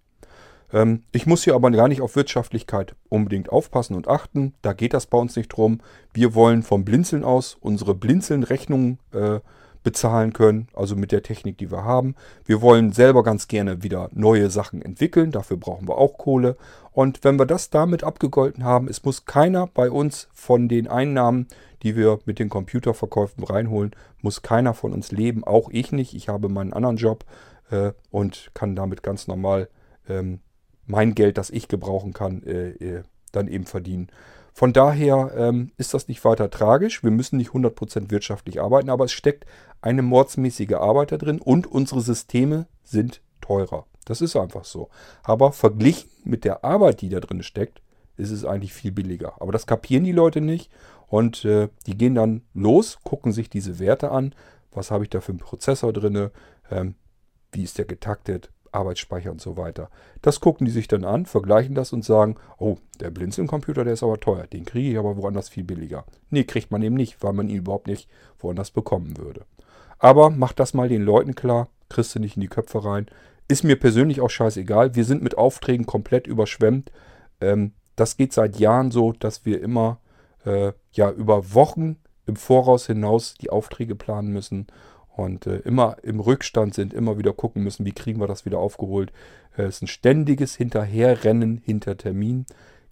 Ähm, 0.74 1.04
ich 1.12 1.26
muss 1.26 1.44
hier 1.44 1.56
aber 1.56 1.72
gar 1.72 1.88
nicht 1.88 2.02
auf 2.02 2.16
Wirtschaftlichkeit 2.16 2.96
unbedingt 3.10 3.50
aufpassen 3.50 3.96
und 3.96 4.08
achten. 4.08 4.54
Da 4.62 4.74
geht 4.74 4.94
das 4.94 5.06
bei 5.06 5.18
uns 5.18 5.36
nicht 5.36 5.50
drum. 5.50 5.82
Wir 6.14 6.34
wollen 6.34 6.64
vom 6.64 6.86
Blinzeln 6.86 7.24
aus 7.24 7.58
unsere 7.60 7.94
Blinzeln-Rechnungen 7.94 9.00
äh, 9.14 9.40
bezahlen 9.84 10.34
können, 10.34 10.68
also 10.74 10.96
mit 10.96 11.12
der 11.12 11.24
Technik, 11.24 11.58
die 11.58 11.72
wir 11.72 11.84
haben. 11.84 12.16
Wir 12.46 12.62
wollen 12.62 12.92
selber 12.92 13.24
ganz 13.24 13.48
gerne 13.48 13.84
wieder 13.84 14.10
neue 14.14 14.50
Sachen 14.50 14.82
entwickeln, 14.82 15.32
dafür 15.32 15.58
brauchen 15.58 15.88
wir 15.88 15.98
auch 15.98 16.18
Kohle. 16.18 16.58
Und 16.92 17.24
wenn 17.24 17.40
wir 17.40 17.46
das 17.46 17.70
damit 17.70 18.04
abgegolten 18.04 18.64
haben, 18.64 18.88
es 18.88 19.04
muss 19.04 19.26
keiner 19.26 19.68
bei 19.68 19.90
uns 19.90 20.28
von 20.34 20.68
den 20.68 20.88
Einnahmen, 20.88 21.48
die 21.84 21.96
wir 21.96 22.20
mit 22.26 22.40
den 22.40 22.50
Computerverkäufen 22.50 23.44
reinholen, 23.44 23.92
muss 24.22 24.42
keiner 24.42 24.74
von 24.74 24.94
uns 24.94 25.12
leben, 25.12 25.44
auch 25.44 25.70
ich 25.72 25.92
nicht. 25.92 26.14
Ich 26.14 26.30
habe 26.30 26.50
meinen 26.50 26.74
anderen 26.74 26.98
Job 26.98 27.26
äh, 27.72 27.94
und 28.12 28.52
kann 28.54 28.76
damit 28.76 29.04
ganz 29.04 29.28
normal 29.28 29.70
ähm, 30.08 30.42
mein 30.86 31.16
Geld, 31.16 31.38
das 31.38 31.50
ich 31.50 31.68
gebrauchen 31.68 32.14
kann, 32.14 32.44
äh, 32.44 32.70
äh, 32.72 33.04
dann 33.32 33.48
eben 33.48 33.66
verdienen. 33.66 34.10
Von 34.54 34.74
daher 34.74 35.32
ähm, 35.36 35.72
ist 35.78 35.94
das 35.94 36.08
nicht 36.08 36.24
weiter 36.26 36.50
tragisch. 36.50 37.04
Wir 37.04 37.12
müssen 37.12 37.38
nicht 37.38 37.52
100% 37.52 38.12
wirtschaftlich 38.12 38.62
arbeiten, 38.62 38.90
aber 38.90 39.06
es 39.06 39.12
steckt 39.12 39.46
eine 39.82 40.02
mordsmäßige 40.02 40.74
Arbeit 40.74 41.12
da 41.12 41.18
drin 41.18 41.40
und 41.40 41.68
unsere 41.68 42.02
Systeme 42.02 42.68
sind 42.84 43.22
teurer. 43.40 43.86
Das 44.06 44.22
ist 44.22 44.36
einfach 44.36 44.66
so. 44.66 44.90
Aber 45.24 45.52
verglichen 45.52 46.10
mit 46.24 46.44
der 46.44 46.64
Arbeit, 46.64 47.02
die 47.02 47.10
da 47.10 47.20
drin 47.20 47.44
steckt, 47.44 47.82
ist 48.18 48.32
es 48.32 48.46
eigentlich 48.46 48.74
viel 48.74 48.92
billiger. 48.92 49.42
Aber 49.42 49.52
das 49.52 49.66
kapieren 49.66 50.04
die 50.04 50.12
Leute 50.12 50.42
nicht 50.42 50.70
und 51.08 51.46
äh, 51.46 51.70
die 51.88 51.98
gehen 51.98 52.16
dann 52.16 52.42
los, 52.54 53.00
gucken 53.04 53.32
sich 53.32 53.50
diese 53.50 53.80
Werte 53.80 54.12
an. 54.12 54.36
Was 54.72 54.92
habe 54.92 55.04
ich 55.04 55.10
da 55.10 55.22
für 55.22 55.32
einen 55.32 55.40
Prozessor 55.40 55.94
drin? 55.94 56.30
Ähm, 56.70 56.96
wie 57.52 57.64
ist 57.64 57.78
der 57.78 57.86
getaktet? 57.86 58.52
Arbeitsspeicher 58.72 59.32
und 59.32 59.42
so 59.42 59.58
weiter. 59.58 59.90
Das 60.22 60.40
gucken 60.40 60.66
die 60.66 60.72
sich 60.72 60.88
dann 60.88 61.04
an, 61.04 61.26
vergleichen 61.26 61.76
das 61.76 61.94
und 61.94 62.06
sagen, 62.06 62.36
oh, 62.58 62.78
der 63.00 63.12
Blinzeln-Computer, 63.12 63.84
der 63.84 63.94
ist 63.94 64.04
aber 64.04 64.20
teuer, 64.20 64.48
den 64.48 64.66
kriege 64.66 64.92
ich 64.92 64.98
aber 64.98 65.18
woanders 65.18 65.50
viel 65.50 65.64
billiger. 65.64 66.06
Nee, 66.30 66.44
kriegt 66.44 66.72
man 66.72 66.82
eben 66.82 66.96
nicht, 66.96 67.22
weil 67.22 67.34
man 67.34 67.50
ihn 67.50 67.58
überhaupt 67.58 67.88
nicht 67.88 68.10
woanders 68.40 68.72
bekommen 68.72 69.18
würde. 69.18 69.46
Aber 70.00 70.30
macht 70.30 70.60
das 70.60 70.74
mal 70.74 70.90
den 70.90 71.04
Leuten 71.04 71.36
klar, 71.36 71.68
kriegst 71.90 72.16
du 72.16 72.20
nicht 72.20 72.38
in 72.38 72.42
die 72.42 72.48
Köpfe 72.48 72.84
rein. 72.84 73.08
Ist 73.48 73.64
mir 73.64 73.76
persönlich 73.76 74.22
auch 74.22 74.30
scheißegal. 74.30 74.96
Wir 74.96 75.06
sind 75.06 75.22
mit 75.22 75.38
Aufträgen 75.38 75.86
komplett 75.86 76.26
überschwemmt. 76.26 76.92
Ähm, 77.42 77.74
das 77.96 78.18
geht 78.18 78.34
seit 78.34 78.58
Jahren 78.58 78.92
so, 78.92 79.12
dass 79.12 79.46
wir 79.46 79.62
immer 79.62 80.00
äh, 80.46 80.72
ja 80.94 81.12
über 81.12 81.54
Wochen 81.54 81.98
im 82.26 82.36
Voraus 82.36 82.88
hinaus 82.88 83.36
die 83.36 83.50
Aufträge 83.50 83.96
planen 83.96 84.32
müssen 84.32 84.68
und 85.22 85.48
äh, 85.48 85.58
immer 85.58 85.98
im 86.04 86.20
Rückstand 86.20 86.74
sind, 86.74 86.94
immer 86.94 87.18
wieder 87.18 87.34
gucken 87.34 87.64
müssen, 87.64 87.86
wie 87.86 87.92
kriegen 87.92 88.20
wir 88.20 88.28
das 88.28 88.46
wieder 88.46 88.60
aufgeholt. 88.60 89.12
Äh, 89.58 89.64
es 89.64 89.78
ist 89.78 89.84
ein 89.84 89.88
ständiges 89.88 90.56
Hinterherrennen 90.56 91.58
hinter 91.58 91.98
Termin. 91.98 92.46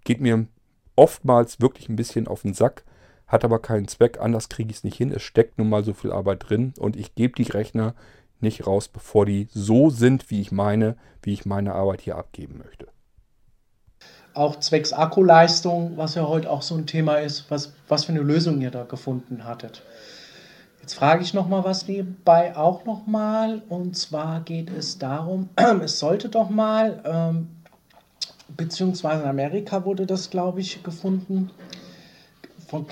Geht 0.04 0.22
mir 0.22 0.48
oftmals 0.96 1.62
wirklich 1.62 1.90
ein 1.90 1.96
bisschen 1.96 2.28
auf 2.28 2.42
den 2.42 2.54
Sack, 2.54 2.84
hat 3.28 3.46
aber 3.46 3.60
keinen 3.60 3.88
Zweck, 3.88 4.20
anders 4.20 4.50
kriege 4.50 4.72
ich 4.72 4.78
es 4.78 4.84
nicht 4.84 4.98
hin. 4.98 5.12
Es 5.12 5.22
steckt 5.22 5.58
nun 5.58 5.70
mal 5.70 5.84
so 5.84 5.94
viel 5.94 6.12
Arbeit 6.12 6.50
drin 6.50 6.74
und 6.78 6.96
ich 6.96 7.16
gebe 7.16 7.36
die 7.36 7.50
Rechner 7.50 7.94
nicht 8.42 8.68
raus, 8.68 8.88
bevor 8.88 9.26
die 9.26 9.48
so 9.52 9.90
sind, 9.90 10.30
wie 10.30 10.42
ich 10.42 10.52
meine, 10.52 10.96
wie 11.22 11.34
ich 11.34 11.46
meine 11.46 11.74
Arbeit 11.74 12.02
hier 12.02 12.18
abgeben 12.18 12.62
möchte. 12.64 12.88
Auch 14.34 14.60
zwecks 14.60 14.94
Akkuleistung, 14.94 15.98
was 15.98 16.16
ja 16.16 16.28
heute 16.28 16.50
auch 16.50 16.62
so 16.62 16.76
ein 16.76 16.86
Thema 16.86 17.16
ist, 17.16 17.50
was, 17.50 17.74
was 17.88 18.06
für 18.06 18.12
eine 18.12 18.22
Lösung 18.22 18.62
ihr 18.62 18.72
da 18.72 18.84
gefunden 18.84 19.44
hattet. 19.44 19.84
Jetzt 20.90 20.98
frage 20.98 21.22
ich 21.22 21.36
noch 21.36 21.48
mal 21.48 21.64
was 21.64 21.88
nebenbei 21.88 22.58
auch 22.58 22.84
noch 22.84 23.06
mal 23.06 23.62
und 23.70 23.96
zwar 23.96 24.42
geht 24.42 24.72
es 24.72 24.98
darum, 24.98 25.48
es 25.84 26.00
sollte 26.00 26.30
doch 26.30 26.50
mal, 26.50 27.04
ähm, 27.06 27.48
beziehungsweise 28.58 29.22
in 29.22 29.30
Amerika 29.30 29.86
wurde 29.86 30.08
das, 30.08 30.32
glaube 30.32 30.62
ich, 30.62 30.82
gefunden, 30.82 31.52
von, 32.68 32.88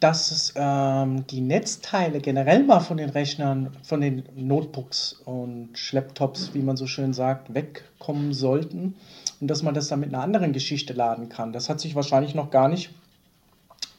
dass 0.00 0.32
es, 0.32 0.52
ähm, 0.56 1.28
die 1.28 1.40
Netzteile 1.40 2.18
generell 2.18 2.64
mal 2.64 2.80
von 2.80 2.96
den 2.96 3.10
Rechnern, 3.10 3.70
von 3.84 4.00
den 4.00 4.24
Notebooks 4.34 5.22
und 5.24 5.92
Laptops, 5.92 6.50
wie 6.54 6.62
man 6.62 6.76
so 6.76 6.88
schön 6.88 7.12
sagt, 7.12 7.54
wegkommen 7.54 8.32
sollten 8.32 8.96
und 9.40 9.46
dass 9.46 9.62
man 9.62 9.74
das 9.74 9.86
dann 9.86 10.00
mit 10.00 10.12
einer 10.12 10.24
anderen 10.24 10.52
Geschichte 10.52 10.92
laden 10.92 11.28
kann. 11.28 11.52
Das 11.52 11.68
hat 11.68 11.78
sich 11.78 11.94
wahrscheinlich 11.94 12.34
noch 12.34 12.50
gar 12.50 12.68
nicht 12.68 12.90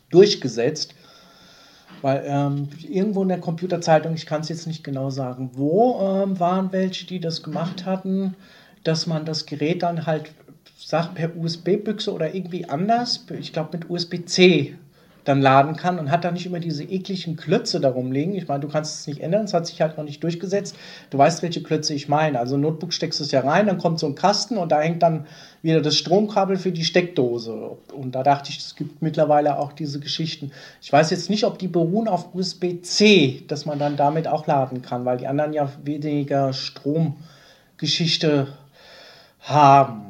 durchgesetzt. 0.10 0.94
Weil 2.02 2.24
ähm, 2.26 2.70
irgendwo 2.88 3.24
in 3.24 3.30
der 3.30 3.40
Computerzeitung, 3.40 4.14
ich 4.14 4.26
kann 4.26 4.42
es 4.42 4.50
jetzt 4.50 4.68
nicht 4.68 4.84
genau 4.84 5.10
sagen, 5.10 5.52
wo 5.54 6.00
ähm, 6.02 6.40
waren 6.40 6.72
welche, 6.72 7.06
die 7.06 7.20
das 7.20 7.44
gemacht 7.44 7.86
hatten, 7.86 8.36
dass 8.84 9.08
man 9.08 9.26
das 9.26 9.46
Gerät 9.46 9.84
dann 9.84 10.06
halt 10.06 10.32
sagt 10.78 11.16
per 11.16 11.36
USB-Büchse 11.36 12.12
oder 12.12 12.34
irgendwie 12.34 12.66
anders, 12.66 13.26
ich 13.40 13.54
glaube 13.54 13.78
mit 13.78 13.90
USB-C 13.90 14.76
dann 15.30 15.42
laden 15.42 15.76
kann 15.76 16.00
und 16.00 16.10
hat 16.10 16.24
dann 16.26 16.34
nicht 16.34 16.48
immer 16.48 16.60
diese 16.60 16.84
ekligen 16.84 17.36
Klötze 17.36 17.80
darum 17.80 18.12
liegen. 18.12 18.34
Ich 18.34 18.48
meine, 18.48 18.62
du 18.62 18.68
kannst 18.68 19.02
es 19.02 19.08
nicht 19.08 19.22
ändern, 19.22 19.46
es 19.46 19.54
hat 19.54 19.68
sich 19.68 19.80
halt 19.80 19.96
noch 19.96 20.04
nicht 20.04 20.24
durchgesetzt. 20.24 20.76
Du 21.12 21.20
weißt, 21.20 21.44
welche 21.44 21.62
Klötze 21.62 21.94
ich 21.94 22.10
meine. 22.10 22.40
Also 22.40 22.58
Notebook 22.58 22.92
steckst 22.92 23.20
du 23.20 23.24
es 23.24 23.32
ja 23.32 23.42
rein, 23.42 23.68
dann 23.68 23.78
kommt 23.78 24.00
so 24.00 24.08
ein 24.08 24.16
Kasten 24.16 24.58
und 24.58 24.72
da 24.72 24.82
hängt 24.82 25.04
dann 25.04 25.28
wieder 25.62 25.82
das 25.82 25.96
Stromkabel 25.98 26.58
für 26.58 26.72
die 26.72 26.84
Steckdose. 26.84 27.78
Und 27.94 28.16
da 28.16 28.24
dachte 28.24 28.50
ich, 28.50 28.58
es 28.58 28.76
gibt 28.76 29.04
mittlerweile 29.04 29.60
auch 29.60 29.72
diese 29.72 30.00
Geschichten. 30.00 30.52
Ich 30.82 30.92
weiß 30.92 31.12
jetzt 31.12 31.30
nicht, 31.30 31.44
ob 31.44 31.60
die 31.60 31.68
beruhen 31.68 32.08
auf 32.08 32.34
USB-C, 32.34 33.44
dass 33.48 33.68
man 33.68 33.78
dann 33.78 33.98
damit 33.98 34.28
auch 34.28 34.48
laden 34.48 34.82
kann, 34.82 35.06
weil 35.06 35.18
die 35.18 35.28
anderen 35.28 35.54
ja 35.54 35.72
weniger 35.84 36.54
Stromgeschichte 36.54 38.48
haben. 39.42 40.09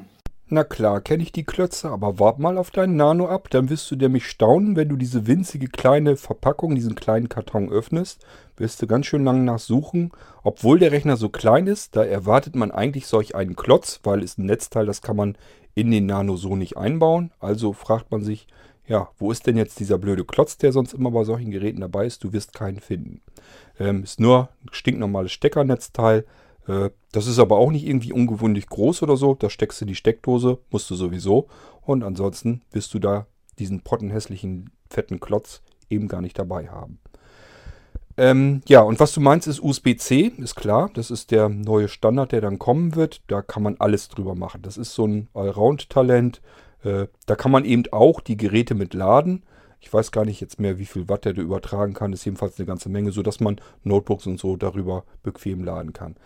Na 0.51 0.63
klar, 0.63 0.99
kenne 1.01 1.21
ich 1.21 1.31
die 1.31 1.43
Klötze, 1.43 1.91
aber 1.91 2.17
wart 2.17 2.39
mal 2.39 2.57
auf 2.57 2.71
deinen 2.71 2.95
Nano 2.95 3.27
ab, 3.27 3.51
dann 3.51 3.69
wirst 3.69 3.91
du 3.91 3.95
nämlich 3.95 4.25
staunen, 4.27 4.75
wenn 4.75 4.89
du 4.89 4.95
diese 4.95 5.27
winzige 5.27 5.67
kleine 5.67 6.17
Verpackung, 6.17 6.73
diesen 6.73 6.95
kleinen 6.95 7.29
Karton 7.29 7.69
öffnest, 7.69 8.25
wirst 8.57 8.81
du 8.81 8.87
ganz 8.87 9.05
schön 9.05 9.23
lang 9.23 9.45
nachsuchen. 9.45 10.11
Obwohl 10.41 10.79
der 10.79 10.91
Rechner 10.91 11.17
so 11.17 11.29
klein 11.29 11.67
ist, 11.67 11.95
da 11.95 12.03
erwartet 12.03 12.55
man 12.55 12.71
eigentlich 12.71 13.05
solch 13.05 13.35
einen 13.35 13.55
Klotz, 13.55 13.99
weil 14.01 14.23
es 14.23 14.39
ein 14.39 14.47
Netzteil, 14.47 14.87
das 14.87 15.03
kann 15.03 15.15
man 15.15 15.37
in 15.75 15.91
den 15.91 16.07
Nano 16.07 16.35
so 16.35 16.55
nicht 16.55 16.77
einbauen. 16.77 17.31
Also 17.39 17.71
fragt 17.71 18.09
man 18.09 18.23
sich, 18.23 18.47
ja, 18.87 19.09
wo 19.19 19.31
ist 19.31 19.45
denn 19.45 19.55
jetzt 19.55 19.79
dieser 19.79 19.99
blöde 19.99 20.25
Klotz, 20.25 20.57
der 20.57 20.71
sonst 20.71 20.93
immer 20.93 21.11
bei 21.11 21.25
solchen 21.25 21.51
Geräten 21.51 21.81
dabei 21.81 22.07
ist? 22.07 22.23
Du 22.23 22.33
wirst 22.33 22.53
keinen 22.53 22.79
finden. 22.79 23.21
Ähm, 23.79 24.01
ist 24.01 24.19
nur 24.19 24.49
ein 24.63 24.69
stinknormales 24.71 25.31
Steckernetzteil. 25.31 26.25
Äh, 26.69 26.91
das 27.11 27.27
ist 27.27 27.39
aber 27.39 27.57
auch 27.57 27.71
nicht 27.71 27.85
irgendwie 27.85 28.13
ungewöhnlich 28.13 28.67
groß 28.67 29.01
oder 29.01 29.17
so. 29.17 29.33
Da 29.33 29.49
steckst 29.49 29.81
du 29.81 29.85
die 29.85 29.95
Steckdose, 29.95 30.59
musst 30.69 30.89
du 30.89 30.95
sowieso. 30.95 31.47
Und 31.81 32.03
ansonsten 32.03 32.61
wirst 32.71 32.93
du 32.93 32.99
da 32.99 33.25
diesen 33.57 33.81
pottenhässlichen 33.81 34.69
fetten 34.89 35.19
Klotz 35.19 35.61
eben 35.89 36.07
gar 36.07 36.21
nicht 36.21 36.37
dabei 36.37 36.69
haben. 36.69 36.99
Ähm, 38.15 38.61
ja, 38.67 38.81
und 38.81 38.99
was 38.99 39.13
du 39.13 39.21
meinst, 39.21 39.47
ist 39.47 39.61
USB-C, 39.61 40.33
ist 40.37 40.55
klar. 40.55 40.91
Das 40.93 41.09
ist 41.09 41.31
der 41.31 41.49
neue 41.49 41.87
Standard, 41.87 42.31
der 42.31 42.41
dann 42.41 42.59
kommen 42.59 42.95
wird. 42.95 43.21
Da 43.27 43.41
kann 43.41 43.63
man 43.63 43.77
alles 43.79 44.09
drüber 44.09 44.35
machen. 44.35 44.61
Das 44.61 44.77
ist 44.77 44.93
so 44.93 45.07
ein 45.07 45.29
Allround-Talent. 45.33 46.41
Äh, 46.83 47.07
da 47.25 47.35
kann 47.35 47.51
man 47.51 47.65
eben 47.65 47.83
auch 47.91 48.21
die 48.21 48.37
Geräte 48.37 48.75
mit 48.75 48.93
laden. 48.93 49.43
Ich 49.81 49.91
weiß 49.91 50.11
gar 50.11 50.25
nicht 50.25 50.41
jetzt 50.41 50.59
mehr, 50.59 50.77
wie 50.77 50.85
viel 50.85 51.07
Watt 51.07 51.25
der 51.25 51.33
da 51.33 51.41
übertragen 51.41 51.93
kann. 51.93 52.11
Das 52.11 52.21
ist 52.21 52.25
jedenfalls 52.25 52.59
eine 52.59 52.65
ganze 52.65 52.89
Menge, 52.89 53.13
sodass 53.13 53.39
man 53.39 53.59
Notebooks 53.83 54.27
und 54.27 54.37
so 54.37 54.57
darüber 54.57 55.05
bequem 55.23 55.63
laden 55.63 55.93
kann. 55.93 56.17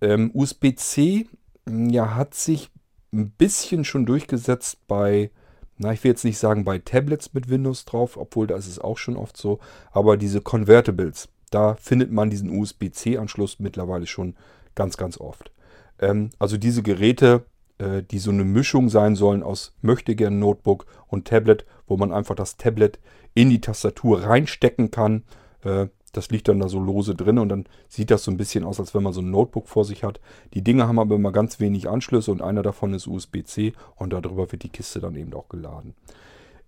Ähm, 0.00 0.30
USB-C 0.34 1.26
ja, 1.68 2.14
hat 2.14 2.34
sich 2.34 2.70
ein 3.12 3.30
bisschen 3.30 3.84
schon 3.84 4.06
durchgesetzt 4.06 4.78
bei, 4.86 5.30
na, 5.78 5.92
ich 5.92 6.02
will 6.04 6.10
jetzt 6.10 6.24
nicht 6.24 6.38
sagen 6.38 6.64
bei 6.64 6.78
Tablets 6.78 7.34
mit 7.34 7.48
Windows 7.48 7.84
drauf, 7.84 8.16
obwohl 8.16 8.46
da 8.46 8.56
ist 8.56 8.68
es 8.68 8.78
auch 8.78 8.98
schon 8.98 9.16
oft 9.16 9.36
so, 9.36 9.58
aber 9.90 10.16
diese 10.16 10.40
Convertibles, 10.40 11.28
da 11.50 11.74
findet 11.74 12.12
man 12.12 12.30
diesen 12.30 12.50
USB-C-Anschluss 12.50 13.58
mittlerweile 13.58 14.06
schon 14.06 14.36
ganz, 14.74 14.96
ganz 14.96 15.18
oft. 15.18 15.52
Ähm, 15.98 16.30
also 16.38 16.56
diese 16.56 16.82
Geräte, 16.82 17.44
äh, 17.78 18.02
die 18.02 18.18
so 18.18 18.30
eine 18.30 18.44
Mischung 18.44 18.88
sein 18.88 19.16
sollen 19.16 19.42
aus 19.42 19.74
möchtegern 19.82 20.38
Notebook 20.38 20.86
und 21.08 21.26
Tablet, 21.26 21.66
wo 21.86 21.96
man 21.96 22.12
einfach 22.12 22.34
das 22.34 22.56
Tablet 22.56 23.00
in 23.34 23.50
die 23.50 23.60
Tastatur 23.60 24.22
reinstecken 24.22 24.90
kann. 24.90 25.24
Äh, 25.64 25.88
das 26.12 26.30
liegt 26.30 26.48
dann 26.48 26.60
da 26.60 26.68
so 26.68 26.80
lose 26.80 27.14
drin 27.14 27.38
und 27.38 27.48
dann 27.48 27.66
sieht 27.88 28.10
das 28.10 28.24
so 28.24 28.30
ein 28.30 28.36
bisschen 28.36 28.64
aus, 28.64 28.80
als 28.80 28.94
wenn 28.94 29.02
man 29.02 29.12
so 29.12 29.20
ein 29.20 29.30
Notebook 29.30 29.68
vor 29.68 29.84
sich 29.84 30.04
hat. 30.04 30.20
Die 30.54 30.62
Dinge 30.62 30.88
haben 30.88 30.98
aber 30.98 31.14
immer 31.14 31.32
ganz 31.32 31.60
wenig 31.60 31.88
Anschlüsse 31.88 32.32
und 32.32 32.42
einer 32.42 32.62
davon 32.62 32.94
ist 32.94 33.06
USB-C 33.06 33.72
und 33.96 34.12
darüber 34.12 34.50
wird 34.50 34.62
die 34.62 34.68
Kiste 34.68 35.00
dann 35.00 35.16
eben 35.16 35.32
auch 35.34 35.48
geladen. 35.48 35.94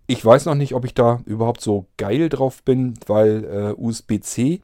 Ich 0.07 0.25
weiß 0.25 0.47
noch 0.47 0.55
nicht, 0.55 0.75
ob 0.75 0.85
ich 0.85 0.95
da 0.95 1.21
überhaupt 1.25 1.61
so 1.61 1.87
geil 1.97 2.29
drauf 2.29 2.63
bin, 2.63 2.95
weil 3.07 3.45
äh, 3.45 3.81
USB-C 3.81 4.61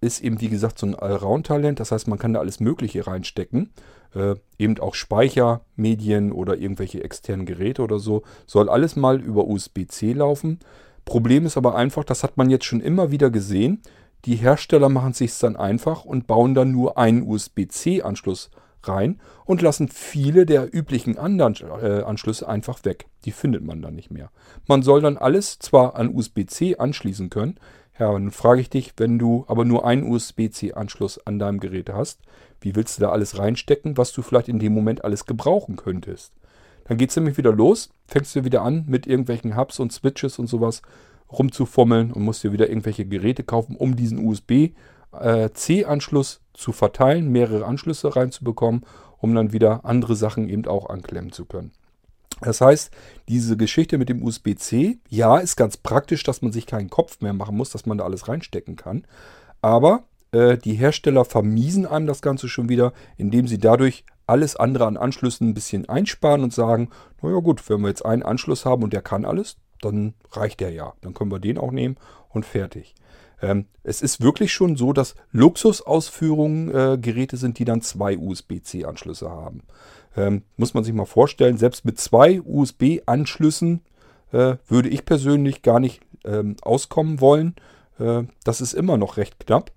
ist 0.00 0.22
eben 0.22 0.40
wie 0.40 0.48
gesagt 0.48 0.78
so 0.78 0.86
ein 0.86 0.94
Allround-Talent. 0.94 1.80
Das 1.80 1.90
heißt, 1.90 2.06
man 2.08 2.18
kann 2.18 2.34
da 2.34 2.40
alles 2.40 2.60
Mögliche 2.60 3.06
reinstecken. 3.06 3.70
Äh, 4.14 4.36
eben 4.58 4.78
auch 4.78 4.94
Speichermedien 4.94 6.30
oder 6.30 6.56
irgendwelche 6.56 7.02
externen 7.02 7.46
Geräte 7.46 7.82
oder 7.82 7.98
so. 7.98 8.22
Soll 8.46 8.68
alles 8.68 8.96
mal 8.96 9.20
über 9.20 9.46
USB-C 9.46 10.12
laufen. 10.12 10.60
Problem 11.04 11.46
ist 11.46 11.56
aber 11.56 11.74
einfach, 11.74 12.04
das 12.04 12.22
hat 12.22 12.36
man 12.36 12.50
jetzt 12.50 12.64
schon 12.64 12.80
immer 12.80 13.10
wieder 13.10 13.30
gesehen, 13.30 13.82
die 14.24 14.36
Hersteller 14.36 14.88
machen 14.88 15.10
es 15.10 15.18
sich 15.18 15.38
dann 15.38 15.56
einfach 15.56 16.04
und 16.04 16.26
bauen 16.26 16.54
dann 16.54 16.72
nur 16.72 16.98
einen 16.98 17.22
USB-C-Anschluss 17.22 18.50
rein 18.88 19.20
und 19.44 19.62
lassen 19.62 19.88
viele 19.88 20.46
der 20.46 20.74
üblichen 20.74 21.18
anderen 21.18 21.54
äh, 21.82 22.02
Anschlüsse 22.02 22.48
einfach 22.48 22.84
weg. 22.84 23.06
Die 23.24 23.32
findet 23.32 23.64
man 23.64 23.82
dann 23.82 23.94
nicht 23.94 24.10
mehr. 24.10 24.30
Man 24.66 24.82
soll 24.82 25.00
dann 25.00 25.18
alles 25.18 25.58
zwar 25.58 25.96
an 25.96 26.14
USB-C 26.14 26.76
anschließen 26.76 27.30
können. 27.30 27.56
Ja, 27.98 28.12
dann 28.12 28.30
frage 28.30 28.60
ich 28.60 28.70
dich, 28.70 28.94
wenn 28.96 29.18
du 29.18 29.44
aber 29.46 29.64
nur 29.64 29.86
einen 29.86 30.10
USB-C-Anschluss 30.10 31.24
an 31.26 31.38
deinem 31.38 31.60
Gerät 31.60 31.90
hast, 31.90 32.20
wie 32.60 32.74
willst 32.74 32.98
du 32.98 33.02
da 33.02 33.10
alles 33.10 33.38
reinstecken, 33.38 33.96
was 33.96 34.12
du 34.12 34.22
vielleicht 34.22 34.48
in 34.48 34.58
dem 34.58 34.74
Moment 34.74 35.04
alles 35.04 35.26
gebrauchen 35.26 35.76
könntest? 35.76 36.32
Dann 36.86 36.98
geht 36.98 37.10
es 37.10 37.16
nämlich 37.16 37.38
wieder 37.38 37.52
los, 37.52 37.90
fängst 38.06 38.34
du 38.34 38.44
wieder 38.44 38.62
an 38.62 38.84
mit 38.88 39.06
irgendwelchen 39.06 39.56
Hubs 39.56 39.78
und 39.78 39.92
Switches 39.92 40.38
und 40.38 40.48
sowas 40.48 40.82
rumzufummeln 41.38 42.12
und 42.12 42.22
musst 42.22 42.44
dir 42.44 42.52
wieder 42.52 42.68
irgendwelche 42.68 43.04
Geräte 43.04 43.44
kaufen, 43.44 43.76
um 43.76 43.96
diesen 43.96 44.26
USB-C-Anschluss 44.26 46.40
zu 46.54 46.72
verteilen, 46.72 47.30
mehrere 47.30 47.66
Anschlüsse 47.66 48.16
reinzubekommen, 48.16 48.86
um 49.18 49.34
dann 49.34 49.52
wieder 49.52 49.84
andere 49.84 50.16
Sachen 50.16 50.48
eben 50.48 50.66
auch 50.66 50.88
anklemmen 50.90 51.32
zu 51.32 51.44
können. 51.44 51.72
Das 52.40 52.60
heißt, 52.60 52.90
diese 53.28 53.56
Geschichte 53.56 53.98
mit 53.98 54.08
dem 54.08 54.22
USB-C, 54.22 54.98
ja, 55.08 55.38
ist 55.38 55.56
ganz 55.56 55.76
praktisch, 55.76 56.24
dass 56.24 56.42
man 56.42 56.52
sich 56.52 56.66
keinen 56.66 56.90
Kopf 56.90 57.20
mehr 57.20 57.32
machen 57.32 57.56
muss, 57.56 57.70
dass 57.70 57.86
man 57.86 57.98
da 57.98 58.04
alles 58.04 58.28
reinstecken 58.28 58.76
kann. 58.76 59.06
Aber 59.62 60.04
äh, 60.32 60.58
die 60.58 60.74
Hersteller 60.74 61.24
vermiesen 61.24 61.86
einem 61.86 62.06
das 62.06 62.22
Ganze 62.22 62.48
schon 62.48 62.68
wieder, 62.68 62.92
indem 63.16 63.46
sie 63.46 63.58
dadurch 63.58 64.04
alles 64.26 64.56
andere 64.56 64.86
an 64.86 64.96
Anschlüssen 64.96 65.48
ein 65.48 65.54
bisschen 65.54 65.88
einsparen 65.88 66.42
und 66.42 66.52
sagen, 66.52 66.90
naja 67.22 67.38
gut, 67.38 67.68
wenn 67.68 67.80
wir 67.80 67.88
jetzt 67.88 68.04
einen 68.04 68.22
Anschluss 68.22 68.64
haben 68.64 68.82
und 68.82 68.92
der 68.92 69.02
kann 69.02 69.24
alles, 69.24 69.56
dann 69.84 70.14
reicht 70.32 70.60
der 70.60 70.70
ja. 70.70 70.94
Dann 71.00 71.14
können 71.14 71.30
wir 71.30 71.38
den 71.38 71.58
auch 71.58 71.70
nehmen 71.70 71.96
und 72.30 72.44
fertig. 72.44 72.94
Ähm, 73.42 73.66
es 73.82 74.00
ist 74.02 74.20
wirklich 74.20 74.52
schon 74.52 74.76
so, 74.76 74.92
dass 74.92 75.14
Luxusausführungen 75.32 76.74
äh, 76.74 76.98
Geräte 76.98 77.36
sind, 77.36 77.58
die 77.58 77.64
dann 77.64 77.82
zwei 77.82 78.16
USB-C-Anschlüsse 78.16 79.30
haben. 79.30 79.62
Ähm, 80.16 80.42
muss 80.56 80.74
man 80.74 80.84
sich 80.84 80.94
mal 80.94 81.04
vorstellen, 81.04 81.58
selbst 81.58 81.84
mit 81.84 81.98
zwei 81.98 82.40
USB-Anschlüssen 82.40 83.82
äh, 84.32 84.56
würde 84.68 84.88
ich 84.88 85.04
persönlich 85.04 85.62
gar 85.62 85.80
nicht 85.80 86.00
ähm, 86.24 86.56
auskommen 86.62 87.20
wollen. 87.20 87.54
Äh, 87.98 88.24
das 88.44 88.60
ist 88.60 88.72
immer 88.72 88.96
noch 88.96 89.16
recht 89.16 89.38
knapp. 89.40 89.72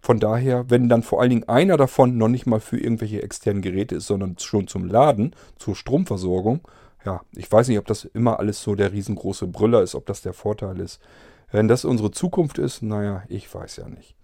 Von 0.00 0.18
daher, 0.18 0.68
wenn 0.68 0.88
dann 0.88 1.04
vor 1.04 1.20
allen 1.20 1.30
Dingen 1.30 1.48
einer 1.48 1.76
davon 1.76 2.18
noch 2.18 2.28
nicht 2.28 2.44
mal 2.44 2.58
für 2.58 2.78
irgendwelche 2.78 3.22
externen 3.22 3.62
Geräte 3.62 3.94
ist, 3.94 4.08
sondern 4.08 4.36
schon 4.38 4.66
zum 4.66 4.86
Laden, 4.86 5.34
zur 5.58 5.76
Stromversorgung, 5.76 6.60
ja, 7.04 7.22
ich 7.34 7.50
weiß 7.50 7.68
nicht, 7.68 7.78
ob 7.78 7.86
das 7.86 8.04
immer 8.04 8.38
alles 8.38 8.62
so 8.62 8.74
der 8.74 8.92
riesengroße 8.92 9.46
Brüller 9.46 9.82
ist, 9.82 9.94
ob 9.94 10.06
das 10.06 10.22
der 10.22 10.32
Vorteil 10.32 10.80
ist. 10.80 11.00
Wenn 11.50 11.68
das 11.68 11.84
unsere 11.84 12.10
Zukunft 12.10 12.58
ist, 12.58 12.82
naja, 12.82 13.24
ich 13.28 13.52
weiß 13.52 13.76
ja 13.76 13.88
nicht. 13.88 14.16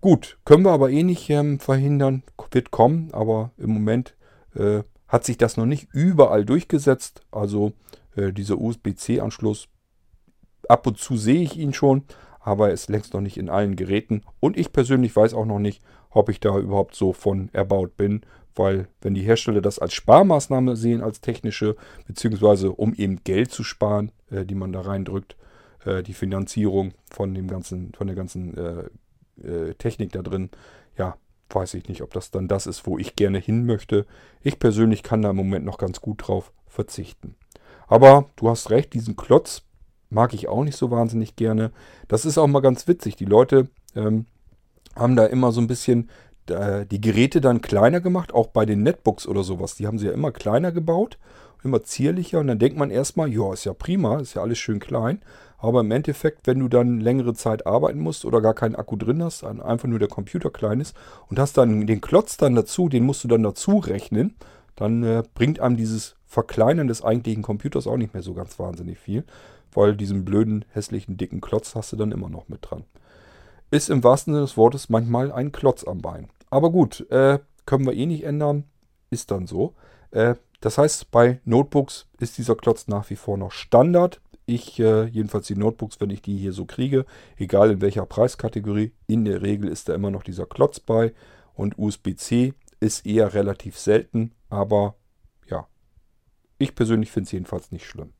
Gut, 0.00 0.38
können 0.44 0.64
wir 0.64 0.72
aber 0.72 0.90
eh 0.90 1.02
nicht 1.02 1.28
ähm, 1.30 1.60
verhindern, 1.60 2.24
wird 2.50 2.70
kommen, 2.70 3.10
aber 3.12 3.52
im 3.56 3.70
Moment 3.70 4.16
äh, 4.54 4.82
hat 5.06 5.24
sich 5.24 5.38
das 5.38 5.56
noch 5.56 5.66
nicht 5.66 5.88
überall 5.92 6.44
durchgesetzt. 6.44 7.20
Also 7.30 7.72
äh, 8.16 8.32
dieser 8.32 8.58
USB-C-Anschluss, 8.58 9.68
ab 10.68 10.86
und 10.86 10.98
zu 10.98 11.16
sehe 11.16 11.42
ich 11.42 11.56
ihn 11.56 11.72
schon, 11.72 12.04
aber 12.40 12.68
er 12.68 12.74
ist 12.74 12.88
längst 12.88 13.14
noch 13.14 13.20
nicht 13.20 13.36
in 13.36 13.48
allen 13.48 13.76
Geräten. 13.76 14.22
Und 14.40 14.56
ich 14.56 14.72
persönlich 14.72 15.14
weiß 15.14 15.34
auch 15.34 15.46
noch 15.46 15.60
nicht, 15.60 15.82
ob 16.10 16.28
ich 16.28 16.40
da 16.40 16.58
überhaupt 16.58 16.94
so 16.94 17.12
von 17.12 17.50
erbaut 17.52 17.96
bin, 17.96 18.22
weil 18.54 18.88
wenn 19.00 19.14
die 19.14 19.22
Hersteller 19.22 19.60
das 19.60 19.78
als 19.78 19.94
Sparmaßnahme 19.94 20.76
sehen, 20.76 21.02
als 21.02 21.20
technische, 21.20 21.76
beziehungsweise 22.06 22.72
um 22.72 22.94
eben 22.94 23.22
Geld 23.24 23.50
zu 23.50 23.64
sparen, 23.64 24.12
äh, 24.30 24.44
die 24.44 24.54
man 24.54 24.72
da 24.72 24.82
reindrückt, 24.82 25.36
äh, 25.84 26.02
die 26.02 26.14
Finanzierung 26.14 26.92
von 27.10 27.34
dem 27.34 27.48
ganzen, 27.48 27.92
von 27.94 28.06
der 28.06 28.16
ganzen 28.16 28.56
äh, 28.56 28.84
äh, 29.46 29.74
Technik 29.74 30.12
da 30.12 30.22
drin, 30.22 30.50
ja, 30.96 31.16
weiß 31.50 31.74
ich 31.74 31.88
nicht, 31.88 32.02
ob 32.02 32.12
das 32.12 32.30
dann 32.30 32.48
das 32.48 32.66
ist, 32.66 32.86
wo 32.86 32.98
ich 32.98 33.16
gerne 33.16 33.38
hin 33.38 33.66
möchte. 33.66 34.06
Ich 34.42 34.58
persönlich 34.58 35.02
kann 35.02 35.22
da 35.22 35.30
im 35.30 35.36
Moment 35.36 35.64
noch 35.64 35.78
ganz 35.78 36.00
gut 36.00 36.26
drauf 36.26 36.52
verzichten. 36.66 37.36
Aber 37.86 38.30
du 38.36 38.48
hast 38.48 38.70
recht, 38.70 38.94
diesen 38.94 39.16
Klotz 39.16 39.62
mag 40.08 40.34
ich 40.34 40.48
auch 40.48 40.64
nicht 40.64 40.76
so 40.76 40.90
wahnsinnig 40.90 41.36
gerne. 41.36 41.72
Das 42.08 42.24
ist 42.24 42.38
auch 42.38 42.46
mal 42.46 42.60
ganz 42.60 42.88
witzig. 42.88 43.16
Die 43.16 43.24
Leute 43.24 43.68
ähm, 43.94 44.26
haben 44.94 45.16
da 45.16 45.26
immer 45.26 45.52
so 45.52 45.60
ein 45.60 45.66
bisschen 45.66 46.10
die 46.48 47.00
Geräte 47.00 47.40
dann 47.40 47.60
kleiner 47.60 48.00
gemacht, 48.00 48.34
auch 48.34 48.48
bei 48.48 48.66
den 48.66 48.82
Netbooks 48.82 49.26
oder 49.26 49.42
sowas. 49.42 49.76
Die 49.76 49.86
haben 49.86 49.98
sie 49.98 50.06
ja 50.06 50.12
immer 50.12 50.32
kleiner 50.32 50.72
gebaut, 50.72 51.18
immer 51.62 51.82
zierlicher. 51.82 52.40
Und 52.40 52.48
dann 52.48 52.58
denkt 52.58 52.76
man 52.76 52.90
erstmal, 52.90 53.32
ja, 53.32 53.52
ist 53.52 53.64
ja 53.64 53.74
prima, 53.74 54.18
ist 54.18 54.34
ja 54.34 54.42
alles 54.42 54.58
schön 54.58 54.80
klein. 54.80 55.20
Aber 55.58 55.80
im 55.80 55.92
Endeffekt, 55.92 56.46
wenn 56.48 56.58
du 56.58 56.68
dann 56.68 57.00
längere 57.00 57.34
Zeit 57.34 57.66
arbeiten 57.66 58.00
musst 58.00 58.24
oder 58.24 58.40
gar 58.40 58.54
keinen 58.54 58.74
Akku 58.74 58.96
drin 58.96 59.22
hast, 59.22 59.44
einfach 59.44 59.88
nur 59.88 60.00
der 60.00 60.08
Computer 60.08 60.50
klein 60.50 60.80
ist 60.80 60.96
und 61.28 61.38
hast 61.38 61.56
dann 61.56 61.86
den 61.86 62.00
Klotz 62.00 62.36
dann 62.36 62.56
dazu, 62.56 62.88
den 62.88 63.04
musst 63.04 63.22
du 63.22 63.28
dann 63.28 63.44
dazu 63.44 63.78
rechnen, 63.78 64.34
dann 64.74 65.04
äh, 65.04 65.22
bringt 65.34 65.60
einem 65.60 65.76
dieses 65.76 66.16
Verkleinern 66.26 66.88
des 66.88 67.04
eigentlichen 67.04 67.42
Computers 67.42 67.86
auch 67.86 67.96
nicht 67.96 68.14
mehr 68.14 68.24
so 68.24 68.34
ganz 68.34 68.58
wahnsinnig 68.58 68.98
viel 68.98 69.24
weil 69.74 69.96
diesen 69.96 70.24
blöden, 70.24 70.64
hässlichen, 70.70 71.16
dicken 71.16 71.40
Klotz 71.40 71.74
hast 71.74 71.92
du 71.92 71.96
dann 71.96 72.12
immer 72.12 72.28
noch 72.28 72.48
mit 72.48 72.58
dran. 72.62 72.84
Ist 73.72 73.88
im 73.88 74.04
wahrsten 74.04 74.34
Sinne 74.34 74.44
des 74.44 74.58
Wortes 74.58 74.90
manchmal 74.90 75.32
ein 75.32 75.50
Klotz 75.50 75.82
am 75.82 76.02
Bein. 76.02 76.28
Aber 76.50 76.70
gut, 76.70 77.10
äh, 77.10 77.38
können 77.64 77.86
wir 77.86 77.94
eh 77.94 78.04
nicht 78.04 78.22
ändern, 78.22 78.64
ist 79.08 79.30
dann 79.30 79.46
so. 79.46 79.72
Äh, 80.10 80.34
das 80.60 80.76
heißt, 80.76 81.10
bei 81.10 81.40
Notebooks 81.46 82.06
ist 82.20 82.36
dieser 82.36 82.54
Klotz 82.54 82.86
nach 82.86 83.08
wie 83.08 83.16
vor 83.16 83.38
noch 83.38 83.50
Standard. 83.50 84.20
Ich, 84.44 84.78
äh, 84.78 85.06
jedenfalls 85.06 85.46
die 85.46 85.56
Notebooks, 85.56 86.00
wenn 86.00 86.10
ich 86.10 86.20
die 86.20 86.36
hier 86.36 86.52
so 86.52 86.66
kriege, 86.66 87.06
egal 87.38 87.70
in 87.70 87.80
welcher 87.80 88.04
Preiskategorie, 88.04 88.92
in 89.06 89.24
der 89.24 89.40
Regel 89.40 89.70
ist 89.70 89.88
da 89.88 89.94
immer 89.94 90.10
noch 90.10 90.22
dieser 90.22 90.44
Klotz 90.44 90.78
bei. 90.78 91.14
Und 91.54 91.78
USB-C 91.78 92.52
ist 92.78 93.06
eher 93.06 93.32
relativ 93.32 93.78
selten, 93.78 94.34
aber 94.50 94.96
ja, 95.48 95.66
ich 96.58 96.74
persönlich 96.74 97.10
finde 97.10 97.28
es 97.28 97.32
jedenfalls 97.32 97.72
nicht 97.72 97.86
schlimm. 97.86 98.12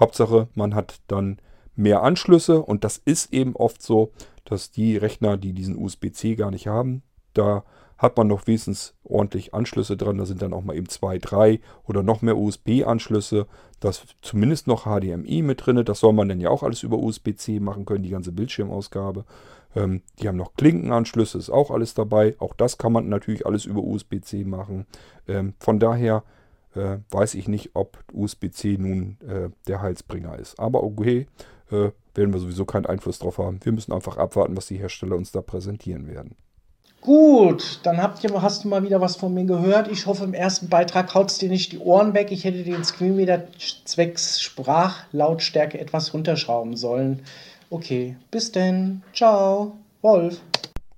Hauptsache, 0.00 0.48
man 0.54 0.74
hat 0.74 1.00
dann 1.06 1.40
mehr 1.76 2.02
Anschlüsse 2.02 2.60
und 2.60 2.82
das 2.82 2.98
ist 2.98 3.32
eben 3.32 3.54
oft 3.54 3.82
so, 3.82 4.12
dass 4.50 4.70
die 4.70 4.96
Rechner, 4.96 5.36
die 5.36 5.52
diesen 5.52 5.76
USB-C 5.76 6.34
gar 6.34 6.50
nicht 6.50 6.66
haben, 6.66 7.02
da 7.32 7.64
hat 7.96 8.16
man 8.16 8.26
noch 8.26 8.46
wenigstens 8.46 8.94
ordentlich 9.04 9.52
Anschlüsse 9.52 9.96
dran. 9.96 10.18
Da 10.18 10.24
sind 10.24 10.40
dann 10.42 10.54
auch 10.54 10.64
mal 10.64 10.74
eben 10.74 10.88
zwei, 10.88 11.18
drei 11.18 11.60
oder 11.84 12.02
noch 12.02 12.22
mehr 12.22 12.36
USB-Anschlüsse. 12.36 13.46
Da 13.78 13.90
ist 13.90 14.16
zumindest 14.22 14.66
noch 14.66 14.84
HDMI 14.84 15.42
mit 15.42 15.64
drin. 15.64 15.84
Das 15.84 16.00
soll 16.00 16.14
man 16.14 16.28
dann 16.28 16.40
ja 16.40 16.48
auch 16.48 16.62
alles 16.62 16.82
über 16.82 16.98
USB-C 16.98 17.60
machen 17.60 17.84
können, 17.84 18.02
die 18.02 18.10
ganze 18.10 18.32
Bildschirmausgabe. 18.32 19.26
Ähm, 19.76 20.02
die 20.18 20.28
haben 20.28 20.36
noch 20.36 20.54
Klinkenanschlüsse, 20.54 21.38
ist 21.38 21.50
auch 21.50 21.70
alles 21.70 21.92
dabei. 21.94 22.34
Auch 22.38 22.54
das 22.54 22.78
kann 22.78 22.92
man 22.92 23.08
natürlich 23.08 23.46
alles 23.46 23.66
über 23.66 23.82
USB-C 23.82 24.44
machen. 24.44 24.86
Ähm, 25.28 25.54
von 25.60 25.78
daher 25.78 26.24
äh, 26.74 26.98
weiß 27.10 27.34
ich 27.34 27.48
nicht, 27.48 27.70
ob 27.74 27.98
USB-C 28.12 28.78
nun 28.78 29.18
äh, 29.28 29.50
der 29.68 29.82
Heilsbringer 29.82 30.38
ist. 30.38 30.58
Aber 30.58 30.82
okay, 30.82 31.26
äh, 31.70 31.90
werden 32.14 32.32
wir 32.32 32.40
sowieso 32.40 32.64
keinen 32.64 32.86
Einfluss 32.86 33.18
drauf 33.18 33.38
haben. 33.38 33.60
Wir 33.62 33.72
müssen 33.72 33.92
einfach 33.92 34.16
abwarten, 34.16 34.56
was 34.56 34.66
die 34.66 34.78
Hersteller 34.78 35.16
uns 35.16 35.32
da 35.32 35.40
präsentieren 35.40 36.08
werden. 36.08 36.36
Gut, 37.00 37.80
dann 37.82 38.02
habt 38.02 38.22
ihr, 38.22 38.42
hast 38.42 38.64
du 38.64 38.68
mal 38.68 38.82
wieder 38.82 39.00
was 39.00 39.16
von 39.16 39.32
mir 39.32 39.44
gehört. 39.44 39.88
Ich 39.88 40.04
hoffe, 40.04 40.24
im 40.24 40.34
ersten 40.34 40.68
Beitrag 40.68 41.14
haut 41.14 41.30
es 41.30 41.38
dir 41.38 41.48
nicht 41.48 41.72
die 41.72 41.78
Ohren 41.78 42.12
weg. 42.12 42.30
Ich 42.30 42.44
hätte 42.44 42.62
den 42.62 42.84
Screen 42.84 43.16
wieder 43.16 43.44
zwecks 43.84 44.42
Sprachlautstärke 44.42 45.80
etwas 45.80 46.12
runterschrauben 46.12 46.76
sollen. 46.76 47.22
Okay, 47.70 48.16
bis 48.30 48.52
denn. 48.52 49.02
Ciao, 49.14 49.78
Wolf. 50.02 50.42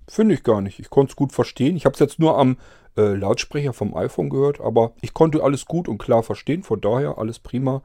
Finde 0.09 0.35
ich 0.35 0.43
gar 0.43 0.61
nicht. 0.61 0.81
Ich 0.81 0.91
konnte 0.91 1.13
es 1.13 1.17
gut 1.17 1.33
verstehen. 1.33 1.77
Ich 1.77 1.85
habe 1.85 1.95
es 1.95 2.01
jetzt 2.01 2.19
nur 2.19 2.37
am 2.37 2.57
äh, 2.97 3.15
Lautsprecher 3.15 3.73
vom 3.73 3.95
iPhone 3.97 4.29
gehört, 4.29 4.61
aber 4.61 4.93
ich 5.01 5.15
konnte 5.15 5.43
alles 5.43 5.67
gut 5.67 5.89
und 5.89 5.99
klar 5.99 6.23
verstehen, 6.23 6.63
von 6.63 6.81
daher 6.81 7.17
alles 7.17 7.39
prima, 7.39 7.83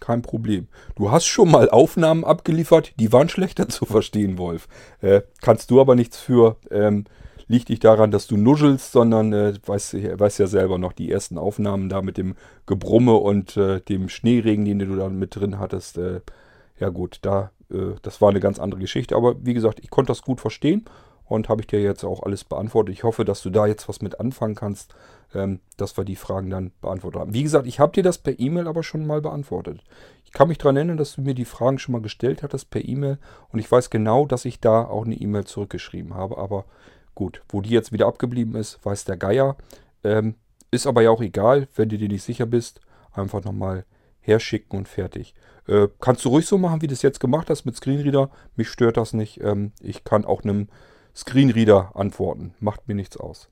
kein 0.00 0.22
Problem. 0.22 0.68
Du 0.96 1.10
hast 1.10 1.26
schon 1.26 1.50
mal 1.50 1.70
Aufnahmen 1.70 2.24
abgeliefert, 2.24 2.92
die 2.98 3.12
waren 3.12 3.28
schlechter 3.28 3.68
zu 3.70 3.84
verstehen, 3.84 4.38
Wolf. 4.38 4.68
Äh, 5.00 5.22
kannst 5.40 5.70
du 5.70 5.80
aber 5.80 5.94
nichts 5.94 6.18
für. 6.18 6.56
Ähm, 6.70 7.04
liegt 7.48 7.68
nicht 7.68 7.84
daran, 7.84 8.10
dass 8.10 8.26
du 8.26 8.36
nuschelst, 8.36 8.92
sondern 8.92 9.32
äh, 9.32 9.52
weißt, 9.66 9.94
weißt 10.18 10.38
ja 10.38 10.46
selber 10.46 10.78
noch 10.78 10.92
die 10.92 11.10
ersten 11.10 11.36
Aufnahmen 11.36 11.88
da 11.88 12.00
mit 12.00 12.16
dem 12.16 12.34
Gebrumme 12.66 13.14
und 13.14 13.56
äh, 13.56 13.80
dem 13.80 14.08
Schneeregen, 14.08 14.64
den 14.64 14.78
du 14.78 14.96
da 14.96 15.08
mit 15.08 15.36
drin 15.36 15.58
hattest. 15.58 15.98
Äh, 15.98 16.20
ja 16.80 16.88
gut, 16.88 17.18
da, 17.22 17.50
äh, 17.70 17.94
das 18.00 18.20
war 18.20 18.30
eine 18.30 18.40
ganz 18.40 18.58
andere 18.58 18.80
Geschichte. 18.80 19.16
Aber 19.16 19.34
wie 19.44 19.54
gesagt, 19.54 19.80
ich 19.82 19.90
konnte 19.90 20.10
das 20.10 20.22
gut 20.22 20.40
verstehen 20.40 20.86
und 21.32 21.48
habe 21.48 21.62
ich 21.62 21.66
dir 21.66 21.80
jetzt 21.80 22.04
auch 22.04 22.22
alles 22.22 22.44
beantwortet. 22.44 22.94
Ich 22.94 23.04
hoffe, 23.04 23.24
dass 23.24 23.42
du 23.42 23.50
da 23.50 23.66
jetzt 23.66 23.88
was 23.88 24.02
mit 24.02 24.20
anfangen 24.20 24.54
kannst, 24.54 24.94
ähm, 25.34 25.60
dass 25.78 25.96
wir 25.96 26.04
die 26.04 26.16
Fragen 26.16 26.50
dann 26.50 26.72
beantwortet 26.80 27.20
haben. 27.20 27.34
Wie 27.34 27.42
gesagt, 27.42 27.66
ich 27.66 27.80
habe 27.80 27.92
dir 27.92 28.02
das 28.02 28.18
per 28.18 28.38
E-Mail 28.38 28.68
aber 28.68 28.82
schon 28.82 29.06
mal 29.06 29.22
beantwortet. 29.22 29.80
Ich 30.24 30.32
kann 30.32 30.48
mich 30.48 30.58
daran 30.58 30.76
erinnern, 30.76 30.98
dass 30.98 31.14
du 31.14 31.22
mir 31.22 31.34
die 31.34 31.46
Fragen 31.46 31.78
schon 31.78 31.92
mal 31.92 32.02
gestellt 32.02 32.42
hattest 32.42 32.70
per 32.70 32.86
E-Mail 32.86 33.18
und 33.48 33.58
ich 33.58 33.70
weiß 33.70 33.88
genau, 33.88 34.26
dass 34.26 34.44
ich 34.44 34.60
da 34.60 34.84
auch 34.84 35.06
eine 35.06 35.14
E-Mail 35.14 35.44
zurückgeschrieben 35.44 36.14
habe. 36.14 36.36
Aber 36.36 36.66
gut, 37.14 37.42
wo 37.48 37.62
die 37.62 37.70
jetzt 37.70 37.92
wieder 37.92 38.06
abgeblieben 38.06 38.54
ist, 38.54 38.84
weiß 38.84 39.04
der 39.06 39.16
Geier. 39.16 39.56
Ähm, 40.04 40.34
ist 40.70 40.86
aber 40.86 41.02
ja 41.02 41.10
auch 41.10 41.22
egal, 41.22 41.68
wenn 41.76 41.88
du 41.88 41.96
dir 41.96 42.08
nicht 42.08 42.22
sicher 42.22 42.46
bist. 42.46 42.80
Einfach 43.12 43.44
nochmal 43.44 43.84
herschicken 44.20 44.78
und 44.78 44.88
fertig. 44.88 45.34
Äh, 45.66 45.88
kannst 46.00 46.24
du 46.24 46.30
ruhig 46.30 46.46
so 46.46 46.58
machen, 46.58 46.82
wie 46.82 46.86
du 46.86 46.94
es 46.94 47.02
jetzt 47.02 47.20
gemacht 47.20 47.50
hast 47.50 47.64
mit 47.64 47.76
Screenreader. 47.76 48.30
Mich 48.56 48.68
stört 48.68 48.96
das 48.96 49.12
nicht. 49.12 49.40
Ähm, 49.42 49.72
ich 49.80 50.04
kann 50.04 50.24
auch 50.24 50.42
einem 50.42 50.68
Screenreader 51.14 51.92
antworten. 51.94 52.54
Macht 52.60 52.88
mir 52.88 52.94
nichts 52.94 53.16
aus. 53.16 53.48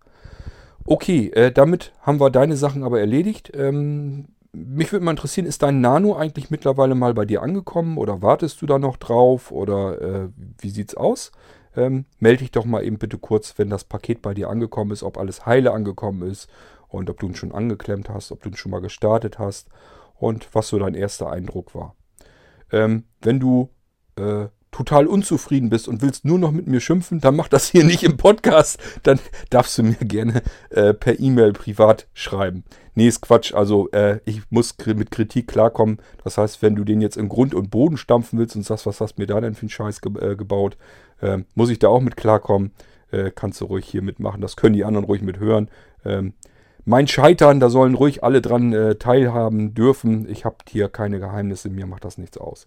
Okay, 0.85 1.29
äh, 1.29 1.53
damit 1.53 1.93
haben 2.01 2.21
wir 2.21 2.31
deine 2.31 2.57
Sachen 2.57 2.83
aber 2.83 3.01
erledigt. 3.01 3.53
Ähm, 3.55 4.29
mich 4.53 4.91
würde 4.93 5.05
mal 5.05 5.13
interessieren, 5.13 5.47
ist 5.47 5.63
dein 5.63 5.81
Nano 5.81 6.17
eigentlich 6.17 6.51
mittlerweile 6.51 6.95
mal 6.95 7.15
bei 7.15 7.25
dir 7.25 7.43
angekommen 7.43 7.99
oder 7.99 8.23
wartest 8.23 8.61
du 8.63 8.67
da 8.67 8.79
noch 8.79 8.97
drauf 8.97 9.53
oder 9.53 10.01
äh, 10.01 10.29
wie 10.59 10.71
sieht's 10.71 10.97
aus? 10.97 11.31
Ähm, 11.77 12.07
melde 12.19 12.39
dich 12.39 12.51
doch 12.51 12.65
mal 12.65 12.85
eben 12.85 12.99
bitte 12.99 13.19
kurz, 13.19 13.57
wenn 13.59 13.71
das 13.71 13.85
Paket 13.85 14.23
bei 14.23 14.35
dir 14.35 14.51
angekommen 14.51 14.91
ist, 14.91 15.05
ob 15.05 15.19
alles 15.19 15.47
heile 15.47 15.73
angekommen 15.73 16.29
ist 16.29 16.51
und 16.89 17.09
ob 17.09 17.21
du 17.21 17.29
ihn 17.29 17.37
schon 17.37 17.53
angeklemmt 17.53 18.09
hast, 18.09 18.33
ob 18.33 18.43
du 18.43 18.49
ihn 18.49 18.57
schon 18.57 18.73
mal 18.73 18.81
gestartet 18.81 19.39
hast 19.39 19.69
und 20.19 20.49
was 20.53 20.69
so 20.69 20.79
dein 20.79 20.95
erster 20.95 21.31
Eindruck 21.31 21.75
war. 21.75 21.95
Ähm, 22.73 23.05
wenn 23.23 23.39
du 23.39 23.71
äh, 24.17 24.49
total 24.71 25.07
unzufrieden 25.07 25.71
bist 25.71 25.89
und 25.89 26.03
willst 26.03 26.25
nur 26.25 26.39
noch 26.39 26.53
mit 26.53 26.67
mir 26.67 26.81
schimpfen, 26.81 27.21
dann 27.21 27.37
mach 27.37 27.49
das 27.49 27.69
hier 27.69 27.85
nicht 27.85 28.03
im 28.03 28.17
Podcast. 28.17 28.79
Dann 29.03 29.19
darfst 29.51 29.77
du 29.79 29.83
mir 29.83 29.95
gerne 29.95 30.43
äh, 30.71 30.95
per 30.95 31.19
E-Mail 31.19 31.53
privat 31.53 32.07
schreiben. 32.15 32.65
Nee, 32.95 33.09
ist 33.09 33.21
Quatsch. 33.21 33.55
Also 33.55 33.91
äh, 33.91 34.21
ich 34.25 34.43
muss 34.51 34.75
mit 34.87 35.11
Kritik 35.11 35.49
klarkommen. 35.49 35.99
Das 36.25 36.39
heißt, 36.39 36.63
wenn 36.63 36.77
du 36.77 36.85
den 36.85 37.01
jetzt 37.01 37.17
in 37.17 37.29
Grund 37.29 37.55
und 37.55 37.71
Boden 37.71 37.97
stampfen 37.97 38.39
willst 38.39 38.57
und 38.57 38.65
sagst, 38.65 38.87
was 38.87 39.01
hast 39.01 39.17
du 39.17 39.23
mir 39.23 39.27
da 39.27 39.41
denn 39.41 39.55
für 39.55 39.63
einen 39.63 39.71
Scheiß 39.71 40.01
ge 40.01 40.13
äh, 40.21 40.37
gebaut, 40.37 40.77
äh, 41.21 41.39
muss 41.55 41.71
ich 41.71 41.79
da 41.79 41.89
auch 41.89 42.01
mit 42.01 42.17
klarkommen. 42.17 42.73
Äh, 43.11 43.31
kannst 43.35 43.61
du 43.61 43.65
ruhig 43.67 43.87
hier 43.87 44.03
mitmachen. 44.03 44.41
Das 44.41 44.57
können 44.57 44.75
die 44.75 44.85
anderen 44.85 45.07
ruhig 45.07 45.23
mithören. 45.23 45.69
Ähm, 46.05 46.35
mein 46.85 47.09
Scheitern, 47.09 47.61
da 47.61 47.69
sollen 47.69 47.95
ruhig 47.95 48.25
alle 48.25 48.41
dran 48.41 48.73
äh, 48.73 48.95
teilhaben 48.97 49.75
dürfen. 49.75 50.29
Ich 50.29 50.45
habe 50.45 50.57
hier 50.69 50.89
keine 50.89 51.21
Geheimnisse, 51.21 51.69
mir 51.69 51.87
macht 51.87 52.05
das 52.05 52.19
nichts 52.19 52.39
aus. 52.39 52.67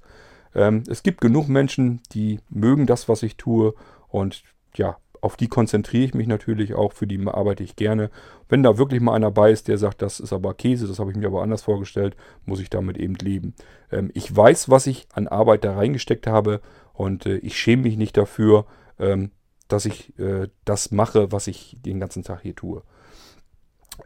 Ähm, 0.56 0.84
es 0.88 1.04
gibt 1.04 1.22
genug 1.22 1.48
Menschen, 1.48 2.02
die 2.12 2.40
mögen 2.50 2.86
das, 2.86 3.10
was 3.10 3.24
ich 3.24 3.38
tue 3.38 3.74
und 4.08 4.44
ja, 4.76 4.98
auf 5.24 5.38
die 5.38 5.48
konzentriere 5.48 6.04
ich 6.04 6.14
mich 6.14 6.28
natürlich 6.28 6.74
auch, 6.74 6.92
für 6.92 7.08
die 7.08 7.26
arbeite 7.26 7.64
ich 7.64 7.78
gerne. 7.78 8.10
Wenn 8.50 8.62
da 8.62 8.78
wirklich 8.78 9.00
mal 9.00 9.14
einer 9.14 9.32
bei 9.32 9.52
ist, 9.52 9.70
der 9.70 9.78
sagt, 9.78 10.02
das 10.02 10.20
ist 10.20 10.34
aber 10.34 10.54
Käse, 10.54 10.86
das 10.86 11.00
habe 11.00 11.12
ich 11.12 11.18
mir 11.18 11.28
aber 11.28 11.42
anders 11.42 11.62
vorgestellt, 11.62 12.18
muss 12.46 12.60
ich 12.60 12.70
damit 12.70 12.98
eben 12.98 13.16
leben. 13.16 13.54
Ähm, 13.90 14.12
ich 14.14 14.36
weiß, 14.36 14.70
was 14.70 14.86
ich 14.86 15.08
an 15.14 15.30
Arbeit 15.30 15.64
da 15.64 15.76
reingesteckt 15.76 16.28
habe 16.28 16.60
und 16.92 17.26
äh, 17.26 17.38
ich 17.38 17.58
schäme 17.58 17.84
mich 17.84 17.96
nicht 17.96 18.18
dafür, 18.18 18.66
ähm, 19.00 19.32
dass 19.70 19.86
ich 19.86 20.18
äh, 20.20 20.50
das 20.66 20.92
mache, 20.92 21.32
was 21.32 21.48
ich 21.48 21.78
den 21.80 22.02
ganzen 22.02 22.24
Tag 22.24 22.42
hier 22.42 22.56
tue. 22.56 22.84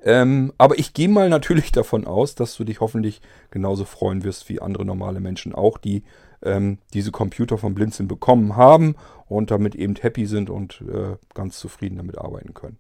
Ähm, 0.04 0.54
aber 0.58 0.78
ich 0.78 0.94
gehe 0.94 1.10
mal 1.10 1.30
natürlich 1.30 1.72
davon 1.72 2.06
aus, 2.06 2.36
dass 2.36 2.56
du 2.56 2.64
dich 2.64 2.80
hoffentlich 2.80 3.22
genauso 3.50 3.86
freuen 3.86 4.24
wirst 4.24 4.50
wie 4.50 4.62
andere 4.62 4.86
normale 4.86 5.20
Menschen 5.20 5.56
auch, 5.56 5.80
die 5.80 6.04
ähm, 6.44 6.80
diese 6.94 7.12
Computer 7.12 7.58
von 7.58 7.76
Blinzeln 7.76 8.08
bekommen 8.08 8.56
haben 8.56 8.96
und 9.28 9.52
damit 9.52 9.76
eben 9.76 9.96
happy 9.96 10.26
sind 10.26 10.50
und 10.50 10.82
äh, 10.82 11.16
ganz 11.34 11.60
zufrieden 11.60 11.98
damit 11.98 12.18
arbeiten 12.18 12.54
können. 12.54 12.78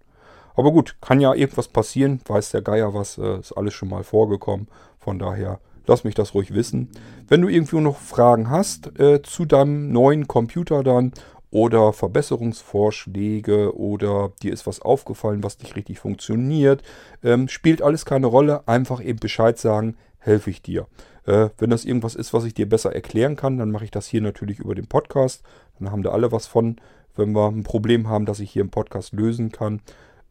Aber 0.56 0.72
gut, 0.72 0.98
kann 1.02 1.20
ja 1.20 1.34
irgendwas 1.34 1.68
passieren, 1.68 2.20
weiß 2.26 2.52
der 2.52 2.62
Geier 2.62 2.94
was, 2.94 3.18
äh, 3.18 3.40
ist 3.40 3.54
alles 3.54 3.74
schon 3.74 3.90
mal 3.90 4.04
vorgekommen. 4.04 4.68
Von 4.98 5.20
daher 5.20 5.60
lass 5.86 6.04
mich 6.04 6.16
das 6.16 6.34
ruhig 6.34 6.54
wissen. 6.54 6.90
Wenn 7.28 7.42
du 7.42 7.48
irgendwie 7.48 7.80
noch 7.80 7.98
Fragen 7.98 8.50
hast 8.50 9.00
äh, 9.00 9.22
zu 9.22 9.46
deinem 9.46 9.92
neuen 9.92 10.28
Computer 10.28 10.84
dann 10.84 11.14
oder 11.50 11.94
Verbesserungsvorschläge 11.94 13.76
oder 13.78 14.34
dir 14.42 14.52
ist 14.52 14.68
was 14.68 14.82
aufgefallen, 14.82 15.44
was 15.44 15.60
nicht 15.60 15.76
richtig 15.76 16.00
funktioniert, 16.00 16.84
ähm, 17.24 17.48
spielt 17.48 17.82
alles 17.82 18.06
keine 18.06 18.28
Rolle. 18.28 18.68
Einfach 18.68 19.02
eben 19.02 19.20
Bescheid 19.20 19.58
sagen, 19.58 19.96
helfe 20.18 20.50
ich 20.50 20.62
dir. 20.62 20.88
Äh, 21.28 21.50
wenn 21.58 21.70
das 21.70 21.86
irgendwas 21.86 22.16
ist, 22.16 22.34
was 22.34 22.46
ich 22.46 22.54
dir 22.54 22.68
besser 22.68 22.96
erklären 22.96 23.36
kann, 23.36 23.58
dann 23.58 23.70
mache 23.70 23.84
ich 23.84 23.92
das 23.92 24.08
hier 24.08 24.22
natürlich 24.22 24.60
über 24.60 24.74
den 24.74 24.88
Podcast. 24.88 25.44
Dann 25.78 25.92
haben 25.92 26.02
da 26.02 26.12
alle 26.12 26.32
was 26.32 26.48
von, 26.48 26.78
wenn 27.16 27.34
wir 27.34 27.50
ein 27.50 27.64
Problem 27.64 28.08
haben, 28.08 28.26
das 28.26 28.40
ich 28.40 28.50
hier 28.50 28.62
im 28.62 28.72
Podcast 28.72 29.14
lösen 29.14 29.52
kann. 29.52 29.82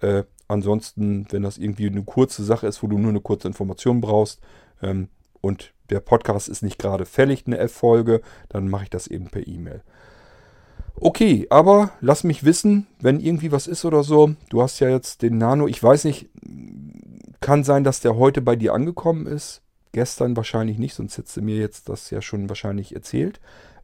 Äh, 0.01 0.25
ansonsten, 0.49 1.27
wenn 1.31 1.43
das 1.43 1.59
irgendwie 1.59 1.87
eine 1.87 2.03
kurze 2.03 2.43
Sache 2.43 2.67
ist, 2.67 2.83
wo 2.83 2.87
du 2.87 2.99
nur 2.99 3.11
eine 3.11 3.21
kurze 3.21 3.47
Information 3.47 4.01
brauchst 4.01 4.41
ähm, 4.83 5.09
und 5.43 5.75
der 5.91 6.01
Podcast 6.01 6.49
ist 6.49 6.63
nicht 6.63 6.79
gerade 6.79 7.05
fällig, 7.05 7.45
eine 7.47 7.59
F-Folge, 7.59 8.23
dann 8.49 8.69
mache 8.69 8.85
ich 8.85 8.91
das 8.91 9.07
eben 9.07 9.27
per 9.27 9.47
E-Mail. 9.47 9.83
Okay, 10.99 11.47
aber 11.51 11.91
lass 12.01 12.25
mich 12.25 12.45
wissen, 12.45 12.87
wenn 13.01 13.21
irgendwie 13.21 13.53
was 13.53 13.67
ist 13.67 13.85
oder 13.85 14.03
so. 14.03 14.35
Du 14.49 14.63
hast 14.63 14.81
ja 14.81 14.89
jetzt 14.89 15.21
den 15.21 15.37
Nano, 15.37 15.69
ich 15.69 15.83
weiß 15.83 16.05
nicht, 16.05 16.31
kann 17.41 17.65
sein, 17.65 17.85
dass 17.85 18.01
der 18.01 18.17
heute 18.17 18.41
bei 18.41 18.57
dir 18.57 18.73
angekommen 18.73 19.27
ist. 19.27 19.61
Gestern 19.97 20.37
wahrscheinlich 20.37 20.77
nicht, 20.77 20.93
sonst 20.93 21.17
hättest 21.17 21.39
du 21.39 21.41
mir 21.41 21.57
jetzt 21.57 21.89
das 21.89 22.11
ja 22.11 22.21
schon 22.21 22.51
wahrscheinlich 22.51 22.95
erzählt. 22.95 23.41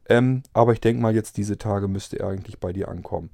Ähm, 0.07 0.43
aber 0.53 0.73
ich 0.73 0.79
denke 0.79 1.01
mal, 1.01 1.15
jetzt 1.15 1.37
diese 1.37 1.57
Tage 1.57 1.87
müsste 1.87 2.19
er 2.19 2.27
eigentlich 2.27 2.59
bei 2.59 2.71
dir 2.71 2.87
ankommen. 2.89 3.31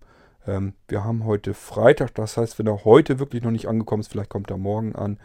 Ähm, 0.47 0.75
wir 0.87 1.03
haben 1.03 1.25
heute 1.25 1.53
Freitag, 1.53 2.15
das 2.15 2.37
heißt, 2.37 2.57
wenn 2.57 2.67
er 2.67 2.85
heute 2.85 3.19
wirklich 3.19 3.43
noch 3.43 3.51
nicht 3.51 3.67
angekommen 3.67 3.99
ist, 3.99 4.07
vielleicht 4.07 4.29
kommt 4.29 4.49
er 4.49 4.55
morgen 4.55 4.95
an. 4.95 5.19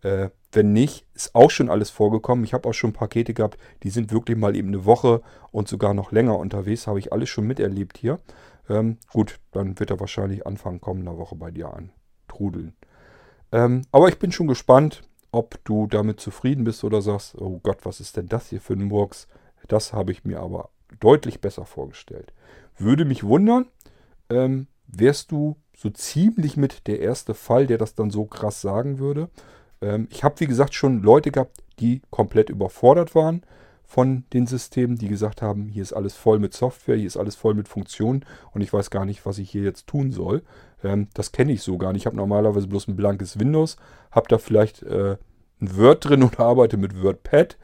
Äh, 0.00 0.30
wenn 0.50 0.72
nicht, 0.72 1.06
ist 1.12 1.34
auch 1.34 1.50
schon 1.50 1.68
alles 1.68 1.90
vorgekommen. 1.90 2.42
Ich 2.42 2.54
habe 2.54 2.66
auch 2.66 2.72
schon 2.72 2.94
Pakete 2.94 3.34
gehabt, 3.34 3.58
die 3.82 3.90
sind 3.90 4.10
wirklich 4.10 4.38
mal 4.38 4.56
eben 4.56 4.68
eine 4.68 4.86
Woche 4.86 5.20
und 5.50 5.68
sogar 5.68 5.92
noch 5.92 6.10
länger 6.10 6.38
unterwegs. 6.38 6.86
Habe 6.86 7.00
ich 7.00 7.12
alles 7.12 7.28
schon 7.28 7.46
miterlebt 7.46 7.98
hier. 7.98 8.18
Ähm, 8.70 8.96
gut, 9.12 9.40
dann 9.52 9.78
wird 9.78 9.90
er 9.90 10.00
wahrscheinlich 10.00 10.46
Anfang 10.46 10.80
kommender 10.80 11.18
Woche 11.18 11.36
bei 11.36 11.50
dir 11.50 11.74
an. 11.74 11.92
Trudeln. 12.28 12.72
Ähm, 13.52 13.82
aber 13.92 14.08
ich 14.08 14.18
bin 14.18 14.32
schon 14.32 14.46
gespannt 14.46 15.02
ob 15.34 15.62
du 15.64 15.86
damit 15.86 16.20
zufrieden 16.20 16.64
bist 16.64 16.84
oder 16.84 17.02
sagst, 17.02 17.34
oh 17.40 17.60
Gott, 17.62 17.78
was 17.84 18.00
ist 18.00 18.16
denn 18.16 18.28
das 18.28 18.48
hier 18.50 18.60
für 18.60 18.74
ein 18.74 18.84
Murks? 18.84 19.26
Das 19.68 19.92
habe 19.92 20.12
ich 20.12 20.24
mir 20.24 20.40
aber 20.40 20.70
deutlich 21.00 21.40
besser 21.40 21.64
vorgestellt. 21.64 22.32
Würde 22.78 23.04
mich 23.04 23.24
wundern, 23.24 23.66
ähm, 24.30 24.68
wärst 24.86 25.32
du 25.32 25.56
so 25.76 25.90
ziemlich 25.90 26.56
mit 26.56 26.86
der 26.86 27.00
erste 27.00 27.34
Fall, 27.34 27.66
der 27.66 27.78
das 27.78 27.94
dann 27.94 28.10
so 28.10 28.26
krass 28.26 28.60
sagen 28.60 28.98
würde. 28.98 29.28
Ähm, 29.80 30.06
ich 30.10 30.22
habe, 30.22 30.38
wie 30.40 30.46
gesagt, 30.46 30.74
schon 30.74 31.02
Leute 31.02 31.30
gehabt, 31.30 31.62
die 31.80 32.02
komplett 32.10 32.48
überfordert 32.48 33.14
waren 33.14 33.42
von 33.84 34.24
den 34.32 34.46
Systemen, 34.46 34.96
die 34.96 35.08
gesagt 35.08 35.42
haben, 35.42 35.68
hier 35.68 35.82
ist 35.82 35.92
alles 35.92 36.14
voll 36.14 36.38
mit 36.38 36.54
Software, 36.54 36.96
hier 36.96 37.06
ist 37.06 37.16
alles 37.16 37.36
voll 37.36 37.54
mit 37.54 37.68
Funktionen 37.68 38.24
und 38.52 38.60
ich 38.60 38.72
weiß 38.72 38.90
gar 38.90 39.04
nicht, 39.04 39.24
was 39.26 39.38
ich 39.38 39.50
hier 39.50 39.62
jetzt 39.62 39.86
tun 39.86 40.10
soll. 40.10 40.42
Ähm, 40.82 41.08
das 41.14 41.32
kenne 41.32 41.52
ich 41.52 41.62
so 41.62 41.78
gar 41.78 41.92
nicht. 41.92 42.02
Ich 42.02 42.06
habe 42.06 42.16
normalerweise 42.16 42.66
bloß 42.66 42.88
ein 42.88 42.96
blankes 42.96 43.38
Windows, 43.38 43.76
habe 44.10 44.28
da 44.28 44.38
vielleicht 44.38 44.82
äh, 44.82 45.16
ein 45.60 45.76
Word 45.76 46.08
drin 46.08 46.22
und 46.22 46.40
arbeite 46.40 46.76
mit 46.76 47.02
WordPad 47.02 47.58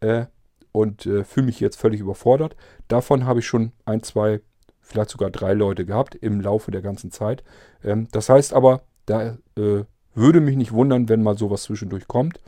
äh, 0.00 0.26
und 0.72 1.06
äh, 1.06 1.24
fühle 1.24 1.46
mich 1.46 1.60
jetzt 1.60 1.76
völlig 1.76 2.00
überfordert. 2.00 2.56
Davon 2.88 3.24
habe 3.24 3.40
ich 3.40 3.46
schon 3.46 3.72
ein, 3.84 4.02
zwei, 4.02 4.40
vielleicht 4.80 5.10
sogar 5.10 5.30
drei 5.30 5.52
Leute 5.52 5.86
gehabt 5.86 6.14
im 6.14 6.40
Laufe 6.40 6.70
der 6.70 6.82
ganzen 6.82 7.10
Zeit. 7.10 7.44
Ähm, 7.84 8.08
das 8.12 8.28
heißt 8.28 8.54
aber, 8.54 8.82
da 9.06 9.36
äh, 9.56 9.84
würde 10.14 10.40
mich 10.40 10.56
nicht 10.56 10.72
wundern, 10.72 11.08
wenn 11.08 11.22
mal 11.22 11.38
sowas 11.38 11.62
zwischendurch 11.62 12.08
kommt. 12.08 12.40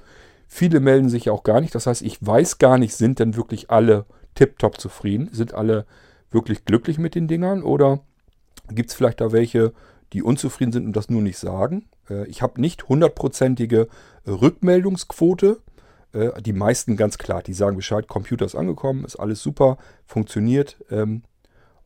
Viele 0.50 0.80
melden 0.80 1.10
sich 1.10 1.28
auch 1.28 1.42
gar 1.44 1.60
nicht. 1.60 1.74
Das 1.74 1.86
heißt, 1.86 2.02
ich 2.02 2.24
weiß 2.26 2.58
gar 2.58 2.78
nicht, 2.78 2.96
sind 2.96 3.18
denn 3.18 3.36
wirklich 3.36 3.70
alle 3.70 4.06
tiptop 4.34 4.80
zufrieden? 4.80 5.28
Sind 5.30 5.52
alle 5.52 5.84
wirklich 6.30 6.64
glücklich 6.64 6.98
mit 6.98 7.14
den 7.14 7.28
Dingern? 7.28 7.62
Oder 7.62 8.00
gibt 8.70 8.88
es 8.88 8.96
vielleicht 8.96 9.20
da 9.20 9.30
welche, 9.30 9.74
die 10.14 10.22
unzufrieden 10.22 10.72
sind 10.72 10.86
und 10.86 10.96
das 10.96 11.10
nur 11.10 11.22
nicht 11.22 11.38
sagen? 11.38 11.84
Äh, 12.08 12.26
ich 12.28 12.40
habe 12.40 12.60
nicht 12.60 12.88
hundertprozentige 12.88 13.88
Rückmeldungsquote. 14.26 15.60
Äh, 16.12 16.40
die 16.40 16.54
meisten 16.54 16.96
ganz 16.96 17.18
klar, 17.18 17.42
die 17.42 17.52
sagen 17.52 17.76
Bescheid, 17.76 18.08
Computer 18.08 18.46
ist 18.46 18.54
angekommen, 18.54 19.04
ist 19.04 19.16
alles 19.16 19.42
super, 19.42 19.76
funktioniert. 20.06 20.82
Ähm, 20.90 21.22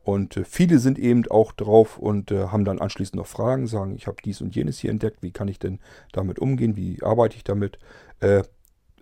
und 0.03 0.37
äh, 0.37 0.45
viele 0.45 0.79
sind 0.79 0.99
eben 0.99 1.25
auch 1.29 1.51
drauf 1.51 1.97
und 1.97 2.31
haben 2.31 2.65
dann 2.65 2.79
anschließend 2.79 3.15
noch 3.15 3.27
Fragen, 3.27 3.67
sagen, 3.67 3.95
ich 3.95 4.07
habe 4.07 4.17
dies 4.23 4.41
und 4.41 4.55
jenes 4.55 4.79
hier 4.79 4.91
entdeckt, 4.91 5.21
wie 5.21 5.31
kann 5.31 5.47
ich 5.47 5.59
denn 5.59 5.79
damit 6.11 6.39
umgehen, 6.39 6.75
wie 6.75 7.01
arbeite 7.03 7.35
ich 7.35 7.43
damit? 7.43 7.77
Äh, 8.23 8.43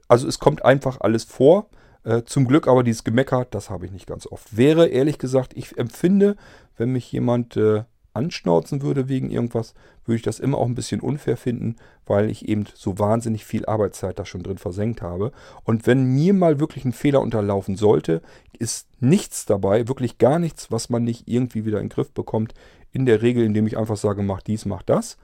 also 0.07 0.27
es 0.27 0.39
kommt 0.39 0.65
einfach 0.65 0.99
alles 0.99 1.23
vor. 1.23 1.69
Äh, 2.03 2.23
zum 2.23 2.48
Glück 2.48 2.68
aber 2.68 2.84
dieses 2.84 3.03
Gemecker, 3.03 3.45
das 3.49 3.69
habe 3.69 3.85
ich 3.85 3.91
nicht 3.91 4.07
ganz 4.07 4.27
oft. 4.27 4.57
Wäre 4.57 4.88
ehrlich 4.88 5.19
gesagt, 5.19 5.53
ich 5.56 5.77
empfinde, 5.77 6.35
wenn 6.76 6.91
mich 6.91 7.11
jemand 7.11 7.56
äh, 7.56 7.84
anschnauzen 8.14 8.81
würde 8.81 9.07
wegen 9.07 9.30
irgendwas, 9.30 9.73
würde 10.06 10.18
ich 10.18 10.22
das 10.23 10.39
immer 10.39 10.57
auch 10.57 10.65
ein 10.65 10.76
bisschen 10.76 10.99
unfair 10.99 11.38
finden, 11.38 11.76
weil 12.06 12.30
ich 12.30 12.49
eben 12.49 12.65
so 12.73 12.99
wahnsinnig 12.99 13.45
viel 13.45 13.65
Arbeitszeit 13.65 14.19
da 14.19 14.26
schon 14.26 14.43
drin 14.43 14.57
versenkt 14.57 15.02
habe. 15.02 15.31
Und 15.64 15.88
wenn 15.88 16.03
mir 16.03 16.34
mal 16.34 16.60
wirklich 16.60 16.84
ein 16.84 16.91
Fehler 16.91 17.22
unterlaufen 17.22 17.77
sollte, 17.77 18.22
ist 18.57 18.88
nichts 18.99 19.45
dabei, 19.45 19.88
wirklich 19.88 20.18
gar 20.18 20.39
nichts, 20.39 20.72
was 20.72 20.89
man 20.89 21.03
nicht 21.03 21.27
irgendwie 21.27 21.65
wieder 21.65 21.77
in 21.77 21.85
den 21.85 21.93
Griff 21.93 22.11
bekommt. 22.11 22.53
In 22.91 23.06
der 23.06 23.22
Regel, 23.22 23.45
indem 23.45 23.68
ich 23.68 23.77
einfach 23.77 23.95
sage, 23.95 24.23
mach 24.23 24.41
dies, 24.41 24.65
mach 24.65 24.81
das. 24.84 25.18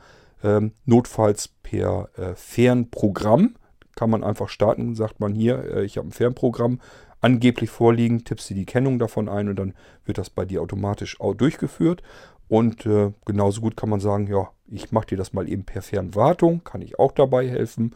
Ähm, 0.44 0.72
notfalls 0.86 1.49
per 1.64 2.10
äh, 2.15 2.36
Fernprogramm 2.36 3.56
kann 3.98 4.10
man 4.10 4.24
einfach 4.24 4.48
starten, 4.48 4.95
sagt 4.95 5.19
man 5.19 5.34
hier, 5.34 5.76
äh, 5.76 5.84
ich 5.84 5.98
habe 5.98 6.07
ein 6.07 6.14
Fernprogramm 6.14 6.80
angeblich 7.19 7.69
vorliegen, 7.69 8.24
tippst 8.24 8.49
du 8.49 8.53
die 8.53 8.65
Kennung 8.65 8.99
davon 8.99 9.28
ein 9.28 9.49
und 9.49 9.57
dann 9.57 9.74
wird 10.06 10.19
das 10.19 10.30
bei 10.30 10.45
dir 10.45 10.61
automatisch 10.61 11.19
auch 11.19 11.34
durchgeführt. 11.34 12.03
Und 12.48 12.86
äh, 12.86 13.11
genauso 13.26 13.60
gut 13.60 13.76
kann 13.76 13.90
man 13.90 13.99
sagen, 13.99 14.28
ja, 14.28 14.52
ich 14.68 14.91
mache 14.91 15.07
dir 15.07 15.18
das 15.18 15.34
mal 15.34 15.49
eben 15.49 15.65
per 15.65 15.82
Fernwartung, 15.82 16.64
kann 16.64 16.82
ich 16.82 16.99
auch 16.99 17.11
dabei 17.11 17.48
helfen. 17.49 17.95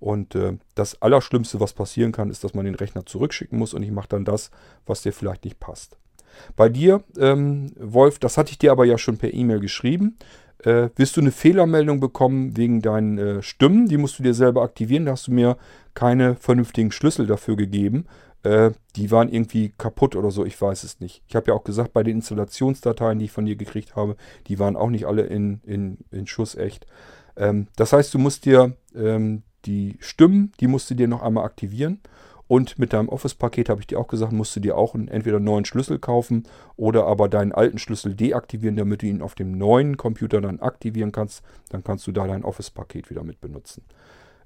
Und 0.00 0.34
äh, 0.34 0.56
das 0.74 1.00
Allerschlimmste, 1.00 1.60
was 1.60 1.74
passieren 1.74 2.10
kann, 2.10 2.30
ist, 2.30 2.42
dass 2.42 2.54
man 2.54 2.64
den 2.64 2.74
Rechner 2.74 3.06
zurückschicken 3.06 3.58
muss 3.58 3.74
und 3.74 3.82
ich 3.84 3.92
mache 3.92 4.08
dann 4.08 4.24
das, 4.24 4.50
was 4.86 5.02
dir 5.02 5.12
vielleicht 5.12 5.44
nicht 5.44 5.60
passt. 5.60 5.96
Bei 6.56 6.68
dir, 6.68 7.04
ähm, 7.18 7.70
Wolf, 7.78 8.18
das 8.18 8.38
hatte 8.38 8.50
ich 8.50 8.58
dir 8.58 8.72
aber 8.72 8.86
ja 8.86 8.98
schon 8.98 9.18
per 9.18 9.32
E-Mail 9.32 9.60
geschrieben. 9.60 10.16
Äh, 10.64 10.90
wirst 10.96 11.16
du 11.16 11.20
eine 11.20 11.32
Fehlermeldung 11.32 12.00
bekommen 12.00 12.56
wegen 12.56 12.82
deinen 12.82 13.18
äh, 13.18 13.42
Stimmen. 13.42 13.88
Die 13.88 13.96
musst 13.96 14.18
du 14.18 14.22
dir 14.22 14.34
selber 14.34 14.62
aktivieren. 14.62 15.06
Da 15.06 15.12
hast 15.12 15.26
du 15.26 15.32
mir 15.32 15.56
keine 15.94 16.36
vernünftigen 16.36 16.92
Schlüssel 16.92 17.26
dafür 17.26 17.56
gegeben. 17.56 18.06
Äh, 18.42 18.72
die 18.96 19.10
waren 19.10 19.28
irgendwie 19.28 19.72
kaputt 19.78 20.16
oder 20.16 20.30
so, 20.30 20.44
ich 20.44 20.60
weiß 20.60 20.82
es 20.84 21.00
nicht. 21.00 21.22
Ich 21.28 21.36
habe 21.36 21.48
ja 21.48 21.54
auch 21.54 21.64
gesagt, 21.64 21.92
bei 21.92 22.02
den 22.02 22.16
Installationsdateien, 22.16 23.18
die 23.18 23.26
ich 23.26 23.32
von 23.32 23.46
dir 23.46 23.56
gekriegt 23.56 23.94
habe, 23.94 24.16
die 24.48 24.58
waren 24.58 24.76
auch 24.76 24.90
nicht 24.90 25.06
alle 25.06 25.22
in, 25.22 25.60
in, 25.64 25.98
in 26.10 26.26
Schuss 26.26 26.56
echt. 26.56 26.86
Ähm, 27.36 27.68
das 27.76 27.92
heißt, 27.92 28.12
du 28.14 28.18
musst 28.18 28.44
dir 28.44 28.76
ähm, 28.94 29.42
die 29.64 29.96
Stimmen, 30.00 30.52
die 30.60 30.66
musst 30.66 30.90
du 30.90 30.94
dir 30.94 31.08
noch 31.08 31.22
einmal 31.22 31.44
aktivieren. 31.44 32.00
Und 32.48 32.78
mit 32.78 32.92
deinem 32.92 33.08
Office-Paket 33.08 33.68
habe 33.68 33.80
ich 33.80 33.86
dir 33.86 33.98
auch 33.98 34.08
gesagt, 34.08 34.32
musst 34.32 34.54
du 34.56 34.60
dir 34.60 34.76
auch 34.76 34.94
einen, 34.94 35.08
entweder 35.08 35.36
einen 35.36 35.46
neuen 35.46 35.64
Schlüssel 35.64 35.98
kaufen 35.98 36.44
oder 36.76 37.06
aber 37.06 37.28
deinen 37.28 37.52
alten 37.52 37.78
Schlüssel 37.78 38.14
deaktivieren, 38.14 38.76
damit 38.76 39.02
du 39.02 39.06
ihn 39.06 39.22
auf 39.22 39.34
dem 39.34 39.56
neuen 39.56 39.96
Computer 39.96 40.40
dann 40.40 40.60
aktivieren 40.60 41.12
kannst. 41.12 41.42
Dann 41.70 41.82
kannst 41.82 42.06
du 42.06 42.12
da 42.12 42.26
dein 42.26 42.44
Office-Paket 42.44 43.10
wieder 43.10 43.24
mit 43.24 43.40
benutzen. 43.40 43.84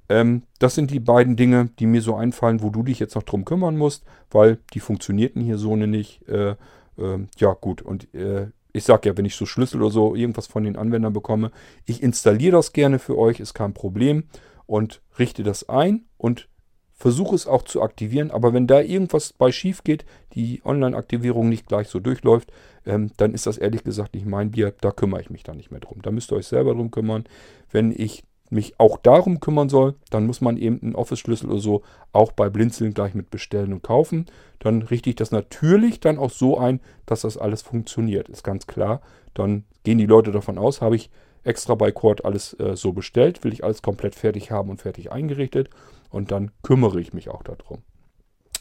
Ähm, 0.08 0.42
das 0.58 0.74
sind 0.74 0.90
die 0.90 1.00
beiden 1.00 1.36
Dinge, 1.36 1.70
die 1.78 1.86
mir 1.86 2.00
so 2.00 2.14
einfallen, 2.14 2.62
wo 2.62 2.70
du 2.70 2.82
dich 2.82 2.98
jetzt 3.00 3.14
noch 3.14 3.24
drum 3.24 3.44
kümmern 3.44 3.76
musst, 3.76 4.04
weil 4.30 4.58
die 4.72 4.80
funktionierten 4.80 5.42
hier 5.42 5.58
so 5.58 5.74
nicht. 5.76 6.26
Äh, 6.28 6.50
äh, 6.50 7.26
ja, 7.38 7.54
gut. 7.60 7.82
Und 7.82 8.12
äh, 8.14 8.48
ich 8.72 8.84
sage 8.84 9.08
ja, 9.08 9.16
wenn 9.16 9.24
ich 9.24 9.34
so 9.34 9.46
Schlüssel 9.46 9.82
oder 9.82 9.90
so 9.90 10.14
irgendwas 10.14 10.46
von 10.46 10.64
den 10.64 10.76
Anwendern 10.76 11.12
bekomme, 11.12 11.50
ich 11.86 12.02
installiere 12.02 12.56
das 12.56 12.72
gerne 12.72 12.98
für 12.98 13.18
euch, 13.18 13.40
ist 13.40 13.54
kein 13.54 13.74
Problem 13.74 14.24
und 14.66 15.00
richte 15.18 15.42
das 15.42 15.68
ein 15.68 16.04
und 16.18 16.48
versuche 16.96 17.34
es 17.34 17.46
auch 17.46 17.62
zu 17.62 17.82
aktivieren. 17.82 18.30
Aber 18.30 18.52
wenn 18.52 18.66
da 18.66 18.80
irgendwas 18.80 19.32
bei 19.32 19.52
schief 19.52 19.84
geht, 19.84 20.04
die 20.34 20.62
Online-Aktivierung 20.64 21.48
nicht 21.48 21.68
gleich 21.68 21.88
so 21.88 22.00
durchläuft, 22.00 22.50
ähm, 22.86 23.10
dann 23.18 23.34
ist 23.34 23.46
das 23.46 23.58
ehrlich 23.58 23.84
gesagt 23.84 24.14
nicht 24.14 24.26
mein 24.26 24.50
Bier. 24.50 24.74
Da 24.80 24.90
kümmere 24.90 25.20
ich 25.20 25.30
mich 25.30 25.42
dann 25.42 25.58
nicht 25.58 25.70
mehr 25.70 25.80
drum. 25.80 26.00
Da 26.02 26.10
müsst 26.10 26.32
ihr 26.32 26.36
euch 26.36 26.46
selber 26.46 26.74
drum 26.74 26.90
kümmern. 26.90 27.24
Wenn 27.70 27.92
ich 27.92 28.24
mich 28.48 28.78
auch 28.78 28.96
darum 28.98 29.40
kümmern 29.40 29.68
soll, 29.68 29.94
dann 30.10 30.26
muss 30.26 30.40
man 30.40 30.56
eben 30.56 30.80
einen 30.80 30.94
Office-Schlüssel 30.94 31.50
oder 31.50 31.58
so 31.58 31.82
auch 32.12 32.32
bei 32.32 32.48
Blinzeln 32.48 32.94
gleich 32.94 33.12
mit 33.12 33.30
bestellen 33.30 33.72
und 33.72 33.82
kaufen. 33.82 34.26
Dann 34.60 34.82
richte 34.82 35.10
ich 35.10 35.16
das 35.16 35.32
natürlich 35.32 36.00
dann 36.00 36.16
auch 36.18 36.30
so 36.30 36.56
ein, 36.56 36.80
dass 37.04 37.22
das 37.22 37.36
alles 37.36 37.60
funktioniert. 37.60 38.28
Ist 38.28 38.44
ganz 38.44 38.66
klar. 38.66 39.02
Dann 39.34 39.64
gehen 39.84 39.98
die 39.98 40.06
Leute 40.06 40.30
davon 40.30 40.56
aus, 40.56 40.80
habe 40.80 40.96
ich 40.96 41.10
extra 41.44 41.74
bei 41.74 41.92
Cord 41.92 42.24
alles 42.24 42.58
äh, 42.58 42.74
so 42.74 42.92
bestellt, 42.92 43.44
will 43.44 43.52
ich 43.52 43.64
alles 43.64 43.82
komplett 43.82 44.14
fertig 44.14 44.50
haben 44.50 44.70
und 44.70 44.80
fertig 44.80 45.12
eingerichtet 45.12 45.68
und 46.16 46.30
dann 46.30 46.50
kümmere 46.62 46.98
ich 46.98 47.12
mich 47.12 47.28
auch 47.28 47.42
darum. 47.42 47.82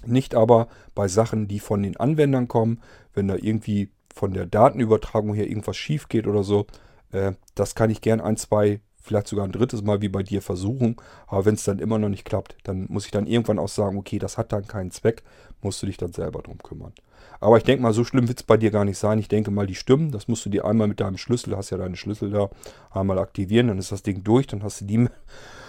Nicht 0.06 0.36
aber 0.36 0.68
bei 0.94 1.08
Sachen, 1.08 1.48
die 1.48 1.60
von 1.60 1.82
den 1.82 1.98
Anwendern 1.98 2.48
kommen, 2.48 2.82
wenn 3.14 3.28
da 3.28 3.36
irgendwie 3.36 3.90
von 4.14 4.34
der 4.34 4.46
Datenübertragung 4.46 5.34
her 5.34 5.48
irgendwas 5.48 5.78
schief 5.78 6.10
geht 6.10 6.28
oder 6.28 6.44
so. 6.44 6.68
Äh, 7.12 7.32
das 7.56 7.74
kann 7.74 7.90
ich 7.90 8.02
gern 8.02 8.22
ein, 8.22 8.38
zwei, 8.38 8.82
vielleicht 9.02 9.28
sogar 9.28 9.46
ein 9.46 9.54
drittes 9.54 9.84
Mal 9.84 10.02
wie 10.02 10.10
bei 10.10 10.22
dir 10.22 10.42
versuchen. 10.42 10.98
Aber 11.28 11.46
wenn 11.46 11.56
es 11.56 11.64
dann 11.64 11.80
immer 11.80 11.98
noch 11.98 12.10
nicht 12.10 12.26
klappt, 12.26 12.58
dann 12.64 12.88
muss 12.90 13.06
ich 13.06 13.12
dann 13.12 13.26
irgendwann 13.26 13.58
auch 13.58 13.70
sagen, 13.70 13.98
okay, 13.98 14.20
das 14.20 14.38
hat 14.38 14.52
dann 14.52 14.68
keinen 14.68 14.92
Zweck, 14.92 15.24
musst 15.62 15.82
du 15.82 15.88
dich 15.88 15.98
dann 15.98 16.12
selber 16.12 16.42
drum 16.42 16.58
kümmern. 16.60 16.94
Aber 17.40 17.58
ich 17.58 17.64
denke 17.64 17.84
mal, 17.84 17.94
so 17.94 18.04
schlimm 18.04 18.28
wird 18.28 18.40
es 18.40 18.46
bei 18.46 18.58
dir 18.58 18.72
gar 18.72 18.86
nicht 18.86 18.98
sein. 18.98 19.18
Ich 19.18 19.28
denke 19.28 19.50
mal, 19.50 19.66
die 19.66 19.76
Stimmen, 19.76 20.12
das 20.12 20.28
musst 20.28 20.46
du 20.46 20.50
dir 20.50 20.66
einmal 20.66 20.88
mit 20.88 21.00
deinem 21.00 21.18
Schlüssel, 21.18 21.56
hast 21.56 21.70
ja 21.70 21.78
deine 21.78 21.96
Schlüssel 21.96 22.32
da, 22.32 22.50
einmal 22.92 23.18
aktivieren, 23.18 23.70
dann 23.70 23.78
ist 23.78 23.94
das 23.94 24.04
Ding 24.04 24.24
durch, 24.24 24.46
dann 24.48 24.62
hast 24.62 24.82
du 24.82 24.86
die 24.86 24.98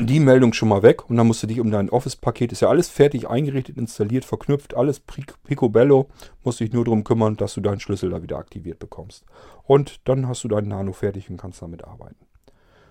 die 0.00 0.20
Meldung 0.20 0.52
schon 0.52 0.68
mal 0.68 0.82
weg 0.82 1.08
und 1.08 1.16
dann 1.16 1.26
musst 1.26 1.42
du 1.42 1.46
dich 1.46 1.60
um 1.60 1.70
dein 1.70 1.90
Office-Paket, 1.90 2.52
ist 2.52 2.60
ja 2.60 2.68
alles 2.68 2.88
fertig 2.88 3.28
eingerichtet, 3.28 3.76
installiert, 3.76 4.24
verknüpft, 4.24 4.76
alles 4.76 5.00
picobello, 5.00 6.08
musst 6.44 6.60
dich 6.60 6.72
nur 6.72 6.84
darum 6.84 7.04
kümmern, 7.04 7.36
dass 7.36 7.54
du 7.54 7.60
deinen 7.60 7.80
Schlüssel 7.80 8.10
da 8.10 8.22
wieder 8.22 8.38
aktiviert 8.38 8.78
bekommst. 8.78 9.24
Und 9.64 10.00
dann 10.08 10.28
hast 10.28 10.44
du 10.44 10.48
dein 10.48 10.68
Nano 10.68 10.92
fertig 10.92 11.30
und 11.30 11.38
kannst 11.38 11.62
damit 11.62 11.84
arbeiten. 11.84 12.16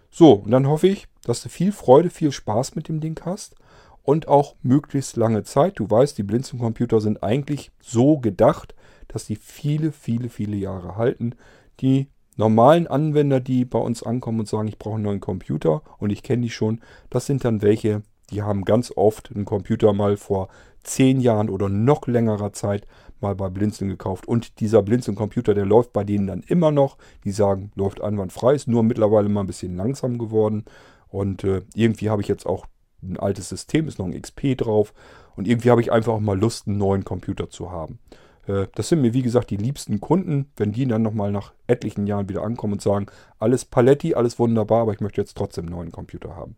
So, 0.09 0.33
und 0.33 0.51
dann 0.51 0.67
hoffe 0.67 0.87
ich, 0.87 1.07
dass 1.23 1.41
du 1.43 1.49
viel 1.49 1.71
Freude, 1.71 2.09
viel 2.09 2.31
Spaß 2.31 2.75
mit 2.75 2.87
dem 2.87 2.99
Ding 2.99 3.19
hast 3.25 3.55
und 4.03 4.27
auch 4.27 4.55
möglichst 4.61 5.17
lange 5.17 5.43
Zeit. 5.43 5.79
Du 5.79 5.89
weißt, 5.89 6.17
die 6.17 6.23
Blinzeln-Computer 6.23 7.01
sind 7.01 7.23
eigentlich 7.23 7.71
so 7.81 8.17
gedacht, 8.17 8.73
dass 9.09 9.25
die 9.25 9.35
viele, 9.35 9.91
viele, 9.91 10.29
viele 10.29 10.55
Jahre 10.55 10.95
halten. 10.95 11.35
Die 11.81 12.07
normalen 12.37 12.87
Anwender, 12.87 13.39
die 13.39 13.65
bei 13.65 13.79
uns 13.79 14.03
ankommen 14.03 14.39
und 14.39 14.47
sagen, 14.47 14.67
ich 14.67 14.79
brauche 14.79 14.95
einen 14.95 15.03
neuen 15.03 15.19
Computer 15.19 15.81
und 15.97 16.11
ich 16.11 16.23
kenne 16.23 16.43
die 16.43 16.49
schon, 16.49 16.81
das 17.09 17.25
sind 17.25 17.43
dann 17.43 17.61
welche, 17.61 18.03
die 18.31 18.43
haben 18.43 18.63
ganz 18.63 18.91
oft 18.95 19.31
einen 19.33 19.45
Computer 19.45 19.93
mal 19.93 20.17
vor 20.17 20.47
zehn 20.83 21.19
Jahren 21.19 21.49
oder 21.49 21.69
noch 21.69 22.07
längerer 22.07 22.53
Zeit 22.53 22.87
mal 23.19 23.35
bei 23.35 23.49
Blinzeln 23.49 23.89
gekauft. 23.89 24.27
Und 24.27 24.59
dieser 24.59 24.83
Blinzeln-Computer, 24.83 25.53
der 25.53 25.65
läuft 25.65 25.93
bei 25.93 26.03
denen 26.03 26.27
dann 26.27 26.43
immer 26.43 26.71
noch. 26.71 26.97
Die 27.23 27.31
sagen, 27.31 27.71
läuft 27.75 28.01
einwandfrei, 28.01 28.53
ist 28.53 28.67
nur 28.67 28.83
mittlerweile 28.83 29.29
mal 29.29 29.41
ein 29.41 29.47
bisschen 29.47 29.75
langsam 29.75 30.17
geworden. 30.17 30.65
Und 31.07 31.43
äh, 31.43 31.61
irgendwie 31.73 32.09
habe 32.09 32.21
ich 32.21 32.27
jetzt 32.27 32.45
auch 32.45 32.65
ein 33.01 33.17
altes 33.17 33.49
System, 33.49 33.87
ist 33.87 33.99
noch 33.99 34.05
ein 34.05 34.19
XP 34.19 34.57
drauf. 34.57 34.93
Und 35.35 35.47
irgendwie 35.47 35.71
habe 35.71 35.81
ich 35.81 35.91
einfach 35.91 36.19
mal 36.19 36.39
Lust, 36.39 36.67
einen 36.67 36.77
neuen 36.77 37.03
Computer 37.03 37.49
zu 37.49 37.71
haben. 37.71 37.99
Äh, 38.47 38.67
das 38.75 38.89
sind 38.89 39.01
mir, 39.01 39.13
wie 39.13 39.21
gesagt, 39.21 39.49
die 39.49 39.57
liebsten 39.57 39.99
Kunden, 39.99 40.51
wenn 40.57 40.71
die 40.71 40.87
dann 40.87 41.03
nochmal 41.03 41.31
nach 41.31 41.53
etlichen 41.67 42.07
Jahren 42.07 42.29
wieder 42.29 42.43
ankommen 42.43 42.73
und 42.73 42.81
sagen, 42.81 43.07
alles 43.39 43.65
Paletti, 43.65 44.15
alles 44.15 44.39
wunderbar, 44.39 44.81
aber 44.81 44.93
ich 44.93 45.01
möchte 45.01 45.21
jetzt 45.21 45.37
trotzdem 45.37 45.65
einen 45.65 45.75
neuen 45.75 45.91
Computer 45.91 46.35
haben. 46.35 46.55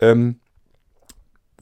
Ähm, 0.00 0.40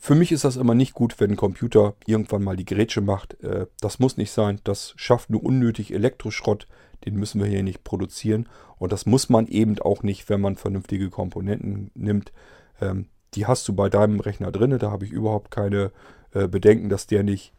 für 0.03 0.15
mich 0.15 0.33
ist 0.33 0.45
das 0.45 0.57
immer 0.57 0.75
nicht 0.75 0.95
gut, 0.95 1.21
wenn 1.21 1.33
ein 1.33 1.37
Computer 1.37 1.95
irgendwann 2.07 2.43
mal 2.43 2.57
die 2.57 2.65
Grätsche 2.65 3.03
macht. 3.03 3.39
Äh, 3.43 3.67
das 3.81 3.99
muss 3.99 4.17
nicht 4.17 4.31
sein. 4.31 4.61
Das 4.65 4.95
schafft 4.97 5.29
nur 5.29 5.45
unnötig 5.45 5.93
Elektroschrott. 5.93 6.67
Den 7.05 7.17
müssen 7.17 7.41
wir 7.41 7.47
hier 7.47 7.63
nicht 7.63 7.85
produzieren. 7.85 8.49
Und 8.79 8.93
das 8.93 9.05
muss 9.05 9.29
man 9.29 9.47
eben 9.47 9.79
auch 9.79 10.03
nicht, 10.03 10.31
wenn 10.31 10.41
man 10.41 10.57
vernünftige 10.57 11.11
Komponenten 11.11 11.91
nimmt. 11.95 12.33
Ähm, 12.81 13.09
die 13.35 13.47
hast 13.47 13.69
du 13.69 13.75
bei 13.75 13.91
deinem 13.91 14.21
Rechner 14.21 14.51
drin. 14.51 14.79
Da 14.79 14.91
habe 14.91 15.05
ich 15.05 15.13
überhaupt 15.13 15.51
keine 15.51 15.93
äh, 16.33 16.49
Bedenken, 16.49 16.89
dass 16.89 17.07
der 17.07 17.23
nicht 17.23 17.53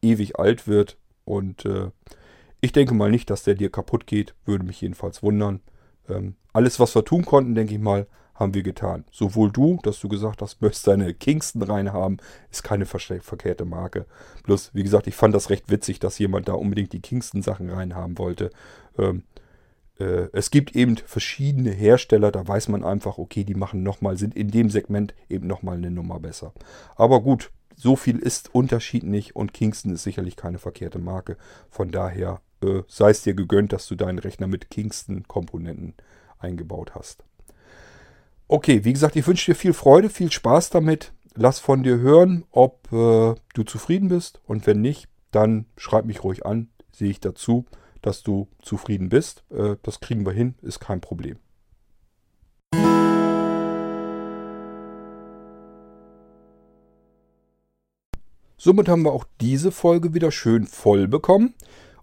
ewig 0.00 0.38
alt 0.38 0.68
wird. 0.68 0.96
Und 1.30 1.64
äh, 1.64 1.90
ich 2.60 2.72
denke 2.72 2.94
mal 2.94 3.10
nicht, 3.10 3.30
dass 3.30 3.44
der 3.44 3.54
dir 3.54 3.70
kaputt 3.70 4.06
geht. 4.06 4.34
Würde 4.44 4.64
mich 4.64 4.80
jedenfalls 4.80 5.22
wundern. 5.22 5.60
Ähm, 6.08 6.34
alles, 6.52 6.80
was 6.80 6.94
wir 6.94 7.04
tun 7.04 7.24
konnten, 7.24 7.54
denke 7.54 7.74
ich 7.74 7.80
mal, 7.80 8.06
haben 8.34 8.54
wir 8.54 8.62
getan. 8.62 9.04
Sowohl 9.12 9.52
du, 9.52 9.78
dass 9.82 10.00
du 10.00 10.08
gesagt 10.08 10.42
hast, 10.42 10.60
möchtest 10.60 10.86
deine 10.86 11.14
Kingston 11.14 11.62
reinhaben, 11.62 12.18
ist 12.50 12.64
keine 12.64 12.86
verkehrte 12.86 13.64
Marke. 13.64 14.06
Bloß, 14.44 14.70
wie 14.74 14.82
gesagt, 14.82 15.06
ich 15.06 15.14
fand 15.14 15.34
das 15.34 15.50
recht 15.50 15.70
witzig, 15.70 16.00
dass 16.00 16.18
jemand 16.18 16.48
da 16.48 16.54
unbedingt 16.54 16.92
die 16.92 17.00
Kingston-Sachen 17.00 17.70
reinhaben 17.70 18.18
wollte. 18.18 18.50
Ähm, 18.98 19.22
äh, 20.00 20.28
es 20.32 20.50
gibt 20.50 20.74
eben 20.74 20.96
verschiedene 20.96 21.70
Hersteller, 21.70 22.32
da 22.32 22.48
weiß 22.48 22.68
man 22.68 22.82
einfach, 22.82 23.18
okay, 23.18 23.44
die 23.44 23.54
machen 23.54 23.82
nochmal, 23.82 24.16
sind 24.16 24.34
in 24.34 24.50
dem 24.50 24.70
Segment 24.70 25.14
eben 25.28 25.46
nochmal 25.46 25.76
eine 25.76 25.90
Nummer 25.90 26.18
besser. 26.18 26.52
Aber 26.96 27.20
gut, 27.20 27.52
so 27.80 27.96
viel 27.96 28.18
ist 28.18 28.54
Unterschied 28.54 29.04
nicht 29.04 29.34
und 29.34 29.54
Kingston 29.54 29.92
ist 29.94 30.02
sicherlich 30.02 30.36
keine 30.36 30.58
verkehrte 30.58 30.98
Marke. 30.98 31.38
Von 31.70 31.90
daher 31.90 32.42
äh, 32.62 32.82
sei 32.88 33.10
es 33.10 33.22
dir 33.22 33.32
gegönnt, 33.32 33.72
dass 33.72 33.86
du 33.86 33.94
deinen 33.94 34.18
Rechner 34.18 34.46
mit 34.46 34.68
Kingston-Komponenten 34.68 35.94
eingebaut 36.38 36.94
hast. 36.94 37.24
Okay, 38.48 38.84
wie 38.84 38.92
gesagt, 38.92 39.16
ich 39.16 39.26
wünsche 39.26 39.52
dir 39.52 39.54
viel 39.54 39.72
Freude, 39.72 40.10
viel 40.10 40.30
Spaß 40.30 40.70
damit. 40.70 41.12
Lass 41.34 41.58
von 41.58 41.82
dir 41.82 41.98
hören, 42.00 42.44
ob 42.50 42.92
äh, 42.92 43.34
du 43.54 43.62
zufrieden 43.64 44.08
bist 44.08 44.40
und 44.46 44.66
wenn 44.66 44.82
nicht, 44.82 45.08
dann 45.30 45.64
schreib 45.76 46.04
mich 46.04 46.22
ruhig 46.22 46.44
an, 46.44 46.68
sehe 46.92 47.10
ich 47.10 47.20
dazu, 47.20 47.64
dass 48.02 48.22
du 48.22 48.48
zufrieden 48.60 49.08
bist. 49.08 49.44
Äh, 49.50 49.76
das 49.82 50.00
kriegen 50.00 50.26
wir 50.26 50.32
hin, 50.32 50.54
ist 50.60 50.80
kein 50.80 51.00
Problem. 51.00 51.38
Somit 58.62 58.90
haben 58.90 59.06
wir 59.06 59.12
auch 59.12 59.24
diese 59.40 59.72
Folge 59.72 60.12
wieder 60.12 60.30
schön 60.30 60.66
voll 60.66 61.08
bekommen 61.08 61.54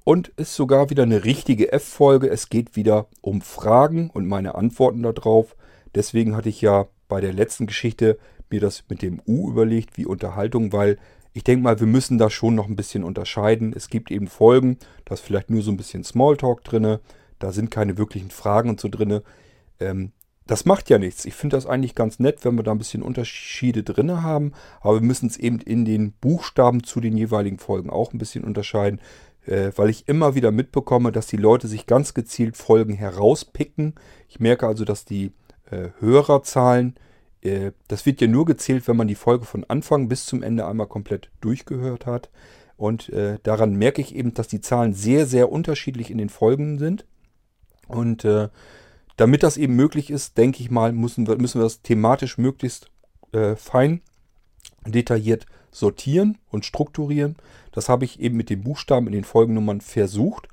und 0.03 0.29
ist 0.37 0.55
sogar 0.55 0.89
wieder 0.89 1.03
eine 1.03 1.23
richtige 1.23 1.71
F-Folge. 1.71 2.31
Es 2.31 2.49
geht 2.49 2.75
wieder 2.75 3.05
um 3.21 3.41
Fragen 3.41 4.09
und 4.09 4.25
meine 4.25 4.55
Antworten 4.55 5.03
darauf. 5.03 5.55
Deswegen 5.93 6.35
hatte 6.35 6.49
ich 6.49 6.59
ja 6.61 6.87
bei 7.09 7.21
der 7.21 7.31
letzten 7.31 7.67
Geschichte 7.67 8.17
mir 8.49 8.59
das 8.59 8.85
mit 8.89 9.03
dem 9.03 9.21
U 9.27 9.51
überlegt, 9.51 9.97
wie 9.97 10.07
Unterhaltung, 10.07 10.73
weil 10.73 10.97
ich 11.31 11.43
denke 11.43 11.61
mal, 11.61 11.79
wir 11.79 11.85
müssen 11.85 12.17
da 12.17 12.31
schon 12.31 12.55
noch 12.55 12.65
ein 12.67 12.75
bisschen 12.75 13.03
unterscheiden. 13.03 13.71
Es 13.71 13.87
gibt 13.87 14.09
eben 14.09 14.25
Folgen, 14.25 14.79
da 15.05 15.13
ist 15.13 15.21
vielleicht 15.21 15.51
nur 15.51 15.61
so 15.61 15.69
ein 15.69 15.77
bisschen 15.77 16.03
Smalltalk 16.03 16.63
drin, 16.63 16.97
da 17.37 17.51
sind 17.51 17.69
keine 17.69 17.99
wirklichen 17.99 18.31
Fragen 18.31 18.71
und 18.71 18.81
so 18.81 18.87
drin. 18.87 19.21
Ähm, 19.79 20.11
das 20.47 20.65
macht 20.65 20.89
ja 20.89 20.97
nichts. 20.97 21.25
Ich 21.25 21.35
finde 21.35 21.57
das 21.57 21.65
eigentlich 21.65 21.95
ganz 21.95 22.19
nett, 22.19 22.43
wenn 22.43 22.55
wir 22.55 22.63
da 22.63 22.71
ein 22.71 22.77
bisschen 22.77 23.03
Unterschiede 23.03 23.83
drin 23.83 24.23
haben. 24.23 24.53
Aber 24.81 24.95
wir 24.95 25.05
müssen 25.05 25.27
es 25.27 25.37
eben 25.37 25.59
in 25.59 25.85
den 25.85 26.13
Buchstaben 26.13 26.83
zu 26.83 26.99
den 26.99 27.15
jeweiligen 27.17 27.59
Folgen 27.59 27.89
auch 27.89 28.13
ein 28.13 28.17
bisschen 28.17 28.43
unterscheiden. 28.43 28.99
Äh, 29.45 29.71
weil 29.75 29.89
ich 29.89 30.07
immer 30.07 30.35
wieder 30.35 30.51
mitbekomme, 30.51 31.11
dass 31.11 31.27
die 31.27 31.37
Leute 31.37 31.67
sich 31.67 31.85
ganz 31.85 32.13
gezielt 32.13 32.57
Folgen 32.57 32.93
herauspicken. 32.93 33.95
Ich 34.27 34.39
merke 34.39 34.67
also, 34.67 34.83
dass 34.83 35.05
die 35.05 35.31
äh, 35.71 35.89
Hörerzahlen, 35.99 36.95
äh, 37.41 37.71
das 37.87 38.05
wird 38.05 38.19
ja 38.19 38.27
nur 38.27 38.45
gezählt, 38.45 38.87
wenn 38.87 38.97
man 38.97 39.07
die 39.07 39.15
Folge 39.15 39.45
von 39.45 39.63
Anfang 39.63 40.09
bis 40.09 40.25
zum 40.25 40.43
Ende 40.43 40.65
einmal 40.65 40.87
komplett 40.87 41.29
durchgehört 41.39 42.05
hat. 42.05 42.29
Und 42.75 43.09
äh, 43.09 43.39
daran 43.43 43.75
merke 43.75 44.01
ich 44.01 44.15
eben, 44.15 44.33
dass 44.33 44.47
die 44.47 44.61
Zahlen 44.61 44.93
sehr, 44.93 45.25
sehr 45.25 45.51
unterschiedlich 45.51 46.11
in 46.11 46.17
den 46.17 46.29
Folgen 46.29 46.77
sind. 46.77 47.05
Und 47.87 48.25
äh, 48.25 48.49
damit 49.17 49.43
das 49.43 49.57
eben 49.57 49.75
möglich 49.75 50.09
ist, 50.09 50.37
denke 50.37 50.61
ich 50.61 50.71
mal, 50.71 50.93
müssen 50.93 51.27
wir, 51.27 51.37
müssen 51.37 51.59
wir 51.59 51.65
das 51.65 51.81
thematisch 51.81 52.37
möglichst 52.37 52.89
äh, 53.33 53.55
fein 53.55 54.01
detailliert 54.85 55.45
sortieren 55.71 56.37
und 56.49 56.65
strukturieren. 56.65 57.35
Das 57.71 57.89
habe 57.89 58.05
ich 58.05 58.19
eben 58.19 58.37
mit 58.37 58.49
den 58.49 58.63
Buchstaben 58.63 59.07
in 59.07 59.13
den 59.13 59.23
Folgennummern 59.23 59.81
versucht. 59.81 60.47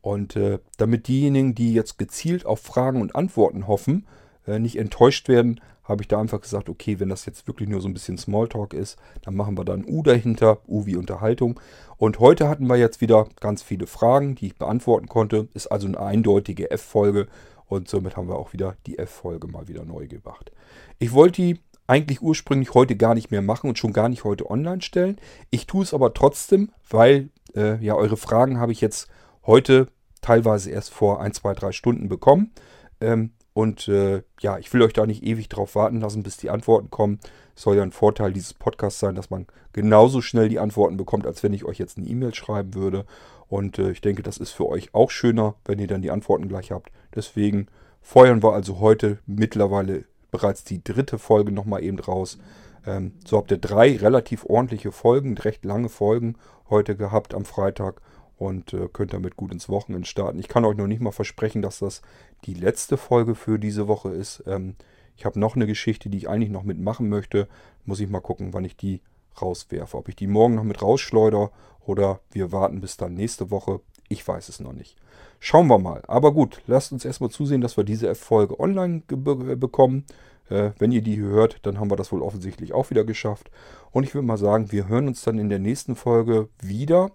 Und 0.00 0.36
äh, 0.36 0.58
damit 0.76 1.08
diejenigen, 1.08 1.54
die 1.54 1.72
jetzt 1.74 1.98
gezielt 1.98 2.46
auf 2.46 2.60
Fragen 2.60 3.00
und 3.00 3.16
Antworten 3.16 3.66
hoffen, 3.66 4.06
äh, 4.46 4.58
nicht 4.58 4.78
enttäuscht 4.78 5.28
werden, 5.28 5.60
habe 5.84 6.02
ich 6.02 6.08
da 6.08 6.20
einfach 6.20 6.40
gesagt, 6.40 6.68
okay, 6.68 7.00
wenn 7.00 7.08
das 7.08 7.24
jetzt 7.24 7.46
wirklich 7.46 7.68
nur 7.68 7.80
so 7.80 7.88
ein 7.88 7.94
bisschen 7.94 8.18
Smalltalk 8.18 8.74
ist, 8.74 8.98
dann 9.22 9.34
machen 9.34 9.56
wir 9.56 9.64
da 9.64 9.72
ein 9.72 9.86
U 9.86 10.02
dahinter, 10.02 10.58
U 10.68 10.86
wie 10.86 10.96
Unterhaltung. 10.96 11.58
Und 11.96 12.20
heute 12.20 12.48
hatten 12.48 12.66
wir 12.66 12.76
jetzt 12.76 13.00
wieder 13.00 13.26
ganz 13.40 13.62
viele 13.62 13.86
Fragen, 13.86 14.34
die 14.34 14.48
ich 14.48 14.56
beantworten 14.56 15.08
konnte. 15.08 15.48
Ist 15.54 15.68
also 15.68 15.86
eine 15.86 15.98
eindeutige 15.98 16.70
F-Folge 16.70 17.26
und 17.68 17.88
somit 17.88 18.16
haben 18.16 18.28
wir 18.28 18.36
auch 18.36 18.52
wieder 18.52 18.76
die 18.86 18.98
F-Folge 18.98 19.46
mal 19.48 19.68
wieder 19.68 19.84
neu 19.84 20.06
gemacht. 20.06 20.50
Ich 20.98 21.12
wollte 21.12 21.42
die 21.42 21.60
eigentlich 21.86 22.20
ursprünglich 22.20 22.74
heute 22.74 22.96
gar 22.96 23.14
nicht 23.14 23.30
mehr 23.30 23.42
machen 23.42 23.68
und 23.68 23.78
schon 23.78 23.92
gar 23.92 24.08
nicht 24.08 24.24
heute 24.24 24.50
online 24.50 24.82
stellen. 24.82 25.16
Ich 25.50 25.66
tue 25.66 25.82
es 25.82 25.94
aber 25.94 26.12
trotzdem, 26.14 26.70
weil 26.88 27.30
äh, 27.54 27.82
ja 27.84 27.94
eure 27.94 28.16
Fragen 28.16 28.58
habe 28.58 28.72
ich 28.72 28.80
jetzt 28.80 29.08
heute 29.46 29.88
teilweise 30.20 30.70
erst 30.70 30.90
vor 30.90 31.20
ein, 31.20 31.32
zwei, 31.32 31.54
drei 31.54 31.72
Stunden 31.72 32.08
bekommen. 32.08 32.52
Ähm, 33.00 33.32
und 33.58 33.88
äh, 33.88 34.22
ja, 34.38 34.56
ich 34.58 34.72
will 34.72 34.82
euch 34.82 34.92
da 34.92 35.04
nicht 35.04 35.24
ewig 35.24 35.48
drauf 35.48 35.74
warten 35.74 36.00
lassen, 36.00 36.22
bis 36.22 36.36
die 36.36 36.48
Antworten 36.48 36.90
kommen. 36.90 37.18
Es 37.56 37.62
soll 37.62 37.74
ja 37.74 37.82
ein 37.82 37.90
Vorteil 37.90 38.32
dieses 38.32 38.54
Podcasts 38.54 39.00
sein, 39.00 39.16
dass 39.16 39.30
man 39.30 39.48
genauso 39.72 40.22
schnell 40.22 40.48
die 40.48 40.60
Antworten 40.60 40.96
bekommt, 40.96 41.26
als 41.26 41.42
wenn 41.42 41.52
ich 41.52 41.64
euch 41.64 41.76
jetzt 41.76 41.98
eine 41.98 42.06
E-Mail 42.06 42.32
schreiben 42.36 42.74
würde. 42.74 43.04
Und 43.48 43.80
äh, 43.80 43.90
ich 43.90 44.00
denke, 44.00 44.22
das 44.22 44.38
ist 44.38 44.52
für 44.52 44.68
euch 44.68 44.94
auch 44.94 45.10
schöner, 45.10 45.56
wenn 45.64 45.80
ihr 45.80 45.88
dann 45.88 46.02
die 46.02 46.12
Antworten 46.12 46.46
gleich 46.46 46.70
habt. 46.70 46.92
Deswegen 47.16 47.66
feuern 48.00 48.44
wir 48.44 48.52
also 48.52 48.78
heute 48.78 49.18
mittlerweile 49.26 50.04
bereits 50.30 50.62
die 50.62 50.84
dritte 50.84 51.18
Folge 51.18 51.50
nochmal 51.50 51.82
eben 51.82 51.98
raus. 51.98 52.38
Ähm, 52.86 53.14
so 53.26 53.38
habt 53.38 53.50
ihr 53.50 53.58
drei 53.58 53.96
relativ 53.96 54.44
ordentliche 54.44 54.92
Folgen, 54.92 55.36
recht 55.36 55.64
lange 55.64 55.88
Folgen 55.88 56.36
heute 56.70 56.94
gehabt 56.94 57.34
am 57.34 57.44
Freitag 57.44 58.02
und 58.38 58.72
äh, 58.72 58.88
könnt 58.92 59.12
damit 59.12 59.36
gut 59.36 59.52
ins 59.52 59.68
Wochenende 59.68 60.06
starten. 60.06 60.38
Ich 60.38 60.48
kann 60.48 60.64
euch 60.64 60.76
noch 60.76 60.86
nicht 60.86 61.00
mal 61.00 61.12
versprechen, 61.12 61.60
dass 61.60 61.80
das 61.80 62.02
die 62.44 62.54
letzte 62.54 62.96
Folge 62.96 63.34
für 63.34 63.58
diese 63.58 63.88
Woche 63.88 64.10
ist. 64.10 64.42
Ähm, 64.46 64.76
ich 65.16 65.24
habe 65.24 65.40
noch 65.40 65.56
eine 65.56 65.66
Geschichte, 65.66 66.08
die 66.08 66.18
ich 66.18 66.28
eigentlich 66.28 66.50
noch 66.50 66.62
mitmachen 66.62 67.08
möchte. 67.08 67.48
Muss 67.84 68.00
ich 68.00 68.08
mal 68.08 68.20
gucken, 68.20 68.52
wann 68.52 68.64
ich 68.64 68.76
die 68.76 69.00
rauswerfe. 69.42 69.96
Ob 69.96 70.08
ich 70.08 70.16
die 70.16 70.28
morgen 70.28 70.54
noch 70.54 70.64
mit 70.64 70.80
rausschleuder 70.80 71.50
oder 71.84 72.20
wir 72.30 72.52
warten 72.52 72.80
bis 72.80 72.96
dann 72.96 73.14
nächste 73.14 73.50
Woche. 73.50 73.80
Ich 74.08 74.26
weiß 74.26 74.48
es 74.48 74.60
noch 74.60 74.72
nicht. 74.72 74.96
Schauen 75.40 75.66
wir 75.66 75.78
mal. 75.78 76.02
Aber 76.06 76.32
gut, 76.32 76.62
lasst 76.66 76.92
uns 76.92 77.04
erstmal 77.04 77.30
zusehen, 77.30 77.60
dass 77.60 77.76
wir 77.76 77.84
diese 77.84 78.14
Folge 78.14 78.58
online 78.58 79.02
be 79.06 79.56
bekommen. 79.56 80.04
Äh, 80.48 80.70
wenn 80.78 80.92
ihr 80.92 81.02
die 81.02 81.18
hört, 81.18 81.58
dann 81.66 81.78
haben 81.80 81.90
wir 81.90 81.96
das 81.96 82.12
wohl 82.12 82.22
offensichtlich 82.22 82.72
auch 82.72 82.90
wieder 82.90 83.04
geschafft. 83.04 83.50
Und 83.90 84.04
ich 84.04 84.14
würde 84.14 84.26
mal 84.26 84.38
sagen, 84.38 84.70
wir 84.72 84.88
hören 84.88 85.08
uns 85.08 85.22
dann 85.22 85.38
in 85.38 85.48
der 85.48 85.58
nächsten 85.58 85.96
Folge 85.96 86.48
wieder. 86.62 87.10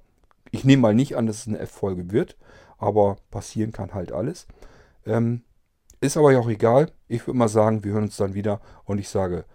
Ich 0.54 0.64
nehme 0.64 0.84
mal 0.84 0.94
nicht 0.94 1.18
an, 1.18 1.26
dass 1.26 1.40
es 1.40 1.48
eine 1.48 1.58
F-Folge 1.58 2.12
wird, 2.12 2.38
aber 2.78 3.18
passieren 3.32 3.72
kann 3.72 3.96
halt 3.96 4.12
alles. 4.12 4.46
Ähm, 5.04 5.42
ist 6.00 6.16
aber 6.16 6.32
ja 6.32 6.38
auch 6.38 6.48
egal. 6.48 6.92
Ich 7.08 7.26
würde 7.26 7.40
mal 7.40 7.48
sagen, 7.48 7.84
wir 7.84 7.94
hören 7.94 8.04
uns 8.04 8.18
dann 8.18 8.36
wieder. 8.36 8.62
Und 8.86 9.00
ich 9.00 9.10
sage, 9.10 9.46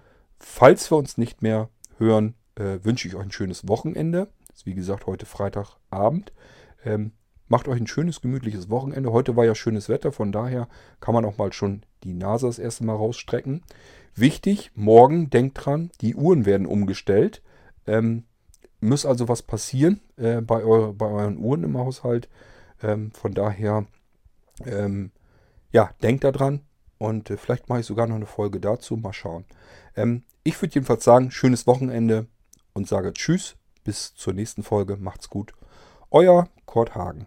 falls 0.40 0.90
wir 0.90 0.98
uns 0.98 1.16
nicht 1.16 1.40
mehr 1.40 1.68
hören, 1.98 2.34
äh, 2.56 2.80
wünsche 2.82 3.06
ich 3.06 3.14
euch 3.14 3.22
ein 3.22 3.30
schönes 3.30 3.68
Wochenende. 3.68 4.26
Ist 4.52 4.66
wie 4.66 4.74
gesagt 4.74 5.06
heute 5.06 5.24
Freitagabend. 5.24 6.32
Ähm, 6.84 7.12
macht 7.46 7.68
euch 7.68 7.80
ein 7.80 7.86
schönes, 7.86 8.20
gemütliches 8.20 8.68
Wochenende. 8.68 9.12
Heute 9.12 9.36
war 9.36 9.44
ja 9.44 9.54
schönes 9.54 9.88
Wetter, 9.88 10.10
von 10.10 10.32
daher 10.32 10.68
kann 10.98 11.14
man 11.14 11.24
auch 11.24 11.38
mal 11.38 11.52
schon 11.52 11.82
die 12.02 12.12
Nase 12.12 12.46
das 12.46 12.58
erste 12.58 12.84
Mal 12.84 12.96
rausstrecken. 12.96 13.62
Wichtig, 14.16 14.72
morgen 14.74 15.30
denkt 15.30 15.64
dran, 15.64 15.92
die 16.00 16.16
Uhren 16.16 16.44
werden 16.44 16.66
umgestellt. 16.66 17.40
Ähm, 17.86 18.24
muss 18.80 19.06
also 19.06 19.28
was 19.28 19.42
passieren 19.42 20.00
äh, 20.16 20.40
bei, 20.40 20.62
eure, 20.62 20.92
bei 20.92 21.06
euren 21.06 21.38
Uhren 21.38 21.64
im 21.64 21.78
Haushalt. 21.78 22.28
Ähm, 22.82 23.10
von 23.12 23.34
daher, 23.34 23.86
ähm, 24.64 25.10
ja, 25.72 25.90
denkt 26.02 26.24
daran. 26.24 26.60
Und 26.98 27.30
äh, 27.30 27.36
vielleicht 27.36 27.68
mache 27.68 27.80
ich 27.80 27.86
sogar 27.86 28.06
noch 28.06 28.16
eine 28.16 28.26
Folge 28.26 28.60
dazu. 28.60 28.96
Mal 28.96 29.12
schauen. 29.12 29.44
Ähm, 29.96 30.24
ich 30.44 30.60
würde 30.60 30.74
jedenfalls 30.74 31.04
sagen, 31.04 31.30
schönes 31.30 31.66
Wochenende 31.66 32.26
und 32.72 32.88
sage 32.88 33.12
Tschüss. 33.12 33.56
Bis 33.84 34.14
zur 34.14 34.34
nächsten 34.34 34.62
Folge. 34.62 34.96
Macht's 34.96 35.30
gut. 35.30 35.54
Euer 36.10 36.48
Kurt 36.66 36.94
Hagen. 36.94 37.26